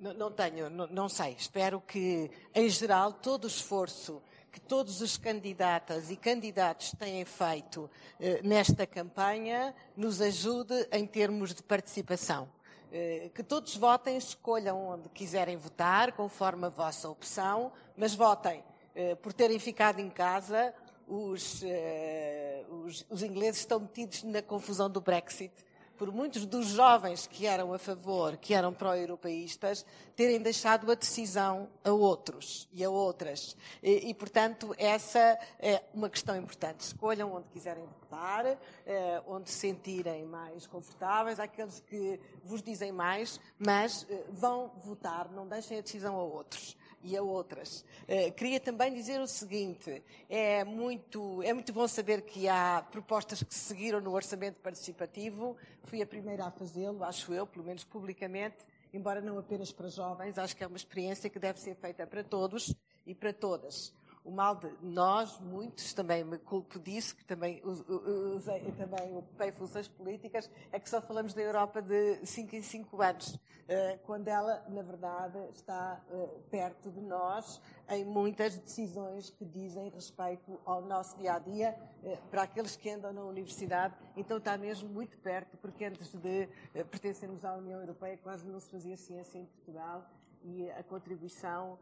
não, 0.00 0.14
não 0.14 0.32
tenho, 0.32 0.70
não, 0.70 0.86
não 0.86 1.08
sei. 1.10 1.36
Espero 1.38 1.78
que, 1.78 2.30
em 2.54 2.66
geral, 2.70 3.12
todo 3.12 3.44
o 3.44 3.48
esforço 3.48 4.22
que 4.50 4.58
todos 4.58 5.02
os 5.02 5.18
candidatas 5.18 6.10
e 6.10 6.16
candidatos 6.16 6.92
têm 6.92 7.22
feito 7.26 7.90
eh, 8.18 8.40
nesta 8.42 8.86
campanha 8.86 9.74
nos 9.94 10.22
ajude 10.22 10.88
em 10.90 11.06
termos 11.06 11.52
de 11.54 11.62
participação. 11.62 12.48
Eh, 12.90 13.30
que 13.34 13.42
todos 13.42 13.76
votem, 13.76 14.16
escolham 14.16 14.88
onde 14.88 15.10
quiserem 15.10 15.58
votar, 15.58 16.12
conforme 16.12 16.64
a 16.64 16.70
vossa 16.70 17.10
opção, 17.10 17.70
mas 17.94 18.14
votem 18.14 18.64
eh, 18.94 19.14
por 19.16 19.34
terem 19.34 19.58
ficado 19.58 20.00
em 20.00 20.08
casa. 20.08 20.74
Os, 21.10 21.60
eh, 21.64 22.64
os, 22.70 23.04
os 23.10 23.22
ingleses 23.24 23.62
estão 23.62 23.80
metidos 23.80 24.22
na 24.22 24.40
confusão 24.40 24.88
do 24.88 25.00
Brexit 25.00 25.52
por 26.00 26.10
muitos 26.10 26.46
dos 26.46 26.68
jovens 26.68 27.26
que 27.26 27.46
eram 27.46 27.74
a 27.74 27.78
favor, 27.78 28.38
que 28.38 28.54
eram 28.54 28.72
pró-europeístas, 28.72 29.84
terem 30.16 30.40
deixado 30.40 30.90
a 30.90 30.94
decisão 30.94 31.68
a 31.84 31.90
outros 31.90 32.66
e 32.72 32.82
a 32.82 32.88
outras. 32.88 33.54
E, 33.82 34.08
e, 34.08 34.14
portanto, 34.14 34.74
essa 34.78 35.38
é 35.58 35.82
uma 35.92 36.08
questão 36.08 36.34
importante. 36.34 36.80
Escolham 36.80 37.34
onde 37.34 37.48
quiserem 37.48 37.84
votar, 37.84 38.46
eh, 38.86 39.22
onde 39.26 39.50
se 39.50 39.58
sentirem 39.58 40.24
mais 40.24 40.66
confortáveis, 40.66 41.38
aqueles 41.38 41.80
que 41.80 42.18
vos 42.44 42.62
dizem 42.62 42.92
mais, 42.92 43.38
mas 43.58 44.06
eh, 44.08 44.24
vão 44.30 44.70
votar, 44.82 45.30
não 45.30 45.46
deixem 45.46 45.76
a 45.76 45.82
decisão 45.82 46.16
a 46.16 46.22
outros 46.22 46.78
e 47.02 47.16
a 47.16 47.22
outras. 47.22 47.84
Uh, 48.02 48.32
queria 48.32 48.60
também 48.60 48.92
dizer 48.92 49.20
o 49.20 49.26
seguinte: 49.26 50.02
é 50.28 50.64
muito, 50.64 51.42
é 51.42 51.52
muito 51.52 51.72
bom 51.72 51.86
saber 51.88 52.22
que 52.22 52.48
há 52.48 52.84
propostas 52.90 53.42
que 53.42 53.54
se 53.54 53.60
seguiram 53.60 54.00
no 54.00 54.12
orçamento 54.12 54.60
participativo. 54.60 55.56
Fui 55.84 56.02
a 56.02 56.06
primeira 56.06 56.46
a 56.46 56.50
fazê-lo, 56.50 57.02
acho 57.04 57.32
eu, 57.32 57.46
pelo 57.46 57.64
menos 57.64 57.84
publicamente, 57.84 58.58
embora 58.92 59.20
não 59.20 59.38
apenas 59.38 59.72
para 59.72 59.88
jovens. 59.88 60.38
Acho 60.38 60.56
que 60.56 60.64
é 60.64 60.66
uma 60.66 60.76
experiência 60.76 61.30
que 61.30 61.38
deve 61.38 61.60
ser 61.60 61.74
feita 61.74 62.06
para 62.06 62.22
todos 62.22 62.74
e 63.06 63.14
para 63.14 63.32
todas 63.32 63.92
o 64.24 64.30
mal 64.30 64.54
de 64.54 64.70
nós, 64.82 65.38
muitos, 65.40 65.94
também 65.94 66.22
me 66.22 66.38
culpo 66.38 66.78
disso, 66.78 67.16
que 67.16 67.24
também 67.24 67.62
usei, 67.64 68.60
também 68.72 69.16
ocupei 69.16 69.50
funções 69.52 69.88
políticas, 69.88 70.50
é 70.70 70.78
que 70.78 70.88
só 70.88 71.00
falamos 71.00 71.32
da 71.32 71.40
Europa 71.40 71.80
de 71.80 72.24
5 72.26 72.56
em 72.56 72.62
5 72.62 73.02
anos, 73.02 73.38
eh, 73.66 73.98
quando 74.04 74.28
ela, 74.28 74.64
na 74.68 74.82
verdade, 74.82 75.38
está 75.52 76.02
eh, 76.10 76.28
perto 76.50 76.90
de 76.90 77.00
nós 77.00 77.60
em 77.88 78.04
muitas 78.04 78.58
decisões 78.58 79.30
que 79.30 79.44
dizem 79.44 79.88
respeito 79.88 80.60
ao 80.64 80.82
nosso 80.82 81.16
dia 81.16 81.34
a 81.34 81.38
dia, 81.38 81.76
eh, 82.04 82.18
para 82.30 82.42
aqueles 82.42 82.76
que 82.76 82.90
andam 82.90 83.12
na 83.12 83.24
universidade, 83.24 83.94
então 84.16 84.36
está 84.36 84.58
mesmo 84.58 84.88
muito 84.88 85.16
perto, 85.18 85.56
porque 85.56 85.84
antes 85.84 86.12
de 86.12 86.48
pertencermos 86.90 87.44
à 87.44 87.54
União 87.54 87.80
Europeia 87.80 88.18
quase 88.18 88.46
não 88.46 88.60
se 88.60 88.70
fazia 88.70 88.96
ciência 88.96 89.38
em 89.38 89.46
Portugal 89.46 90.04
e 90.42 90.70
a 90.70 90.82
contribuição 90.82 91.78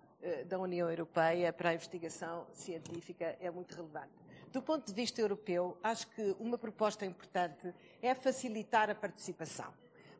da 0.46 0.58
União 0.58 0.90
Europeia 0.90 1.52
para 1.52 1.70
a 1.70 1.74
investigação 1.74 2.46
científica 2.52 3.36
é 3.40 3.50
muito 3.50 3.74
relevante. 3.74 4.10
Do 4.52 4.62
ponto 4.62 4.86
de 4.86 4.94
vista 4.94 5.20
europeu, 5.20 5.76
acho 5.82 6.06
que 6.08 6.34
uma 6.40 6.56
proposta 6.56 7.04
importante 7.04 7.72
é 8.00 8.14
facilitar 8.14 8.88
a 8.90 8.94
participação. 8.94 9.72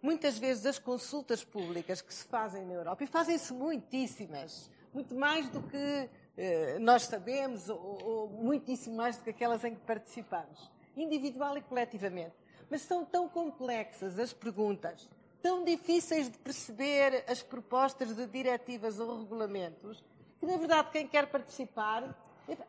Muitas 0.03 0.39
vezes 0.39 0.67
as 0.67 0.79
consultas 0.79 1.43
públicas 1.43 2.03
que 2.03 2.13
se 2.13 2.25
fazem 2.25 2.65
na 2.65 2.75
Europa, 2.75 3.03
e 3.03 3.07
fazem-se 3.07 3.53
muitíssimas, 3.53 4.71
muito 4.93 5.15
mais 5.15 5.49
do 5.49 5.63
que 5.63 6.09
eh, 6.37 6.79
nós 6.79 7.05
sabemos, 7.05 7.69
ou, 7.69 8.05
ou 8.05 8.29
muitíssimo 8.29 8.97
mais 8.97 9.17
do 9.17 9.25
que 9.25 9.31
aquelas 9.31 9.65
em 9.65 9.75
que 9.75 9.81
participamos, 9.81 10.71
individual 10.97 11.57
e 11.57 11.63
coletivamente, 11.63 12.35
mas 12.71 12.83
são 12.83 13.05
tão 13.05 13.29
complexas 13.29 14.19
as 14.19 14.33
perguntas, 14.33 15.09
tão 15.43 15.65
difíceis 15.65 16.31
de 16.31 16.39
perceber 16.39 17.25
as 17.29 17.43
propostas 17.43 18.15
de 18.15 18.27
diretivas 18.27 18.99
ou 18.99 19.21
regulamentos, 19.21 20.05
que 20.39 20.47
na 20.47 20.57
verdade 20.57 20.91
quem 20.91 21.07
quer 21.07 21.27
participar 21.27 22.17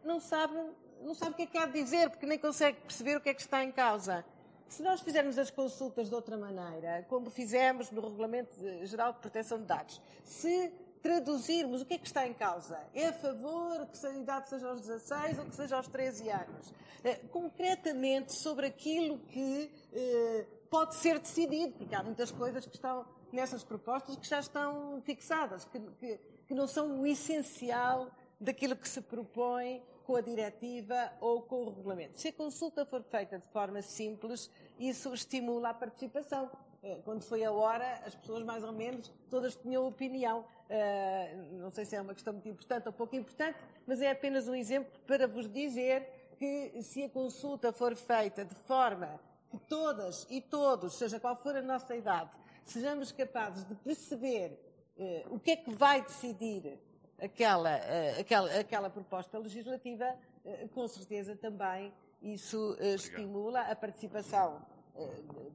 não 0.04 0.20
sabe, 0.20 0.56
não 1.02 1.14
sabe 1.14 1.32
o 1.32 1.36
que 1.36 1.44
é 1.44 1.46
que 1.46 1.58
há 1.58 1.66
de 1.66 1.74
dizer, 1.74 2.10
porque 2.10 2.26
nem 2.26 2.38
consegue 2.38 2.82
perceber 2.82 3.18
o 3.18 3.22
que 3.22 3.30
é 3.30 3.34
que 3.34 3.42
está 3.42 3.64
em 3.64 3.72
causa. 3.72 4.26
Se 4.68 4.84
nós 4.84 5.02
fizermos 5.02 5.38
as 5.38 5.50
consultas 5.50 6.10
de 6.10 6.16
outra 6.16 6.38
maneira, 6.38 7.06
como 7.10 7.30
fizemos 7.30 7.90
no 7.90 8.02
Regulamento 8.02 8.56
Geral 8.86 9.14
de 9.14 9.20
Proteção 9.20 9.58
de 9.58 9.66
Dados, 9.66 10.00
se 10.24 10.72
traduzirmos 11.02 11.82
o 11.82 11.86
que 11.86 11.96
é 11.96 11.98
que 11.98 12.06
está 12.06 12.28
em 12.28 12.34
causa, 12.34 12.80
é 12.94 13.08
a 13.08 13.14
favor 13.14 13.88
que 13.88 14.06
a 14.06 14.12
idade 14.12 14.50
seja 14.50 14.68
aos 14.68 14.82
16 14.82 15.40
ou 15.40 15.46
que 15.46 15.56
seja 15.56 15.78
aos 15.78 15.88
13 15.88 16.30
anos, 16.30 16.74
eh, 17.04 17.16
concretamente 17.32 18.34
sobre 18.34 18.68
aquilo 18.68 19.18
que 19.20 19.72
eh, 19.94 20.46
pode 20.70 20.96
ser 20.96 21.20
decidido, 21.20 21.74
porque 21.74 21.96
há 21.96 22.04
muitas 22.04 22.32
coisas 22.32 22.66
que 22.66 22.76
estão 22.76 23.06
nessas 23.32 23.64
propostas 23.64 24.16
que 24.16 24.28
já 24.28 24.40
estão 24.40 25.02
fixadas, 25.02 25.66
que, 25.66 25.80
que, 25.80 26.20
que 26.48 26.54
não 26.54 26.68
são 26.68 27.02
o 27.02 27.08
essencial 27.08 28.10
daquilo 28.40 28.76
que 28.76 28.88
se 28.88 29.02
propõe 29.02 29.84
com 30.06 30.16
a 30.16 30.22
diretiva 30.22 31.12
ou 31.20 31.42
com 31.44 31.64
o 31.64 31.70
regulamento. 31.70 32.20
Se 32.20 32.30
a 32.30 32.34
consulta 32.34 32.86
for 32.86 33.04
feita 33.04 33.38
de 33.38 33.48
forma 33.50 33.82
simples, 33.82 34.50
isso 34.80 35.14
estimula 35.14 35.70
a 35.70 35.74
participação. 35.74 36.50
Eh, 36.82 37.00
quando 37.04 37.22
foi 37.24 37.44
a 37.44 37.52
hora, 37.52 38.02
as 38.06 38.16
pessoas 38.16 38.44
mais 38.44 38.64
ou 38.64 38.72
menos 38.72 39.12
todas 39.30 39.56
tinham 39.56 39.86
opinião. 39.86 40.46
Eh, 40.70 41.36
não 41.52 41.70
sei 41.70 41.86
se 41.86 41.96
é 41.96 42.02
uma 42.02 42.14
questão 42.14 42.34
muito 42.34 42.50
importante 42.50 42.88
ou 42.88 42.94
pouco 42.94 43.16
importante, 43.16 43.60
mas 43.86 44.02
é 44.02 44.10
apenas 44.10 44.48
um 44.48 44.56
exemplo 44.56 44.92
para 45.06 45.28
vos 45.28 45.48
dizer 45.48 46.08
que 46.40 46.82
se 46.82 47.04
a 47.04 47.10
consulta 47.10 47.72
for 47.74 47.96
feita 47.96 48.46
de 48.46 48.56
forma 48.56 49.20
que 49.50 49.58
todas 49.58 50.28
e 50.30 50.42
todos, 50.42 50.96
seja 50.96 51.20
qual 51.20 51.36
for 51.36 51.56
a 51.56 51.62
nossa 51.62 51.96
idade, 51.96 52.32
sejamos 52.66 53.12
capazes 53.12 53.66
de 53.66 53.76
perceber 53.76 54.58
eh, 54.98 55.26
o 55.30 55.40
que 55.40 55.52
é 55.52 55.56
que 55.56 55.72
vai 55.72 56.02
decidir 56.02 56.78
aquela, 57.22 57.72
eh, 57.72 58.20
aquela, 58.20 58.60
aquela 58.60 58.90
proposta 58.90 59.38
legislativa, 59.38 60.06
eh, 60.46 60.68
com 60.74 60.88
certeza 60.88 61.36
também 61.36 61.94
isso 62.22 62.76
estimula 62.80 63.62
a 63.62 63.76
participação 63.76 64.62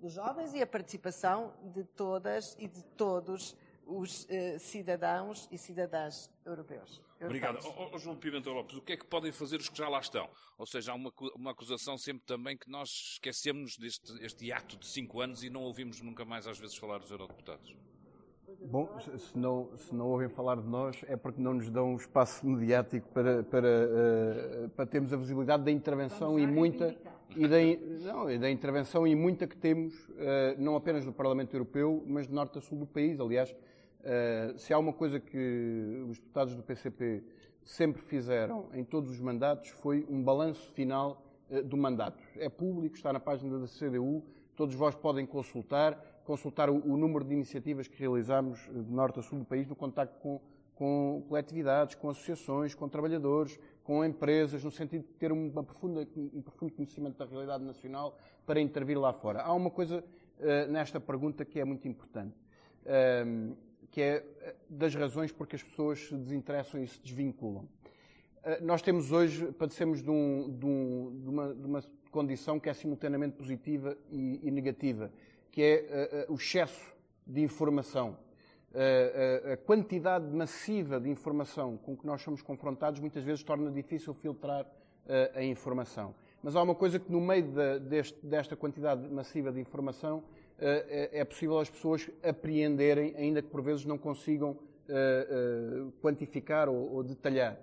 dos 0.00 0.14
jovens 0.14 0.54
e 0.54 0.62
a 0.62 0.66
participação 0.66 1.52
de 1.62 1.84
todas 1.84 2.56
e 2.58 2.66
de 2.66 2.82
todos 2.96 3.54
os 3.86 4.26
cidadãos 4.58 5.46
e 5.52 5.58
cidadãs 5.58 6.30
europeus. 6.46 7.02
Obrigado. 7.20 7.58
Oh, 7.64 7.90
oh, 7.92 7.98
João 7.98 8.16
Pimentel 8.16 8.52
Lopes, 8.52 8.76
o 8.76 8.82
que 8.82 8.92
é 8.92 8.96
que 8.96 9.04
podem 9.04 9.32
fazer 9.32 9.60
os 9.60 9.68
que 9.68 9.78
já 9.78 9.88
lá 9.88 10.00
estão? 10.00 10.28
Ou 10.58 10.66
seja, 10.66 10.92
há 10.92 10.94
uma, 10.94 11.12
uma 11.34 11.52
acusação 11.52 11.96
sempre 11.96 12.24
também 12.26 12.56
que 12.56 12.70
nós 12.70 13.14
esquecemos 13.14 13.76
deste 13.76 14.12
este 14.24 14.52
ato 14.52 14.76
de 14.76 14.86
cinco 14.86 15.20
anos 15.20 15.42
e 15.42 15.50
não 15.50 15.62
ouvimos 15.62 16.00
nunca 16.00 16.24
mais 16.24 16.46
às 16.46 16.58
vezes 16.58 16.76
falar 16.76 16.98
dos 16.98 17.10
eurodeputados. 17.10 17.74
Bom, 18.60 18.98
se 19.00 19.36
não, 19.36 19.70
se 19.76 19.94
não 19.94 20.06
ouvem 20.06 20.28
falar 20.28 20.56
de 20.56 20.68
nós 20.68 21.02
é 21.06 21.16
porque 21.16 21.40
não 21.40 21.54
nos 21.54 21.70
dão 21.70 21.92
um 21.92 21.96
espaço 21.96 22.46
mediático 22.46 23.08
para, 23.08 23.42
para, 23.42 23.68
uh, 23.68 24.68
para 24.70 24.86
termos 24.86 25.12
a 25.12 25.16
visibilidade 25.16 25.64
da 25.64 25.70
intervenção 25.70 26.38
e 26.38 26.46
muita 26.46 26.96
e 27.36 27.48
da, 27.48 27.56
não, 28.12 28.30
e 28.30 28.38
da 28.38 28.50
intervenção 28.50 29.06
e 29.06 29.14
muita 29.14 29.46
que 29.46 29.56
temos, 29.56 29.94
uh, 30.10 30.54
não 30.58 30.76
apenas 30.76 31.04
do 31.04 31.12
Parlamento 31.12 31.54
Europeu, 31.54 32.02
mas 32.06 32.28
de 32.28 32.32
norte 32.32 32.58
a 32.58 32.60
sul 32.60 32.78
do 32.78 32.86
país. 32.86 33.18
Aliás, 33.18 33.54
se 34.56 34.72
há 34.72 34.78
uma 34.78 34.92
coisa 34.92 35.18
que 35.18 36.04
os 36.08 36.18
deputados 36.18 36.54
do 36.54 36.62
PCP 36.62 37.22
sempre 37.64 38.02
fizeram 38.02 38.68
em 38.74 38.84
todos 38.84 39.10
os 39.10 39.20
mandatos 39.20 39.70
foi 39.70 40.06
um 40.08 40.22
balanço 40.22 40.70
final 40.72 41.22
uh, 41.50 41.62
do 41.62 41.76
mandato. 41.76 42.22
É 42.36 42.48
público, 42.48 42.94
está 42.96 43.12
na 43.12 43.20
página 43.20 43.58
da 43.58 43.66
CDU, 43.66 44.22
todos 44.54 44.74
vós 44.74 44.94
podem 44.94 45.26
consultar, 45.26 46.22
consultar 46.24 46.68
o, 46.70 46.96
número 46.96 47.24
de 47.24 47.32
iniciativas 47.32 47.88
que 47.88 47.98
realizamos 47.98 48.68
eh, 48.68 48.82
de 48.82 48.92
norte 48.92 49.18
a 49.18 49.22
sul 49.22 49.38
do 49.40 49.44
país 49.44 49.66
no 49.66 49.74
contacto 49.74 50.18
com, 50.20 50.40
com 50.74 51.24
coletividades, 51.28 51.96
com 51.96 52.08
associações, 52.08 52.74
com 52.74 52.88
trabalhadores, 52.88 53.58
com 53.82 54.04
empresas, 54.04 54.62
no 54.62 54.70
sentido 54.70 55.02
de 55.02 55.12
ter 55.14 55.32
uma 55.32 55.62
profunda, 55.62 56.06
um 56.16 56.40
profundo 56.40 56.72
conhecimento 56.72 57.18
da 57.18 57.26
realidade 57.26 57.64
nacional 57.64 58.16
para 58.46 58.60
intervir 58.60 58.98
lá 58.98 59.12
fora. 59.12 59.42
Há 59.42 59.52
uma 59.52 59.70
coisa 59.70 60.04
nesta 60.68 60.98
pergunta 60.98 61.44
que 61.44 61.60
é 61.60 61.64
muito 61.64 61.86
importante. 61.86 62.34
Que 63.94 64.02
é 64.02 64.26
eh, 64.40 64.56
das 64.68 64.92
razões 64.92 65.30
porque 65.30 65.54
as 65.54 65.62
pessoas 65.62 66.00
se 66.00 66.16
desinteressam 66.16 66.82
e 66.82 66.88
se 66.88 67.00
desvinculam. 67.00 67.68
Eh, 68.42 68.60
nós 68.60 68.82
temos 68.82 69.12
hoje, 69.12 69.52
padecemos 69.52 70.02
de, 70.02 70.10
um, 70.10 70.50
de, 70.50 70.66
um, 70.66 71.20
de, 71.22 71.28
uma, 71.28 71.54
de, 71.54 71.64
uma, 71.64 71.80
condição 72.10 72.58
que 72.58 72.68
é 72.68 72.74
simultaneamente 72.74 73.36
positiva 73.36 73.96
e, 74.10 74.40
e 74.42 74.50
negativa, 74.50 75.12
que 75.52 75.62
é 75.62 76.26
uh, 76.28 76.32
o 76.32 76.34
excesso 76.34 76.92
de 77.24 77.40
informação. 77.40 78.18
Uh, 78.72 79.52
a 79.52 79.56
quantidade 79.58 80.26
massiva 80.26 80.98
de 80.98 81.08
informação 81.08 81.76
com 81.76 81.96
que 81.96 82.04
nós 82.04 82.20
somos 82.20 82.42
confrontados 82.42 82.98
muitas 82.98 83.22
vezes 83.22 83.44
torna 83.44 83.70
difícil 83.70 84.12
filtrar 84.12 84.66
a 85.34 85.42
informação. 85.42 86.14
Mas 86.42 86.56
há 86.56 86.62
uma 86.62 86.74
coisa 86.74 86.98
que 86.98 87.12
no 87.12 87.20
meio 87.20 87.44
de, 87.44 87.78
deste, 87.78 88.26
desta 88.26 88.56
quantidade 88.56 89.08
massiva 89.08 89.52
de 89.52 89.60
informação 89.60 90.24
é, 90.58 91.20
é 91.20 91.24
possível 91.24 91.58
as 91.58 91.68
pessoas 91.68 92.08
apreenderem, 92.22 93.14
ainda 93.16 93.42
que 93.42 93.48
por 93.48 93.62
vezes 93.62 93.84
não 93.84 93.98
consigam 93.98 94.56
eh, 94.88 95.26
eh, 95.30 95.86
quantificar 96.02 96.68
ou 96.68 97.02
detalhar, 97.02 97.58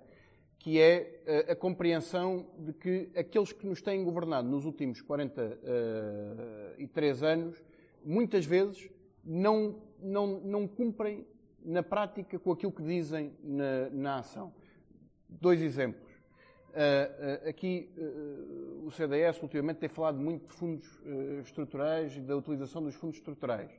que 0.58 0.80
é 0.80 1.44
a 1.48 1.56
compreensão 1.56 2.46
de 2.58 2.72
que 2.72 3.10
aqueles 3.16 3.52
que 3.52 3.66
nos 3.66 3.80
têm 3.80 4.04
governado 4.04 4.48
nos 4.48 4.64
últimos 4.64 5.00
43 5.00 7.22
anos, 7.22 7.62
muitas 8.04 8.44
vezes 8.44 8.90
não, 9.24 9.80
não, 10.00 10.40
não 10.40 10.68
cumprem 10.68 11.26
na 11.64 11.82
prática 11.82 12.38
com 12.38 12.52
aquilo 12.52 12.72
que 12.72 12.82
dizem 12.82 13.32
na, 13.42 13.88
na 13.90 14.18
ação. 14.18 14.52
Dois 15.28 15.62
exemplos. 15.62 16.11
Uh, 16.72 17.48
aqui 17.50 17.90
uh, 17.98 18.86
o 18.86 18.90
CDS 18.90 19.42
ultimamente 19.42 19.76
tem 19.76 19.90
falado 19.90 20.18
muito 20.18 20.46
de 20.46 20.54
fundos 20.54 20.88
estruturais 21.44 22.16
e 22.16 22.20
da 22.20 22.34
utilização 22.34 22.82
dos 22.82 22.94
fundos 22.94 23.18
estruturais. 23.18 23.70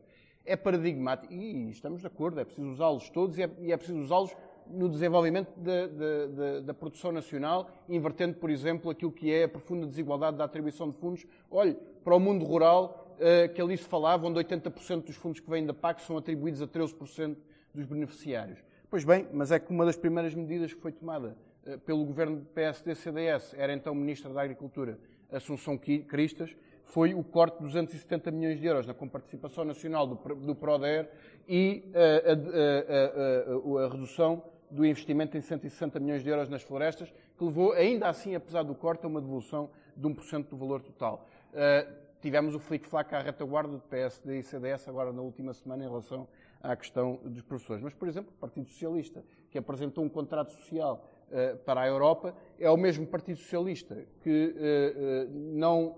É 0.46 0.56
paradigmático 0.56 1.34
e 1.34 1.72
estamos 1.72 2.02
de 2.02 2.08
acordo, 2.08 2.40
é 2.40 2.46
preciso 2.46 2.70
usá-los 2.70 3.10
todos 3.10 3.38
e 3.38 3.44
é, 3.44 3.50
e 3.62 3.72
é 3.72 3.78
preciso 3.78 4.00
usá-los 4.00 4.36
no 4.68 4.88
desenvolvimento 4.88 5.52
da, 5.58 6.62
da, 6.62 6.74
produção 6.74 7.12
nacional, 7.12 7.70
invertendo, 7.90 8.36
por 8.36 8.50
exemplo, 8.50 8.92
aquilo 8.92 9.12
que 9.12 9.32
é 9.32 9.44
a 9.44 9.50
profunda 9.50 9.86
desigualdade 9.88 10.38
da 10.38 10.46
atribuição 10.46 10.90
de 10.90 10.98
fundos. 10.98 11.26
Olhe, 11.52 11.78
para 12.04 12.16
o 12.16 12.20
mundo 12.20 12.46
rural, 12.46 13.18
que 13.54 13.62
ali 13.62 13.76
se 13.78 13.84
falava, 13.84 14.26
onde 14.26 14.40
80% 14.40 15.04
dos 15.04 15.16
fundos 15.16 15.42
que 15.42 15.50
vêm 15.50 15.66
da 15.66 15.74
PAC 15.74 16.02
são 16.02 16.18
atribuídos 16.18 16.62
a 16.62 16.68
13% 16.68 17.36
dos 17.74 17.86
beneficiários. 17.86 18.60
Pois 18.90 19.04
bem, 19.04 19.28
mas 19.34 19.52
é 19.52 19.60
que 19.60 19.70
uma 19.70 19.86
das 19.86 19.98
primeiras 19.98 20.34
medidas 20.34 20.74
que 20.74 20.80
foi 20.80 20.94
tomada 20.94 21.36
pelo 21.86 22.06
governo 22.06 22.46
PSD-CDS, 22.54 23.54
era 23.58 23.74
então 23.74 23.96
Ministra 23.96 24.32
da 24.32 24.42
Agricultura, 24.42 24.98
Assunção 25.32 25.78
Cristas, 25.78 26.56
foi 26.86 27.14
o 27.14 27.24
corte 27.24 27.58
de 27.58 27.64
270 27.64 28.30
milhões 28.32 28.60
de 28.60 28.68
euros 28.68 28.86
na 28.86 28.94
comparticipação 28.94 29.66
nacional 29.66 30.06
do, 30.06 30.56
PRODER 30.56 31.10
e 31.48 31.84
eh, 31.94 32.24
a, 32.26 33.82
a, 33.82 33.82
a, 33.82 33.86
a, 33.86 33.90
redução 33.90 34.44
do 34.70 34.86
investimento 34.86 35.38
em 35.38 35.42
160 35.42 36.00
milhões 36.00 36.24
de 36.24 36.30
euros 36.30 36.50
nas 36.50 36.62
florestas, 36.62 37.12
que 37.38 37.44
levou, 37.44 37.74
ainda 37.74 38.08
assim, 38.10 38.36
apesar 38.36 38.64
do 38.64 38.76
corte, 38.76 39.06
a 39.06 39.08
uma 39.08 39.22
devolução 39.22 39.70
de 39.96 40.08
1% 40.08 40.50
do 40.50 40.58
valor 40.58 40.82
total. 40.82 41.28
Uh, 41.52 41.94
tivemos 42.22 42.56
o 42.56 42.60
flic-flac 42.60 43.14
à 43.14 43.20
retaguarda 43.20 43.74
do 43.74 43.80
PSD 43.80 44.40
e 44.40 44.44
CDS 44.44 44.88
agora 44.88 45.12
na 45.12 45.22
última 45.22 45.54
semana 45.54 45.84
em 45.84 45.88
relação 45.88 46.28
à 46.62 46.76
questão 46.76 47.20
dos 47.24 47.44
professores. 47.44 47.84
Mas, 47.84 47.94
por 47.94 48.08
exemplo, 48.08 48.34
o 48.36 48.40
Partido 48.40 48.68
Socialista, 48.70 49.24
que 49.52 49.58
apresentou 49.58 50.04
um 50.04 50.10
contrato 50.10 50.52
social 50.54 51.06
eh, 51.06 51.13
para 51.66 51.82
a 51.82 51.88
Europa, 51.88 52.36
é 52.60 52.70
o 52.70 52.78
mesmo 52.78 53.06
Partido 53.08 53.38
Socialista 53.38 54.06
que 54.22 54.56
eh, 54.58 54.94
eh, 54.96 55.28
não 55.32 55.98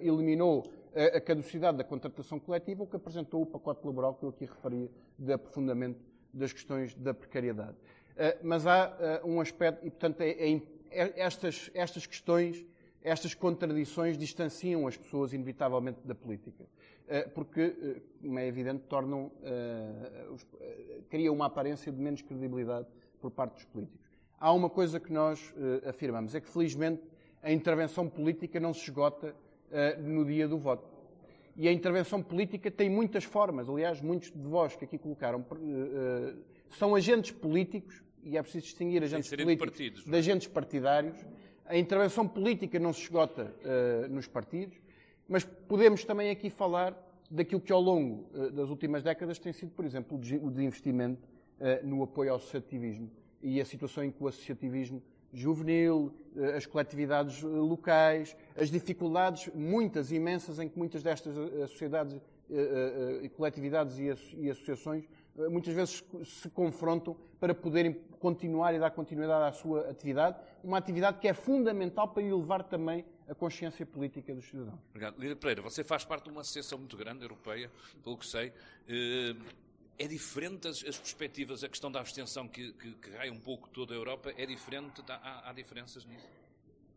eliminou 0.00 0.64
a 0.94 1.20
caducidade 1.20 1.76
da 1.76 1.84
contratação 1.84 2.38
coletiva 2.38 2.82
ou 2.82 2.86
que 2.86 2.96
apresentou 2.96 3.42
o 3.42 3.46
pacote 3.46 3.86
laboral 3.86 4.14
que 4.14 4.24
eu 4.24 4.30
aqui 4.30 4.46
referia 4.46 4.88
de 5.18 5.30
aprofundamento 5.30 6.00
das 6.32 6.54
questões 6.54 6.94
da 6.94 7.12
precariedade. 7.12 7.76
Mas 8.42 8.66
há 8.66 9.20
um 9.22 9.38
aspecto, 9.38 9.86
e 9.86 9.90
portanto 9.90 10.22
é, 10.22 10.30
é, 10.30 10.62
é, 10.90 11.20
estas, 11.20 11.70
estas 11.74 12.06
questões, 12.06 12.64
estas 13.02 13.34
contradições 13.34 14.16
distanciam 14.16 14.86
as 14.86 14.96
pessoas 14.96 15.34
inevitavelmente 15.34 15.98
da 16.02 16.14
política. 16.14 16.64
Porque, 17.34 18.00
como 18.22 18.38
é 18.38 18.46
evidente, 18.46 18.84
tornam, 18.88 19.30
criam 21.10 21.34
uma 21.34 21.44
aparência 21.44 21.92
de 21.92 22.00
menos 22.00 22.22
credibilidade 22.22 22.86
por 23.20 23.30
parte 23.30 23.56
dos 23.56 23.64
políticos 23.66 24.05
há 24.38 24.52
uma 24.52 24.68
coisa 24.68 25.00
que 25.00 25.12
nós 25.12 25.40
uh, 25.56 25.88
afirmamos: 25.88 26.34
é 26.34 26.40
que, 26.40 26.48
felizmente, 26.48 27.02
a 27.42 27.52
intervenção 27.52 28.08
política 28.08 28.60
não 28.60 28.72
se 28.72 28.82
esgota 28.82 29.34
uh, 29.34 30.02
no 30.02 30.24
dia 30.24 30.46
do 30.46 30.58
voto. 30.58 30.88
E 31.56 31.66
a 31.66 31.72
intervenção 31.72 32.22
política 32.22 32.70
tem 32.70 32.90
muitas 32.90 33.24
formas. 33.24 33.68
Aliás, 33.68 34.00
muitos 34.00 34.30
de 34.30 34.46
vós 34.46 34.76
que 34.76 34.84
aqui 34.84 34.98
colocaram 34.98 35.40
uh, 35.40 36.38
são 36.70 36.94
agentes 36.94 37.30
políticos, 37.30 38.02
e 38.22 38.36
é 38.36 38.42
preciso 38.42 38.64
distinguir 38.64 39.02
agentes 39.02 39.30
políticos 39.30 39.52
de, 39.52 39.70
partidos, 39.70 40.04
de 40.04 40.14
é? 40.14 40.18
agentes 40.18 40.48
partidários. 40.48 41.16
A 41.64 41.76
intervenção 41.76 42.28
política 42.28 42.78
não 42.78 42.92
se 42.92 43.02
esgota 43.02 43.52
nos 44.08 44.28
partidos, 44.28 44.78
mas 45.28 45.42
podemos 45.42 46.04
também 46.04 46.30
aqui 46.30 46.48
falar 46.48 46.96
daquilo 47.28 47.60
que 47.60 47.72
ao 47.72 47.80
longo 47.80 48.24
das 48.52 48.70
últimas 48.70 49.02
décadas 49.02 49.36
tem 49.40 49.52
sido, 49.52 49.72
por 49.72 49.84
exemplo, 49.84 50.16
o 50.16 50.50
desinvestimento 50.50 51.28
no 51.82 52.04
apoio 52.04 52.30
ao 52.30 52.36
associativismo 52.36 53.10
e 53.42 53.60
a 53.60 53.64
situação 53.64 54.04
em 54.04 54.10
que 54.10 54.22
o 54.22 54.28
associativismo 54.28 55.02
juvenil, 55.32 56.12
eh, 56.36 56.56
as 56.56 56.66
coletividades 56.66 57.42
eh, 57.42 57.46
locais, 57.46 58.36
as 58.56 58.70
dificuldades 58.70 59.50
muitas, 59.54 60.10
imensas, 60.10 60.58
em 60.58 60.68
que 60.68 60.78
muitas 60.78 61.02
destas 61.02 61.36
eh, 61.36 61.66
sociedades, 61.66 62.18
coletividades 63.36 63.98
e 63.98 64.48
associações 64.48 65.04
muitas 65.50 65.74
vezes 65.74 66.04
se 66.24 66.48
confrontam 66.50 67.16
para 67.40 67.52
poderem 67.52 67.92
continuar 68.20 68.72
e 68.72 68.78
dar 68.78 68.92
continuidade 68.92 69.48
à 69.48 69.52
sua 69.52 69.90
atividade, 69.90 70.38
uma 70.62 70.78
atividade 70.78 71.18
que 71.18 71.26
é 71.26 71.34
fundamental 71.34 72.06
para 72.06 72.22
elevar 72.22 72.62
também 72.62 73.04
a 73.28 73.34
consciência 73.34 73.84
política 73.84 74.32
dos 74.32 74.48
cidadãos. 74.48 74.78
Obrigado. 74.90 75.18
Lira 75.18 75.34
Pereira, 75.34 75.60
você 75.60 75.82
faz 75.82 76.04
parte 76.04 76.26
de 76.26 76.30
uma 76.30 76.42
associação 76.42 76.78
muito 76.78 76.96
grande, 76.96 77.24
europeia, 77.24 77.68
pelo 78.04 78.16
que 78.16 78.26
sei. 78.28 78.52
É 79.98 80.06
diferente 80.06 80.68
as, 80.68 80.84
as, 80.84 80.98
perspectivas, 80.98 81.64
a 81.64 81.68
questão 81.68 81.90
da 81.90 82.00
abstenção 82.00 82.46
que, 82.46 82.72
que, 82.74 82.92
que 82.92 83.10
rai 83.10 83.30
um 83.30 83.40
pouco 83.40 83.68
toda 83.70 83.94
a 83.94 83.96
Europa, 83.96 84.32
é 84.36 84.44
diferente, 84.44 85.02
há, 85.08 85.48
há 85.48 85.52
diferenças 85.52 86.04
nisso? 86.04 86.26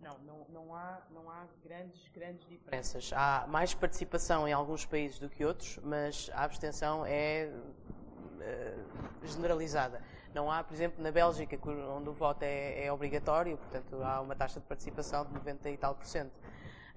Não, 0.01 0.17
não, 0.19 0.45
não, 0.49 0.75
há, 0.75 1.01
não 1.11 1.29
há 1.29 1.45
grandes, 1.63 2.07
grandes 2.09 2.47
diferenças. 2.47 3.11
Há 3.13 3.45
mais 3.47 3.73
participação 3.73 4.47
em 4.47 4.53
alguns 4.53 4.85
países 4.85 5.19
do 5.19 5.29
que 5.29 5.43
outros, 5.43 5.77
mas 5.83 6.29
a 6.33 6.43
abstenção 6.43 7.05
é 7.05 7.51
uh, 7.51 9.27
generalizada. 9.27 10.01
Não 10.33 10.49
há, 10.49 10.63
por 10.63 10.73
exemplo, 10.73 11.03
na 11.03 11.11
Bélgica, 11.11 11.59
onde 11.67 12.09
o 12.09 12.13
voto 12.13 12.43
é, 12.43 12.85
é, 12.85 12.91
obrigatório, 12.93 13.57
portanto 13.57 14.01
há 14.01 14.21
uma 14.21 14.35
taxa 14.35 14.59
de 14.59 14.65
participação 14.67 15.25
de 15.25 15.33
90 15.33 15.69
e 15.69 15.77
tal 15.77 15.95
por 15.95 16.05
cento. 16.05 16.31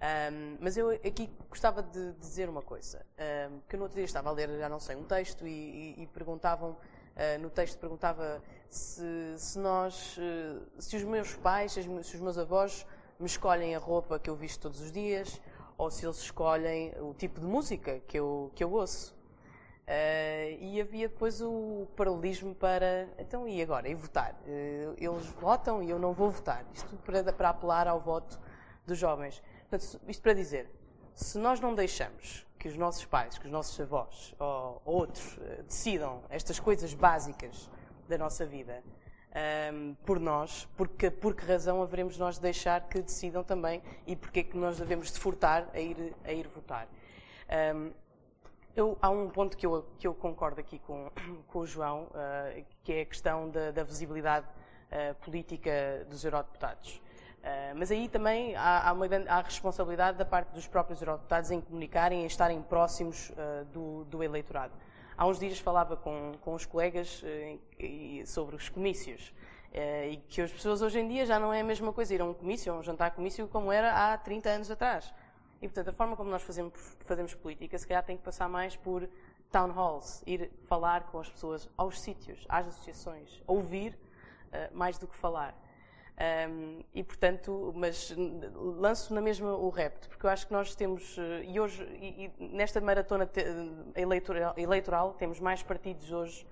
Um, 0.02 0.56
mas 0.58 0.76
eu 0.76 0.90
aqui 0.90 1.30
gostava 1.48 1.80
de 1.80 2.12
dizer 2.14 2.48
uma 2.48 2.60
coisa, 2.60 3.06
um, 3.52 3.60
que 3.68 3.76
no 3.76 3.84
outro 3.84 3.94
dia 3.94 4.04
estava 4.04 4.30
a 4.30 4.32
ler, 4.32 4.48
já 4.58 4.68
não 4.68 4.80
sei, 4.80 4.96
um 4.96 5.04
texto 5.04 5.46
e, 5.46 5.94
e, 5.96 6.02
e 6.02 6.06
perguntavam, 6.08 6.70
uh, 6.70 7.40
no 7.40 7.48
texto 7.48 7.78
perguntava 7.78 8.42
se, 8.68 9.34
se 9.38 9.56
nós, 9.60 10.16
uh, 10.18 10.82
se 10.82 10.96
os 10.96 11.04
meus 11.04 11.36
pais, 11.36 11.74
se 11.74 11.80
os 12.16 12.20
meus 12.20 12.36
avós 12.36 12.84
me 13.16 13.26
escolhem 13.26 13.76
a 13.76 13.78
roupa 13.78 14.18
que 14.18 14.28
eu 14.28 14.34
visto 14.34 14.62
todos 14.62 14.80
os 14.80 14.90
dias, 14.90 15.40
ou 15.78 15.88
se 15.88 16.04
eles 16.04 16.18
escolhem 16.18 16.92
o 16.98 17.14
tipo 17.14 17.38
de 17.38 17.46
música 17.46 18.00
que 18.00 18.18
eu, 18.18 18.50
que 18.56 18.64
eu 18.64 18.72
ouço. 18.72 19.14
Uh, 19.82 20.58
e 20.58 20.80
havia 20.80 21.08
depois 21.08 21.40
o 21.40 21.86
paralelismo 21.94 22.56
para, 22.56 23.06
então 23.18 23.46
e 23.46 23.62
agora? 23.62 23.88
E 23.88 23.94
votar? 23.94 24.34
eles 24.96 25.26
votam 25.40 25.80
e 25.80 25.90
eu 25.90 25.98
não 26.00 26.12
vou 26.12 26.28
votar. 26.28 26.66
Isto 26.74 26.96
para, 27.04 27.32
para 27.32 27.50
apelar 27.50 27.86
ao 27.86 28.00
voto 28.00 28.40
dos 28.84 28.98
jovens. 28.98 29.40
Isto 29.76 30.22
para 30.22 30.34
dizer, 30.34 30.68
se 31.14 31.38
nós 31.38 31.60
não 31.60 31.74
deixamos 31.74 32.46
que 32.58 32.68
os 32.68 32.76
nossos 32.76 33.04
pais, 33.04 33.38
que 33.38 33.46
os 33.46 33.52
nossos 33.52 33.78
avós 33.80 34.34
ou 34.38 34.82
outros 34.84 35.36
uh, 35.36 35.62
decidam 35.64 36.22
estas 36.28 36.60
coisas 36.60 36.94
básicas 36.94 37.70
da 38.08 38.16
nossa 38.16 38.46
vida 38.46 38.82
um, 38.84 39.38
ehm, 39.38 39.94
por 40.04 40.20
nós, 40.20 40.68
porque, 40.76 41.10
por 41.10 41.34
que 41.34 41.44
razão 41.44 41.82
haveremos 41.82 42.18
nós 42.18 42.36
de 42.36 42.42
deixar 42.42 42.88
que 42.88 43.00
decidam 43.00 43.42
também 43.42 43.82
e 44.06 44.14
porque 44.14 44.40
é 44.40 44.42
que 44.44 44.56
nós 44.56 44.78
devemos 44.78 45.10
de 45.10 45.18
furtar 45.18 45.68
a 45.72 45.80
ir, 45.80 46.14
a 46.24 46.32
ir 46.32 46.46
votar. 46.48 46.86
Um, 46.86 47.54
ehm, 47.54 47.92
eu, 48.74 48.96
há 49.02 49.10
um 49.10 49.28
ponto 49.28 49.56
que 49.56 49.66
eu, 49.66 49.86
que 49.98 50.06
eu 50.06 50.14
concordo 50.14 50.60
aqui 50.60 50.78
com, 50.78 51.10
com 51.48 51.58
o 51.58 51.66
João, 51.66 52.04
uh, 52.04 52.64
que 52.82 52.92
é 52.92 53.00
a 53.02 53.06
questão 53.06 53.50
da, 53.50 53.70
da 53.70 53.82
visibilidade 53.82 54.46
uh, 54.46 55.14
política 55.16 56.06
dos 56.08 56.24
eurodeputados. 56.24 57.00
Uh, 57.42 57.74
mas 57.74 57.90
aí 57.90 58.08
também 58.08 58.54
há, 58.54 58.88
há, 58.88 58.92
uma, 58.92 59.04
há 59.26 59.40
responsabilidade 59.40 60.16
da 60.16 60.24
parte 60.24 60.52
dos 60.52 60.68
próprios 60.68 61.02
eurodeputados 61.02 61.50
em 61.50 61.60
comunicarem, 61.60 62.22
em 62.22 62.26
estarem 62.26 62.62
próximos 62.62 63.30
uh, 63.30 63.64
do, 63.72 64.04
do, 64.04 64.22
eleitorado. 64.22 64.72
Há 65.16 65.26
uns 65.26 65.40
dias 65.40 65.58
falava 65.58 65.96
com, 65.96 66.34
com 66.40 66.54
os 66.54 66.64
colegas 66.64 67.20
uh, 67.22 68.26
sobre 68.26 68.54
os 68.54 68.68
comícios 68.68 69.34
e 70.10 70.18
que 70.28 70.42
as 70.42 70.52
pessoas 70.52 70.82
hoje 70.82 71.00
em 71.00 71.08
dia 71.08 71.24
já 71.24 71.40
não 71.40 71.50
é 71.50 71.62
a 71.62 71.64
mesma 71.64 71.94
coisa 71.94 72.14
ir 72.14 72.20
a 72.20 72.24
um 72.26 72.34
comício, 72.34 72.70
a 72.70 72.76
um 72.76 72.82
jantar 72.82 73.12
comício, 73.12 73.48
como 73.48 73.72
era 73.72 74.12
há 74.12 74.18
30 74.18 74.50
anos 74.50 74.70
atrás. 74.70 75.14
E, 75.62 75.66
portanto, 75.66 75.88
a 75.88 75.92
forma 75.94 76.14
como 76.14 76.28
nós 76.28 76.42
fazemos, 76.42 76.74
fazemos 77.06 77.34
política, 77.34 77.78
se 77.78 77.86
calhar 77.86 78.04
tem 78.04 78.18
que 78.18 78.22
passar 78.22 78.50
mais 78.50 78.76
por 78.76 79.08
town 79.50 79.72
halls, 79.72 80.22
ir 80.26 80.50
falar 80.66 81.04
com 81.04 81.18
as 81.18 81.30
pessoas 81.30 81.70
aos 81.74 81.98
sítios, 81.98 82.44
às 82.50 82.68
associações, 82.68 83.42
ouvir 83.46 83.98
mais 84.74 84.98
do 84.98 85.08
que 85.08 85.16
falar. 85.16 85.54
Um, 86.18 86.84
e 86.94 87.02
portanto, 87.02 87.72
mas 87.74 88.14
lanço 88.54 89.14
na 89.14 89.20
mesma 89.20 89.56
o 89.56 89.70
repto, 89.70 90.08
porque 90.08 90.26
eu 90.26 90.30
acho 90.30 90.46
que 90.46 90.52
nós 90.52 90.74
temos, 90.74 91.16
eh, 91.18 91.44
e 91.46 91.58
hoje, 91.58 91.82
e, 91.84 92.30
e 92.38 92.48
nesta 92.54 92.80
maratona 92.80 93.28
eleitoral, 93.96 94.54
eleitoral, 94.56 95.14
temos 95.14 95.40
mais 95.40 95.62
partidos 95.62 96.12
hoje, 96.12 96.46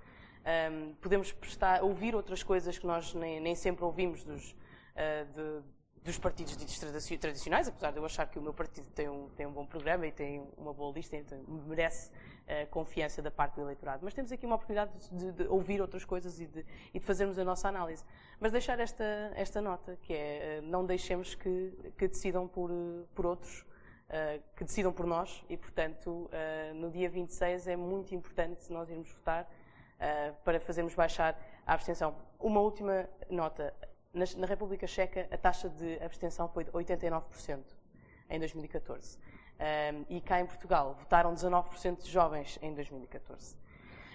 um, 0.72 0.94
podemos 0.94 1.30
prestar, 1.30 1.84
ouvir 1.84 2.14
outras 2.14 2.42
coisas 2.42 2.78
que 2.78 2.86
nós 2.86 3.12
nem, 3.14 3.38
nem 3.38 3.54
sempre 3.54 3.84
ouvimos 3.84 4.24
dos, 4.24 4.52
uh, 4.52 5.26
de, 5.34 5.62
dos 6.02 6.18
partidos 6.18 6.56
ditos 6.56 6.78
tradicionais, 7.18 7.68
apesar 7.68 7.90
de 7.90 7.98
eu 7.98 8.04
achar 8.04 8.26
que 8.26 8.38
o 8.38 8.42
meu 8.42 8.54
partido 8.54 8.86
tem 8.94 9.08
um, 9.08 9.28
tem 9.30 9.46
um 9.46 9.52
bom 9.52 9.66
programa 9.66 10.06
e 10.06 10.12
tem 10.12 10.42
uma 10.56 10.72
boa 10.72 10.92
lista, 10.94 11.14
então 11.16 11.38
merece 11.66 12.10
uh, 12.10 12.66
confiança 12.70 13.20
da 13.20 13.30
parte 13.30 13.56
do 13.56 13.62
eleitorado. 13.62 14.00
Mas 14.02 14.14
temos 14.14 14.32
aqui 14.32 14.46
uma 14.46 14.54
oportunidade 14.54 14.92
de, 15.12 15.32
de 15.32 15.42
ouvir 15.48 15.80
outras 15.80 16.04
coisas 16.04 16.40
e 16.40 16.46
de, 16.46 16.64
e 16.94 16.98
de, 16.98 17.04
fazermos 17.04 17.38
a 17.38 17.44
nossa 17.44 17.68
análise. 17.68 18.02
Mas 18.38 18.50
deixar 18.50 18.80
esta, 18.80 19.04
esta 19.34 19.60
nota, 19.60 19.98
que 20.02 20.14
é 20.14 20.60
uh, 20.62 20.66
não 20.66 20.86
deixemos 20.86 21.34
que, 21.34 21.92
que 21.98 22.08
decidam 22.08 22.48
por, 22.48 22.70
por 23.14 23.26
outros, 23.26 23.66
que 24.56 24.64
decidam 24.64 24.92
por 24.92 25.06
nós 25.06 25.44
e, 25.48 25.56
portanto, 25.56 26.28
no 26.74 26.90
dia 26.90 27.08
26 27.08 27.68
é 27.68 27.76
muito 27.76 28.12
importante 28.12 28.68
nós 28.68 28.90
irmos 28.90 29.08
votar 29.12 29.48
para 30.44 30.58
fazermos 30.58 30.96
baixar 30.96 31.40
a 31.64 31.74
abstenção. 31.74 32.16
Uma 32.36 32.58
última 32.58 33.08
nota 33.30 33.72
na 34.12 34.46
República 34.46 34.86
Checa, 34.86 35.28
a 35.30 35.36
taxa 35.36 35.68
de 35.68 36.02
abstenção 36.02 36.48
foi 36.48 36.64
de 36.64 36.70
89% 36.72 37.60
em 38.28 38.38
2014. 38.38 39.18
Um, 39.18 40.04
e 40.08 40.20
cá 40.20 40.40
em 40.40 40.46
Portugal 40.46 40.96
votaram 40.98 41.34
19% 41.34 42.02
de 42.02 42.10
jovens 42.10 42.58
em 42.62 42.74
2014. 42.74 43.56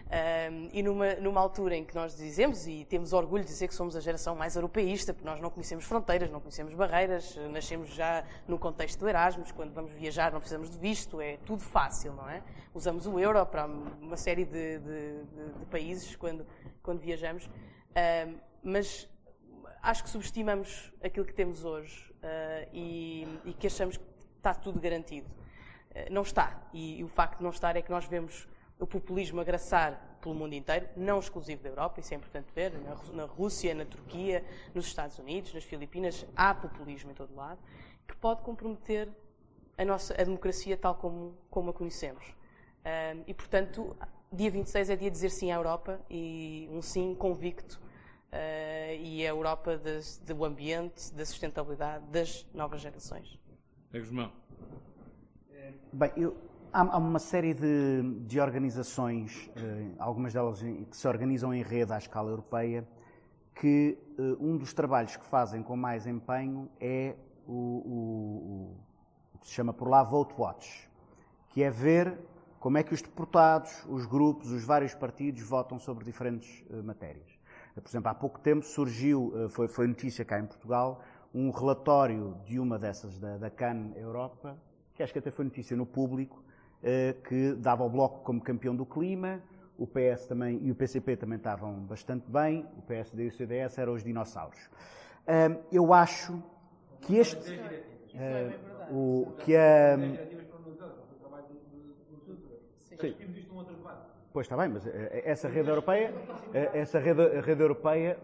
Um, 0.06 0.70
e 0.72 0.84
numa, 0.84 1.16
numa, 1.16 1.42
altura 1.42 1.76
em 1.76 1.84
que 1.84 1.96
nós 1.96 2.16
dizemos 2.16 2.68
e 2.68 2.86
temos 2.86 3.12
orgulho 3.14 3.44
de 3.44 3.50
dizer 3.50 3.68
que 3.68 3.74
somos 3.74 3.96
a 3.96 4.00
geração 4.00 4.36
mais 4.36 4.56
europeísta, 4.56 5.14
porque 5.14 5.28
nós 5.28 5.40
não 5.40 5.50
conhecemos 5.50 5.86
fronteiras, 5.86 6.30
não 6.30 6.40
conhecemos 6.40 6.74
barreiras, 6.74 7.36
nascemos 7.52 7.90
já 7.90 8.24
no 8.48 8.60
contexto 8.60 9.00
do 9.00 9.10
Erasmus, 9.10 9.52
quando 9.52 9.74
vamos 9.74 9.92
viajar 9.94 10.32
não 10.32 10.40
precisamos 10.40 10.70
de 10.70 10.78
visto, 10.78 11.20
é 11.22 11.38
tudo 11.38 11.64
fácil, 11.64 12.14
não 12.14 12.30
é? 12.30 12.44
Usamos 12.74 13.08
o 13.08 13.20
euro 13.20 13.44
para 13.48 13.66
uma 13.66 14.18
série 14.18 14.46
de, 14.46 14.80
de, 14.80 15.24
de, 15.24 15.60
de 15.60 15.66
países 15.72 16.16
quando, 16.16 16.46
quando 16.84 17.00
viajamos, 17.00 17.48
um, 17.48 18.36
mas 18.62 19.10
acho 19.86 20.04
que 20.04 20.10
subestimamos 20.10 20.92
aquilo 21.04 21.26
que 21.26 21.34
temos 21.34 21.64
hoje 21.64 22.12
uh, 22.24 22.70
e, 22.74 23.28
e, 23.46 23.54
que 23.54 23.68
achamos 23.68 23.98
que 23.98 24.04
está 24.38 24.54
tudo 24.54 24.80
garantido. 24.80 25.28
Uh, 25.28 26.12
não 26.12 26.24
está, 26.24 26.60
e, 26.74 27.00
e 27.00 27.04
o 27.04 27.08
facto 27.08 27.38
de 27.38 27.44
não 27.44 27.52
estar 27.52 27.76
é 27.76 27.82
que 27.84 27.92
nós 27.92 28.06
vemos 28.06 28.48
o 28.80 28.88
populismo 28.88 29.40
agraçar 29.40 30.18
pelo 30.20 30.34
mundo 30.34 30.54
inteiro, 30.54 30.90
não 30.98 31.20
exclusivo 31.20 31.62
da 31.62 31.70
Europa, 31.70 32.00
isso 32.00 32.14
é 32.14 32.18
importante 32.18 32.48
ver, 32.54 32.74
na, 32.80 32.96
na 33.14 33.26
Rússia, 33.26 33.76
na 33.76 33.86
Turquia, 33.86 34.44
nos 34.74 34.88
Estados 34.88 35.20
Unidos, 35.20 35.54
nas 35.54 35.64
Filipinas, 35.64 36.26
há 36.36 36.54
populismo 36.54 37.12
em 37.12 37.14
todo 37.14 37.34
lado, 37.36 37.60
que 38.08 38.16
pode 38.16 38.42
comprometer 38.42 39.08
a 39.78 39.86
nossa 39.86 40.20
a 40.20 40.24
democracia 40.24 40.76
tal 40.76 40.96
como, 40.96 41.38
como 41.50 41.70
a 41.70 41.74
conhecemos. 41.74 42.26
Um, 42.26 43.24
e, 43.28 43.34
portanto, 43.34 43.96
dia 44.32 44.50
26 44.50 44.90
é 44.90 44.96
dia 44.96 45.10
de 45.10 45.16
dizer 45.16 45.30
sim 45.30 45.52
à 45.52 45.56
Europa 45.56 46.00
e 46.10 46.68
um 46.72 46.82
sim 46.82 47.14
convicto 47.16 47.80
uh, 47.80 47.85
e 49.00 49.26
a 49.26 49.30
Europa 49.30 49.78
das, 49.78 50.18
do 50.18 50.44
ambiente, 50.46 51.14
da 51.14 51.26
sustentabilidade, 51.26 52.06
das 52.08 52.46
novas 52.54 52.82
gerações. 52.82 53.40
É 53.94 54.00
Guzmão. 54.00 54.32
Bem, 55.94 56.12
eu, 56.18 56.36
Há, 56.78 56.98
uma 56.98 57.20
série 57.20 57.54
de, 57.54 58.02
de 58.28 58.38
organizações, 58.38 59.50
eh, 59.56 59.92
algumas 59.98 60.34
delas 60.34 60.62
que 60.62 60.98
se 60.98 61.08
organizam 61.08 61.54
em 61.54 61.64
rede 61.64 61.94
à 61.94 61.98
escala 61.98 62.30
europeia, 62.30 62.86
que 63.56 63.98
eh, 64.20 64.22
um 64.42 64.58
dos 64.58 64.74
trabalhos 64.74 65.16
que 65.16 65.26
fazem 65.26 65.64
com 65.64 65.78
mais 65.78 66.06
empenho 66.06 66.70
é 66.78 67.16
o, 67.48 67.54
o, 67.54 68.76
o 69.34 69.40
que 69.40 69.48
se 69.48 69.54
chama 69.54 69.72
por 69.72 69.88
lá 69.88 70.04
Vote 70.04 70.34
Watch, 70.38 70.90
que 71.48 71.64
é 71.64 71.70
ver 71.70 72.20
como 72.60 72.78
é 72.78 72.84
que 72.84 72.94
os 72.94 73.02
deputados, 73.02 73.86
os 73.88 74.06
grupos, 74.06 74.52
os 74.52 74.66
vários 74.66 74.94
partidos 74.94 75.44
votam 75.44 75.80
sobre 75.80 76.04
diferentes 76.04 76.62
eh, 76.70 76.82
matérias. 76.82 77.35
Por 77.76 77.90
exemplo, 77.90 78.10
há 78.10 78.14
pouco 78.14 78.40
tempo 78.40 78.66
surgiu, 78.66 79.34
foi, 79.50 79.68
foi 79.68 79.86
notícia 79.86 80.24
cá 80.24 80.40
em 80.40 80.46
Portugal, 80.46 81.02
um 81.34 81.52
relatório 81.52 82.38
de 82.46 82.58
uma 82.58 82.80
dessas 82.80 83.20
da, 83.20 83.38
da 83.38 83.50
CAN 83.50 83.92
Europa, 83.98 84.58
que 84.94 85.04
acho 85.04 85.12
que 85.12 85.20
até 85.20 85.30
foi 85.30 85.44
notícia 85.44 85.76
no 85.76 85.86
público, 85.86 86.42
eh, 86.82 87.14
que 87.28 87.54
dava 87.56 87.84
o 87.84 87.90
Bloco 87.90 88.24
como 88.24 88.40
campeão 88.40 88.74
do 88.74 88.86
clima, 88.86 89.42
o 89.78 89.86
PS 89.86 90.28
também 90.28 90.60
e 90.64 90.72
o 90.72 90.76
PCP 90.76 91.18
também 91.18 91.38
estavam 91.38 91.74
bastante 91.82 92.32
bem, 92.32 92.66
o 92.78 92.82
PSD 92.84 93.26
e 93.26 93.28
o 93.28 93.32
CDS 93.32 93.78
eram 93.78 93.94
os 93.94 94.04
dinossauros. 94.04 94.70
Eu 95.72 95.94
acho 95.94 96.42
que 97.02 97.18
este. 97.18 97.60
Eh, 98.14 98.58
o, 98.90 99.34
que 99.40 99.56
a. 99.56 99.98
Sim. 102.78 103.45
Pois 104.36 104.48
está 104.48 104.58
bem, 104.58 104.68
mas 104.68 104.86
eh, 104.86 105.22
essa 105.24 105.48
rede 105.48 105.70
europeia, 105.70 106.14
essa 106.74 107.00
rede, 107.00 107.40
rede 107.40 107.62
europeia 107.62 108.20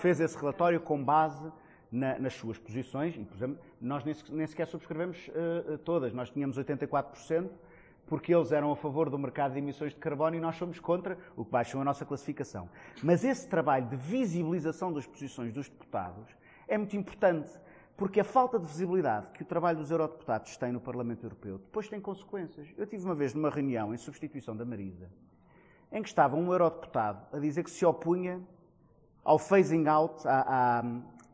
fez 0.00 0.18
esse 0.18 0.34
relatório 0.34 0.80
com 0.80 1.04
base 1.04 1.52
na, 1.92 2.18
nas 2.18 2.32
suas 2.32 2.56
posições, 2.56 3.14
e, 3.14 3.18
por 3.18 3.36
exemplo, 3.36 3.58
nós 3.78 4.02
nem, 4.02 4.14
nem 4.30 4.46
sequer 4.46 4.66
subscrevemos 4.66 5.30
todas. 5.84 6.14
Nós 6.14 6.30
tínhamos 6.30 6.58
84%, 6.58 7.50
porque 8.06 8.34
eles 8.34 8.50
eram 8.50 8.72
a 8.72 8.76
favor 8.76 9.10
do 9.10 9.18
mercado 9.18 9.52
de 9.52 9.58
emissões 9.58 9.92
de 9.92 10.00
carbono 10.00 10.36
e 10.36 10.40
nós 10.40 10.56
somos 10.56 10.80
contra, 10.80 11.18
o 11.36 11.44
que 11.44 11.50
baixou 11.50 11.82
a 11.82 11.84
nossa 11.84 12.06
classificação. 12.06 12.70
Mas 13.02 13.24
esse 13.24 13.46
trabalho 13.46 13.86
de 13.86 13.96
visibilização 13.96 14.90
das 14.90 15.06
posições 15.06 15.52
dos 15.52 15.68
deputados 15.68 16.34
é 16.66 16.78
muito 16.78 16.96
importante, 16.96 17.50
porque 17.96 18.20
a 18.20 18.24
falta 18.24 18.58
de 18.58 18.66
visibilidade 18.66 19.30
que 19.30 19.42
o 19.42 19.44
trabalho 19.44 19.78
dos 19.78 19.90
eurodeputados 19.90 20.56
tem 20.56 20.72
no 20.72 20.80
Parlamento 20.80 21.24
Europeu 21.24 21.58
depois 21.58 21.88
tem 21.88 22.00
consequências. 22.00 22.68
Eu 22.76 22.86
tive 22.86 23.04
uma 23.04 23.14
vez 23.14 23.34
numa 23.34 23.50
reunião 23.50 23.94
em 23.94 23.96
substituição 23.96 24.56
da 24.56 24.64
Marisa, 24.64 25.10
em 25.92 26.02
que 26.02 26.08
estava 26.08 26.36
um 26.36 26.52
eurodeputado 26.52 27.24
a 27.32 27.38
dizer 27.38 27.62
que 27.62 27.70
se 27.70 27.84
opunha 27.86 28.42
ao 29.22 29.38
phasing 29.38 29.86
out, 29.86 30.26
à, 30.26 30.84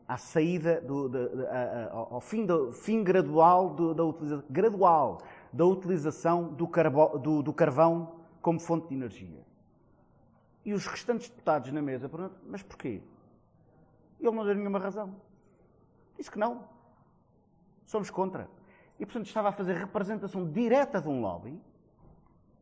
à 0.07 0.17
saída, 0.17 0.79
do, 0.81 1.09
de, 1.09 1.29
de, 1.29 1.45
a, 1.47 1.89
ao 1.91 2.21
fim, 2.21 2.45
do, 2.45 2.71
fim 2.71 3.03
gradual, 3.03 3.71
do, 3.71 3.93
da, 3.93 4.03
utilização, 4.03 4.45
gradual 4.49 5.17
da 5.51 5.65
utilização 5.65 6.53
do, 6.53 6.67
carbo, 6.67 7.17
do, 7.17 7.41
do 7.41 7.53
carvão 7.53 8.21
como 8.41 8.59
fonte 8.59 8.87
de 8.87 8.93
energia. 8.93 9.45
E 10.63 10.73
os 10.73 10.85
restantes 10.85 11.27
deputados 11.29 11.71
na 11.71 11.81
mesa 11.81 12.07
perguntam, 12.07 12.37
mas 12.45 12.61
porquê? 12.61 13.01
Ele 14.19 14.31
não 14.31 14.45
deu 14.45 14.53
nenhuma 14.53 14.77
razão. 14.77 15.15
Disse 16.21 16.29
que 16.29 16.37
não. 16.37 16.65
Somos 17.83 18.11
contra. 18.11 18.47
E, 18.99 19.05
portanto, 19.07 19.25
estava 19.25 19.49
a 19.49 19.51
fazer 19.51 19.73
representação 19.73 20.47
direta 20.47 21.01
de 21.01 21.09
um 21.09 21.19
lobby 21.19 21.59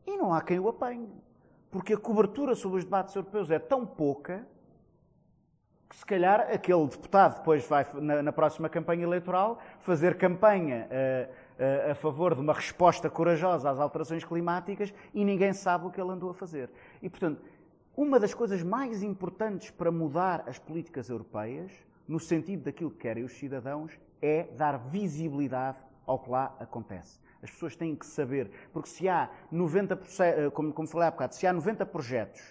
e 0.07 0.15
não 0.15 0.33
há 0.33 0.41
quem 0.41 0.57
o 0.57 0.69
apanhe. 0.69 1.11
Porque 1.69 1.91
a 1.91 1.97
cobertura 1.97 2.55
sobre 2.55 2.77
os 2.77 2.85
debates 2.85 3.13
europeus 3.13 3.51
é 3.51 3.59
tão 3.59 3.85
pouca 3.85 4.47
que 5.89 5.95
se 5.97 6.05
calhar 6.05 6.39
aquele 6.49 6.87
deputado 6.87 7.39
depois 7.39 7.67
vai, 7.67 7.85
na, 7.95 8.23
na 8.23 8.31
próxima 8.31 8.69
campanha 8.69 9.03
eleitoral, 9.03 9.59
fazer 9.79 10.17
campanha 10.17 10.87
uh, 10.87 11.89
uh, 11.89 11.91
a 11.91 11.95
favor 11.95 12.35
de 12.35 12.39
uma 12.39 12.53
resposta 12.53 13.09
corajosa 13.09 13.69
às 13.69 13.77
alterações 13.77 14.23
climáticas 14.23 14.93
e 15.13 15.25
ninguém 15.25 15.51
sabe 15.51 15.85
o 15.85 15.91
que 15.91 15.99
ele 15.99 16.11
andou 16.11 16.29
a 16.29 16.33
fazer. 16.33 16.69
E, 17.01 17.09
portanto, 17.09 17.41
uma 17.97 18.21
das 18.21 18.33
coisas 18.33 18.63
mais 18.63 19.03
importantes 19.03 19.69
para 19.69 19.91
mudar 19.91 20.45
as 20.47 20.57
políticas 20.57 21.09
europeias, 21.09 21.88
no 22.09 22.19
sentido 22.19 22.63
daquilo 22.63 22.89
que 22.89 22.97
querem 22.97 23.23
os 23.23 23.33
cidadãos, 23.33 23.97
é 24.21 24.43
dar 24.57 24.77
visibilidade 24.77 25.77
ao 26.05 26.17
que 26.19 26.29
lá 26.29 26.55
acontece. 26.59 27.19
As 27.41 27.51
pessoas 27.51 27.75
têm 27.75 27.95
que 27.95 28.05
saber, 28.05 28.51
porque 28.73 28.89
se 28.89 29.07
há 29.07 29.29
90%, 29.53 30.21
eh, 30.21 30.49
como, 30.49 30.73
como 30.73 30.87
falei 30.87 31.07
há 31.07 31.11
bocado, 31.11 31.35
se 31.35 31.45
há 31.47 31.53
90 31.53 31.85
projetos 31.85 32.41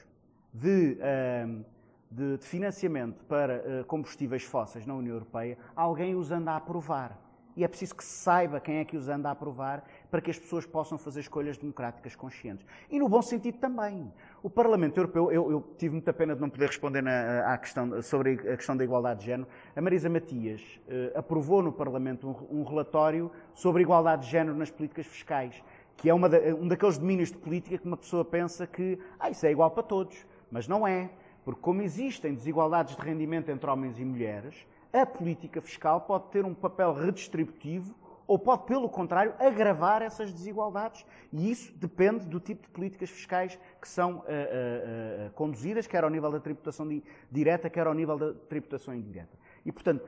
de. 0.55 0.97
Uh, 0.99 1.79
de, 2.11 2.39
de 2.39 2.47
financiamento 2.47 3.23
para 3.27 3.83
uh, 3.83 3.85
combustíveis 3.85 4.43
fósseis 4.43 4.87
na 4.87 4.95
União 4.95 5.15
Europeia, 5.15 5.59
alguém 5.77 6.15
os 6.15 6.31
anda 6.31 6.53
a 6.53 6.57
aprovar. 6.57 7.19
E 7.55 7.65
é 7.65 7.69
preciso 7.69 7.97
que 7.97 8.05
se 8.05 8.23
saiba 8.23 8.61
quem 8.61 8.77
é 8.77 8.85
que 8.85 8.97
os 8.97 9.09
anda 9.09 9.29
a 9.29 9.33
aprovar 9.33 9.85
para 10.11 10.21
que 10.21 10.31
as 10.31 10.39
pessoas 10.39 10.65
possam 10.65 10.97
fazer 10.97 11.21
escolhas 11.21 11.59
democráticas 11.59 12.17
conscientes. 12.17 12.67
E 12.91 12.99
no 12.99 13.09
bom 13.09 13.21
sentido 13.21 13.59
também. 13.59 14.13
O 14.43 14.49
Parlamento 14.49 14.97
Europeu, 14.99 15.31
eu, 15.31 15.51
eu 15.51 15.75
tive 15.77 15.95
muita 15.95 16.13
pena 16.13 16.35
de 16.35 16.41
não 16.41 16.49
poder 16.49 16.67
responder 16.67 17.03
na, 17.03 17.53
à 17.53 17.59
questão, 17.59 18.01
sobre 18.03 18.35
a 18.35 18.57
questão 18.57 18.77
da 18.77 18.85
igualdade 18.85 19.21
de 19.21 19.27
género. 19.27 19.49
A 19.77 19.81
Marisa 19.81 20.09
Matias 20.09 20.63
uh, 20.63 21.19
aprovou 21.19 21.63
no 21.63 21.73
Parlamento 21.73 22.29
um, 22.29 22.61
um, 22.61 22.65
relatório 22.65 23.31
sobre 23.55 23.83
igualdade 23.83 24.25
de 24.25 24.31
género 24.31 24.57
nas 24.57 24.71
políticas 24.71 25.07
fiscais, 25.07 25.63
que 25.97 26.09
é 26.09 26.19
da, 26.19 26.39
um 26.55 26.69
daqueles 26.69 26.97
domínios 26.97 27.31
de 27.31 27.37
política 27.37 27.77
que 27.77 27.87
uma 27.87 27.97
pessoa 27.97 28.25
pensa 28.25 28.67
que 28.67 28.99
ah, 29.19 29.31
isso 29.31 29.45
é 29.45 29.51
igual 29.51 29.71
para 29.71 29.83
todos. 29.83 30.27
Mas 30.51 30.67
não 30.67 30.87
é. 30.87 31.11
Porque, 31.45 31.61
como 31.61 31.83
existem 31.83 32.35
desigualdades 32.35 32.97
de 32.97 33.03
rendimento 33.03 33.51
entre 33.51 33.69
homens 33.69 33.99
e 33.99 34.05
mulheres, 34.05 34.67
a 34.93 35.05
política 35.05 35.61
fiscal 35.61 36.01
pode 36.01 36.29
ter 36.31 36.45
um 36.45 36.55
papel 36.55 36.93
redistributivo 36.95 37.95
ou 38.29 38.39
pode, 38.39 38.65
pelo 38.67 38.91
contrário, 38.91 39.35
agravar 39.39 40.03
essas 40.03 40.31
desigualdades. 40.31 41.05
E 41.33 41.51
isso 41.51 41.73
depende 41.79 42.27
do 42.27 42.39
tipo 42.39 42.63
de 42.63 42.69
políticas 42.69 43.09
fiscais 43.09 43.59
que 43.81 43.89
são 43.89 44.19
uh, 44.19 44.19
uh, 44.19 45.27
uh, 45.27 45.31
conduzidas, 45.33 45.87
quer 45.87 46.05
ao 46.05 46.11
nível 46.11 46.31
da 46.31 46.39
tributação 46.39 46.87
direta, 47.33 47.71
quer 47.71 47.87
ao 47.87 47.95
nível 47.95 48.19
da 48.19 48.35
tributação 48.35 48.95
indireta. 48.95 49.37
E, 49.65 49.73
portanto, 49.73 50.07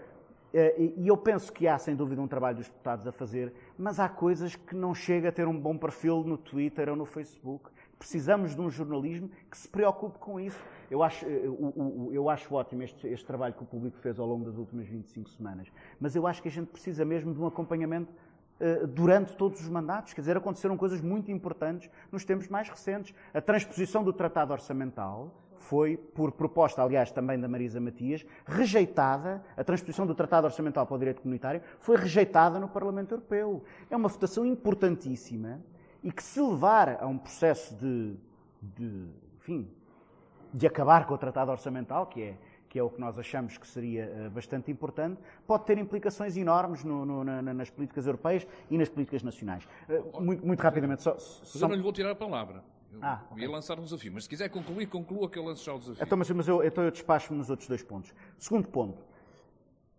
e 0.52 1.06
eu 1.06 1.16
penso 1.16 1.52
que 1.52 1.68
há, 1.68 1.78
sem 1.78 1.94
dúvida, 1.94 2.20
um 2.20 2.26
trabalho 2.26 2.56
dos 2.56 2.66
deputados 2.66 3.06
a 3.06 3.12
fazer, 3.12 3.54
mas 3.78 4.00
há 4.00 4.08
coisas 4.08 4.56
que 4.56 4.74
não 4.74 4.92
chega 4.92 5.28
a 5.28 5.32
ter 5.32 5.46
um 5.46 5.56
bom 5.56 5.78
perfil 5.78 6.24
no 6.24 6.36
Twitter 6.36 6.88
ou 6.88 6.96
no 6.96 7.06
Facebook. 7.06 7.70
Precisamos 7.96 8.56
de 8.56 8.60
um 8.60 8.68
jornalismo 8.68 9.30
que 9.48 9.56
se 9.56 9.68
preocupe 9.68 10.18
com 10.18 10.40
isso 10.40 10.60
eu 10.90 11.02
acho, 11.02 11.24
eh, 11.24 11.44
eu 12.12 12.28
acho 12.28 12.52
ótimo 12.54 12.82
este, 12.82 13.06
este 13.06 13.24
trabalho 13.24 13.54
que 13.54 13.62
o 13.62 13.66
público 13.66 13.96
fez 13.98 14.18
ao 14.18 14.26
longo 14.26 14.44
das 14.44 14.56
últimas 14.56 14.86
25 14.88 15.30
semanas, 15.30 15.68
mas 16.00 16.16
eu 16.16 16.26
acho 16.26 16.42
que 16.42 16.48
a 16.48 16.50
gente 16.50 16.68
precisa 16.68 17.04
mesmo 17.04 17.32
de 17.32 17.40
um 17.40 17.46
acompanhamento 17.46 18.12
eh, 18.58 18.86
durante 18.86 19.34
todos 19.36 19.60
os 19.60 19.68
mandatos. 19.68 20.12
Quer 20.12 20.20
dizer, 20.20 20.36
aconteceram 20.36 20.76
coisas 20.76 21.00
muito 21.00 21.30
importantes 21.30 21.88
nos 22.12 22.24
tempos 22.24 22.46
mais 22.48 22.68
recentes. 22.68 23.14
A 23.32 23.40
transposição 23.40 24.04
do 24.04 24.12
Tratado 24.12 24.52
Orçamental 24.52 25.32
foi, 25.60 25.96
por 25.96 26.32
proposta, 26.32 26.82
aliás, 26.82 27.10
também 27.10 27.38
da 27.38 27.48
Marisa 27.48 27.80
Matias, 27.80 28.26
rejeitada. 28.44 29.42
A 29.56 29.64
transposição 29.64 30.06
do 30.06 30.14
Tratado 30.14 30.46
Orçamental 30.46 30.86
para 30.86 30.94
o 30.94 30.98
Direito 30.98 31.22
Comunitário 31.22 31.62
foi 31.78 31.96
rejeitada 31.96 32.58
no 32.58 32.68
Parlamento 32.68 33.12
Europeu. 33.12 33.62
É 33.88 33.96
uma 33.96 34.08
votação 34.08 34.44
importantíssima 34.44 35.60
e 36.02 36.12
que, 36.12 36.22
se 36.22 36.40
levar 36.40 36.98
a 37.00 37.06
um 37.06 37.16
processo 37.16 37.74
de, 37.76 38.14
de 38.60 39.06
enfim, 39.38 39.70
de 40.52 40.66
acabar 40.66 41.06
com 41.06 41.14
o 41.14 41.18
tratado 41.18 41.50
orçamental, 41.50 42.06
que 42.06 42.22
é, 42.22 42.34
que 42.68 42.78
é 42.78 42.82
o 42.82 42.90
que 42.90 43.00
nós 43.00 43.18
achamos 43.18 43.58
que 43.58 43.66
seria 43.66 44.30
bastante 44.32 44.70
importante, 44.70 45.20
pode 45.46 45.64
ter 45.64 45.78
implicações 45.78 46.36
enormes 46.36 46.84
no, 46.84 47.04
no, 47.04 47.24
na, 47.24 47.42
nas 47.42 47.70
políticas 47.70 48.06
europeias 48.06 48.46
e 48.70 48.78
nas 48.78 48.88
políticas 48.88 49.22
nacionais. 49.22 49.66
Muito, 50.20 50.46
muito 50.46 50.60
rapidamente, 50.60 51.02
só, 51.02 51.16
só... 51.18 51.66
eu 51.66 51.68
não 51.68 51.76
lhe 51.76 51.82
vou 51.82 51.92
tirar 51.92 52.10
a 52.10 52.14
palavra. 52.14 52.62
Eu 52.92 52.98
ah, 53.02 53.22
ia 53.30 53.34
okay. 53.34 53.48
lançar 53.48 53.78
um 53.78 53.84
desafio, 53.84 54.12
mas 54.12 54.24
se 54.24 54.28
quiser 54.28 54.48
concluir, 54.48 54.86
conclua 54.86 55.28
que 55.28 55.38
eu 55.38 55.44
lanço 55.44 55.64
já 55.64 55.72
o 55.72 55.78
desafio. 55.78 56.02
Então, 56.02 56.18
mas, 56.18 56.30
mas 56.30 56.48
eu, 56.48 56.62
então 56.64 56.82
eu 56.82 56.90
despacho-me 56.90 57.38
nos 57.38 57.48
outros 57.48 57.68
dois 57.68 57.82
pontos. 57.82 58.12
Segundo 58.36 58.68
ponto, 58.68 59.04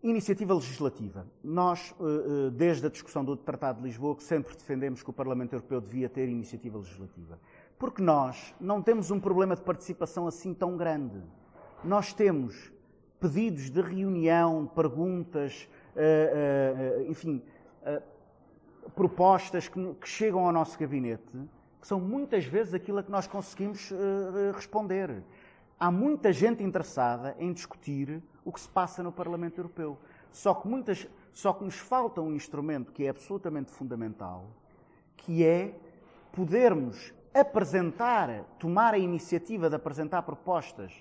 iniciativa 0.03 0.53
legislativa. 0.53 1.25
Nós, 1.43 1.93
eh, 1.99 2.03
eh, 2.03 2.49
desde 2.51 2.85
a 2.87 2.89
discussão 2.89 3.23
do 3.23 3.37
Tratado 3.37 3.81
de 3.81 3.87
Lisboa, 3.87 4.17
sempre 4.19 4.55
defendemos 4.55 5.03
que 5.03 5.09
o 5.09 5.13
Parlamento 5.13 5.53
Europeu 5.53 5.79
devia 5.79 6.09
ter 6.09 6.27
iniciativa 6.27 6.77
legislativa. 6.77 7.39
Porque 7.81 8.01
nós 8.01 8.53
não 8.61 8.79
temos 8.79 9.09
um 9.09 9.19
problema 9.19 9.55
de 9.55 9.63
participação 9.63 10.27
assim 10.27 10.53
tão 10.53 10.77
grande. 10.77 11.19
Nós 11.83 12.13
temos 12.13 12.71
pedidos 13.19 13.71
de 13.71 13.81
reunião, 13.81 14.67
perguntas, 14.67 15.67
eh, 15.95 17.05
enfim, 17.09 17.41
propostas 18.93 19.67
que 19.67 19.95
chegam 20.05 20.45
ao 20.45 20.51
nosso 20.51 20.77
gabinete 20.77 21.49
que 21.81 21.87
são 21.87 21.99
muitas 21.99 22.45
vezes 22.45 22.75
aquilo 22.75 22.99
a 22.99 23.03
que 23.03 23.09
nós 23.09 23.25
conseguimos 23.25 23.91
responder. 24.53 25.23
Há 25.79 25.89
muita 25.89 26.31
gente 26.31 26.63
interessada 26.63 27.35
em 27.39 27.51
discutir 27.51 28.21
o 28.45 28.51
que 28.51 28.59
se 28.59 28.69
passa 28.69 29.01
no 29.01 29.11
Parlamento 29.11 29.57
Europeu. 29.57 29.97
Só 30.31 30.53
que, 30.53 30.67
muitas, 30.67 31.07
só 31.33 31.51
que 31.51 31.63
nos 31.63 31.75
falta 31.75 32.21
um 32.21 32.35
instrumento 32.35 32.91
que 32.91 33.05
é 33.05 33.09
absolutamente 33.09 33.71
fundamental, 33.71 34.45
que 35.17 35.43
é 35.43 35.75
podermos 36.31 37.11
apresentar, 37.33 38.43
tomar 38.59 38.93
a 38.93 38.97
iniciativa 38.97 39.69
de 39.69 39.75
apresentar 39.75 40.21
propostas 40.23 40.93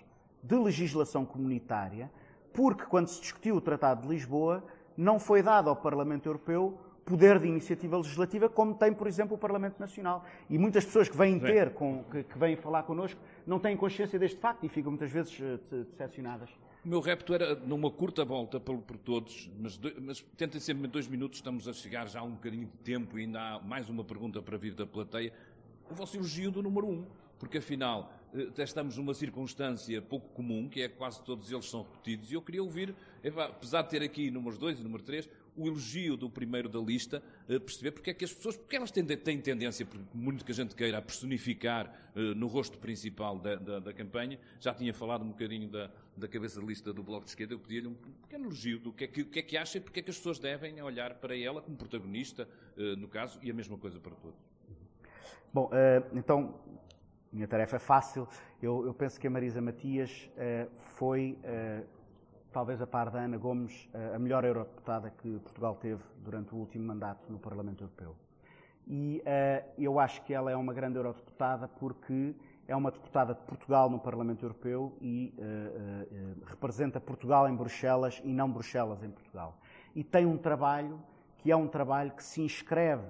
de 0.42 0.56
legislação 0.56 1.24
comunitária, 1.24 2.10
porque 2.52 2.84
quando 2.84 3.08
se 3.08 3.20
discutiu 3.20 3.56
o 3.56 3.60
Tratado 3.60 4.02
de 4.02 4.08
Lisboa, 4.08 4.64
não 4.96 5.18
foi 5.18 5.42
dado 5.42 5.68
ao 5.68 5.76
Parlamento 5.76 6.26
Europeu 6.26 6.78
poder 7.04 7.40
de 7.40 7.48
iniciativa 7.48 7.96
legislativa, 7.96 8.48
como 8.48 8.74
tem, 8.74 8.92
por 8.92 9.06
exemplo, 9.06 9.34
o 9.34 9.38
Parlamento 9.38 9.80
Nacional. 9.80 10.24
E 10.48 10.56
muitas 10.56 10.84
pessoas 10.84 11.08
que 11.08 11.16
vêm 11.16 11.40
ter, 11.40 11.70
com, 11.70 12.04
que, 12.04 12.22
que 12.22 12.38
vêm 12.38 12.56
falar 12.56 12.84
connosco, 12.84 13.20
não 13.44 13.58
têm 13.58 13.76
consciência 13.76 14.18
deste 14.18 14.38
facto 14.38 14.64
e 14.64 14.68
ficam 14.68 14.92
muitas 14.92 15.10
vezes 15.10 15.36
uh, 15.40 15.84
decepcionadas. 15.84 16.50
O 16.84 16.88
meu 16.88 17.00
repto 17.00 17.34
era 17.34 17.54
numa 17.56 17.90
curta 17.90 18.24
volta 18.24 18.58
por, 18.58 18.78
por 18.78 18.96
todos, 18.96 19.50
mas, 19.58 19.78
mas 20.00 20.20
tentem 20.36 20.60
sempre 20.60 20.86
em 20.86 20.90
dois 20.90 21.06
minutos, 21.06 21.38
estamos 21.38 21.68
a 21.68 21.72
chegar 21.72 22.08
já 22.08 22.20
a 22.20 22.22
um 22.22 22.30
bocadinho 22.30 22.66
de 22.66 22.78
tempo 22.78 23.18
e 23.18 23.22
ainda 23.22 23.40
há 23.40 23.60
mais 23.60 23.88
uma 23.90 24.02
pergunta 24.02 24.40
para 24.40 24.56
vir 24.56 24.74
da 24.74 24.86
plateia. 24.86 25.32
O 25.90 25.94
vosso 25.94 26.16
elogio 26.16 26.50
do 26.50 26.62
número 26.62 26.86
um, 26.86 27.04
porque 27.38 27.58
afinal 27.58 28.12
eh, 28.32 28.62
estamos 28.62 28.96
numa 28.96 29.12
circunstância 29.12 30.00
pouco 30.00 30.28
comum, 30.28 30.68
que 30.68 30.82
é 30.82 30.88
que 30.88 30.94
quase 30.94 31.20
todos 31.22 31.50
eles 31.50 31.68
são 31.68 31.82
repetidos, 31.82 32.30
e 32.30 32.34
eu 32.34 32.42
queria 32.42 32.62
ouvir, 32.62 32.94
apesar 33.36 33.82
de 33.82 33.90
ter 33.90 34.02
aqui 34.02 34.30
números 34.30 34.56
dois 34.56 34.78
e 34.78 34.82
número 34.84 35.02
três, 35.02 35.28
o 35.56 35.66
elogio 35.66 36.16
do 36.16 36.30
primeiro 36.30 36.68
da 36.68 36.78
lista, 36.78 37.22
eh, 37.48 37.58
perceber 37.58 37.90
porque 37.90 38.10
é 38.10 38.14
que 38.14 38.24
as 38.24 38.32
pessoas, 38.32 38.56
porque 38.56 38.76
elas 38.76 38.90
têm, 38.92 39.04
têm 39.04 39.40
tendência, 39.40 39.84
por 39.84 39.98
muito 40.14 40.44
que 40.44 40.52
a 40.52 40.54
gente 40.54 40.76
queira, 40.76 40.98
a 40.98 41.02
personificar 41.02 41.92
eh, 42.14 42.34
no 42.34 42.46
rosto 42.46 42.78
principal 42.78 43.38
da, 43.38 43.56
da, 43.56 43.78
da, 43.80 43.92
campanha. 43.92 44.38
Já 44.60 44.72
tinha 44.72 44.94
falado 44.94 45.24
um 45.24 45.30
bocadinho 45.30 45.68
da, 45.68 45.90
da 46.16 46.28
cabeça 46.28 46.60
de 46.60 46.66
lista 46.66 46.92
do 46.92 47.02
Bloco 47.02 47.24
de 47.24 47.30
Esquerda, 47.30 47.54
eu 47.54 47.58
pedia-lhe 47.58 47.88
um 47.88 47.94
pequeno 47.94 48.44
elogio 48.44 48.78
do 48.78 48.92
que 48.92 49.04
é 49.04 49.06
que, 49.08 49.24
que, 49.24 49.38
é 49.40 49.42
que 49.42 49.56
acha 49.56 49.78
e 49.78 49.80
porque 49.80 50.00
é 50.00 50.02
que 50.02 50.10
as 50.10 50.16
pessoas 50.16 50.38
devem 50.38 50.80
olhar 50.82 51.14
para 51.14 51.36
ela 51.36 51.60
como 51.60 51.76
protagonista, 51.76 52.48
no 52.98 53.08
caso, 53.08 53.38
e 53.42 53.50
a 53.50 53.54
mesma 53.54 53.76
coisa 53.76 53.98
para 53.98 54.14
todos. 54.14 54.49
Bom, 55.52 55.68
então, 56.12 56.54
minha 57.32 57.48
tarefa 57.48 57.74
é 57.74 57.78
fácil. 57.80 58.28
Eu, 58.62 58.86
eu 58.86 58.94
penso 58.94 59.18
que 59.18 59.26
a 59.26 59.30
Marisa 59.30 59.60
Matias 59.60 60.30
foi 60.78 61.36
talvez 62.52 62.80
a 62.80 62.86
par 62.86 63.10
da 63.10 63.18
Ana 63.18 63.36
Gomes, 63.36 63.88
a 64.14 64.18
melhor 64.18 64.44
eurodeputada 64.44 65.10
que 65.10 65.40
Portugal 65.40 65.74
teve 65.74 66.00
durante 66.18 66.54
o 66.54 66.58
último 66.58 66.86
mandato 66.86 67.32
no 67.32 67.38
Parlamento 67.40 67.82
Europeu. 67.82 68.14
E 68.86 69.20
eu 69.76 69.98
acho 69.98 70.22
que 70.22 70.32
ela 70.32 70.52
é 70.52 70.56
uma 70.56 70.72
grande 70.72 70.98
eurodeputada 70.98 71.66
porque 71.66 72.36
é 72.68 72.76
uma 72.76 72.92
deputada 72.92 73.34
de 73.34 73.42
Portugal 73.42 73.90
no 73.90 73.98
Parlamento 73.98 74.44
Europeu 74.44 74.96
e 75.00 75.34
representa 76.46 77.00
Portugal 77.00 77.48
em 77.48 77.56
Bruxelas 77.56 78.22
e 78.24 78.32
não 78.32 78.48
Bruxelas 78.48 79.02
em 79.02 79.10
Portugal. 79.10 79.58
E 79.96 80.04
tem 80.04 80.26
um 80.26 80.38
trabalho 80.38 81.02
que 81.38 81.50
é 81.50 81.56
um 81.56 81.66
trabalho 81.66 82.12
que 82.12 82.22
se 82.22 82.40
inscreve 82.40 83.08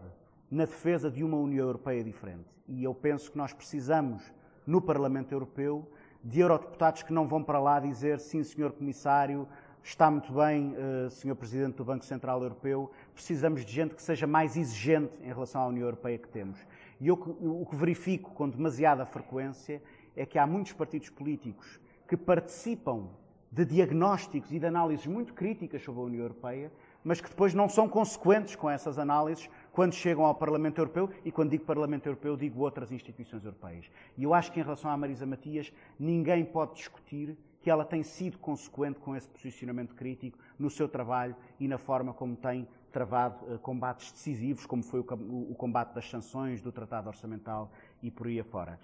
na 0.50 0.64
defesa 0.64 1.10
de 1.10 1.22
uma 1.22 1.36
União 1.36 1.66
Europeia 1.66 2.02
diferente. 2.02 2.48
E 2.66 2.82
eu 2.82 2.94
penso 2.94 3.30
que 3.30 3.38
nós 3.38 3.52
precisamos, 3.52 4.22
no 4.66 4.80
Parlamento 4.80 5.32
Europeu, 5.32 5.88
de 6.22 6.40
eurodeputados 6.40 7.02
que 7.02 7.12
não 7.12 7.26
vão 7.26 7.42
para 7.42 7.60
lá 7.60 7.78
dizer 7.78 8.18
sim, 8.18 8.42
senhor 8.42 8.72
comissário, 8.72 9.46
está 9.82 10.10
muito 10.10 10.32
bem, 10.32 10.74
uh, 10.74 11.10
senhor 11.10 11.34
presidente 11.34 11.76
do 11.76 11.84
Banco 11.84 12.04
Central 12.04 12.42
Europeu, 12.42 12.90
precisamos 13.14 13.64
de 13.64 13.72
gente 13.72 13.94
que 13.94 14.02
seja 14.02 14.26
mais 14.26 14.56
exigente 14.56 15.12
em 15.22 15.28
relação 15.28 15.62
à 15.62 15.66
União 15.66 15.86
Europeia 15.86 16.18
que 16.18 16.28
temos. 16.28 16.60
E 17.00 17.08
eu, 17.08 17.14
o 17.14 17.64
que 17.64 17.76
verifico 17.76 18.32
com 18.32 18.48
demasiada 18.48 19.06
frequência 19.06 19.82
é 20.14 20.26
que 20.26 20.38
há 20.38 20.46
muitos 20.46 20.72
partidos 20.72 21.08
políticos 21.08 21.80
que 22.06 22.16
participam 22.16 23.08
de 23.50 23.64
diagnósticos 23.64 24.52
e 24.52 24.58
de 24.58 24.66
análises 24.66 25.06
muito 25.06 25.32
críticas 25.34 25.82
sobre 25.82 26.00
a 26.00 26.04
União 26.04 26.22
Europeia, 26.22 26.70
mas 27.02 27.20
que 27.20 27.28
depois 27.28 27.54
não 27.54 27.68
são 27.68 27.88
consequentes 27.88 28.54
com 28.54 28.68
essas 28.68 28.98
análises 28.98 29.48
quando 29.72 29.94
chegam 29.94 30.24
ao 30.24 30.34
Parlamento 30.34 30.78
Europeu, 30.78 31.10
e 31.24 31.30
quando 31.30 31.50
digo 31.50 31.64
Parlamento 31.64 32.06
Europeu, 32.06 32.36
digo 32.36 32.60
outras 32.60 32.90
instituições 32.92 33.44
europeias. 33.44 33.90
E 34.16 34.24
eu 34.24 34.34
acho 34.34 34.50
que 34.52 34.60
em 34.60 34.62
relação 34.62 34.90
à 34.90 34.96
Marisa 34.96 35.26
Matias, 35.26 35.72
ninguém 35.98 36.44
pode 36.44 36.74
discutir 36.74 37.36
que 37.62 37.70
ela 37.70 37.84
tem 37.84 38.02
sido 38.02 38.38
consequente 38.38 38.98
com 38.98 39.14
esse 39.14 39.28
posicionamento 39.28 39.94
crítico 39.94 40.38
no 40.58 40.70
seu 40.70 40.88
trabalho 40.88 41.36
e 41.58 41.68
na 41.68 41.78
forma 41.78 42.12
como 42.12 42.34
tem 42.34 42.66
travado 42.90 43.54
uh, 43.54 43.58
combates 43.58 44.10
decisivos, 44.12 44.66
como 44.66 44.82
foi 44.82 45.00
o, 45.00 45.54
combate 45.54 45.94
das 45.94 46.08
sanções, 46.08 46.60
do 46.60 46.72
Tratado 46.72 47.08
Orçamental 47.08 47.70
e 48.02 48.10
por 48.10 48.26
aí 48.26 48.40
afora. 48.40 48.80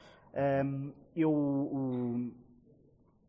Eu 1.14 2.30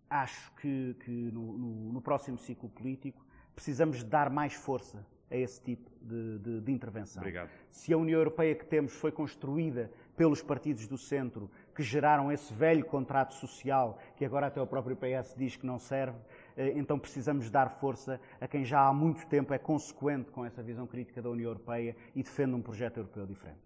acho 0.09 0.51
que, 0.55 0.95
no 1.33 2.01
próximo 2.01 2.37
ciclo 2.37 2.69
político 2.69 3.25
precisamos 3.55 4.03
dar 4.03 4.29
mais 4.29 4.53
força 4.53 5.03
a 5.29 5.35
esse 5.35 5.61
tipo 5.61 5.89
de, 6.01 6.39
de, 6.39 6.61
de, 6.61 6.71
intervenção. 6.71 7.21
Obrigado. 7.21 7.49
Se 7.69 7.93
a 7.93 7.97
União 7.97 8.17
Europeia 8.19 8.55
que 8.55 8.65
temos 8.65 8.93
foi 8.93 9.11
construída 9.11 9.91
pelos 10.15 10.41
partidos 10.41 10.87
do 10.87 10.97
centro 10.97 11.49
que 11.75 11.83
geraram 11.83 12.31
esse 12.31 12.53
velho 12.53 12.85
contrato 12.85 13.33
social 13.33 13.99
que 14.15 14.25
agora 14.25 14.47
até 14.47 14.61
o 14.61 14.65
próprio 14.65 14.95
PS 14.95 15.35
diz 15.37 15.55
que 15.55 15.65
não 15.65 15.77
serve, 15.77 16.17
eh, 16.55 16.73
então 16.75 16.97
precisamos 16.97 17.51
dar 17.51 17.69
força 17.69 18.19
a 18.39 18.47
quem 18.47 18.65
já 18.65 18.87
há 18.87 18.93
muito 18.93 19.27
tempo 19.27 19.53
é 19.53 19.57
consequente 19.57 20.31
com 20.31 20.45
essa 20.45 20.63
visão 20.63 20.87
crítica 20.87 21.21
da 21.21 21.29
União 21.29 21.49
Europeia 21.49 21.95
e 22.15 22.23
defende 22.23 22.55
um 22.55 22.61
projeto 22.61 22.97
europeu 22.97 23.25
diferente. 23.25 23.59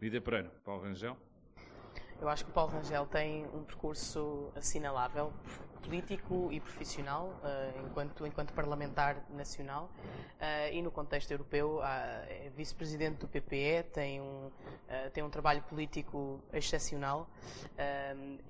Lídia 0.00 0.20
Pereira, 0.20 0.52
Paulo 0.64 0.82
Rangel. 0.82 1.16
Eu 2.20 2.28
acho 2.28 2.44
que 2.44 2.50
o 2.50 2.54
Paulo 2.54 2.72
Rangel 2.72 3.06
tem 3.06 3.46
um 3.54 3.62
percurso 3.62 4.52
assinalável, 4.56 5.32
político 5.78 6.48
e 6.52 6.60
profissional, 6.60 7.34
uh, 7.42 7.86
enquanto, 7.86 8.26
enquanto 8.26 8.52
parlamentar 8.52 9.24
nacional, 9.30 9.90
uh, 10.40 10.72
e 10.72 10.82
no 10.82 10.90
contexto 10.90 11.30
europeu, 11.30 11.80
é 11.82 12.50
vice-presidente 12.56 13.18
do 13.18 13.28
PPE, 13.28 13.84
tem 13.92 14.20
um, 14.20 14.46
uh, 14.46 15.10
tem 15.12 15.22
um 15.22 15.30
trabalho 15.30 15.62
político 15.62 16.40
excepcional. 16.52 17.28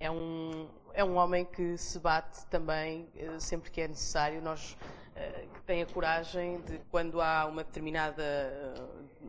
é, 0.00 0.10
um, 0.10 0.68
é 0.94 1.04
um 1.04 1.16
homem 1.16 1.44
que 1.44 1.76
se 1.76 1.98
bate 1.98 2.46
também 2.46 3.08
sempre 3.38 3.70
que 3.70 3.80
é 3.80 3.88
necessário. 3.88 4.42
Nós 4.42 4.76
que 5.52 5.62
tem 5.62 5.82
a 5.82 5.86
coragem 5.86 6.60
de, 6.60 6.78
quando 6.92 7.20
há 7.20 7.44
uma 7.46 7.64
determinada 7.64 8.22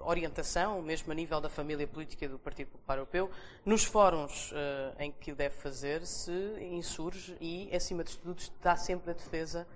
orientação, 0.01 0.81
mesmo 0.83 1.11
a 1.11 1.15
nível 1.15 1.41
da 1.41 1.49
família 1.49 1.87
política 1.87 2.29
do 2.29 2.37
Partido 2.37 2.67
Popular 2.67 2.99
Europeu, 2.99 3.31
nos 3.65 3.83
fóruns 3.83 4.53
em 4.99 5.11
que 5.11 5.31
o 5.31 5.35
deve 5.35 5.55
fazer, 5.55 6.05
se 6.05 6.31
insurge 6.59 7.35
e, 7.41 7.75
acima 7.75 8.03
de 8.03 8.15
tudo, 8.19 8.37
está 8.37 8.75
sempre 8.75 9.09
a 9.09 9.13
defesa 9.15 9.67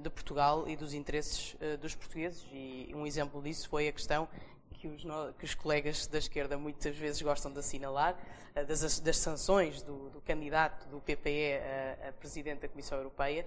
de 0.00 0.08
Portugal 0.08 0.68
e 0.68 0.76
dos 0.76 0.94
interesses 0.94 1.56
dos 1.80 1.96
portugueses. 1.96 2.46
E 2.52 2.92
um 2.94 3.04
exemplo 3.04 3.42
disso 3.42 3.68
foi 3.68 3.88
a 3.88 3.92
questão 3.92 4.28
que 4.78 4.88
os, 4.88 5.02
que 5.38 5.44
os, 5.44 5.54
colegas 5.54 6.06
da 6.06 6.18
esquerda 6.18 6.56
muitas 6.56 6.96
vezes 6.96 7.20
gostam 7.20 7.52
de 7.52 7.58
assinalar, 7.58 8.16
das, 8.66 9.00
das 9.00 9.16
sanções 9.16 9.82
do, 9.82 10.10
do, 10.10 10.20
candidato 10.20 10.88
do 10.88 11.00
PPE 11.00 11.54
a, 11.54 12.08
a, 12.08 12.12
presidente 12.12 12.60
da 12.60 12.68
Comissão 12.68 12.98
Europeia, 12.98 13.46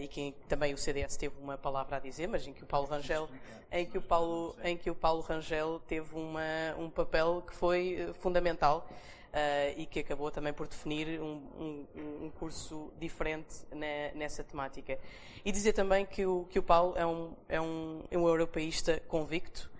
e 0.00 0.08
que 0.08 0.34
também 0.48 0.74
o 0.74 0.78
CDS 0.78 1.16
teve 1.16 1.34
uma 1.40 1.56
palavra 1.56 1.96
a 1.96 2.00
dizer, 2.00 2.26
mas 2.26 2.46
em 2.46 2.52
que 2.52 2.62
o 2.62 2.66
Paulo 2.66 2.86
Rangel, 2.86 3.28
em 3.70 3.86
que 3.86 3.96
o 3.96 4.02
Paulo, 4.02 4.56
em 4.62 4.76
que 4.76 4.90
o 4.90 4.94
Paulo 4.94 5.22
Rangel 5.22 5.80
teve 5.86 6.14
uma, 6.14 6.42
um 6.78 6.90
papel 6.90 7.42
que 7.46 7.54
foi 7.54 7.96
eh, 8.00 8.12
fundamental. 8.14 8.88
Uh, 9.32 9.72
e 9.78 9.86
que 9.86 10.00
acabou 10.00 10.30
também 10.30 10.52
por 10.52 10.68
definir 10.68 11.18
um, 11.18 11.40
um, 11.58 11.86
um 12.26 12.30
curso 12.38 12.92
diferente 13.00 13.64
na, 13.70 14.12
nessa 14.14 14.44
temática. 14.44 14.98
E 15.42 15.50
dizer 15.50 15.72
também 15.72 16.04
que 16.04 16.26
o, 16.26 16.44
que 16.50 16.58
o 16.58 16.62
Paulo 16.62 16.92
é 16.98 17.06
um, 17.06 17.32
é 17.48 17.58
um, 17.58 18.02
é 18.10 18.18
um 18.18 18.28
europeísta 18.28 19.00
convicto, 19.08 19.71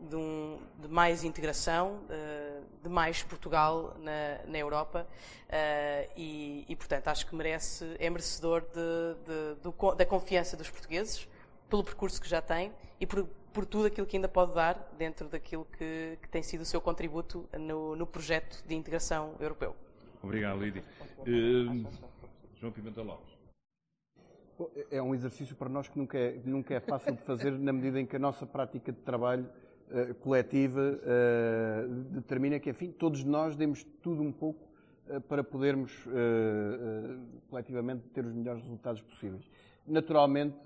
de, 0.00 0.16
um, 0.16 0.58
de, 0.78 0.88
mais 0.88 1.24
integração, 1.24 2.00
de 2.82 2.88
mais 2.88 3.22
Portugal 3.22 3.96
na, 4.00 4.50
na 4.50 4.58
Europa 4.58 5.06
e, 6.16 6.64
e, 6.68 6.76
portanto, 6.76 7.08
acho 7.08 7.26
que 7.26 7.34
merece, 7.34 7.96
é 7.98 8.08
merecedor 8.08 8.62
de, 8.62 9.62
de, 9.62 9.96
da 9.96 10.06
confiança 10.06 10.56
dos 10.56 10.70
portugueses 10.70 11.28
pelo 11.68 11.82
percurso 11.84 12.20
que 12.20 12.28
já 12.28 12.40
tem 12.40 12.72
e 13.00 13.06
por, 13.06 13.26
por 13.52 13.66
tudo 13.66 13.86
aquilo 13.86 14.06
que 14.06 14.16
ainda 14.16 14.28
pode 14.28 14.54
dar 14.54 14.92
dentro 14.98 15.28
daquilo 15.28 15.66
que, 15.76 16.18
que 16.20 16.28
tem 16.28 16.42
sido 16.42 16.60
o 16.60 16.64
seu 16.64 16.80
contributo 16.80 17.48
no, 17.58 17.96
no 17.96 18.06
projeto 18.06 18.62
de 18.66 18.74
integração 18.74 19.34
europeu. 19.40 19.74
Obrigado, 20.22 20.60
Lídia. 20.60 20.82
Uh, 21.20 21.86
João 22.58 22.72
Pimenta 22.72 23.02
Lopes. 23.02 23.35
É 24.90 25.02
um 25.02 25.14
exercício 25.14 25.54
para 25.54 25.68
nós 25.68 25.86
que 25.86 25.98
nunca 25.98 26.18
é, 26.18 26.40
nunca 26.44 26.74
é 26.74 26.80
fácil 26.80 27.14
de 27.14 27.22
fazer, 27.22 27.50
na 27.52 27.72
medida 27.72 28.00
em 28.00 28.06
que 28.06 28.16
a 28.16 28.18
nossa 28.18 28.46
prática 28.46 28.90
de 28.90 28.98
trabalho 29.00 29.46
uh, 29.90 30.14
coletiva 30.14 30.80
uh, 30.80 31.88
determina 32.14 32.58
que, 32.58 32.70
enfim, 32.70 32.90
todos 32.90 33.22
nós 33.22 33.54
demos 33.54 33.84
tudo 34.02 34.22
um 34.22 34.32
pouco 34.32 34.66
uh, 35.08 35.20
para 35.20 35.44
podermos 35.44 35.92
coletivamente 37.50 38.08
ter 38.08 38.24
os 38.24 38.32
melhores 38.32 38.62
resultados 38.62 39.02
possíveis. 39.02 39.48
Naturalmente, 39.86 40.56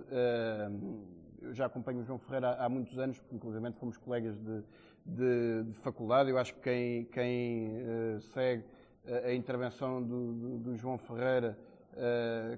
eu 1.42 1.52
já 1.52 1.66
acompanho 1.66 2.00
o 2.00 2.04
João 2.04 2.18
Ferreira 2.18 2.50
há, 2.50 2.66
há 2.66 2.68
muitos 2.68 2.98
anos, 2.98 3.18
porque 3.18 3.34
inclusive 3.34 3.72
fomos 3.72 3.98
colegas 3.98 4.38
de, 4.38 4.62
de, 5.04 5.64
de, 5.64 5.74
faculdade. 5.78 6.30
Eu 6.30 6.38
acho 6.38 6.54
que 6.54 6.60
quem, 6.60 7.04
quem 7.06 7.70
segue 8.32 8.64
a 9.24 9.34
intervenção 9.34 10.02
do, 10.02 10.32
do, 10.32 10.58
do 10.58 10.76
João 10.76 10.96
Ferreira 10.96 11.58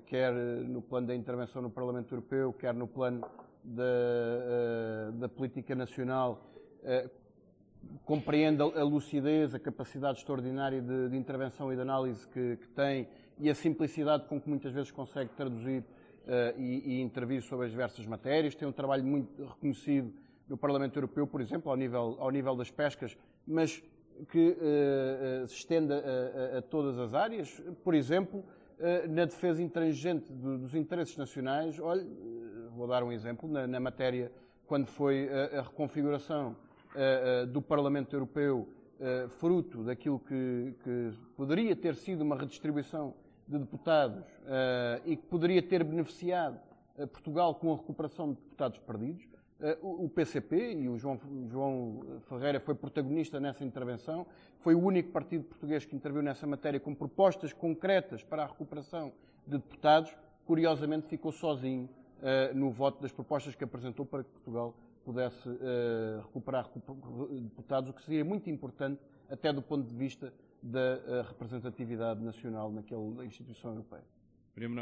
quer 0.06 0.32
no 0.32 0.82
plano 0.82 1.06
da 1.06 1.14
intervenção 1.14 1.62
no 1.62 1.70
Parlamento 1.70 2.14
Europeu, 2.14 2.52
quer 2.52 2.74
no 2.74 2.86
plano 2.86 3.26
da, 3.64 3.82
uh, 3.82 5.12
da 5.12 5.28
política 5.28 5.74
nacional, 5.74 6.44
uh, 6.82 7.10
compreende 8.04 8.62
a, 8.62 8.82
lucidez, 8.82 9.54
a 9.54 9.58
capacidade 9.58 10.18
extraordinária 10.18 10.80
de, 10.80 11.08
de 11.08 11.16
intervenção 11.16 11.72
e 11.72 11.76
de 11.76 11.82
análise 11.82 12.26
que, 12.28 12.56
que, 12.56 12.68
tem 12.68 13.08
e 13.38 13.50
a 13.50 13.54
simplicidade 13.54 14.26
com 14.26 14.40
que 14.40 14.48
muitas 14.48 14.72
vezes 14.72 14.90
consegue 14.90 15.30
traduzir 15.30 15.84
e, 16.56 16.98
e 16.98 17.00
intervir 17.00 17.42
sobre 17.42 17.66
as 17.66 17.72
diversas 17.72 18.06
matérias. 18.06 18.54
Tem 18.54 18.68
um 18.68 18.72
trabalho 18.72 19.02
muito 19.02 19.44
reconhecido 19.44 20.12
no 20.48 20.56
Parlamento 20.56 20.96
Europeu, 20.96 21.26
por 21.26 21.40
exemplo, 21.40 21.70
ao 21.70 21.76
nível, 21.76 22.16
ao 22.20 22.30
nível 22.30 22.54
das 22.54 22.70
pescas, 22.70 23.16
mas 23.44 23.82
que 24.30 24.50
uh, 24.50 25.48
se 25.48 25.54
estenda 25.54 25.96
a, 25.96 26.56
a, 26.56 26.58
a, 26.58 26.62
todas 26.62 26.98
as 26.98 27.14
áreas. 27.14 27.60
Por 27.82 27.94
exemplo, 27.94 28.44
eh, 28.44 28.61
na 29.08 29.24
defesa 29.24 29.62
intransigente 29.62 30.32
dos 30.32 30.74
interesses 30.74 31.16
nacionais, 31.16 31.78
olha, 31.78 32.02
eh, 32.02 32.68
vou 32.74 32.88
dar 32.88 33.04
um 33.04 33.12
exemplo, 33.12 33.48
na, 33.48 33.66
na 33.66 33.78
matéria, 33.78 34.32
quando 34.66 34.86
foi 34.86 35.28
a, 35.28 35.60
a 35.60 35.62
reconfiguração 35.62 36.56
uh, 36.94 37.44
uh, 37.44 37.46
do 37.46 37.62
Parlamento 37.62 38.14
Europeu, 38.14 38.68
fruto 39.30 39.82
daquilo 39.82 40.20
que, 40.20 40.76
que, 40.84 41.10
poderia 41.36 41.74
ter 41.74 41.96
sido 41.96 42.20
uma 42.20 42.36
redistribuição 42.36 43.14
de 43.48 43.58
deputados 43.58 44.24
e 45.04 45.16
que 45.16 45.26
poderia 45.26 45.60
ter 45.60 45.82
beneficiado 45.82 46.56
Portugal 47.10 47.52
com 47.56 47.72
a 47.72 47.76
recuperação 47.78 48.28
de 48.28 48.34
deputados 48.34 48.78
perdidos, 48.78 49.24
o 49.80 50.08
PCP, 50.08 50.74
e 50.74 50.88
o 50.88 50.98
João, 50.98 51.20
João 51.48 52.00
Ferreira 52.28 52.58
foi 52.58 52.74
protagonista 52.74 53.38
nessa 53.38 53.64
intervenção, 53.64 54.26
foi 54.58 54.74
o 54.74 54.80
único 54.80 55.10
partido 55.10 55.44
português 55.44 55.84
que 55.84 55.94
interviu 55.94 56.22
nessa 56.22 56.46
matéria 56.46 56.80
com 56.80 56.94
propostas 56.94 57.52
concretas 57.52 58.22
para 58.22 58.42
a 58.42 58.46
recuperação 58.46 59.12
de 59.46 59.58
deputados. 59.58 60.16
Curiosamente, 60.44 61.06
ficou 61.06 61.30
sozinho 61.30 61.88
uh, 62.18 62.56
no 62.56 62.70
voto 62.70 63.00
das 63.00 63.12
propostas 63.12 63.54
que 63.54 63.62
apresentou 63.62 64.04
para 64.04 64.24
que 64.24 64.30
Portugal 64.30 64.74
pudesse 65.04 65.48
uh, 65.48 66.20
recuperar 66.22 66.68
deputados, 67.30 67.90
o 67.90 67.92
que 67.92 68.02
seria 68.02 68.24
muito 68.24 68.50
importante 68.50 69.00
até 69.30 69.52
do 69.52 69.62
ponto 69.62 69.86
de 69.86 69.94
vista 69.94 70.32
da 70.62 70.98
uh, 70.98 71.28
representatividade 71.28 72.22
nacional 72.22 72.70
naquela 72.70 73.24
instituição 73.24 73.70
europeia. 73.70 74.04
Primo 74.54 74.74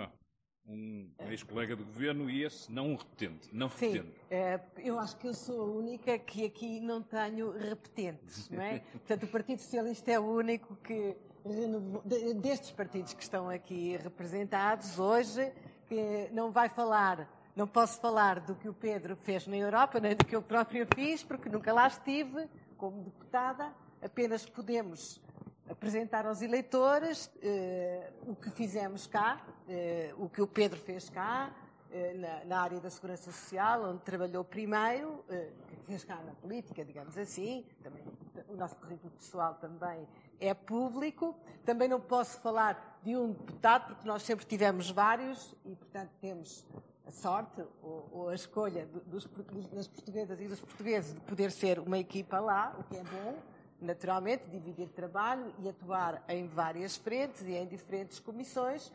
um 0.67 1.11
ex-colega 1.29 1.75
do 1.75 1.85
governo 1.85 2.31
e 2.31 2.45
esse 2.45 2.71
não 2.71 2.93
um 2.93 2.97
repetente, 2.97 3.49
não 3.53 3.69
repetente. 3.69 4.07
Sim, 4.07 4.15
é, 4.31 4.61
eu 4.79 4.99
acho 4.99 5.17
que 5.17 5.27
eu 5.27 5.35
sou 5.35 5.61
a 5.63 5.65
única 5.65 6.19
que 6.19 6.45
aqui 6.45 6.81
não 6.81 7.03
tenho 7.03 7.51
repetentes, 7.51 8.49
não 8.49 8.63
é? 8.63 8.81
Portanto, 8.93 9.25
o 9.25 9.29
Partido 9.29 9.61
Socialista 9.61 10.11
é 10.13 10.21
o 10.21 10.25
único 10.25 10.77
que, 10.77 11.17
destes 12.37 12.71
partidos 12.71 13.15
que 13.15 13.23
estão 13.23 13.49
aqui 13.49 13.97
representados 13.97 14.99
hoje, 14.99 15.53
que 15.89 16.29
não 16.33 16.53
vai 16.53 16.69
falar, 16.69 17.29
não 17.57 17.67
posso 17.67 18.01
falar 18.01 18.41
do 18.41 18.55
que 18.55 18.69
o 18.69 18.75
Pedro 18.75 19.17
fez 19.17 19.47
na 19.47 19.57
Europa, 19.57 19.99
nem 19.99 20.15
do 20.15 20.25
que 20.25 20.37
eu 20.37 20.43
própria 20.43 20.87
fiz, 20.95 21.23
porque 21.25 21.49
nunca 21.49 21.73
lá 21.73 21.89
estive 21.89 22.49
como 22.77 23.03
deputada, 23.03 23.75
apenas 24.01 24.49
podemos 24.49 25.21
apresentar 25.71 26.27
aos 26.27 26.43
eleitores 26.43 27.31
eh, 27.43 28.13
o 28.27 28.35
que 28.35 28.51
fizemos 28.51 29.07
cá, 29.07 29.41
eh, 29.69 30.13
o 30.19 30.29
que 30.29 30.43
o 30.43 30.47
Pedro 30.47 30.79
fez 30.79 31.09
cá, 31.09 31.55
eh, 31.93 32.15
na, 32.15 32.45
na, 32.45 32.61
área 32.61 32.81
da 32.81 32.91
segurança 32.91 33.31
social, 33.31 33.85
onde 33.85 34.03
trabalhou 34.03 34.45
primeiro, 34.45 35.25
fez 35.87 36.05
cá 36.05 36.17
na 36.17 36.33
política, 36.33 36.85
digamos 36.85 37.17
assim. 37.17 37.65
Também, 37.83 38.03
o 38.49 38.57
nosso 38.57 38.77
currículo 38.77 39.13
pessoal 39.13 39.55
também 39.55 40.07
é 40.41 40.53
público. 40.53 41.37
Também 41.65 41.89
não 41.89 42.01
posso 42.01 42.41
falar 42.41 42.99
de 43.03 43.17
um 43.17 43.33
deputado, 43.33 43.95
porque 43.95 44.07
nós 44.07 44.23
sempre 44.23 44.45
tivemos 44.45 44.91
vários 44.91 45.55
e, 45.65 45.75
portanto, 45.75 46.11
temos 46.21 46.67
a 47.07 47.11
sorte 47.13 47.65
ou, 47.83 48.09
ou 48.13 48.29
a 48.29 48.35
escolha 48.35 48.87
dos, 49.07 49.27
das 49.73 49.89
portuguesas 49.89 50.41
e 50.41 50.49
dos 50.49 50.61
portugueses 50.61 51.15
de 51.15 51.21
poder 51.21 51.51
ser 51.51 51.79
uma 51.79 51.99
equipa 51.99 52.39
lá, 52.41 52.77
o 52.79 52.85
que 52.85 52.97
é 52.97 53.03
bom 53.03 53.60
naturalmente, 53.81 54.45
dividir 54.49 54.89
trabalho 54.89 55.53
e 55.59 55.69
atuar 55.69 56.23
em 56.29 56.47
várias 56.47 56.97
frentes 56.97 57.43
e 57.43 57.53
em 57.53 57.67
diferentes 57.67 58.19
comissões. 58.19 58.93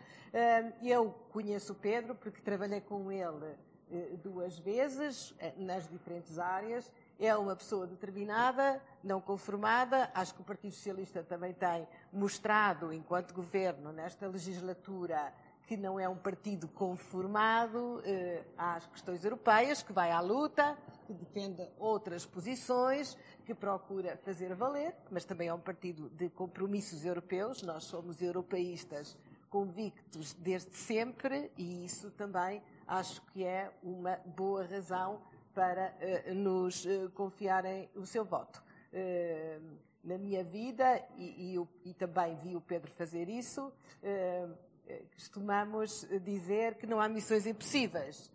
Eu 0.84 1.16
conheço 1.32 1.74
o 1.74 1.76
Pedro 1.76 2.14
porque 2.14 2.41
trabalhei 2.41 2.82
com 2.82 3.12
ele 3.12 3.56
eh, 3.91 4.18
duas 4.24 4.57
vezes 4.57 5.36
eh, 5.38 5.53
nas 5.57 5.88
diferentes 5.88 6.40
áreas. 6.40 6.91
É 7.20 7.36
uma 7.36 7.56
pessoa 7.56 7.86
determinada, 7.86 8.82
não 9.03 9.22
conformada. 9.22 10.10
Acho 10.14 10.34
que 10.34 10.41
o 10.41 10.44
Partido 10.44 10.74
Socialista 10.74 11.24
também 11.24 11.53
tem 11.53 11.88
mostrado, 12.12 12.91
enquanto 12.91 13.34
governo, 13.34 13.91
nesta 13.91 14.28
legislatura, 14.28 15.32
que 15.68 15.76
não 15.76 16.00
é 16.00 16.08
um 16.08 16.18
partido 16.18 16.68
conformado 16.68 18.02
eh, 18.06 18.44
às 18.58 18.86
questões 18.86 19.24
europeias, 19.24 19.82
que 19.82 19.92
vai 19.92 20.12
à 20.12 20.20
luta, 20.20 20.78
que 21.08 21.14
defende 21.14 21.68
outras 21.80 22.26
posições, 22.26 23.18
que 23.46 23.54
procura 23.54 24.18
fazer 24.18 24.54
valer, 24.54 24.96
mas 25.10 25.26
também 25.26 25.48
é 25.48 25.54
um 25.54 25.60
partido 25.60 26.10
de 26.10 26.30
compromissos 26.30 27.04
europeus. 27.06 27.62
Nós 27.62 27.84
somos 27.86 28.22
europeístas 28.22 29.18
convictos 29.50 30.34
desde 30.34 30.76
sempre 30.76 31.52
e 31.58 31.86
isso 31.86 32.12
também 32.12 32.62
acho 32.88 33.22
que 33.28 33.44
é 33.44 33.72
uma 33.82 34.20
boa 34.26 34.66
razão 34.66 35.22
para 35.54 35.94
uh, 36.30 36.34
nos 36.34 36.86
uh, 36.86 37.10
confiarem 37.12 37.90
o 37.96 38.06
seu 38.06 38.26
voto. 38.26 38.62
Uh, 38.92 39.86
na 40.04 40.18
minha 40.20 40.44
vida, 40.44 41.02
e, 41.18 41.56
e, 41.56 41.90
e, 41.90 41.94
também 41.96 42.36
vi 42.36 42.56
o 42.56 42.62
Pedro 42.62 42.92
fazer 42.92 43.28
isso, 43.28 43.74
costumamos 45.14 46.07
dizer 46.24 46.76
que 46.76 46.86
não 46.86 46.99
há 46.99 47.07
missões 47.10 47.45
impossíveis. 47.45 48.32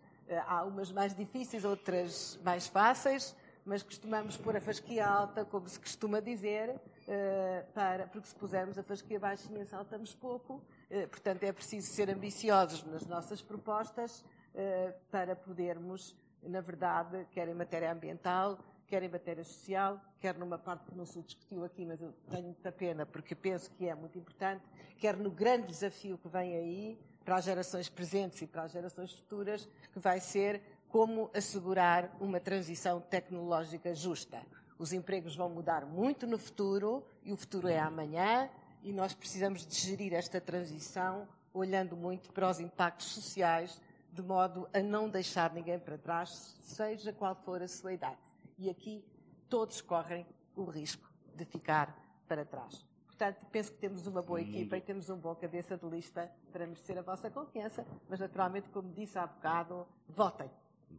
há 0.47 0.63
umas 0.63 0.91
mais 0.91 1.15
difíceis, 1.15 1.65
outras 1.65 2.39
mais 2.43 2.67
fáceis, 2.67 3.35
mas 3.65 3.83
costumamos 3.83 4.37
pôr 4.37 4.55
a 4.55 4.61
fasquia 4.61 5.07
alta, 5.07 5.45
como 5.45 5.67
se 5.67 5.79
costuma 5.79 6.19
dizer, 6.19 6.79
eh, 7.07 7.65
para, 7.73 8.07
porque 8.07 8.27
se 8.27 8.35
pusermos 8.35 8.77
a 8.77 8.83
fasquia 8.83 9.19
baixinha 9.19 9.65
saltamos 9.65 10.15
pouco. 10.15 10.61
Eh, 10.89 11.07
portanto, 11.07 11.43
é 11.43 11.51
preciso 11.51 11.91
ser 11.91 12.09
ambiciosos 12.09 12.83
nas 12.83 13.05
nossas 13.05 13.41
propostas 13.41 14.25
eh, 14.55 14.93
para 15.11 15.35
podermos, 15.35 16.15
na 16.43 16.61
verdade, 16.61 17.25
quer 17.31 17.47
em 17.47 17.53
matéria 17.53 17.91
ambiental, 17.91 18.57
quer 18.91 19.03
em 19.03 19.07
matéria 19.07 19.41
social, 19.45 20.01
quer 20.19 20.37
numa 20.37 20.57
parte 20.57 20.83
que 20.83 20.93
não 20.93 21.05
se 21.05 21.21
discutiu 21.21 21.63
aqui, 21.63 21.85
mas 21.85 22.01
eu 22.01 22.13
tenho 22.29 22.43
muita 22.43 22.73
pena 22.73 23.05
porque 23.05 23.33
penso 23.33 23.71
que 23.71 23.87
é 23.87 23.95
muito 23.95 24.19
importante, 24.19 24.61
quer 24.97 25.15
no 25.15 25.31
grande 25.31 25.67
desafio 25.67 26.17
que 26.17 26.27
vem 26.27 26.53
aí 26.57 26.99
para 27.23 27.37
as 27.37 27.45
gerações 27.45 27.87
presentes 27.87 28.41
e 28.41 28.47
para 28.47 28.63
as 28.63 28.73
gerações 28.73 29.13
futuras, 29.13 29.65
que 29.93 29.99
vai 29.99 30.19
ser 30.19 30.61
como 30.89 31.31
assegurar 31.33 32.13
uma 32.19 32.41
transição 32.41 32.99
tecnológica 32.99 33.95
justa. 33.95 34.41
Os 34.77 34.91
empregos 34.91 35.37
vão 35.37 35.47
mudar 35.47 35.85
muito 35.85 36.27
no 36.27 36.37
futuro 36.37 37.01
e 37.23 37.31
o 37.31 37.37
futuro 37.37 37.69
é 37.69 37.79
amanhã 37.79 38.49
e 38.83 38.91
nós 38.91 39.13
precisamos 39.13 39.65
de 39.65 39.73
gerir 39.73 40.11
esta 40.13 40.41
transição 40.41 41.29
olhando 41.53 41.95
muito 41.95 42.29
para 42.33 42.49
os 42.49 42.59
impactos 42.59 43.07
sociais, 43.07 43.79
de 44.11 44.21
modo 44.21 44.67
a 44.73 44.81
não 44.81 45.07
deixar 45.07 45.53
ninguém 45.53 45.79
para 45.79 45.97
trás, 45.97 46.57
seja 46.61 47.13
qual 47.13 47.33
for 47.35 47.61
a 47.61 47.69
sua 47.69 47.93
idade. 47.93 48.30
E 48.61 48.69
aqui 48.69 49.03
todos 49.49 49.81
correm 49.81 50.23
o 50.55 50.65
risco 50.65 51.09
de 51.35 51.43
ficar 51.45 51.97
para 52.27 52.45
trás. 52.45 52.85
Portanto, 53.07 53.43
penso 53.51 53.71
que 53.71 53.79
temos 53.79 54.05
uma 54.05 54.21
boa 54.21 54.39
equipa 54.39 54.77
e 54.77 54.81
temos 54.81 55.09
um 55.09 55.17
bom 55.17 55.33
cabeça 55.33 55.75
de 55.75 55.89
lista 55.89 56.31
para 56.53 56.67
merecer 56.67 56.95
a 56.95 57.01
vossa 57.01 57.31
confiança, 57.31 57.83
mas 58.07 58.19
naturalmente, 58.19 58.69
como 58.69 58.93
disse 58.93 59.17
há 59.17 59.25
bocado, 59.25 59.87
votem. 60.07 60.47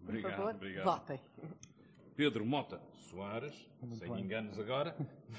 Obrigado, 0.03 0.31
Por 0.31 0.37
favor, 0.37 0.55
obrigado. 0.57 0.85
votem. 0.85 1.21
Pedro 2.17 2.45
Mota 2.45 2.81
Soares, 2.95 3.71
Muito 3.81 3.97
sem 3.97 4.11
bem. 4.11 4.25
enganos 4.25 4.59
agora, 4.59 4.97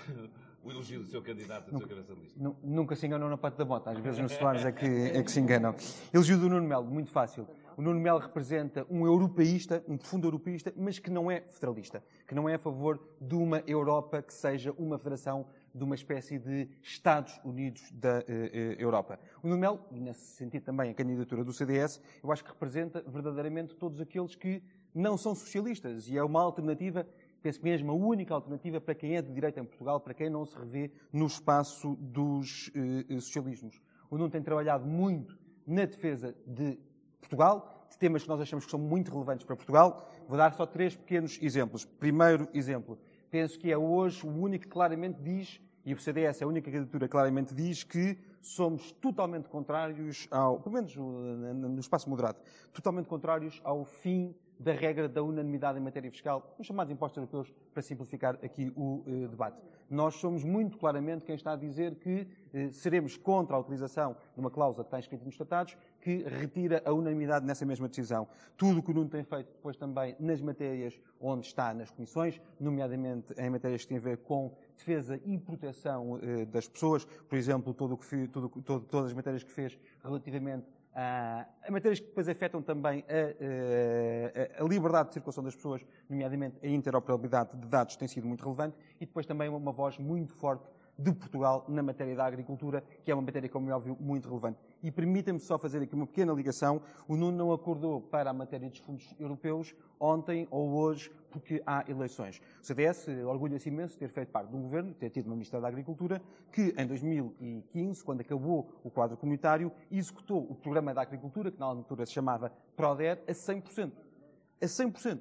o 0.64 0.72
elogio 0.72 1.02
do 1.02 1.06
seu 1.06 1.22
candidato 1.22 1.72
do 1.72 1.78
seu 1.78 1.88
cabeça 1.90 2.16
de 2.16 2.22
lista. 2.22 2.40
Nunca 2.64 2.96
se 2.96 3.06
enganam 3.06 3.28
na 3.28 3.38
parte 3.38 3.58
da 3.58 3.66
bota, 3.66 3.92
às 3.92 4.00
vezes 4.00 4.22
no 4.22 4.30
Soares 4.30 4.64
é 4.64 4.72
que, 4.72 4.86
é 4.86 5.22
que 5.22 5.30
se 5.30 5.42
enganam. 5.42 5.76
Elogio 6.14 6.40
do 6.40 6.48
Nuno 6.48 6.66
Melo, 6.66 6.86
muito 6.86 7.12
fácil. 7.12 7.46
O 7.78 7.82
Nuno 7.82 8.00
Melo 8.00 8.20
representa 8.20 8.86
um 8.90 9.06
europeísta, 9.06 9.84
um 9.88 9.98
profundo 9.98 10.28
europeísta, 10.28 10.72
mas 10.76 11.00
que 11.00 11.10
não 11.10 11.32
é 11.32 11.42
federalista, 11.42 12.04
que 12.28 12.36
não 12.36 12.48
é 12.48 12.56
a 12.56 12.60
favor 12.60 13.00
de 13.20 13.36
uma 13.36 13.64
Europa 13.66 14.22
que 14.22 14.34
seja 14.34 14.72
uma 14.78 14.98
federação 14.98 15.46
de 15.74 15.84
uma 15.84 15.96
espécie 15.96 16.38
de 16.38 16.70
Estados 16.84 17.40
Unidos 17.44 17.92
da 17.92 18.20
uh, 18.20 18.24
Europa. 18.78 19.20
O 19.42 19.48
Nuno 19.48 19.60
Melo, 19.60 19.80
e 19.92 20.00
nesse 20.00 20.22
sentido 20.36 20.64
também 20.64 20.92
a 20.92 20.94
candidatura 20.94 21.44
do 21.44 21.52
CDS, 21.52 22.00
eu 22.24 22.32
acho 22.32 22.44
que 22.44 22.52
representa 22.52 23.04
verdadeiramente 23.08 23.76
todos 23.76 24.00
aqueles 24.00 24.36
que 24.36 24.62
não 24.94 25.18
são 25.18 25.34
socialistas 25.34 26.08
e 26.08 26.18
é 26.18 26.24
uma 26.24 26.42
alternativa, 26.42 27.08
penso 27.42 27.64
mesmo 27.64 27.92
a 27.92 27.96
única 27.96 28.36
alternativa 28.36 28.80
para 28.80 28.94
quem 28.94 29.16
é 29.18 29.22
de 29.22 29.34
direita 29.34 29.60
em 29.60 29.66
Portugal, 29.66 30.00
para 30.00 30.14
quem 30.14 30.30
não 30.30 30.46
se 30.46 30.56
revê 30.56 30.92
no 31.12 31.26
espaço 31.26 31.96
dos 32.00 32.68
uh, 32.68 33.20
socialismos. 33.20 33.82
O 34.12 34.18
Nuno 34.18 34.30
tem 34.30 34.44
trabalhado 34.44 34.86
muito 34.86 35.40
na 35.66 35.86
defesa 35.86 36.36
de 36.46 36.78
Portugal, 37.24 37.88
de 37.90 37.98
temas 37.98 38.24
que 38.24 38.30
nós 38.30 38.40
achamos 38.40 38.66
que 38.66 38.72
são 38.72 38.80
muito 38.80 39.12
relevantes 39.12 39.46
para 39.46 39.56
Portugal. 39.56 40.10
Vou 40.28 40.38
dar 40.38 40.54
só 40.54 40.66
três 40.66 40.96
pequenos 40.96 41.40
exemplos. 41.42 41.86
Primeiro 41.86 42.48
exemplo, 42.54 42.98
penso 43.32 43.58
que 43.58 43.72
é 43.72 43.78
hoje 43.78 44.26
o 44.26 44.30
único 44.30 44.66
que 44.66 44.70
claramente 44.70 45.22
diz, 45.22 45.60
e 45.86 45.94
o 45.94 46.00
CDS 46.00 46.42
é 46.42 46.46
a 46.46 46.48
única 46.48 46.72
candidatura 46.72 47.08
que 47.08 47.12
claramente 47.12 47.54
diz, 47.54 47.84
que 47.84 48.18
somos 48.42 48.92
totalmente 48.94 49.48
contrários 49.48 50.28
ao, 50.30 50.60
pelo 50.60 50.76
menos 50.76 50.96
no 50.96 51.80
espaço 51.80 52.10
moderado, 52.10 52.38
totalmente 52.72 53.08
contrários 53.08 53.62
ao 53.64 53.86
fim 53.86 54.36
da 54.64 54.72
regra 54.72 55.10
da 55.10 55.22
unanimidade 55.22 55.78
em 55.78 55.82
matéria 55.82 56.10
fiscal, 56.10 56.56
os 56.58 56.66
chamados 56.66 56.92
impostos 56.92 57.18
europeus, 57.18 57.54
para 57.74 57.82
simplificar 57.82 58.36
aqui 58.44 58.72
o 58.76 59.04
eh, 59.06 59.28
debate. 59.28 59.58
Nós 59.90 60.16
somos 60.16 60.44
muito 60.44 60.78
claramente 60.78 61.26
quem 61.26 61.36
está 61.36 61.52
a 61.52 61.56
dizer 61.58 61.96
que 61.96 62.26
eh, 62.54 62.70
seremos 62.72 63.18
contra 63.18 63.58
a 63.58 63.60
utilização 63.60 64.16
de 64.34 64.40
uma 64.40 64.50
cláusula 64.50 64.86
que 64.86 64.88
está 64.88 65.00
escrita 65.00 65.26
nos 65.26 65.36
tratados, 65.36 65.78
que 66.00 66.24
retira 66.24 66.82
a 66.86 66.94
unanimidade 66.94 67.46
nessa 67.46 67.66
mesma 67.66 67.90
decisão. 67.90 68.28
Tudo 68.56 68.80
o 68.80 68.84
que 68.84 68.92
o 68.92 68.94
Nuno 68.94 69.10
tem 69.10 69.24
feito 69.24 69.52
depois 69.52 69.76
também 69.76 70.16
nas 70.18 70.40
matérias 70.40 70.98
onde 71.20 71.46
está 71.46 71.74
nas 71.74 71.92
comissões, 71.92 72.40
nomeadamente 72.60 73.34
em 73.38 73.50
matérias 73.50 73.82
que 73.82 73.90
têm 73.90 73.98
a 73.98 74.02
ver 74.02 74.18
com 74.20 74.56
defesa 74.78 75.20
e 75.26 75.38
proteção 75.38 76.20
eh, 76.22 76.46
das 76.46 76.70
pessoas, 76.70 77.04
por 77.04 77.38
exemplo, 77.38 77.74
todo 77.74 77.96
o 77.96 77.98
que, 77.98 78.28
todo, 78.30 78.50
todas 78.82 79.08
as 79.08 79.14
matérias 79.14 79.44
que 79.44 79.52
fez 79.52 79.78
relativamente 80.02 80.66
a 80.96 81.72
matérias 81.72 82.00
que 82.00 82.08
depois 82.08 82.30
afetam 82.30 82.62
também 82.62 83.04
a, 83.10 84.60
a, 84.60 84.64
a, 84.64 84.68
liberdade 84.68 85.10
de 85.10 85.14
circulação 85.16 85.44
das 85.44 85.56
pessoas, 85.56 85.86
nomeadamente 86.10 86.58
a 86.64 86.68
interoperabilidade 86.68 87.58
de 87.58 87.68
dados, 87.68 87.96
tem 87.96 88.08
sido 88.08 88.28
muito 88.28 88.44
relevante, 88.44 88.78
e 89.02 89.06
depois 89.06 89.26
também 89.26 89.50
uma 89.50 89.72
voz 89.72 89.98
muito 89.98 90.34
forte 90.34 90.64
de 90.98 91.12
Portugal 91.12 91.66
na 91.68 91.82
matéria 91.82 92.16
da 92.16 92.26
agricultura, 92.26 92.84
que 93.04 93.12
é 93.12 93.16
uma 93.16 93.24
matéria, 93.24 93.50
como 93.50 93.70
é 93.70 93.76
óbvio, 93.76 93.98
muito 94.00 94.30
relevante. 94.30 94.60
E 94.84 94.92
permita-me 94.92 95.40
só 95.40 95.58
fazer 95.58 95.82
aqui 95.82 95.96
uma 95.96 96.06
pequena 96.06 96.34
ligação. 96.34 96.82
O 97.08 97.16
Nuno 97.16 97.38
não 97.38 97.54
acordou 97.54 98.02
para 98.02 98.30
a 98.30 98.34
matéria 98.34 98.70
dos 98.70 98.80
fundos 98.80 99.16
europeus 99.18 99.74
ontem 99.98 100.46
ou 100.52 100.74
hoje, 100.74 101.10
porque 101.32 101.64
há 101.66 101.86
eleições. 101.88 102.42
O 102.62 102.66
CDS 102.66 103.08
orgulha-se 103.26 103.70
imenso 103.70 103.94
de 103.94 104.00
ter 104.00 104.10
feito 104.10 104.30
parte 104.30 104.50
de 104.50 104.56
um 104.58 104.62
governo, 104.62 104.90
de 104.90 104.96
ter 104.96 105.10
tido 105.10 105.28
uma 105.28 105.36
Ministra 105.36 105.62
da 105.62 105.70
Agricultura, 105.70 106.22
que 106.52 106.76
em 106.78 106.86
2015, 106.86 108.04
quando 108.04 108.20
acabou 108.20 108.70
o 108.84 108.92
quadro 108.92 109.16
comunitário, 109.16 109.72
executou 109.90 110.46
o 110.50 110.54
programa 110.54 110.94
da 110.94 111.02
agricultura, 111.02 111.50
que 111.50 111.60
na 111.60 111.66
altura 111.68 112.06
se 112.06 112.12
chamava 112.12 112.52
PRODER, 112.76 113.24
a 113.26 113.32
100%. 113.32 113.92
A 114.62 114.66
100%. 114.66 115.20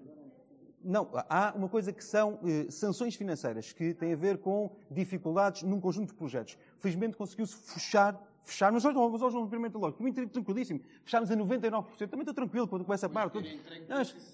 Não, 0.84 1.08
há 1.28 1.52
uma 1.54 1.68
coisa 1.68 1.92
que 1.92 2.02
são 2.02 2.40
eh, 2.44 2.68
sanções 2.68 3.14
financeiras, 3.14 3.72
que 3.72 3.94
têm 3.94 4.14
a 4.14 4.16
ver 4.16 4.38
com 4.38 4.72
dificuldades 4.90 5.62
num 5.62 5.80
conjunto 5.80 6.08
de 6.08 6.14
projetos. 6.14 6.58
Felizmente 6.80 7.16
conseguiu-se 7.16 7.54
fechar, 7.54 8.20
fechar, 8.44 8.72
mas 8.72 8.84
hoje, 8.84 8.96
hoje 8.96 9.34
não 9.34 9.44
experimenta 9.44 9.78
logo, 9.78 10.02
mim 10.02 10.12
tranquilíssimo. 10.12 10.80
Fechámos 11.04 11.30
a 11.30 11.36
99%, 11.36 12.08
também 12.08 12.20
estou 12.20 12.34
tranquilo 12.34 12.66
quando 12.68 12.84
começa 12.84 13.06
a 13.06 13.08
parte. 13.08 13.38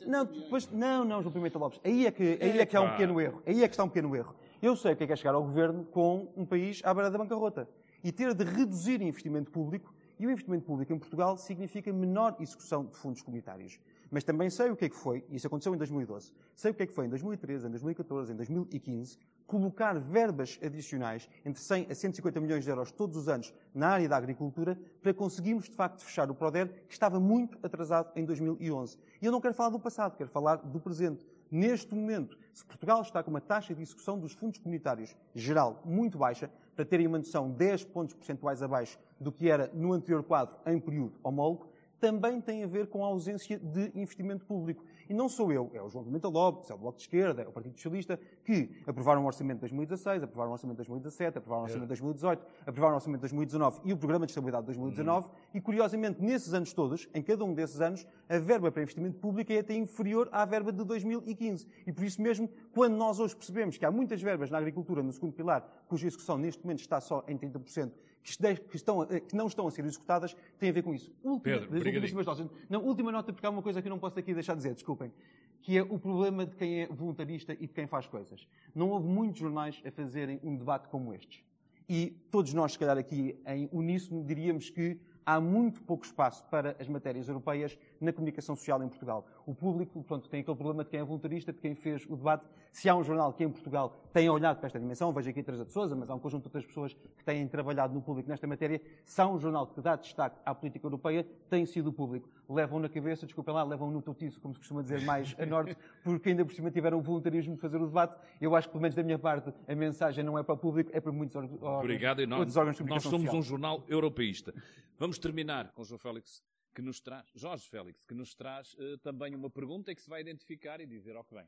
Não, 0.07 0.25
depois, 0.25 0.71
não, 0.71 1.05
não, 1.05 1.23
João 1.23 1.33
Pimenta 1.33 1.59
Lopes, 1.59 1.81
aí 1.85 2.07
é 2.07 2.11
que, 2.11 2.39
aí 2.41 2.59
é 2.59 2.67
que 2.67 2.77
há 2.77 2.81
um 2.81 2.91
pequeno 2.91 3.21
erro. 3.21 3.43
Aí 3.47 3.63
é 3.63 3.69
que 3.69 3.75
está 3.75 3.85
um 3.85 3.89
pequeno 3.89 4.15
erro. 4.15 4.35
Eu 4.61 4.75
sei 4.77 4.93
o 4.93 4.97
que 4.97 5.05
é, 5.05 5.07
que 5.07 5.13
é 5.13 5.17
chegar 5.17 5.35
ao 5.35 5.43
governo 5.43 5.85
com 5.85 6.29
um 6.37 6.45
país 6.45 6.81
à 6.85 6.93
beira 6.93 7.11
da 7.11 7.19
bancarrota 7.19 7.69
e 8.03 8.11
ter 8.11 8.35
de 8.35 8.45
reduzir 8.45 9.01
investimento 9.03 9.51
público, 9.51 9.95
e 10.19 10.27
o 10.27 10.31
investimento 10.31 10.65
público 10.65 10.93
em 10.93 10.99
Portugal 10.99 11.37
significa 11.37 11.93
menor 11.93 12.37
execução 12.41 12.85
de 12.85 12.97
fundos 12.97 13.23
comunitários. 13.23 13.79
Mas 14.11 14.25
também 14.25 14.51
sei 14.51 14.71
o 14.71 14.77
que 14.77 14.87
é 14.87 14.89
que 14.89 14.97
foi, 14.97 15.25
e 15.29 15.37
isso 15.37 15.47
aconteceu 15.47 15.75
em 15.75 15.79
2012, 15.79 16.33
sei 16.55 16.71
o 16.71 16.75
que 16.75 16.83
é 16.83 16.87
que 16.87 16.93
foi 16.93 17.07
em 17.07 17.09
2013, 17.09 17.67
em 17.67 17.71
2014, 17.71 18.33
em 18.33 18.37
2015, 18.37 19.19
colocar 19.49 19.99
verbas 19.99 20.61
adicionais 20.63 21.29
entre 21.45 21.61
100 21.61 21.87
a 21.91 21.95
150 21.95 22.41
milhões 22.41 22.65
de 22.65 22.71
euros 22.71 22.93
todos 22.93 23.17
os 23.17 23.29
anos 23.29 23.53
na 23.75 23.89
área 23.89 24.09
da 24.09 24.17
agricultura 24.17 24.79
para 25.03 25.15
conseguirmos, 25.15 25.65
de 25.65 25.75
facto, 25.75 26.05
fechar 26.05 26.31
o 26.31 26.35
PRODER, 26.35 26.69
que 26.87 26.93
estava 26.93 27.19
muito 27.19 27.59
atrasado 27.63 28.13
em 28.15 28.27
2011. 28.27 28.99
E 29.21 29.27
eu 29.27 29.33
não 29.33 29.41
quero 29.41 29.55
falar 29.55 29.71
do 29.71 29.81
passado, 29.81 30.17
quero 30.17 30.29
falar 30.29 30.57
do 30.57 30.79
presente. 30.79 31.27
Neste 31.51 31.95
momento, 31.95 32.39
se 32.53 32.63
Portugal 32.63 33.01
está 33.01 33.23
com 33.23 33.31
uma 33.31 33.41
taxa 33.41 33.75
de 33.75 33.81
execução 33.81 34.19
dos 34.19 34.35
fundos 34.35 34.59
comunitários 34.59 35.17
geral 35.35 35.83
muito 35.83 36.19
baixa, 36.19 36.51
para 36.77 36.85
terem 36.85 37.07
uma 37.07 37.19
noção 37.19 37.51
10 37.51 37.85
pontos 37.85 38.15
percentuais 38.15 38.63
abaixo 38.63 38.99
do 39.19 39.33
que 39.33 39.51
era 39.51 39.71
no 39.73 39.95
anterior 39.95 40.23
quadro 40.23 40.55
em 40.67 40.79
período 40.79 41.19
homólogo, 41.25 41.69
também 41.99 42.41
tem 42.41 42.63
a 42.63 42.67
ver 42.67 42.87
com 42.87 43.05
a 43.05 43.09
ausência 43.09 43.59
de 43.59 43.91
investimento 43.95 44.45
público. 44.45 44.85
E 45.09 45.15
não 45.15 45.29
sou 45.29 45.51
eu, 45.51 45.71
é 45.73 45.81
o 45.81 45.89
João 45.89 46.05
Pimenta 46.05 46.29
Lopes, 46.29 46.71
é 46.71 46.75
o 46.75 46.79
Bloco 46.79 46.99
de 46.99 47.05
Esquerda, 47.05 47.43
é 47.43 47.49
o 47.49 47.53
Partido 47.53 47.75
Socialista, 47.75 48.21
que 48.45 48.71
aprovaram 48.87 49.23
o 49.23 49.27
Orçamento 49.27 49.57
de 49.57 49.61
2016, 49.61 50.23
aprovaram 50.23 50.51
o 50.51 50.53
Orçamento 50.53 50.77
de 50.77 50.89
2017, 50.89 51.39
aprovaram 51.39 51.63
o 51.63 51.65
Orçamento 51.65 51.85
de 51.85 51.89
2018, 51.89 52.47
aprovaram 52.67 52.93
o 52.93 52.97
Orçamento 52.97 53.19
de 53.19 53.23
2019 53.23 53.81
e 53.85 53.93
o 53.93 53.97
Programa 53.97 54.27
de 54.27 54.33
Estabilidade 54.33 54.63
de 54.63 54.67
2019. 54.67 55.27
Hum. 55.27 55.31
E, 55.55 55.61
curiosamente, 55.61 56.23
nesses 56.23 56.53
anos 56.53 56.73
todos, 56.73 57.09
em 57.15 57.23
cada 57.23 57.45
um 57.45 57.55
desses 57.55 57.81
anos, 57.81 58.07
a 58.29 58.39
verba 58.39 58.71
para 58.71 58.83
investimento 58.83 59.19
público 59.19 59.53
é 59.53 59.61
até 59.61 59.75
inferior 59.75 60.29
à 60.31 60.45
verba 60.45 60.71
de 60.71 60.85
2015. 60.85 61.67
E 61.87 61.93
por 61.93 62.05
isso 62.05 62.21
mesmo, 62.21 62.49
quando 62.73 62.95
nós 62.95 63.19
hoje 63.19 63.35
percebemos 63.35 63.79
que 63.79 63.87
há 63.87 63.91
muitas 63.91 64.21
verbas 64.21 64.51
na 64.51 64.59
agricultura, 64.59 65.03
no 65.03 65.13
segundo 65.13 65.33
pilar, 65.33 65.67
cuja 65.89 66.07
execução 66.07 66.37
neste 66.37 66.63
momento 66.63 66.81
está 66.81 67.01
só 67.01 67.25
em 67.27 67.39
30%, 67.39 67.93
que, 68.37 68.77
estão, 68.77 69.07
que, 69.07 69.35
não 69.35 69.47
estão 69.47 69.67
a 69.67 69.71
ser 69.71 69.85
executadas 69.85 70.37
tem 70.59 70.71
a 70.71 70.73
ver 70.73 70.83
com 70.83 70.95
isso. 70.95 71.13
Última, 71.23 71.61
Pedro, 71.61 72.01
últimas 72.01 72.27
notas. 72.27 72.51
Não, 72.69 72.85
última 72.85 73.13
nota, 73.13 73.33
porque 73.33 73.47
há 73.47 73.51
uma 73.51 73.63
coisa 73.63 73.81
que 73.81 73.89
eu 73.89 73.91
não 73.91 73.99
posso 73.99 74.19
aqui 74.19 74.35
deixar 74.35 74.55
de 74.55 74.59
dizer, 74.59 74.75
desculpem, 74.75 75.13
que 75.61 75.77
é 75.77 75.83
o 75.83 75.99
problema 75.99 76.47
de 76.47 76.57
quem 76.57 76.83
é 76.83 76.87
voluntarista 76.87 77.53
e 77.53 77.67
de 77.67 77.73
quem 77.73 77.87
faz 77.87 78.07
coisas. 78.07 78.47
Não 78.75 78.91
houve 78.91 79.07
muitos 79.07 79.41
jornais 79.41 79.81
a 79.85 79.91
fazerem 79.91 80.41
um 80.43 80.57
debate 80.57 80.89
como 80.89 81.13
este. 81.13 81.45
E 81.89 82.11
todos 82.31 82.53
nós, 82.53 82.73
se 82.73 82.79
calhar 82.79 82.99
aqui 82.99 83.41
em 83.47 83.69
uníssono, 83.73 84.23
diríamos 84.25 84.69
que 84.69 85.01
há 85.29 85.39
muito 85.39 85.83
pouco 85.83 86.07
espaço 86.07 86.43
para 86.47 86.75
as 86.81 86.89
matérias 86.89 87.29
europeias 87.29 87.79
na 88.01 88.11
comunicação 88.15 88.57
social 88.57 88.83
em 88.83 88.89
Portugal. 88.89 89.27
O 89.45 89.55
público, 89.55 89.93
portanto, 90.03 90.27
tem 90.27 90.41
aquele 90.41 90.57
problema 90.57 90.83
de 90.83 90.89
quem 90.89 91.01
é 91.01 91.05
voluntarista, 91.05 91.53
de 91.53 91.59
quem 91.59 91.75
fez 91.75 92.07
o 92.09 92.17
debate. 92.17 92.47
Se 92.73 92.89
há 92.89 92.97
um 92.97 93.05
jornal 93.05 93.35
que 93.35 93.45
em 93.45 93.51
Portugal 93.51 93.95
tenha 94.11 94.33
olhado 94.33 94.57
para 94.57 94.69
esta 94.69 94.81
dimensão, 94.81 95.13
vejo 95.13 95.29
aqui 95.29 95.43
Teresa 95.43 95.67
de 95.67 95.71
Souza, 95.71 95.95
mas 95.95 96.09
há 96.09 96.15
um 96.15 96.19
conjunto 96.19 96.45
de 96.45 96.49
outras 96.49 96.65
pessoas 96.65 96.95
que 96.95 97.25
têm 97.27 97.47
trabalhado 97.47 97.93
no 97.93 98.01
público 98.01 98.27
nesta 98.27 98.47
matéria, 98.47 98.81
se 99.05 99.21
há 99.21 99.29
um 99.29 99.39
jornal 99.39 99.67
que 99.67 99.83
dá 99.83 99.97
destaque 99.97 100.41
à 100.47 100.55
política 100.55 100.87
europeia, 100.87 101.27
tem 101.51 101.67
sido 101.67 101.91
o 101.91 101.93
público. 101.93 102.27
Levam 102.49 102.81
na 102.81 102.89
cabeça, 102.89 103.27
desculpem 103.27 103.53
lá, 103.53 103.63
levam 103.63 103.91
no 103.91 104.01
totiço, 104.01 104.41
como 104.41 104.55
se 104.55 104.61
costuma 104.61 104.81
dizer 104.81 105.03
mais 105.03 105.37
a 105.39 105.45
norte, 105.45 105.77
porque 106.03 106.31
ainda 106.31 106.45
por 106.45 106.55
cima 106.55 106.71
tiveram 106.71 106.99
o 106.99 107.03
voluntarismo 107.03 107.55
de 107.55 107.61
fazer 107.61 107.77
o 107.77 107.87
debate. 107.87 108.19
Eu 108.41 108.57
acho 108.57 108.69
que, 108.69 108.73
pelo 108.73 108.83
menos 108.83 108.95
da 108.95 109.03
minha 109.03 109.19
parte, 109.19 109.53
a 109.67 109.75
mensagem 109.75 110.25
não 110.25 110.39
é 110.39 110.43
para 110.43 110.55
o 110.55 110.59
público, 110.59 110.91
é 110.95 111.01
para 111.01 111.13
muitos 111.13 111.37
órgãos, 111.37 111.63
Obrigado, 111.63 112.23
e 112.23 112.27
nós, 112.27 112.39
outros 112.39 112.57
órgãos 112.57 112.77
de 112.77 112.83
comunicação 112.83 113.13
Nós 113.13 113.21
somos 113.21 113.27
social. 113.27 113.41
um 113.41 113.43
jornal 113.43 113.85
europeísta. 113.87 114.55
Vamos 114.99 115.19
terminar 115.19 115.73
com 115.73 115.83
o 115.83 115.85
João 115.85 115.99
Félix 115.99 116.43
que 116.75 116.83
nos 116.83 117.01
traz, 117.01 117.27
Jorge 117.35 117.69
Félix, 117.69 118.05
que 118.05 118.15
nos 118.15 118.35
traz 118.35 118.75
uh, 118.75 118.97
também 118.99 119.35
uma 119.35 119.51
pergunta 119.51 119.91
e 119.91 119.95
que 119.95 120.01
se 120.01 120.09
vai 120.09 120.21
identificar 120.21 120.81
e 120.81 120.87
dizer 120.87 121.17
ao 121.17 121.25
que 121.25 121.35
vem. 121.35 121.47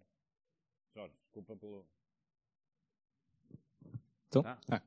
Jorge, 0.93 1.15
desculpa 1.23 1.57
pelo. 1.57 1.87
Estou? 4.31 4.45
Ah. 4.47 4.57
Ah. 4.71 4.81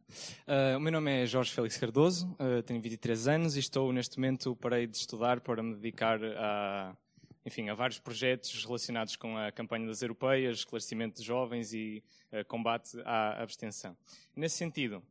Uh, 0.48 0.78
o 0.78 0.80
meu 0.80 0.90
nome 0.90 1.24
é 1.24 1.26
Jorge 1.26 1.52
Félix 1.52 1.76
Cardoso, 1.76 2.34
uh, 2.40 2.64
tenho 2.64 2.82
23 2.82 3.28
anos 3.28 3.58
e 3.58 3.60
estou 3.60 3.92
neste 3.92 4.18
momento 4.18 4.56
parei 4.56 4.88
de 4.88 4.96
estudar 4.96 5.42
para 5.42 5.62
me 5.62 5.76
dedicar 5.76 6.18
a, 6.24 6.96
enfim, 7.46 7.68
a 7.68 7.74
vários 7.74 8.00
projetos 8.00 8.64
relacionados 8.64 9.18
com 9.18 9.38
a 9.38 9.52
campanha 9.52 9.86
das 9.86 10.02
europeias, 10.02 10.60
esclarecimento 10.60 11.20
de 11.20 11.28
jovens 11.28 11.74
e 11.74 12.02
uh, 12.32 12.46
combate 12.46 12.98
à 13.04 13.44
abstenção. 13.44 13.98
Nesse 14.34 14.56
sentido, 14.56 15.04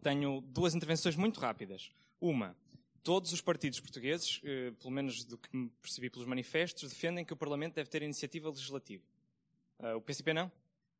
tenho 0.00 0.40
duas 0.42 0.76
intervenções 0.76 1.16
muito 1.16 1.40
rápidas. 1.40 1.90
Uma, 2.20 2.56
todos 3.02 3.32
os 3.32 3.40
partidos 3.40 3.80
portugueses, 3.80 4.40
pelo 4.78 4.92
menos 4.92 5.24
do 5.24 5.36
que 5.36 5.48
me 5.56 5.68
percebi 5.82 6.08
pelos 6.08 6.28
manifestos, 6.28 6.88
defendem 6.88 7.24
que 7.24 7.32
o 7.32 7.36
Parlamento 7.36 7.74
deve 7.74 7.90
ter 7.90 8.00
iniciativa 8.02 8.48
legislativa. 8.48 9.02
O 9.96 10.00
PCP 10.00 10.32
não? 10.32 10.52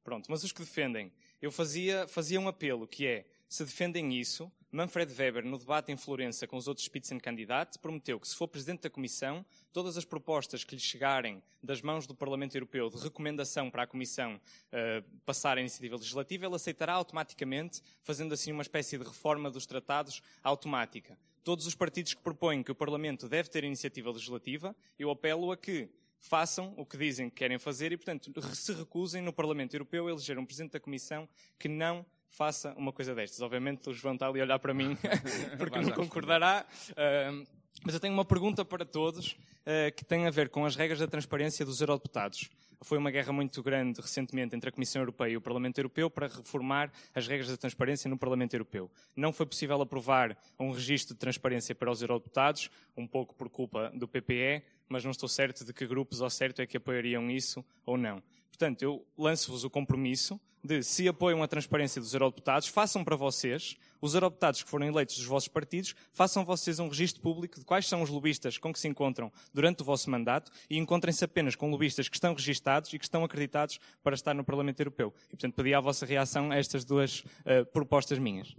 Pronto, 0.03 0.29
mas 0.29 0.43
os 0.43 0.51
que 0.51 0.61
defendem, 0.61 1.13
eu 1.43 1.51
fazia, 1.51 2.07
fazia 2.07 2.41
um 2.41 2.47
apelo, 2.47 2.87
que 2.87 3.05
é, 3.05 3.27
se 3.49 3.65
defendem 3.65 4.19
isso, 4.19 4.51
Manfred 4.71 5.13
Weber, 5.13 5.45
no 5.45 5.59
debate 5.59 5.93
em 5.93 5.97
Florença 5.99 6.47
com 6.47 6.57
os 6.57 6.67
outros 6.67 6.87
Spitzenkandidaten, 6.87 7.79
prometeu 7.79 8.19
que, 8.19 8.27
se 8.27 8.35
for 8.35 8.49
Presidente 8.49 8.83
da 8.83 8.89
Comissão, 8.89 9.45
todas 9.71 9.99
as 9.99 10.05
propostas 10.05 10.65
que 10.65 10.75
lhe 10.75 10.81
chegarem 10.81 11.43
das 11.63 11.83
mãos 11.83 12.07
do 12.07 12.15
Parlamento 12.15 12.55
Europeu 12.55 12.89
de 12.89 12.97
recomendação 12.97 13.71
para 13.71 13.83
a 13.83 13.87
Comissão 13.87 14.37
uh, 14.37 15.05
passar 15.27 15.59
a 15.59 15.61
iniciativa 15.61 15.97
legislativa, 15.97 16.47
ele 16.47 16.55
aceitará 16.55 16.95
automaticamente, 16.95 17.83
fazendo 18.03 18.33
assim 18.33 18.51
uma 18.51 18.63
espécie 18.63 18.97
de 18.97 19.05
reforma 19.05 19.51
dos 19.51 19.67
tratados 19.67 20.23
automática. 20.43 21.19
Todos 21.45 21.67
os 21.67 21.75
partidos 21.75 22.15
que 22.15 22.23
propõem 22.23 22.63
que 22.63 22.73
o 22.73 22.75
Parlamento 22.75 23.29
deve 23.29 23.51
ter 23.51 23.65
iniciativa 23.65 24.11
legislativa, 24.11 24.75
eu 24.99 25.11
apelo 25.11 25.53
a 25.53 25.57
que 25.57 25.91
façam 26.23 26.73
o 26.77 26.87
que 26.87 26.97
dizem 26.97 27.29
que 27.29 27.35
querem 27.35 27.59
fazer 27.59 27.93
e, 27.93 27.97
portanto, 27.97 28.33
se 28.55 28.73
recusem 28.73 29.21
no 29.21 29.33
Parlamento 29.33 29.75
Europeu 29.75 30.07
a 30.07 30.11
eleger 30.11 30.39
um 30.39 30.47
Presidente 30.47 30.73
da 30.73 30.81
Comissão 30.81 31.29
que 31.59 31.69
não 31.69 32.07
faça 32.31 32.73
uma 32.79 32.93
coisa 32.93 33.15
destas. 33.15 33.41
Obviamente 33.43 33.91
o 33.91 33.93
João 33.93 34.15
está 34.15 34.29
ali 34.29 34.41
a 34.41 34.45
olhar 34.45 34.59
para 34.59 34.73
mim 34.73 34.97
porque 35.59 35.79
não 35.81 35.91
concordará. 35.91 36.65
Uh, 36.91 37.47
mas 37.85 37.95
eu 37.95 38.01
tenho 38.01 38.15
uma 38.15 38.25
pergunta 38.25 38.65
para 38.65 38.85
todos 38.85 39.33
uh, 39.33 39.95
que 39.97 40.05
tem 40.05 40.27
a 40.27 40.31
ver 40.31 40.49
com 40.49 40.65
as 40.65 40.77
regras 40.77 41.01
da 41.01 41.09
transparência 41.09 41.67
dos 41.67 41.81
eurodeputados. 41.81 42.49
Foi 42.83 42.99
uma 42.99 43.11
guerra 43.11 43.33
muito 43.33 43.63
grande 43.63 44.01
recentemente 44.01 44.57
entre 44.57 44.69
a 44.69 44.73
Comissão 44.73 45.01
Europeia 45.03 45.33
e 45.33 45.37
o 45.37 45.41
Parlamento 45.41 45.79
Europeu 45.79 46.11
para 46.11 46.27
reformar 46.27 46.91
as 47.15 47.29
regras 47.29 47.49
da 47.49 47.57
transparência 47.57 48.09
no 48.09 48.19
Parlamento 48.19 48.55
Europeu. 48.55 48.91
Não 49.15 49.33
foi 49.33 49.47
possível 49.47 49.81
aprovar 49.81 50.37
um 50.59 50.73
registro 50.73 51.15
de 51.15 51.21
transparência 51.21 51.75
para 51.75 51.91
os 51.91 52.03
eurodeputados, 52.03 52.71
um 52.97 53.07
pouco 53.07 53.35
por 53.35 53.49
culpa 53.49 53.91
do 53.95 54.09
PPE, 54.09 54.63
mas 54.89 55.05
não 55.05 55.13
estou 55.13 55.29
certo 55.29 55.65
de 55.65 55.73
que 55.73 55.87
grupos 55.87 56.21
ao 56.21 56.29
certo 56.29 56.61
é 56.61 56.67
que 56.67 56.77
apoiariam 56.77 57.31
isso 57.31 57.65
ou 57.87 57.97
não. 57.97 58.23
Portanto, 58.63 58.83
eu 58.83 59.05
lanço-vos 59.19 59.65
o 59.65 59.71
compromisso 59.71 60.41
de, 60.63 60.85
se 60.85 61.09
apoiam 61.09 61.43
a 61.43 61.49
transparência 61.49 62.01
dos 62.01 62.15
eurodeputados, 62.15 62.69
façam 62.69 63.03
para 63.03 63.17
vocês, 63.17 63.77
os 64.01 64.15
eurodeputados 64.15 64.63
que 64.63 64.71
foram 64.71 64.87
eleitos 64.87 65.17
dos 65.17 65.25
vossos 65.25 65.49
partidos, 65.49 65.97
façam 66.13 66.45
vocês 66.45 66.79
um 66.79 66.87
registro 66.87 67.21
público 67.21 67.59
de 67.59 67.65
quais 67.65 67.89
são 67.89 68.03
os 68.03 68.09
lobistas 68.09 68.59
com 68.59 68.73
que 68.73 68.79
se 68.79 68.87
encontram 68.87 69.33
durante 69.53 69.83
o 69.83 69.85
vosso 69.85 70.09
mandato 70.09 70.53
e 70.71 70.79
encontrem-se 70.79 71.25
apenas 71.25 71.57
com 71.57 71.73
lobistas 71.73 72.09
que 72.09 72.15
estão 72.15 72.35
registados 72.35 72.93
e 72.93 73.01
que 73.01 73.05
estão 73.05 73.25
acreditados 73.25 73.81
para 74.01 74.15
estar 74.15 74.33
no 74.33 74.45
Parlamento 74.45 74.79
Europeu. 74.79 75.13
E, 75.27 75.31
portanto, 75.31 75.55
pedi 75.57 75.75
a 75.75 75.81
vossa 75.81 76.07
reação 76.07 76.53
a 76.53 76.57
estas 76.57 76.85
duas 76.85 77.25
uh, 77.41 77.67
propostas 77.73 78.21
minhas. 78.21 78.55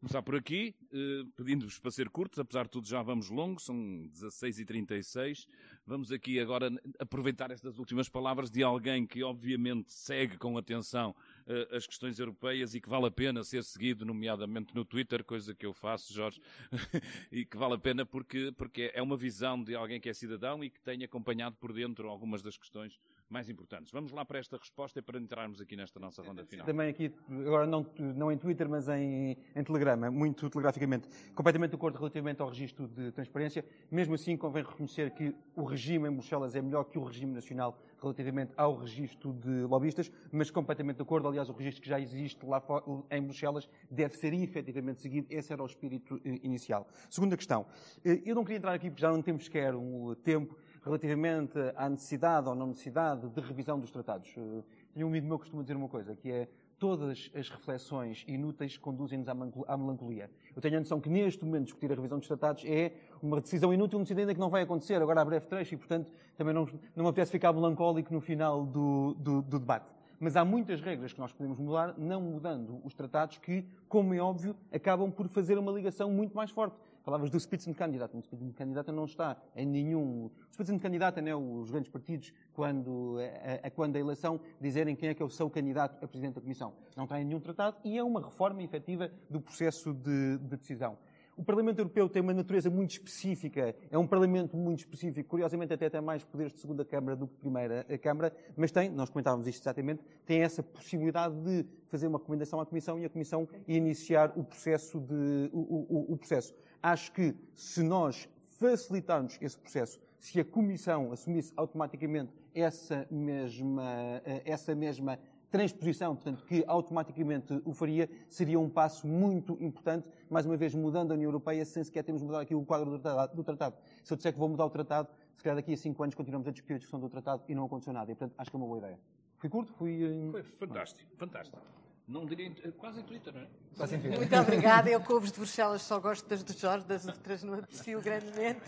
Começar 0.00 0.22
por 0.22 0.34
aqui, 0.34 0.74
uh, 0.92 1.26
pedindo-vos 1.36 1.78
para 1.78 1.90
ser 1.90 2.10
curtos, 2.10 2.38
apesar 2.38 2.64
de 2.64 2.70
tudo 2.70 2.86
já 2.86 3.02
vamos 3.02 3.30
longos, 3.30 3.64
são 3.64 3.74
16h36. 4.14 5.46
Vamos 5.86 6.12
aqui 6.12 6.38
agora 6.38 6.70
aproveitar 6.98 7.50
estas 7.50 7.78
últimas 7.78 8.08
palavras 8.08 8.50
de 8.50 8.62
alguém 8.62 9.06
que 9.06 9.22
obviamente 9.22 9.92
segue 9.92 10.36
com 10.36 10.56
atenção 10.56 11.14
uh, 11.46 11.74
as 11.74 11.86
questões 11.86 12.18
europeias 12.18 12.74
e 12.74 12.80
que 12.80 12.88
vale 12.88 13.06
a 13.06 13.10
pena 13.10 13.42
ser 13.42 13.64
seguido, 13.64 14.04
nomeadamente 14.04 14.74
no 14.74 14.84
Twitter, 14.84 15.24
coisa 15.24 15.54
que 15.54 15.66
eu 15.66 15.72
faço, 15.72 16.12
Jorge, 16.12 16.40
e 17.32 17.44
que 17.44 17.56
vale 17.56 17.74
a 17.74 17.78
pena 17.78 18.06
porque, 18.06 18.52
porque 18.56 18.92
é 18.94 19.02
uma 19.02 19.16
visão 19.16 19.62
de 19.62 19.74
alguém 19.74 20.00
que 20.00 20.08
é 20.08 20.12
cidadão 20.12 20.62
e 20.62 20.70
que 20.70 20.80
tem 20.80 21.02
acompanhado 21.02 21.56
por 21.56 21.72
dentro 21.72 22.08
algumas 22.08 22.42
das 22.42 22.56
questões 22.56 23.00
mais 23.30 23.48
importantes. 23.48 23.92
Vamos 23.92 24.10
lá 24.10 24.24
para 24.24 24.38
esta 24.38 24.56
resposta 24.56 24.98
e 24.98 25.02
para 25.02 25.18
entrarmos 25.18 25.60
aqui 25.60 25.76
nesta 25.76 26.00
nossa 26.00 26.20
ronda 26.20 26.44
final. 26.44 26.66
Também 26.66 26.88
aqui, 26.88 27.14
agora 27.46 27.66
não, 27.66 27.86
não 27.98 28.32
em 28.32 28.36
Twitter, 28.36 28.68
mas 28.68 28.88
em, 28.88 29.36
em 29.54 29.64
Telegrama, 29.64 30.10
muito 30.10 30.50
telegraficamente, 30.50 31.08
completamente 31.34 31.70
de 31.70 31.76
acordo 31.76 31.96
relativamente 31.96 32.42
ao 32.42 32.48
registro 32.48 32.88
de 32.88 33.12
transparência. 33.12 33.64
Mesmo 33.90 34.14
assim, 34.14 34.36
convém 34.36 34.64
reconhecer 34.64 35.12
que 35.12 35.34
o 35.54 35.62
regime 35.62 36.08
em 36.08 36.12
Bruxelas 36.12 36.56
é 36.56 36.60
melhor 36.60 36.84
que 36.84 36.98
o 36.98 37.04
regime 37.04 37.32
nacional 37.32 37.80
relativamente 38.00 38.52
ao 38.56 38.74
registro 38.76 39.32
de 39.32 39.62
lobistas, 39.62 40.10
mas 40.32 40.50
completamente 40.50 40.96
de 40.96 41.02
acordo. 41.02 41.28
Aliás, 41.28 41.48
o 41.48 41.52
registro 41.52 41.82
que 41.82 41.88
já 41.88 42.00
existe 42.00 42.44
lá 42.44 42.62
em 43.10 43.22
Bruxelas 43.22 43.68
deve 43.90 44.16
ser 44.16 44.32
efetivamente 44.32 45.02
seguido. 45.02 45.26
Esse 45.30 45.52
era 45.52 45.62
o 45.62 45.66
espírito 45.66 46.20
eh, 46.24 46.40
inicial. 46.42 46.88
Segunda 47.08 47.36
questão. 47.36 47.66
Eh, 48.04 48.22
eu 48.24 48.34
não 48.34 48.42
queria 48.42 48.58
entrar 48.58 48.72
aqui 48.72 48.90
porque 48.90 49.02
já 49.02 49.10
não 49.12 49.22
temos 49.22 49.44
sequer 49.44 49.74
um 49.74 50.14
tempo 50.14 50.56
relativamente 50.82 51.58
à 51.76 51.88
necessidade 51.88 52.48
ou 52.48 52.54
não 52.54 52.68
necessidade 52.68 53.28
de 53.28 53.40
revisão 53.40 53.78
dos 53.78 53.90
tratados. 53.90 54.32
Eh, 54.36 54.62
tenho 54.94 55.06
um 55.06 55.10
amigo 55.10 55.26
meu 55.26 55.38
que 55.38 55.42
costuma 55.42 55.62
dizer 55.62 55.76
uma 55.76 55.88
coisa, 55.88 56.16
que 56.16 56.30
é 56.30 56.48
todas 56.78 57.30
as 57.34 57.50
reflexões 57.50 58.24
inúteis 58.26 58.78
conduzem-nos 58.78 59.28
à 59.28 59.76
melancolia. 59.76 60.30
Eu 60.56 60.62
tenho 60.62 60.78
a 60.78 60.80
noção 60.80 60.98
que 60.98 61.10
neste 61.10 61.44
momento 61.44 61.64
discutir 61.64 61.92
a 61.92 61.94
revisão 61.94 62.18
dos 62.18 62.26
tratados 62.26 62.64
é 62.66 62.92
uma 63.22 63.38
decisão 63.38 63.72
inútil, 63.72 63.98
no 63.98 64.06
sentido 64.06 64.20
ainda 64.20 64.34
que 64.34 64.40
não 64.40 64.48
vai 64.48 64.62
acontecer 64.62 65.00
agora 65.00 65.20
a 65.20 65.24
breve 65.24 65.46
trecho 65.46 65.74
e, 65.74 65.76
portanto, 65.76 66.10
também 66.38 66.54
não, 66.54 66.66
não 66.96 67.04
me 67.04 67.10
apetece 67.10 67.30
ficar 67.30 67.52
melancólico 67.52 68.12
no 68.12 68.20
final 68.20 68.64
do, 68.64 69.14
do, 69.18 69.42
do 69.42 69.58
debate. 69.58 70.00
Mas 70.18 70.36
há 70.36 70.44
muitas 70.44 70.80
regras 70.80 71.12
que 71.12 71.20
nós 71.20 71.32
podemos 71.32 71.58
mudar, 71.58 71.94
não 71.98 72.20
mudando 72.20 72.80
os 72.84 72.94
tratados, 72.94 73.38
que, 73.38 73.64
como 73.88 74.14
é 74.14 74.18
óbvio, 74.18 74.56
acabam 74.72 75.10
por 75.10 75.28
fazer 75.28 75.58
uma 75.58 75.72
ligação 75.72 76.10
muito 76.10 76.34
mais 76.34 76.50
forte. 76.50 76.76
Falavas 77.02 77.30
do 77.30 77.38
Spitzenkandidat. 77.38 78.14
O 78.14 78.20
Spitzenkandidat 78.20 78.90
não 78.92 79.04
está 79.04 79.36
em 79.56 79.66
nenhum... 79.66 80.26
O 80.26 80.52
Spitzenkandidat 80.52 81.18
é 81.18 81.22
né, 81.22 81.34
os 81.34 81.70
grandes 81.70 81.90
partidos, 81.90 82.32
quando 82.52 83.16
a, 83.62 83.66
a, 83.66 83.70
quando 83.70 83.96
a 83.96 83.98
eleição, 83.98 84.40
dizerem 84.60 84.94
quem 84.94 85.08
é 85.08 85.14
que 85.14 85.22
é 85.22 85.26
o 85.26 85.30
seu 85.30 85.48
candidato 85.48 86.04
a 86.04 86.08
Presidente 86.08 86.34
da 86.34 86.40
Comissão. 86.40 86.74
Não 86.96 87.04
está 87.04 87.20
em 87.20 87.24
nenhum 87.24 87.40
tratado 87.40 87.76
e 87.84 87.96
é 87.96 88.04
uma 88.04 88.20
reforma 88.20 88.62
efetiva 88.62 89.10
do 89.28 89.40
processo 89.40 89.92
de, 89.94 90.38
de 90.38 90.56
decisão. 90.56 90.98
O 91.40 91.44
Parlamento 91.44 91.78
Europeu 91.78 92.06
tem 92.06 92.20
uma 92.20 92.34
natureza 92.34 92.68
muito 92.68 92.90
específica, 92.90 93.74
é 93.90 93.96
um 93.96 94.06
Parlamento 94.06 94.58
muito 94.58 94.80
específico, 94.80 95.26
curiosamente 95.26 95.72
até 95.72 95.88
tem 95.88 95.98
mais 96.00 96.22
poderes 96.22 96.52
de 96.52 96.58
segunda 96.58 96.84
Câmara 96.84 97.16
do 97.16 97.26
que 97.26 97.34
primeira 97.36 97.82
Câmara, 97.96 98.30
mas 98.54 98.70
tem, 98.70 98.90
nós 98.90 99.08
comentávamos 99.08 99.46
isto 99.46 99.62
exatamente, 99.62 100.02
tem 100.26 100.42
essa 100.42 100.62
possibilidade 100.62 101.34
de 101.36 101.64
fazer 101.88 102.08
uma 102.08 102.18
recomendação 102.18 102.60
à 102.60 102.66
Comissão 102.66 102.98
e 102.98 103.06
a 103.06 103.08
Comissão 103.08 103.48
iniciar 103.66 104.34
o 104.36 104.44
processo. 104.44 105.00
De, 105.00 105.48
o, 105.50 106.10
o, 106.10 106.12
o 106.12 106.16
processo. 106.18 106.54
Acho 106.82 107.12
que 107.12 107.34
se 107.54 107.82
nós 107.82 108.28
facilitarmos 108.48 109.38
esse 109.40 109.58
processo, 109.58 110.00
se 110.18 110.38
a 110.40 110.44
Comissão 110.44 111.12
assumisse 111.12 111.52
automaticamente 111.56 112.32
essa 112.54 113.06
mesma, 113.10 114.20
eh, 114.24 114.42
essa 114.44 114.74
mesma 114.74 115.18
transposição, 115.50 116.14
portanto, 116.14 116.44
que 116.44 116.64
automaticamente 116.66 117.60
o 117.64 117.72
faria, 117.72 118.08
seria 118.28 118.58
um 118.58 118.68
passo 118.68 119.06
muito 119.06 119.56
importante, 119.60 120.08
mais 120.28 120.46
uma 120.46 120.56
vez 120.56 120.74
mudando 120.74 121.10
a 121.10 121.14
União 121.14 121.28
Europeia, 121.28 121.64
sem 121.64 121.82
sequer 121.82 122.04
termos 122.04 122.22
mudado 122.22 122.42
aqui 122.42 122.54
o 122.54 122.64
quadro 122.64 122.98
do 122.98 123.44
tratado. 123.44 123.76
Se 124.04 124.12
eu 124.12 124.16
disser 124.16 124.32
que 124.32 124.38
vou 124.38 124.48
mudar 124.48 124.64
o 124.64 124.70
tratado, 124.70 125.08
se 125.36 125.42
calhar 125.42 125.56
daqui 125.56 125.72
a 125.72 125.76
cinco 125.76 126.02
anos 126.02 126.14
continuamos 126.14 126.46
a 126.46 126.50
discutir 126.52 126.74
a 126.74 126.76
discussão 126.76 127.00
do 127.00 127.08
tratado 127.08 127.42
e 127.48 127.54
não 127.54 127.64
aconteceu 127.64 127.92
nada. 127.92 128.12
E, 128.12 128.14
portanto, 128.14 128.34
acho 128.38 128.50
que 128.50 128.56
é 128.56 128.58
uma 128.58 128.66
boa 128.66 128.78
ideia. 128.78 128.98
Fui 129.38 129.48
curto? 129.48 129.72
Fui... 129.72 130.28
Foi 130.30 130.42
fantástico, 130.42 131.10
fantástico. 131.16 131.79
Não 132.10 132.26
diria, 132.26 132.52
quase 132.76 132.98
em 132.98 133.04
Twitter, 133.04 133.32
não 133.32 133.40
é? 133.40 133.46
Quase 133.76 133.94
em 133.94 134.00
Twitter. 134.00 134.18
Muito 134.18 134.36
obrigada. 134.36 134.90
Eu, 134.90 135.00
couves 135.00 135.30
de 135.30 135.38
Bruxelas, 135.38 135.82
só 135.82 136.00
gosto 136.00 136.28
das 136.28 136.42
do 136.42 136.52
Jorge, 136.52 136.84
das 136.84 137.06
outras 137.06 137.44
não 137.44 137.54
aprecio 137.54 138.00
grandemente. 138.02 138.62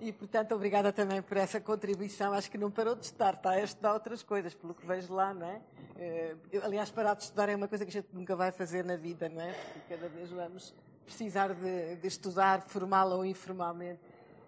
E, 0.00 0.12
portanto, 0.12 0.54
obrigada 0.54 0.92
também 0.92 1.20
por 1.20 1.36
essa 1.36 1.60
contribuição. 1.60 2.32
Acho 2.32 2.48
que 2.48 2.56
não 2.56 2.70
parou 2.70 2.94
de 2.94 3.06
estudar, 3.06 3.34
está 3.34 3.50
a 3.50 3.60
estudar 3.60 3.94
outras 3.94 4.22
coisas, 4.22 4.54
pelo 4.54 4.72
que 4.74 4.86
vejo 4.86 5.12
lá, 5.12 5.34
não 5.34 5.44
é? 5.44 5.60
Eh, 5.96 6.36
aliás, 6.62 6.88
parar 6.88 7.14
de 7.14 7.24
estudar 7.24 7.48
é 7.48 7.56
uma 7.56 7.66
coisa 7.66 7.84
que 7.84 7.90
a 7.90 8.00
gente 8.00 8.08
nunca 8.12 8.36
vai 8.36 8.52
fazer 8.52 8.84
na 8.84 8.94
vida, 8.94 9.28
não 9.28 9.42
é? 9.42 9.52
Porque 9.52 9.96
cada 9.96 10.08
vez 10.08 10.30
vamos 10.30 10.72
precisar 11.04 11.52
de, 11.52 11.96
de 11.96 12.06
estudar, 12.06 12.62
formal 12.62 13.10
ou 13.10 13.24
informalmente, 13.24 14.00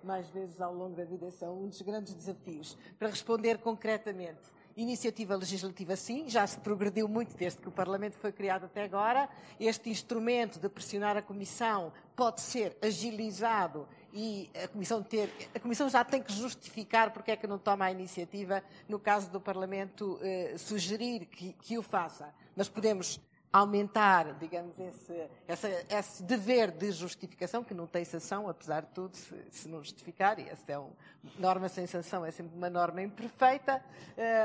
mais 0.05 0.29
vezes 0.29 0.61
ao 0.61 0.73
longo 0.73 0.95
da 0.95 1.05
vida. 1.05 1.33
São 1.33 1.65
um 1.65 1.69
dos 1.69 1.83
grandes 1.83 2.15
desafios. 2.15 2.79
Para 2.97 3.09
responder 3.09 3.59
concretamente, 3.59 4.55
Iniciativa 4.77 5.35
legislativa, 5.35 5.97
sim, 5.97 6.29
já 6.29 6.47
se 6.47 6.59
progrediu 6.59 7.09
muito 7.09 7.35
desde 7.35 7.59
que 7.59 7.67
o 7.67 7.73
Parlamento 7.73 8.13
foi 8.19 8.31
criado 8.31 8.67
até 8.67 8.85
agora. 8.85 9.27
Este 9.59 9.89
instrumento 9.89 10.59
de 10.59 10.69
pressionar 10.69 11.17
a 11.17 11.23
Comissão 11.23 11.91
pode 12.15 12.43
ser 12.43 12.77
agilizado 12.83 13.89
e 14.13 14.51
a 14.63 14.69
Comissão, 14.69 15.03
ter, 15.03 15.33
a 15.55 15.59
Comissão 15.59 15.89
já 15.89 16.05
tem 16.05 16.23
que 16.23 16.31
justificar 16.31 17.11
porque 17.11 17.31
é 17.31 17.37
que 17.37 17.47
não 17.47 17.59
toma 17.59 17.87
a 17.87 17.91
iniciativa 17.91 18.63
no 18.87 18.99
caso 18.99 19.31
do 19.31 19.41
Parlamento 19.41 20.19
eh, 20.21 20.57
sugerir 20.59 21.25
que, 21.25 21.55
que 21.55 21.79
o 21.79 21.83
faça. 21.83 22.29
Mas 22.55 22.69
podemos 22.69 23.19
aumentar, 23.53 24.35
digamos, 24.35 24.79
esse, 24.79 25.29
esse, 25.49 25.87
esse, 25.89 26.23
dever 26.23 26.71
de 26.71 26.91
justificação, 26.93 27.65
que 27.65 27.75
não 27.75 27.87
tem 27.87 28.05
sanção, 28.05 28.49
apesar 28.49 28.83
de 28.83 28.89
tudo, 28.89 29.17
se, 29.17 29.35
se 29.51 29.69
não 29.69 29.83
justificar, 29.83 30.39
e 30.39 30.49
essa 30.49 30.73
é 30.73 30.79
uma 30.79 30.91
norma 31.39 31.69
sem 31.69 31.87
sanção, 31.87 32.25
é 32.25 32.31
sempre 32.31 32.57
uma 32.57 32.69
norma 32.69 33.03
imperfeita, 33.03 33.83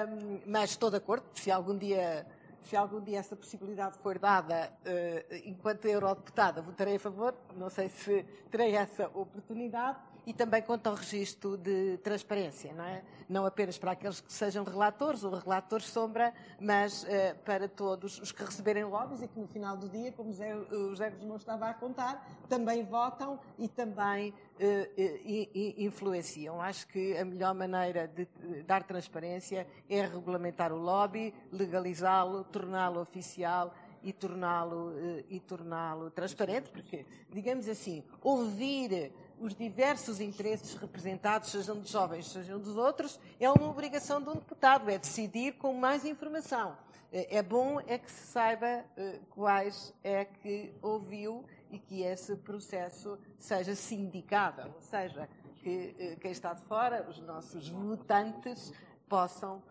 um, 0.09 0.39
mas 0.45 0.71
estou 0.71 0.89
de 0.89 0.97
acordo, 0.97 1.25
se 1.33 1.51
algum 1.51 1.77
dia 1.77 2.25
se 2.63 2.75
algum 2.75 3.01
dia 3.01 3.19
essa 3.19 3.35
possibilidade 3.35 3.97
for 3.97 4.19
dada 4.19 4.71
uh, 4.85 5.35
enquanto 5.45 5.85
eurodeputada, 5.85 6.61
votarei 6.61 6.95
a 6.95 6.99
favor. 6.99 7.35
Não 7.55 7.69
sei 7.69 7.89
se 7.89 8.23
terei 8.51 8.75
essa 8.75 9.07
oportunidade 9.15 9.97
e 10.25 10.33
também 10.33 10.61
quanto 10.61 10.87
ao 10.87 10.93
registro 10.93 11.57
de 11.57 11.97
transparência, 11.97 12.73
não 12.73 12.83
é? 12.83 13.03
Não 13.27 13.45
apenas 13.45 13.77
para 13.77 13.91
aqueles 13.91 14.21
que 14.21 14.31
sejam 14.31 14.63
relatores 14.63 15.23
ou 15.23 15.33
relatores 15.33 15.87
sombra, 15.87 16.33
mas 16.59 17.03
uh, 17.03 17.07
para 17.43 17.67
todos 17.67 18.19
os 18.19 18.31
que 18.31 18.43
receberem 18.43 18.83
lobbies 18.83 19.21
e 19.21 19.27
que 19.27 19.39
no 19.39 19.47
final 19.47 19.75
do 19.75 19.89
dia, 19.89 20.11
como 20.11 20.29
o 20.29 20.89
José 20.89 21.09
Guzmão 21.09 21.37
estava 21.37 21.69
a 21.69 21.73
contar, 21.73 22.29
também 22.47 22.83
votam 22.83 23.39
e 23.57 23.67
também 23.67 24.29
uh, 24.29 25.73
influenciam. 25.77 26.61
Acho 26.61 26.87
que 26.87 27.17
a 27.17 27.25
melhor 27.25 27.55
maneira 27.55 28.07
de 28.07 28.27
dar 28.63 28.83
transparência 28.83 29.67
é 29.89 30.01
regulamentar 30.01 30.71
o 30.71 30.77
lobby, 30.77 31.33
legalizá-lo, 31.51 32.43
torná-lo 32.43 33.01
oficial 33.01 33.73
e 34.03 34.11
torná-lo 34.11 34.93
e 35.29 35.39
torná-lo 35.39 36.09
transparente, 36.09 36.71
porque, 36.71 37.05
digamos 37.29 37.67
assim, 37.67 38.03
ouvir 38.21 39.11
os 39.41 39.55
diversos 39.55 40.21
interesses 40.21 40.75
representados, 40.75 41.49
sejam 41.49 41.79
dos 41.79 41.89
jovens, 41.89 42.31
sejam 42.31 42.59
dos 42.59 42.77
outros, 42.77 43.19
é 43.39 43.49
uma 43.49 43.67
obrigação 43.67 44.21
de 44.21 44.29
um 44.29 44.35
deputado, 44.35 44.89
é 44.89 44.97
decidir 44.97 45.53
com 45.53 45.73
mais 45.73 46.05
informação. 46.05 46.77
É 47.11 47.41
bom 47.41 47.81
é 47.87 47.97
que 47.97 48.09
se 48.09 48.27
saiba 48.27 48.85
quais 49.31 49.93
é 50.03 50.23
que 50.23 50.71
ouviu 50.81 51.43
e 51.69 51.77
que 51.77 52.03
esse 52.03 52.35
processo 52.37 53.17
seja 53.37 53.75
sindicado, 53.75 54.71
ou 54.73 54.81
seja, 54.81 55.27
que 55.57 56.17
quem 56.21 56.31
está 56.31 56.53
de 56.53 56.61
fora, 56.63 57.05
os 57.09 57.19
nossos 57.19 57.67
votantes, 57.67 58.71
possam 59.09 59.61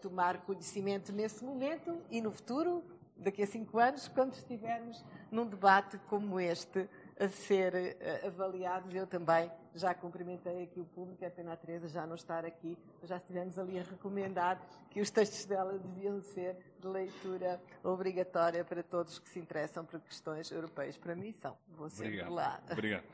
tomar 0.00 0.38
conhecimento 0.42 1.12
nesse 1.12 1.44
momento 1.44 2.00
e 2.10 2.20
no 2.20 2.30
futuro, 2.30 2.82
daqui 3.16 3.42
a 3.42 3.46
cinco 3.46 3.78
anos, 3.78 4.08
quando 4.08 4.32
estivermos 4.34 5.04
num 5.30 5.46
debate 5.46 5.98
como 6.08 6.40
este 6.40 6.88
a 7.18 7.28
ser 7.28 7.96
avaliados. 8.24 8.94
Eu 8.94 9.06
também 9.06 9.50
já 9.74 9.94
cumprimentei 9.94 10.64
aqui 10.64 10.80
o 10.80 10.84
público, 10.84 11.24
é 11.24 11.30
pena 11.30 11.52
a 11.52 11.56
Teresa 11.56 11.88
já 11.88 12.06
não 12.06 12.14
estar 12.14 12.44
aqui, 12.44 12.78
já 13.02 13.16
estivemos 13.16 13.58
ali 13.58 13.78
a 13.78 13.82
recomendar 13.82 14.60
que 14.90 15.00
os 15.00 15.10
textos 15.10 15.44
dela 15.44 15.78
deviam 15.78 16.20
ser 16.20 16.56
de 16.80 16.86
leitura 16.86 17.60
obrigatória 17.82 18.64
para 18.64 18.82
todos 18.82 19.18
que 19.18 19.28
se 19.28 19.38
interessam 19.38 19.84
por 19.84 20.00
questões 20.00 20.50
europeias. 20.50 20.96
Para 20.96 21.14
mim 21.14 21.32
são. 21.32 21.56
Vou 21.68 21.88
sempre 21.88 22.22
Obrigado. 22.22 22.34
lá. 22.34 22.60
Obrigado. 22.70 23.04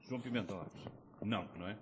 João 0.00 0.20
Pimentel 0.20 0.58
Alves. 0.58 0.84
Não, 1.22 1.48
não 1.56 1.68
é? 1.68 1.78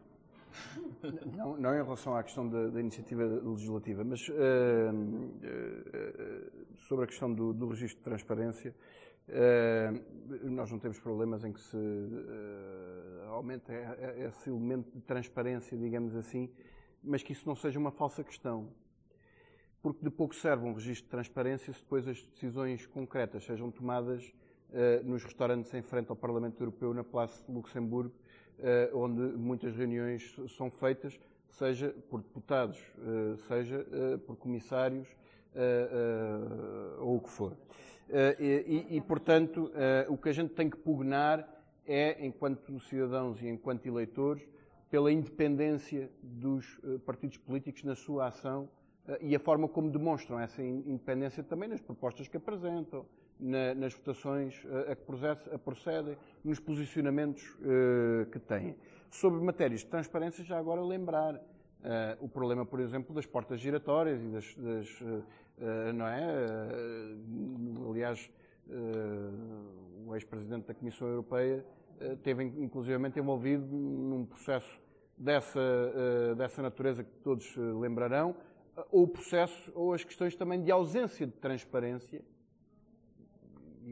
Não, 1.36 1.56
não 1.56 1.74
em 1.74 1.82
relação 1.82 2.14
à 2.14 2.22
questão 2.22 2.48
da, 2.48 2.68
da 2.68 2.80
iniciativa 2.80 3.22
legislativa, 3.22 4.04
mas 4.04 4.28
uh, 4.28 4.32
uh, 4.32 6.80
sobre 6.80 7.04
a 7.04 7.06
questão 7.06 7.32
do, 7.32 7.52
do 7.52 7.68
registro 7.68 7.98
de 7.98 8.04
transparência, 8.04 8.74
uh, 9.30 10.50
nós 10.50 10.70
não 10.70 10.78
temos 10.78 10.98
problemas 10.98 11.44
em 11.44 11.52
que 11.52 11.60
se 11.60 11.76
aumente 13.28 13.72
esse 14.18 14.50
elemento 14.50 14.90
de 14.92 15.00
transparência, 15.00 15.76
digamos 15.76 16.14
assim, 16.14 16.50
mas 17.02 17.22
que 17.22 17.32
isso 17.32 17.48
não 17.48 17.56
seja 17.56 17.78
uma 17.78 17.90
falsa 17.90 18.22
questão. 18.22 18.68
Porque 19.82 20.04
de 20.04 20.10
pouco 20.10 20.34
serve 20.34 20.66
um 20.66 20.74
registro 20.74 21.04
de 21.04 21.10
transparência 21.10 21.72
se 21.72 21.80
depois 21.80 22.06
as 22.06 22.22
decisões 22.22 22.86
concretas 22.86 23.44
sejam 23.44 23.70
tomadas 23.70 24.32
nos 25.04 25.24
restaurantes 25.24 25.72
em 25.74 25.82
frente 25.82 26.10
ao 26.10 26.16
Parlamento 26.16 26.60
Europeu, 26.60 26.92
na 26.94 27.02
Place 27.02 27.44
de 27.44 27.52
Luxemburgo, 27.52 28.14
Uh, 28.60 28.94
onde 28.94 29.22
muitas 29.38 29.74
reuniões 29.74 30.36
são 30.54 30.70
feitas, 30.70 31.18
seja 31.48 31.94
por 32.10 32.20
deputados, 32.20 32.78
uh, 32.98 33.38
seja 33.48 33.80
uh, 33.80 34.18
por 34.18 34.36
comissários 34.36 35.08
ou 37.00 37.16
o 37.16 37.20
que 37.20 37.30
for. 37.30 37.56
E, 38.38 38.96
e, 38.96 39.00
portanto, 39.00 39.70
o 40.08 40.16
que 40.16 40.28
a 40.28 40.32
gente 40.32 40.52
tem 40.52 40.68
que 40.68 40.76
pugnar 40.76 41.48
é, 41.86 42.24
enquanto 42.24 42.78
cidadãos 42.80 43.40
e 43.40 43.48
enquanto 43.48 43.86
eleitores, 43.86 44.46
pela 44.90 45.12
independência 45.12 46.10
dos 46.20 46.80
partidos 47.06 47.36
políticos 47.36 47.84
na 47.84 47.94
sua 47.94 48.26
ação 48.26 48.68
e 49.20 49.34
a 49.34 49.38
forma 49.38 49.68
como 49.68 49.90
demonstram 49.90 50.38
essa 50.38 50.62
independência 50.62 51.42
também 51.42 51.68
nas 51.68 51.80
propostas 51.80 52.26
que 52.26 52.36
apresentam, 52.36 53.06
na, 53.38 53.74
nas 53.74 53.94
votações 53.94 54.62
a 54.88 54.96
que 54.96 55.58
procedem, 55.58 56.16
nos 56.44 56.58
posicionamentos 56.58 57.56
que 58.32 58.38
têm. 58.40 58.76
Sobre 59.10 59.40
matérias 59.40 59.80
de 59.80 59.86
transparência, 59.86 60.44
já 60.44 60.58
agora 60.58 60.80
lembrar 60.80 61.40
o 62.20 62.28
problema, 62.28 62.66
por 62.66 62.80
exemplo, 62.80 63.14
das 63.14 63.26
portas 63.26 63.60
giratórias 63.60 64.20
e 64.20 64.26
das. 64.26 64.54
das 64.56 65.02
não 65.94 66.06
é? 66.06 66.24
aliás, 67.90 68.30
o 70.06 70.14
ex-presidente 70.14 70.66
da 70.66 70.74
Comissão 70.74 71.08
Europeia 71.08 71.64
teve 72.22 72.44
inclusivamente 72.44 73.18
envolvido 73.18 73.66
num 73.66 74.24
processo 74.24 74.80
dessa, 75.16 76.34
dessa 76.36 76.62
natureza 76.62 77.04
que 77.04 77.12
todos 77.18 77.56
lembrarão, 77.56 78.34
ou 78.90 79.02
o 79.02 79.08
processo, 79.08 79.70
ou 79.74 79.92
as 79.92 80.02
questões 80.02 80.34
também 80.34 80.62
de 80.62 80.70
ausência 80.70 81.26
de 81.26 81.32
transparência 81.34 82.22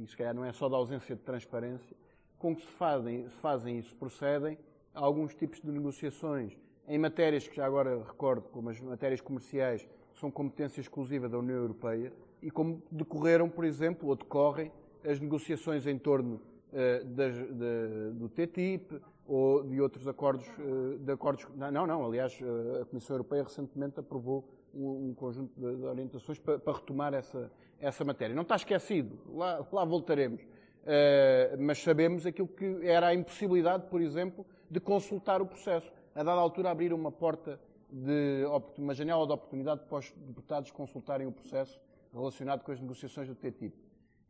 e 0.03 0.07
se 0.07 0.16
calhar 0.16 0.35
não 0.35 0.45
é 0.45 0.53
só 0.53 0.69
da 0.69 0.77
ausência 0.77 1.16
de 1.16 1.23
transparência, 1.23 1.97
com 2.39 2.55
que 2.55 2.62
se 2.62 2.73
fazem, 2.73 3.28
se 3.28 3.36
fazem 3.36 3.78
e 3.78 3.82
se 3.82 3.95
procedem 3.95 4.59
a 4.95 5.01
alguns 5.01 5.35
tipos 5.35 5.61
de 5.61 5.70
negociações 5.70 6.57
em 6.86 6.99
matérias 6.99 7.47
que 7.47 7.57
já 7.57 7.66
agora 7.66 8.03
recordo, 8.03 8.49
como 8.49 8.70
as 8.70 8.81
matérias 8.81 9.20
comerciais, 9.20 9.86
são 10.19 10.31
competência 10.31 10.81
exclusiva 10.81 11.28
da 11.28 11.39
União 11.39 11.57
Europeia 11.57 12.12
e 12.43 12.51
como 12.51 12.82
decorreram, 12.90 13.49
por 13.49 13.65
exemplo, 13.65 14.09
ou 14.09 14.16
decorrem 14.16 14.73
as 15.05 15.20
negociações 15.20 15.86
em 15.86 15.99
torno 15.99 16.40
uh, 16.73 17.05
das, 17.05 17.35
de, 17.35 18.11
do 18.15 18.28
TTIP 18.28 19.01
ou 19.27 19.62
de 19.62 19.81
outros 19.81 20.09
acordos, 20.09 20.47
uh, 20.59 20.99
de 20.99 21.12
acordos. 21.12 21.47
Não, 21.55 21.86
não, 21.86 22.05
aliás, 22.05 22.39
uh, 22.40 22.82
a 22.82 22.86
Comissão 22.86 23.15
Europeia 23.15 23.43
recentemente 23.43 24.01
aprovou 24.01 24.45
um, 24.74 25.11
um 25.11 25.15
conjunto 25.15 25.53
de, 25.59 25.77
de 25.77 25.85
orientações 25.85 26.39
para, 26.39 26.59
para 26.59 26.73
retomar 26.73 27.15
essa, 27.15 27.51
essa 27.81 28.05
matéria. 28.05 28.35
Não 28.35 28.43
está 28.43 28.57
esquecido, 28.57 29.19
lá, 29.35 29.66
lá 29.70 29.85
voltaremos. 29.85 30.43
Uh, 30.43 31.61
mas 31.61 31.82
sabemos 31.82 32.24
aquilo 32.24 32.49
que 32.49 32.81
era 32.82 33.09
a 33.09 33.15
impossibilidade, 33.15 33.85
por 33.89 34.01
exemplo, 34.01 34.47
de 34.70 34.81
consultar 34.81 35.43
o 35.43 35.47
processo. 35.47 35.93
A 36.15 36.23
dada 36.23 36.40
altura, 36.40 36.70
abrir 36.70 36.93
uma 36.93 37.12
porta, 37.12 37.61
de, 37.90 38.44
uma 38.77 38.94
janela 38.94 39.27
de 39.27 39.32
oportunidade 39.32 39.82
para 39.86 39.98
os 39.98 40.12
deputados 40.16 40.70
consultarem 40.70 41.27
o 41.27 41.32
processo 41.32 41.81
relacionado 42.12 42.62
com 42.62 42.73
as 42.73 42.81
negociações 42.81 43.28
do 43.28 43.35
TTIP. 43.35 43.74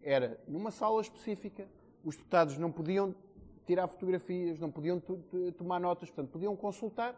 Era 0.02 0.40
numa 0.46 0.70
sala 0.70 1.00
específica, 1.00 1.68
os 2.04 2.16
deputados 2.16 2.56
não 2.58 2.70
podiam 2.70 3.14
tirar 3.66 3.86
fotografias, 3.88 4.58
não 4.58 4.70
podiam 4.70 5.02
tomar 5.56 5.78
notas, 5.78 6.08
portanto, 6.10 6.32
podiam 6.32 6.56
consultar 6.56 7.14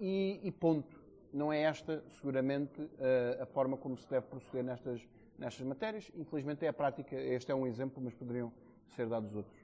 e, 0.00 0.40
e 0.42 0.52
ponto 0.52 0.96
não 1.32 1.52
é 1.52 1.62
esta, 1.62 2.02
seguramente, 2.10 2.88
a 3.40 3.46
forma 3.46 3.76
como 3.76 3.96
se 3.96 4.08
deve 4.08 4.26
proceder 4.26 4.64
nestas, 4.64 5.06
nestas 5.38 5.66
matérias. 5.66 6.10
Infelizmente 6.14 6.64
é 6.64 6.68
a 6.68 6.72
prática, 6.72 7.16
este 7.16 7.50
é 7.50 7.54
um 7.54 7.66
exemplo, 7.66 8.02
mas 8.02 8.14
poderiam 8.14 8.52
ser 8.88 9.06
dados 9.08 9.34
outros. 9.34 9.57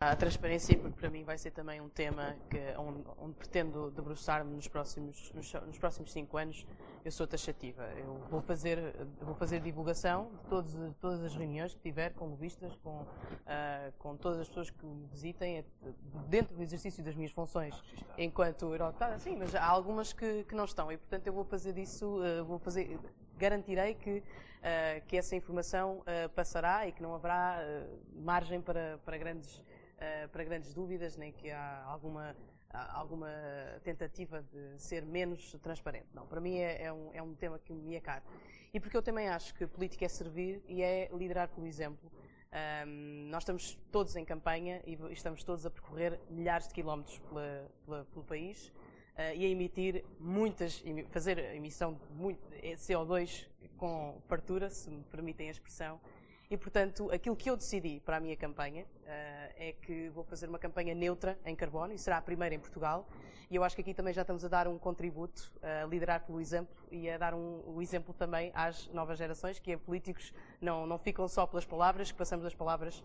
A 0.00 0.14
transparência, 0.14 0.78
porque 0.78 0.96
para 0.96 1.10
mim 1.10 1.24
vai 1.24 1.36
ser 1.36 1.50
também 1.50 1.80
um 1.80 1.88
tema 1.88 2.36
que, 2.48 2.56
onde, 2.78 3.02
onde 3.18 3.34
pretendo 3.34 3.90
debruçar-me 3.90 4.54
nos 4.54 4.68
próximos, 4.68 5.32
nos, 5.32 5.52
nos, 5.52 5.76
próximos 5.76 6.12
cinco 6.12 6.36
anos. 6.36 6.64
Eu 7.04 7.10
sou 7.10 7.26
taxativa. 7.26 7.82
Eu 7.96 8.14
vou 8.30 8.40
fazer, 8.40 8.78
vou 9.20 9.34
fazer 9.34 9.58
divulgação 9.58 10.30
de 10.30 10.48
todos, 10.48 10.76
todas 11.00 11.24
as 11.24 11.34
reuniões 11.34 11.74
que 11.74 11.80
tiver 11.80 12.12
com 12.12 12.26
lobistas, 12.26 12.76
com, 12.76 13.00
uh, 13.00 13.06
com 13.98 14.16
todas 14.16 14.38
as 14.38 14.46
pessoas 14.46 14.70
que 14.70 14.86
me 14.86 15.04
visitem, 15.08 15.64
dentro 16.28 16.54
do 16.54 16.62
exercício 16.62 17.02
das 17.02 17.16
minhas 17.16 17.32
funções 17.32 17.74
enquanto 18.16 18.66
eurodeputada. 18.66 19.18
Sim, 19.18 19.34
mas 19.34 19.52
há 19.52 19.66
algumas 19.66 20.12
que, 20.12 20.44
que 20.44 20.54
não 20.54 20.64
estão 20.64 20.92
e, 20.92 20.96
portanto, 20.96 21.26
eu 21.26 21.32
vou 21.32 21.42
fazer 21.42 21.72
disso, 21.72 22.20
uh, 22.20 22.44
vou 22.44 22.60
fazer, 22.60 23.00
garantirei 23.36 23.96
que, 23.96 24.18
uh, 24.18 25.04
que 25.08 25.16
essa 25.16 25.34
informação 25.34 26.04
passará 26.36 26.86
e 26.86 26.92
que 26.92 27.02
não 27.02 27.16
haverá 27.16 27.58
margem 28.14 28.60
para, 28.60 29.00
para 29.04 29.18
grandes 29.18 29.60
uh, 29.98 30.28
para 30.28 30.44
grandes 30.44 30.72
dúvidas, 30.72 31.16
nem 31.16 31.32
que 31.32 31.50
há 31.50 31.84
alguma, 31.84 32.36
alguma 32.70 33.28
tentativa 33.82 34.42
de 34.42 34.80
ser 34.80 35.04
menos 35.04 35.52
transparente. 35.62 36.08
Não, 36.14 36.26
para 36.26 36.40
mim 36.40 36.56
é, 36.56 36.84
é, 36.84 36.92
um, 36.92 37.10
é 37.12 37.22
um 37.22 37.34
tema 37.34 37.58
que 37.58 37.72
me 37.72 37.94
é 37.94 38.00
caro. 38.00 38.22
E 38.72 38.80
porque 38.80 38.96
eu 38.96 39.02
também 39.02 39.28
acho 39.28 39.54
que 39.54 39.66
política 39.66 40.04
é 40.04 40.08
servir 40.08 40.62
e 40.66 40.82
é 40.82 41.08
liderar 41.12 41.48
pelo 41.48 41.66
exemplo. 41.66 42.10
Um, 42.86 43.28
nós 43.28 43.42
estamos 43.42 43.78
todos 43.92 44.16
em 44.16 44.24
campanha 44.24 44.82
e 44.86 44.98
estamos 45.10 45.44
todos 45.44 45.66
a 45.66 45.70
percorrer 45.70 46.18
milhares 46.30 46.66
de 46.68 46.74
quilómetros 46.74 47.18
pela, 47.18 47.70
pela, 47.84 48.04
pelo 48.06 48.24
país 48.24 48.68
uh, 48.68 49.34
e 49.34 49.44
a 49.44 49.48
emitir 49.48 50.04
muitas, 50.18 50.82
fazer 51.10 51.38
a 51.38 51.54
emissão 51.54 51.94
de 51.94 52.06
muito, 52.14 52.40
CO2 52.76 53.46
com 53.76 54.20
fartura, 54.26 54.68
se 54.70 54.90
me 54.90 55.02
permitem 55.04 55.48
a 55.48 55.52
expressão, 55.52 56.00
e, 56.50 56.56
portanto, 56.56 57.10
aquilo 57.10 57.36
que 57.36 57.50
eu 57.50 57.56
decidi 57.56 58.00
para 58.00 58.16
a 58.16 58.20
minha 58.20 58.36
campanha 58.36 58.84
uh, 58.84 59.06
é 59.56 59.74
que 59.82 60.08
vou 60.10 60.24
fazer 60.24 60.48
uma 60.48 60.58
campanha 60.58 60.94
neutra 60.94 61.38
em 61.44 61.54
carbono 61.54 61.92
e 61.92 61.98
será 61.98 62.16
a 62.18 62.22
primeira 62.22 62.54
em 62.54 62.58
Portugal. 62.58 63.06
E 63.50 63.56
eu 63.56 63.64
acho 63.64 63.74
que 63.74 63.80
aqui 63.80 63.94
também 63.94 64.12
já 64.12 64.22
estamos 64.22 64.44
a 64.44 64.48
dar 64.48 64.68
um 64.68 64.78
contributo, 64.78 65.50
a 65.62 65.86
liderar 65.86 66.20
pelo 66.20 66.38
exemplo 66.38 66.76
e 66.90 67.08
a 67.08 67.16
dar 67.16 67.32
um, 67.34 67.62
o 67.66 67.80
exemplo 67.80 68.12
também 68.12 68.50
às 68.54 68.88
novas 68.88 69.18
gerações, 69.18 69.58
que 69.58 69.72
é 69.72 69.76
políticos 69.76 70.34
não, 70.60 70.86
não 70.86 70.98
ficam 70.98 71.26
só 71.26 71.46
pelas 71.46 71.64
palavras, 71.64 72.12
que 72.12 72.18
passamos 72.18 72.44
as 72.44 72.54
palavras 72.54 73.02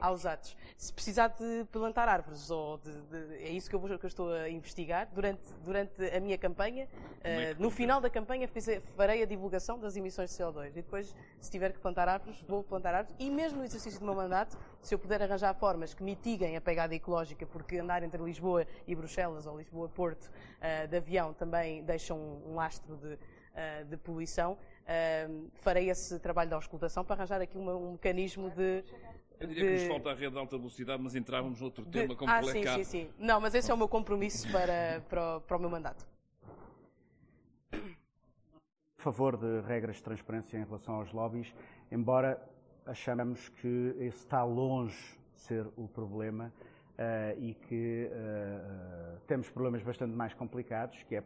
aos 0.00 0.26
atos. 0.26 0.56
Se 0.76 0.92
precisar 0.92 1.28
de 1.28 1.64
plantar 1.70 2.08
árvores, 2.08 2.50
ou 2.50 2.78
de, 2.78 2.92
de, 2.92 3.34
é 3.42 3.50
isso 3.50 3.68
que 3.68 3.74
eu, 3.74 3.80
vou, 3.80 3.98
que 3.98 4.04
eu, 4.04 4.08
estou 4.08 4.32
a 4.32 4.48
investigar 4.48 5.08
durante, 5.12 5.52
durante 5.64 6.04
a 6.04 6.20
minha 6.20 6.38
campanha. 6.38 6.86
Uh, 6.86 7.60
no 7.60 7.70
final 7.70 8.00
da 8.00 8.10
campanha 8.10 8.48
farei 8.96 9.22
a 9.22 9.26
divulgação 9.26 9.78
das 9.78 9.96
emissões 9.96 10.30
de 10.30 10.36
CO2 10.36 10.68
e 10.68 10.70
depois, 10.70 11.14
se 11.40 11.50
tiver 11.50 11.72
que 11.72 11.78
plantar 11.78 12.08
árvores, 12.08 12.40
vou 12.42 12.62
plantar 12.62 12.85
árvores. 12.94 13.16
E 13.18 13.30
mesmo 13.30 13.58
no 13.58 13.64
exercício 13.64 13.98
do 13.98 14.04
meu 14.04 14.14
mandato, 14.14 14.56
se 14.80 14.94
eu 14.94 14.98
puder 14.98 15.22
arranjar 15.22 15.54
formas 15.54 15.94
que 15.94 16.02
mitiguem 16.02 16.56
a 16.56 16.60
pegada 16.60 16.94
ecológica, 16.94 17.46
porque 17.46 17.78
andar 17.78 18.02
entre 18.02 18.22
Lisboa 18.22 18.66
e 18.86 18.94
Bruxelas 18.94 19.46
ou 19.46 19.58
Lisboa-Porto 19.58 20.24
uh, 20.26 20.88
de 20.88 20.96
avião 20.96 21.32
também 21.32 21.82
deixa 21.84 22.14
um, 22.14 22.42
um 22.50 22.54
lastro 22.54 22.96
de 22.96 23.18
de 23.88 23.96
poluição, 23.96 24.58
farei 25.54 25.88
esse 25.88 26.18
trabalho 26.18 26.48
de 26.48 26.54
auscultação 26.54 27.02
para 27.02 27.16
arranjar 27.16 27.40
aqui 27.40 27.56
uma, 27.56 27.74
um 27.74 27.92
mecanismo 27.92 28.50
de. 28.50 28.84
Eu 29.40 29.46
diria 29.46 29.62
de... 29.62 29.68
que 29.68 29.82
nos 29.84 29.88
falta 29.88 30.10
a 30.10 30.14
rede 30.14 30.32
de 30.32 30.38
alta 30.38 30.58
velocidade, 30.58 31.02
mas 31.02 31.14
entrávamos 31.14 31.60
noutro 31.60 31.84
de... 31.84 31.90
tema 31.90 32.14
complicado. 32.14 32.48
Ah, 32.48 32.52
sim, 32.52 32.84
sim, 32.84 32.84
sim. 32.84 33.10
Não, 33.18 33.40
mas 33.40 33.54
esse 33.54 33.70
é 33.70 33.74
o 33.74 33.76
meu 33.78 33.88
compromisso 33.88 34.50
para, 34.52 35.02
para, 35.08 35.36
o, 35.36 35.40
para 35.40 35.56
o 35.56 35.60
meu 35.60 35.70
mandato. 35.70 36.06
A 37.72 37.78
favor 38.98 39.36
de 39.36 39.60
regras 39.66 39.96
de 39.96 40.02
transparência 40.02 40.58
em 40.58 40.64
relação 40.64 40.96
aos 40.96 41.12
lobbies, 41.12 41.54
embora 41.90 42.38
achamos 42.86 43.48
que 43.48 43.94
esse 43.98 44.18
está 44.18 44.44
longe 44.44 45.18
de 45.34 45.40
ser 45.40 45.66
o 45.76 45.88
problema 45.88 46.52
uh, 46.96 47.40
e 47.40 47.54
que 47.54 48.10
uh, 48.10 49.18
temos 49.26 49.50
problemas 49.50 49.82
bastante 49.82 50.14
mais 50.14 50.32
complicados, 50.34 51.02
que 51.02 51.16
é, 51.16 51.24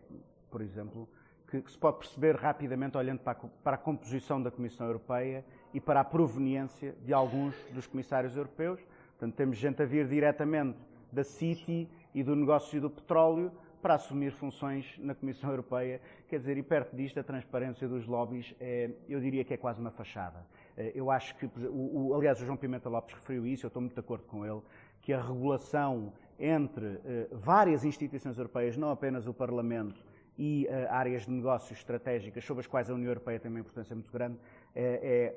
por 0.50 0.62
exemplo, 0.62 1.08
que, 1.48 1.60
que 1.60 1.70
se 1.70 1.78
pode 1.78 1.98
perceber 1.98 2.36
rapidamente 2.36 2.96
olhando 2.96 3.20
para 3.20 3.32
a, 3.32 3.48
para 3.62 3.74
a, 3.76 3.78
composição 3.78 4.42
da 4.42 4.50
Comissão 4.50 4.86
Europeia 4.86 5.44
e 5.74 5.80
para 5.80 6.00
a 6.00 6.04
proveniência 6.04 6.94
de 7.04 7.12
alguns 7.12 7.54
dos 7.72 7.86
comissários 7.86 8.36
europeus. 8.36 8.80
Portanto, 9.10 9.34
temos 9.34 9.58
gente 9.58 9.82
a 9.82 9.84
vir 9.84 10.06
diretamente 10.08 10.78
da 11.12 11.24
City 11.24 11.88
e 12.14 12.22
do 12.22 12.34
negócio 12.34 12.80
do 12.80 12.88
petróleo 12.88 13.52
para 13.82 13.94
assumir 13.94 14.32
funções 14.32 14.96
na 14.98 15.14
Comissão 15.14 15.50
Europeia. 15.50 16.00
Quer 16.28 16.38
dizer, 16.38 16.56
e 16.56 16.62
perto 16.62 16.94
disto, 16.94 17.18
a 17.18 17.22
transparência 17.22 17.88
dos 17.88 18.06
lobbies, 18.06 18.54
é, 18.60 18.90
eu 19.08 19.20
diria 19.20 19.44
que 19.44 19.54
é 19.54 19.56
quase 19.56 19.80
uma 19.80 19.90
fachada. 19.90 20.44
Eh, 20.80 20.92
eu 20.94 21.10
acho 21.10 21.36
que, 21.36 21.46
o, 21.46 22.08
o, 22.08 22.14
aliás, 22.14 22.40
o 22.40 22.44
João 22.46 22.56
Pimenta 22.56 22.88
Lopes 22.88 23.14
referiu 23.14 23.46
isso, 23.46 23.66
eu 23.66 23.68
estou 23.68 23.82
muito 23.82 23.94
de 23.94 24.00
acordo 24.00 24.24
com 24.24 24.46
ele, 24.46 24.62
que 25.02 25.12
a 25.12 25.20
regulação 25.20 26.12
entre 26.38 26.98
eh, 27.04 27.28
várias 27.32 27.84
instituições 27.84 28.38
europeias, 28.38 28.76
não 28.76 28.90
apenas 28.90 29.26
o 29.26 29.34
Parlamento, 29.34 30.02
e 30.38 30.66
uh, 30.70 30.90
áreas 30.90 31.26
de 31.26 31.32
negócios 31.32 31.76
estratégicas 31.78 32.42
sobre 32.42 32.62
as 32.62 32.66
quais 32.66 32.88
a 32.88 32.94
União 32.94 33.10
Europeia 33.10 33.38
tem 33.38 33.50
uma 33.50 33.60
importância 33.60 33.94
muito 33.94 34.10
grande, 34.10 34.38
é, 34.74 35.34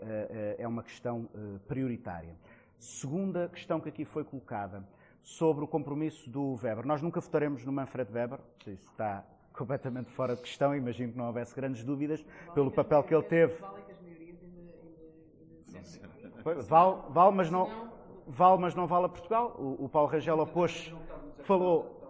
é, 0.57 0.63
é 0.63 0.67
uma 0.67 0.81
questão 0.81 1.27
prioritária. 1.67 2.37
Segunda 2.79 3.49
questão 3.49 3.81
que 3.81 3.89
aqui 3.89 4.05
foi 4.05 4.23
colocada, 4.23 4.87
sobre 5.21 5.65
o 5.65 5.67
compromisso 5.67 6.29
do 6.29 6.55
Weber. 6.55 6.85
Nós 6.85 7.01
nunca 7.01 7.19
votaremos 7.19 7.65
no 7.65 7.71
Manfred 7.73 8.09
Weber, 8.13 8.39
isso 8.65 8.85
está 8.91 9.25
completamente 9.53 10.09
fora 10.11 10.35
de 10.35 10.41
questão, 10.41 10.75
imagino 10.75 11.11
que 11.11 11.17
não 11.17 11.27
houvesse 11.27 11.55
grandes 11.55 11.83
dúvidas, 11.83 12.25
pelo 12.53 12.71
papel 12.71 13.03
que 13.03 13.13
ele 13.13 13.23
teve. 13.23 13.55
Vale, 16.67 16.97
vale, 17.09 17.35
mas 17.35 17.49
não, 17.49 17.89
vale, 18.27 18.61
mas 18.61 18.75
não 18.75 18.85
vale 18.85 19.05
a 19.05 19.09
Portugal. 19.09 19.55
O, 19.57 19.85
o 19.85 19.89
Paulo 19.89 20.09
Rangel 20.09 20.37
opôs, 20.39 20.93
falou, 21.43 22.03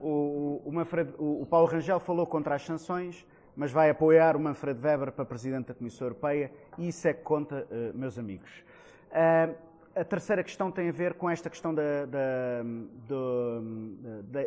o, 0.00 0.62
o, 0.64 0.72
Manfred, 0.72 1.12
o, 1.18 1.42
o, 1.42 1.46
Paulo 1.46 1.66
Rangel 1.66 2.00
falou 2.00 2.26
contra 2.26 2.54
as 2.54 2.62
sanções, 2.62 3.26
mas 3.54 3.72
vai 3.72 3.90
apoiar 3.90 4.36
o 4.36 4.40
Manfred 4.40 4.80
Weber 4.80 5.12
para 5.12 5.24
Presidente 5.24 5.68
da 5.68 5.74
Comissão 5.74 6.06
Europeia 6.06 6.50
e 6.78 6.88
isso 6.88 7.06
é 7.08 7.12
que 7.12 7.22
conta, 7.22 7.66
uh, 7.70 7.96
meus 7.96 8.18
amigos. 8.18 8.64
Uh, 9.10 9.54
a 9.94 10.04
terceira 10.04 10.44
questão 10.44 10.70
tem 10.70 10.88
a 10.90 10.92
ver 10.92 11.14
com 11.14 11.28
esta 11.28 11.48
questão 11.48 11.74
da, 11.74 12.04
da, 12.04 12.62
da, 13.08 14.46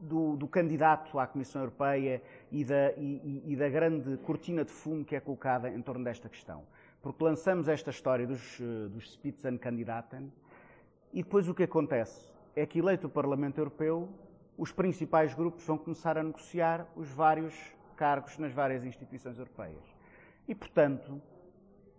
do, 0.00 0.36
do, 0.36 0.48
candidato 0.48 1.18
à 1.20 1.26
Comissão 1.26 1.62
Europeia 1.62 2.20
e 2.50 2.64
da, 2.64 2.92
e, 2.96 3.42
e 3.46 3.56
da 3.56 3.68
grande 3.68 4.16
cortina 4.18 4.64
de 4.64 4.72
fumo 4.72 5.04
que 5.04 5.14
é 5.14 5.20
colocada 5.20 5.70
em 5.70 5.80
torno 5.80 6.02
desta 6.02 6.28
questão. 6.28 6.64
Porque 7.00 7.22
lançamos 7.22 7.68
esta 7.68 7.90
história 7.90 8.26
dos, 8.26 8.60
eh, 8.60 8.88
dos 8.88 9.12
Spitzenkandidaten 9.12 10.32
e 11.12 11.22
depois 11.22 11.48
o 11.48 11.54
que 11.54 11.62
acontece 11.62 12.32
é 12.54 12.66
que, 12.66 12.78
eleito 12.78 13.06
o 13.06 13.10
Parlamento 13.10 13.58
Europeu, 13.58 14.08
os 14.56 14.72
principais 14.72 15.32
grupos 15.34 15.64
vão 15.64 15.78
começar 15.78 16.18
a 16.18 16.22
negociar 16.22 16.86
os 16.96 17.08
vários 17.08 17.54
cargos 17.96 18.36
nas 18.38 18.52
várias 18.52 18.84
instituições 18.84 19.38
europeias. 19.38 19.84
E, 20.46 20.54
portanto, 20.54 21.20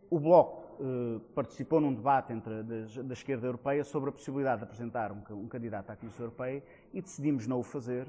o 0.10 0.20
Bloco 0.20 0.70
eh, 0.82 1.20
participou 1.34 1.80
num 1.80 1.94
debate 1.94 2.34
entre 2.34 2.64
da, 2.64 3.02
da, 3.04 3.14
esquerda 3.14 3.48
europeia 3.48 3.84
sobre 3.84 4.10
a 4.10 4.12
possibilidade 4.12 4.60
de 4.60 4.64
apresentar 4.66 5.12
um, 5.12 5.22
um 5.32 5.48
candidato 5.48 5.92
à 5.92 5.96
Comissão 5.96 6.26
Europeia 6.26 6.64
e 6.94 7.02
decidimos 7.02 7.48
não 7.48 7.60
o 7.60 7.64
fazer 7.64 8.08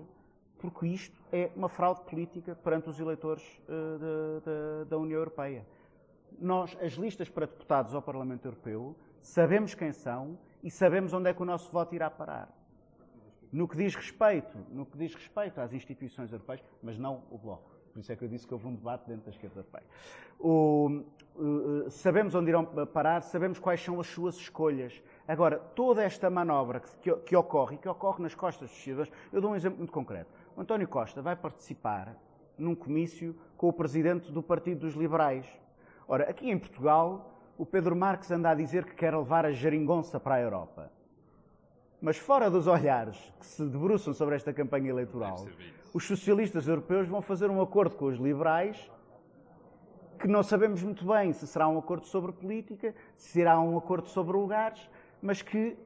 porque 0.61 0.87
isto 0.87 1.19
é 1.33 1.51
uma 1.57 1.69
fraude 1.69 2.03
política 2.03 2.55
perante 2.55 2.91
os 2.91 3.01
eleitores 3.01 3.43
uh, 3.65 3.99
de, 3.99 4.85
de, 4.85 4.91
da 4.91 4.99
União 4.99 5.19
Europeia. 5.19 5.67
Nós, 6.39 6.77
as 6.81 6.93
listas 6.93 7.29
para 7.29 7.47
deputados 7.47 7.95
ao 7.95 8.03
Parlamento 8.03 8.47
Europeu, 8.47 8.97
sabemos 9.21 9.75
quem 9.75 9.93
são 9.93 10.39
e 10.63 10.71
sabemos 10.71 11.13
onde 11.13 11.31
é 11.31 11.35
que 11.35 11.43
o 11.43 11.45
nosso 11.45 11.71
voto 11.71 11.95
irá 11.95 12.11
parar 12.11 12.61
no 13.53 13.67
que 13.67 13.77
diz 13.77 13.95
respeito, 13.95 14.57
no 14.71 14.87
que 14.87 14.97
diz 14.97 15.15
respeito 15.15 15.61
às 15.61 15.73
instituições 15.73 16.33
europeias, 16.33 16.63
mas 16.83 16.99
não 16.99 17.23
o 17.31 17.39
Bloco. 17.39 17.71
Por 17.93 17.99
isso 17.99 18.13
é 18.13 18.17
que 18.17 18.25
eu 18.25 18.29
disse 18.29 18.47
que 18.47 18.55
houve 18.55 18.69
um 18.69 18.75
debate 18.75 19.09
dentro 19.09 19.25
da 19.25 19.31
esquerda 19.31 19.59
europeia. 19.59 19.85
O, 20.39 21.03
uh, 21.35 21.91
sabemos 21.91 22.35
onde 22.37 22.49
irão 22.49 22.65
parar, 22.65 23.23
sabemos 23.23 23.59
quais 23.59 23.83
são 23.83 23.99
as 23.99 24.07
suas 24.07 24.37
escolhas. 24.37 25.03
Agora, 25.27 25.59
toda 25.59 26.03
esta 26.03 26.31
manobra 26.31 26.81
que, 26.81 26.91
que, 26.99 27.13
que 27.17 27.37
ocorre 27.37 27.75
e 27.75 27.79
que 27.79 27.89
ocorre 27.89 28.23
nas 28.23 28.35
costas 28.35 28.71
dos 28.71 28.79
cidadãos, 28.79 29.11
eu 29.33 29.41
dou 29.41 29.51
um 29.51 29.57
exemplo 29.57 29.79
muito 29.79 29.93
concreto. 29.93 30.31
O 30.57 30.61
António 30.61 30.87
Costa 30.87 31.21
vai 31.21 31.35
participar 31.35 32.17
num 32.57 32.77
comício 32.77 33.37
com 33.57 33.69
o 33.69 33.73
presidente 33.73 34.31
do 34.31 34.43
Partido 34.43 34.81
dos 34.81 34.95
Liberais. 34.95 35.47
Ora, 36.13 36.29
aqui 36.29 36.51
em 36.51 36.59
Portugal, 36.59 37.39
o 37.57 37.65
Pedro 37.65 37.95
Marques 37.95 38.29
anda 38.33 38.51
a 38.51 38.55
dizer 38.55 38.85
que 38.85 38.97
quer 38.97 39.15
levar 39.15 39.47
a 39.47 39.53
geringonça 39.53 40.19
para 40.19 40.35
a 40.35 40.41
Europa. 40.41 40.91
Mas 42.03 42.17
fora 42.17 42.51
dos 42.51 42.67
olhares 42.67 43.17
que 43.39 43.47
se 43.47 43.65
debruçam 43.65 44.13
sobre 44.13 44.35
esta 44.35 44.53
campanha 44.53 44.91
eleitoral, 44.91 45.47
os 45.95 46.05
socialistas 46.05 46.67
europeus 46.67 47.07
vão 47.07 47.23
fazer 47.23 47.49
um 47.49 47.63
acordo 47.63 47.95
com 47.95 48.07
os 48.07 48.19
liberais 48.19 48.91
que 50.19 50.27
não 50.27 50.43
sabemos 50.43 50.83
muito 50.83 51.07
bem 51.07 51.33
se 51.33 51.47
será 51.47 51.69
um 51.69 51.79
acordo 51.79 52.07
sobre 52.07 52.33
política, 52.33 52.93
se 53.17 53.29
será 53.35 53.61
um 53.61 53.79
acordo 53.79 54.09
sobre 54.09 54.37
lugares, 54.37 54.91
mas 55.23 55.43
que 55.43 55.79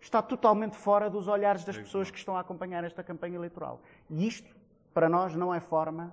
está 0.00 0.20
totalmente 0.20 0.76
fora 0.76 1.08
dos 1.08 1.28
olhares 1.28 1.64
das 1.64 1.78
pessoas 1.78 2.10
que 2.10 2.18
estão 2.18 2.36
a 2.36 2.40
acompanhar 2.40 2.82
esta 2.82 3.04
campanha 3.04 3.36
eleitoral. 3.36 3.80
E 4.10 4.26
isto, 4.26 4.52
para 4.92 5.08
nós, 5.08 5.36
não 5.36 5.54
é 5.54 5.60
forma 5.60 6.12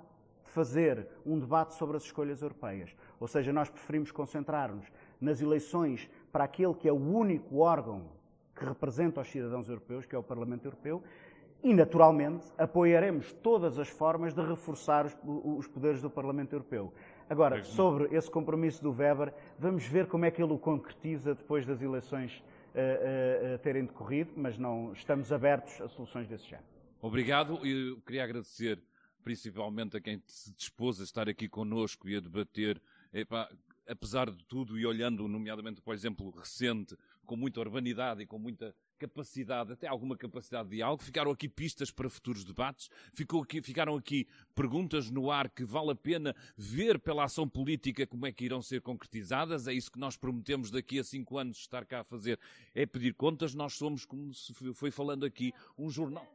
fazer 0.55 1.05
um 1.25 1.37
debate 1.37 1.75
sobre 1.75 1.97
as 1.97 2.03
escolhas 2.03 2.41
europeias. 2.41 2.95
Ou 3.19 3.27
seja, 3.27 3.51
nós 3.51 3.69
preferimos 3.69 4.09
concentrar-nos 4.09 4.85
nas 5.19 5.41
eleições 5.41 6.09
para 6.31 6.45
aquele 6.45 6.73
que 6.73 6.87
é 6.87 6.93
o 6.93 6.95
único 6.95 7.57
órgão 7.57 8.09
que 8.55 8.63
representa 8.63 9.19
os 9.19 9.27
cidadãos 9.27 9.67
europeus, 9.67 10.05
que 10.05 10.15
é 10.15 10.17
o 10.17 10.23
Parlamento 10.23 10.63
Europeu, 10.63 11.03
e, 11.61 11.73
naturalmente, 11.73 12.45
apoiaremos 12.57 13.33
todas 13.33 13.77
as 13.77 13.89
formas 13.89 14.33
de 14.33 14.41
reforçar 14.41 15.05
os, 15.05 15.17
os 15.43 15.67
poderes 15.67 16.01
do 16.01 16.09
Parlamento 16.09 16.53
Europeu. 16.53 16.93
Agora, 17.29 17.61
sobre 17.63 18.15
esse 18.15 18.31
compromisso 18.31 18.81
do 18.81 18.93
Weber, 18.93 19.33
vamos 19.59 19.85
ver 19.85 20.07
como 20.07 20.23
é 20.23 20.31
que 20.31 20.41
ele 20.41 20.53
o 20.53 20.57
concretiza 20.57 21.35
depois 21.35 21.65
das 21.65 21.81
eleições 21.81 22.37
uh, 22.37 23.55
uh, 23.55 23.59
terem 23.59 23.83
decorrido, 23.83 24.31
mas 24.37 24.57
não 24.57 24.93
estamos 24.93 25.33
abertos 25.33 25.81
a 25.81 25.87
soluções 25.89 26.29
desse 26.29 26.45
género. 26.45 26.67
Obrigado. 27.01 27.59
Eu 27.65 27.99
queria 28.01 28.23
agradecer 28.23 28.81
principalmente 29.25 29.97
a 29.97 29.99
quem 29.99 30.21
se 30.27 30.53
dispôs 30.53 31.01
a 31.01 31.03
estar 31.03 31.27
aqui 31.27 31.49
connosco 31.49 32.07
e 32.07 32.15
a 32.15 32.19
debater. 32.19 32.79
Epá, 33.11 33.51
apesar 33.87 34.29
de 34.29 34.45
tudo, 34.45 34.77
e 34.77 34.85
olhando 34.85 35.27
nomeadamente 35.27 35.81
para 35.81 35.91
o 35.91 35.93
exemplo 35.95 36.29
recente, 36.29 36.95
com 37.25 37.35
muita 37.35 37.59
urbanidade 37.59 38.21
e 38.21 38.27
com 38.27 38.37
muita 38.37 38.75
capacidade, 38.99 39.73
até 39.73 39.87
alguma 39.87 40.15
capacidade 40.15 40.69
de 40.69 40.75
diálogo, 40.75 41.01
ficaram 41.01 41.31
aqui 41.31 41.49
pistas 41.49 41.89
para 41.89 42.07
futuros 42.07 42.45
debates, 42.45 42.87
aqui, 43.41 43.61
ficaram 43.63 43.95
aqui 43.95 44.27
perguntas 44.53 45.09
no 45.09 45.31
ar 45.31 45.49
que 45.49 45.65
vale 45.65 45.91
a 45.91 45.95
pena 45.95 46.35
ver 46.55 46.99
pela 46.99 47.23
ação 47.23 47.49
política 47.49 48.05
como 48.05 48.27
é 48.27 48.31
que 48.31 48.45
irão 48.45 48.61
ser 48.61 48.81
concretizadas, 48.81 49.67
é 49.67 49.73
isso 49.73 49.91
que 49.91 49.99
nós 49.99 50.15
prometemos 50.15 50.69
daqui 50.69 50.99
a 50.99 51.03
cinco 51.03 51.39
anos 51.39 51.57
estar 51.57 51.83
cá 51.83 52.01
a 52.01 52.03
fazer, 52.03 52.39
é 52.75 52.85
pedir 52.85 53.15
contas, 53.15 53.55
nós 53.55 53.73
somos, 53.73 54.05
como 54.05 54.31
se 54.35 54.53
foi 54.75 54.91
falando 54.91 55.25
aqui, 55.25 55.51
um 55.77 55.89
jornal 55.89 56.34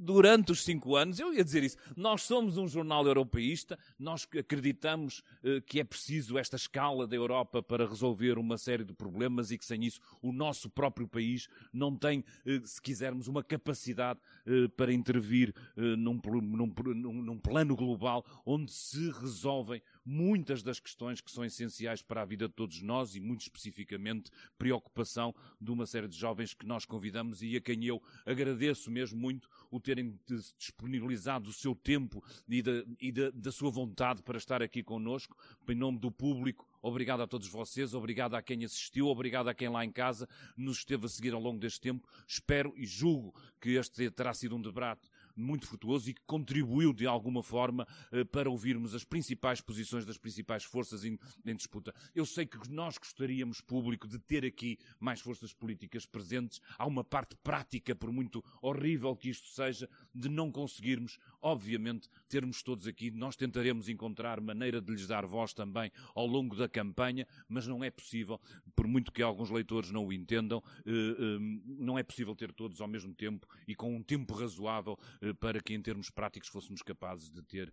durante 0.00 0.50
os 0.50 0.64
cinco 0.64 0.96
anos, 0.96 1.20
eu 1.20 1.34
ia 1.34 1.44
dizer 1.44 1.62
isso, 1.62 1.76
nós 1.94 2.22
somos 2.22 2.56
um 2.56 2.66
jornal 2.66 3.06
europeísta, 3.06 3.78
nós 3.98 4.26
acreditamos 4.38 5.22
eh, 5.44 5.60
que 5.60 5.78
é 5.78 5.84
preciso 5.84 6.38
esta 6.38 6.56
escala 6.56 7.06
da 7.06 7.14
Europa 7.14 7.62
para 7.62 7.86
resolver 7.86 8.38
uma 8.38 8.56
série 8.56 8.82
de 8.82 8.94
problemas 8.94 9.50
e 9.50 9.58
que 9.58 9.64
sem 9.64 9.84
isso 9.84 10.00
o 10.22 10.32
nosso 10.32 10.70
próprio 10.70 11.06
país 11.06 11.48
não 11.72 11.94
tem, 11.94 12.24
eh, 12.46 12.60
se 12.64 12.80
quisermos, 12.80 13.28
uma 13.28 13.44
capacidade 13.44 14.18
eh, 14.46 14.68
para 14.74 14.92
intervir 14.92 15.54
eh, 15.76 15.96
num, 15.96 16.18
num, 16.24 17.22
num 17.22 17.38
plano 17.38 17.76
global 17.76 18.24
onde 18.46 18.72
se 18.72 19.10
resolvem 19.10 19.82
muitas 20.04 20.62
das 20.62 20.80
questões 20.80 21.20
que 21.20 21.30
são 21.30 21.44
essenciais 21.44 22.02
para 22.02 22.22
a 22.22 22.24
vida 22.24 22.48
de 22.48 22.54
todos 22.54 22.80
nós 22.82 23.14
e, 23.14 23.20
muito 23.20 23.42
especificamente, 23.42 24.30
preocupação 24.58 25.34
de 25.60 25.70
uma 25.70 25.86
série 25.86 26.08
de 26.08 26.18
jovens 26.18 26.54
que 26.54 26.66
nós 26.66 26.84
convidamos 26.84 27.42
e 27.42 27.56
a 27.56 27.60
quem 27.60 27.84
eu 27.84 28.02
agradeço 28.24 28.90
mesmo 28.90 29.18
muito 29.18 29.48
o 29.70 29.78
terem 29.78 30.18
disponibilizado 30.58 31.50
o 31.50 31.52
seu 31.52 31.74
tempo 31.74 32.22
e, 32.48 32.62
da, 32.62 32.84
e 33.00 33.12
da, 33.12 33.30
da 33.30 33.52
sua 33.52 33.70
vontade 33.70 34.22
para 34.22 34.38
estar 34.38 34.62
aqui 34.62 34.82
connosco, 34.82 35.36
em 35.68 35.74
nome 35.74 35.98
do 35.98 36.10
público. 36.10 36.68
Obrigado 36.82 37.22
a 37.22 37.26
todos 37.26 37.46
vocês, 37.46 37.94
obrigado 37.94 38.34
a 38.34 38.42
quem 38.42 38.64
assistiu, 38.64 39.06
obrigado 39.06 39.48
a 39.48 39.54
quem 39.54 39.68
lá 39.68 39.84
em 39.84 39.92
casa 39.92 40.28
nos 40.56 40.78
esteve 40.78 41.06
a 41.06 41.08
seguir 41.08 41.34
ao 41.34 41.40
longo 41.40 41.60
deste 41.60 41.80
tempo. 41.80 42.08
Espero 42.26 42.72
e 42.76 42.86
julgo 42.86 43.34
que 43.60 43.70
este 43.70 44.10
terá 44.10 44.32
sido 44.32 44.56
um 44.56 44.62
debate 44.62 45.08
muito 45.36 45.66
frutuoso 45.66 46.10
e 46.10 46.14
que 46.14 46.22
contribuiu 46.26 46.92
de 46.92 47.06
alguma 47.06 47.42
forma 47.42 47.86
eh, 48.12 48.24
para 48.24 48.50
ouvirmos 48.50 48.94
as 48.94 49.04
principais 49.04 49.60
posições 49.60 50.04
das 50.04 50.16
principais 50.16 50.64
forças 50.64 51.04
em, 51.04 51.18
em 51.44 51.56
disputa. 51.56 51.94
Eu 52.14 52.26
sei 52.26 52.46
que 52.46 52.58
nós 52.70 52.98
gostaríamos, 52.98 53.60
público, 53.60 54.06
de 54.06 54.18
ter 54.18 54.44
aqui 54.44 54.78
mais 54.98 55.20
forças 55.20 55.52
políticas 55.52 56.06
presentes. 56.06 56.60
Há 56.78 56.86
uma 56.86 57.04
parte 57.04 57.36
prática, 57.36 57.94
por 57.94 58.12
muito 58.12 58.44
horrível 58.60 59.16
que 59.16 59.30
isto 59.30 59.48
seja, 59.48 59.88
de 60.14 60.28
não 60.28 60.50
conseguirmos, 60.50 61.18
obviamente, 61.42 62.08
termos 62.28 62.62
todos 62.62 62.86
aqui. 62.86 63.10
Nós 63.10 63.36
tentaremos 63.36 63.88
encontrar 63.88 64.40
maneira 64.40 64.80
de 64.80 64.92
lhes 64.92 65.06
dar 65.06 65.26
voz 65.26 65.52
também 65.52 65.90
ao 66.14 66.26
longo 66.26 66.56
da 66.56 66.68
campanha, 66.68 67.26
mas 67.48 67.66
não 67.66 67.82
é 67.82 67.90
possível, 67.90 68.40
por 68.74 68.86
muito 68.86 69.12
que 69.12 69.22
alguns 69.22 69.50
leitores 69.50 69.90
não 69.90 70.06
o 70.06 70.12
entendam, 70.12 70.62
eh, 70.86 70.90
eh, 70.90 71.38
não 71.66 71.98
é 71.98 72.02
possível 72.02 72.34
ter 72.34 72.52
todos 72.52 72.80
ao 72.80 72.88
mesmo 72.88 73.14
tempo 73.14 73.46
e 73.66 73.74
com 73.74 73.94
um 73.94 74.02
tempo 74.02 74.34
razoável 74.34 74.98
eh, 75.20 75.32
para 75.32 75.60
que, 75.60 75.74
em 75.74 75.82
termos 75.82 76.10
práticos, 76.10 76.48
fôssemos 76.48 76.82
capazes 76.82 77.30
de 77.30 77.42
ter 77.42 77.72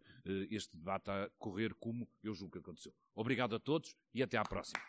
este 0.50 0.76
debate 0.78 1.10
a 1.10 1.30
correr 1.38 1.74
como 1.76 2.08
eu 2.24 2.34
julgo 2.34 2.54
que 2.54 2.60
aconteceu. 2.60 2.94
Obrigado 3.16 3.56
a 3.56 3.60
todos 3.60 3.96
e 4.14 4.22
até 4.22 4.38
à 4.38 4.44
próxima. 4.44 4.82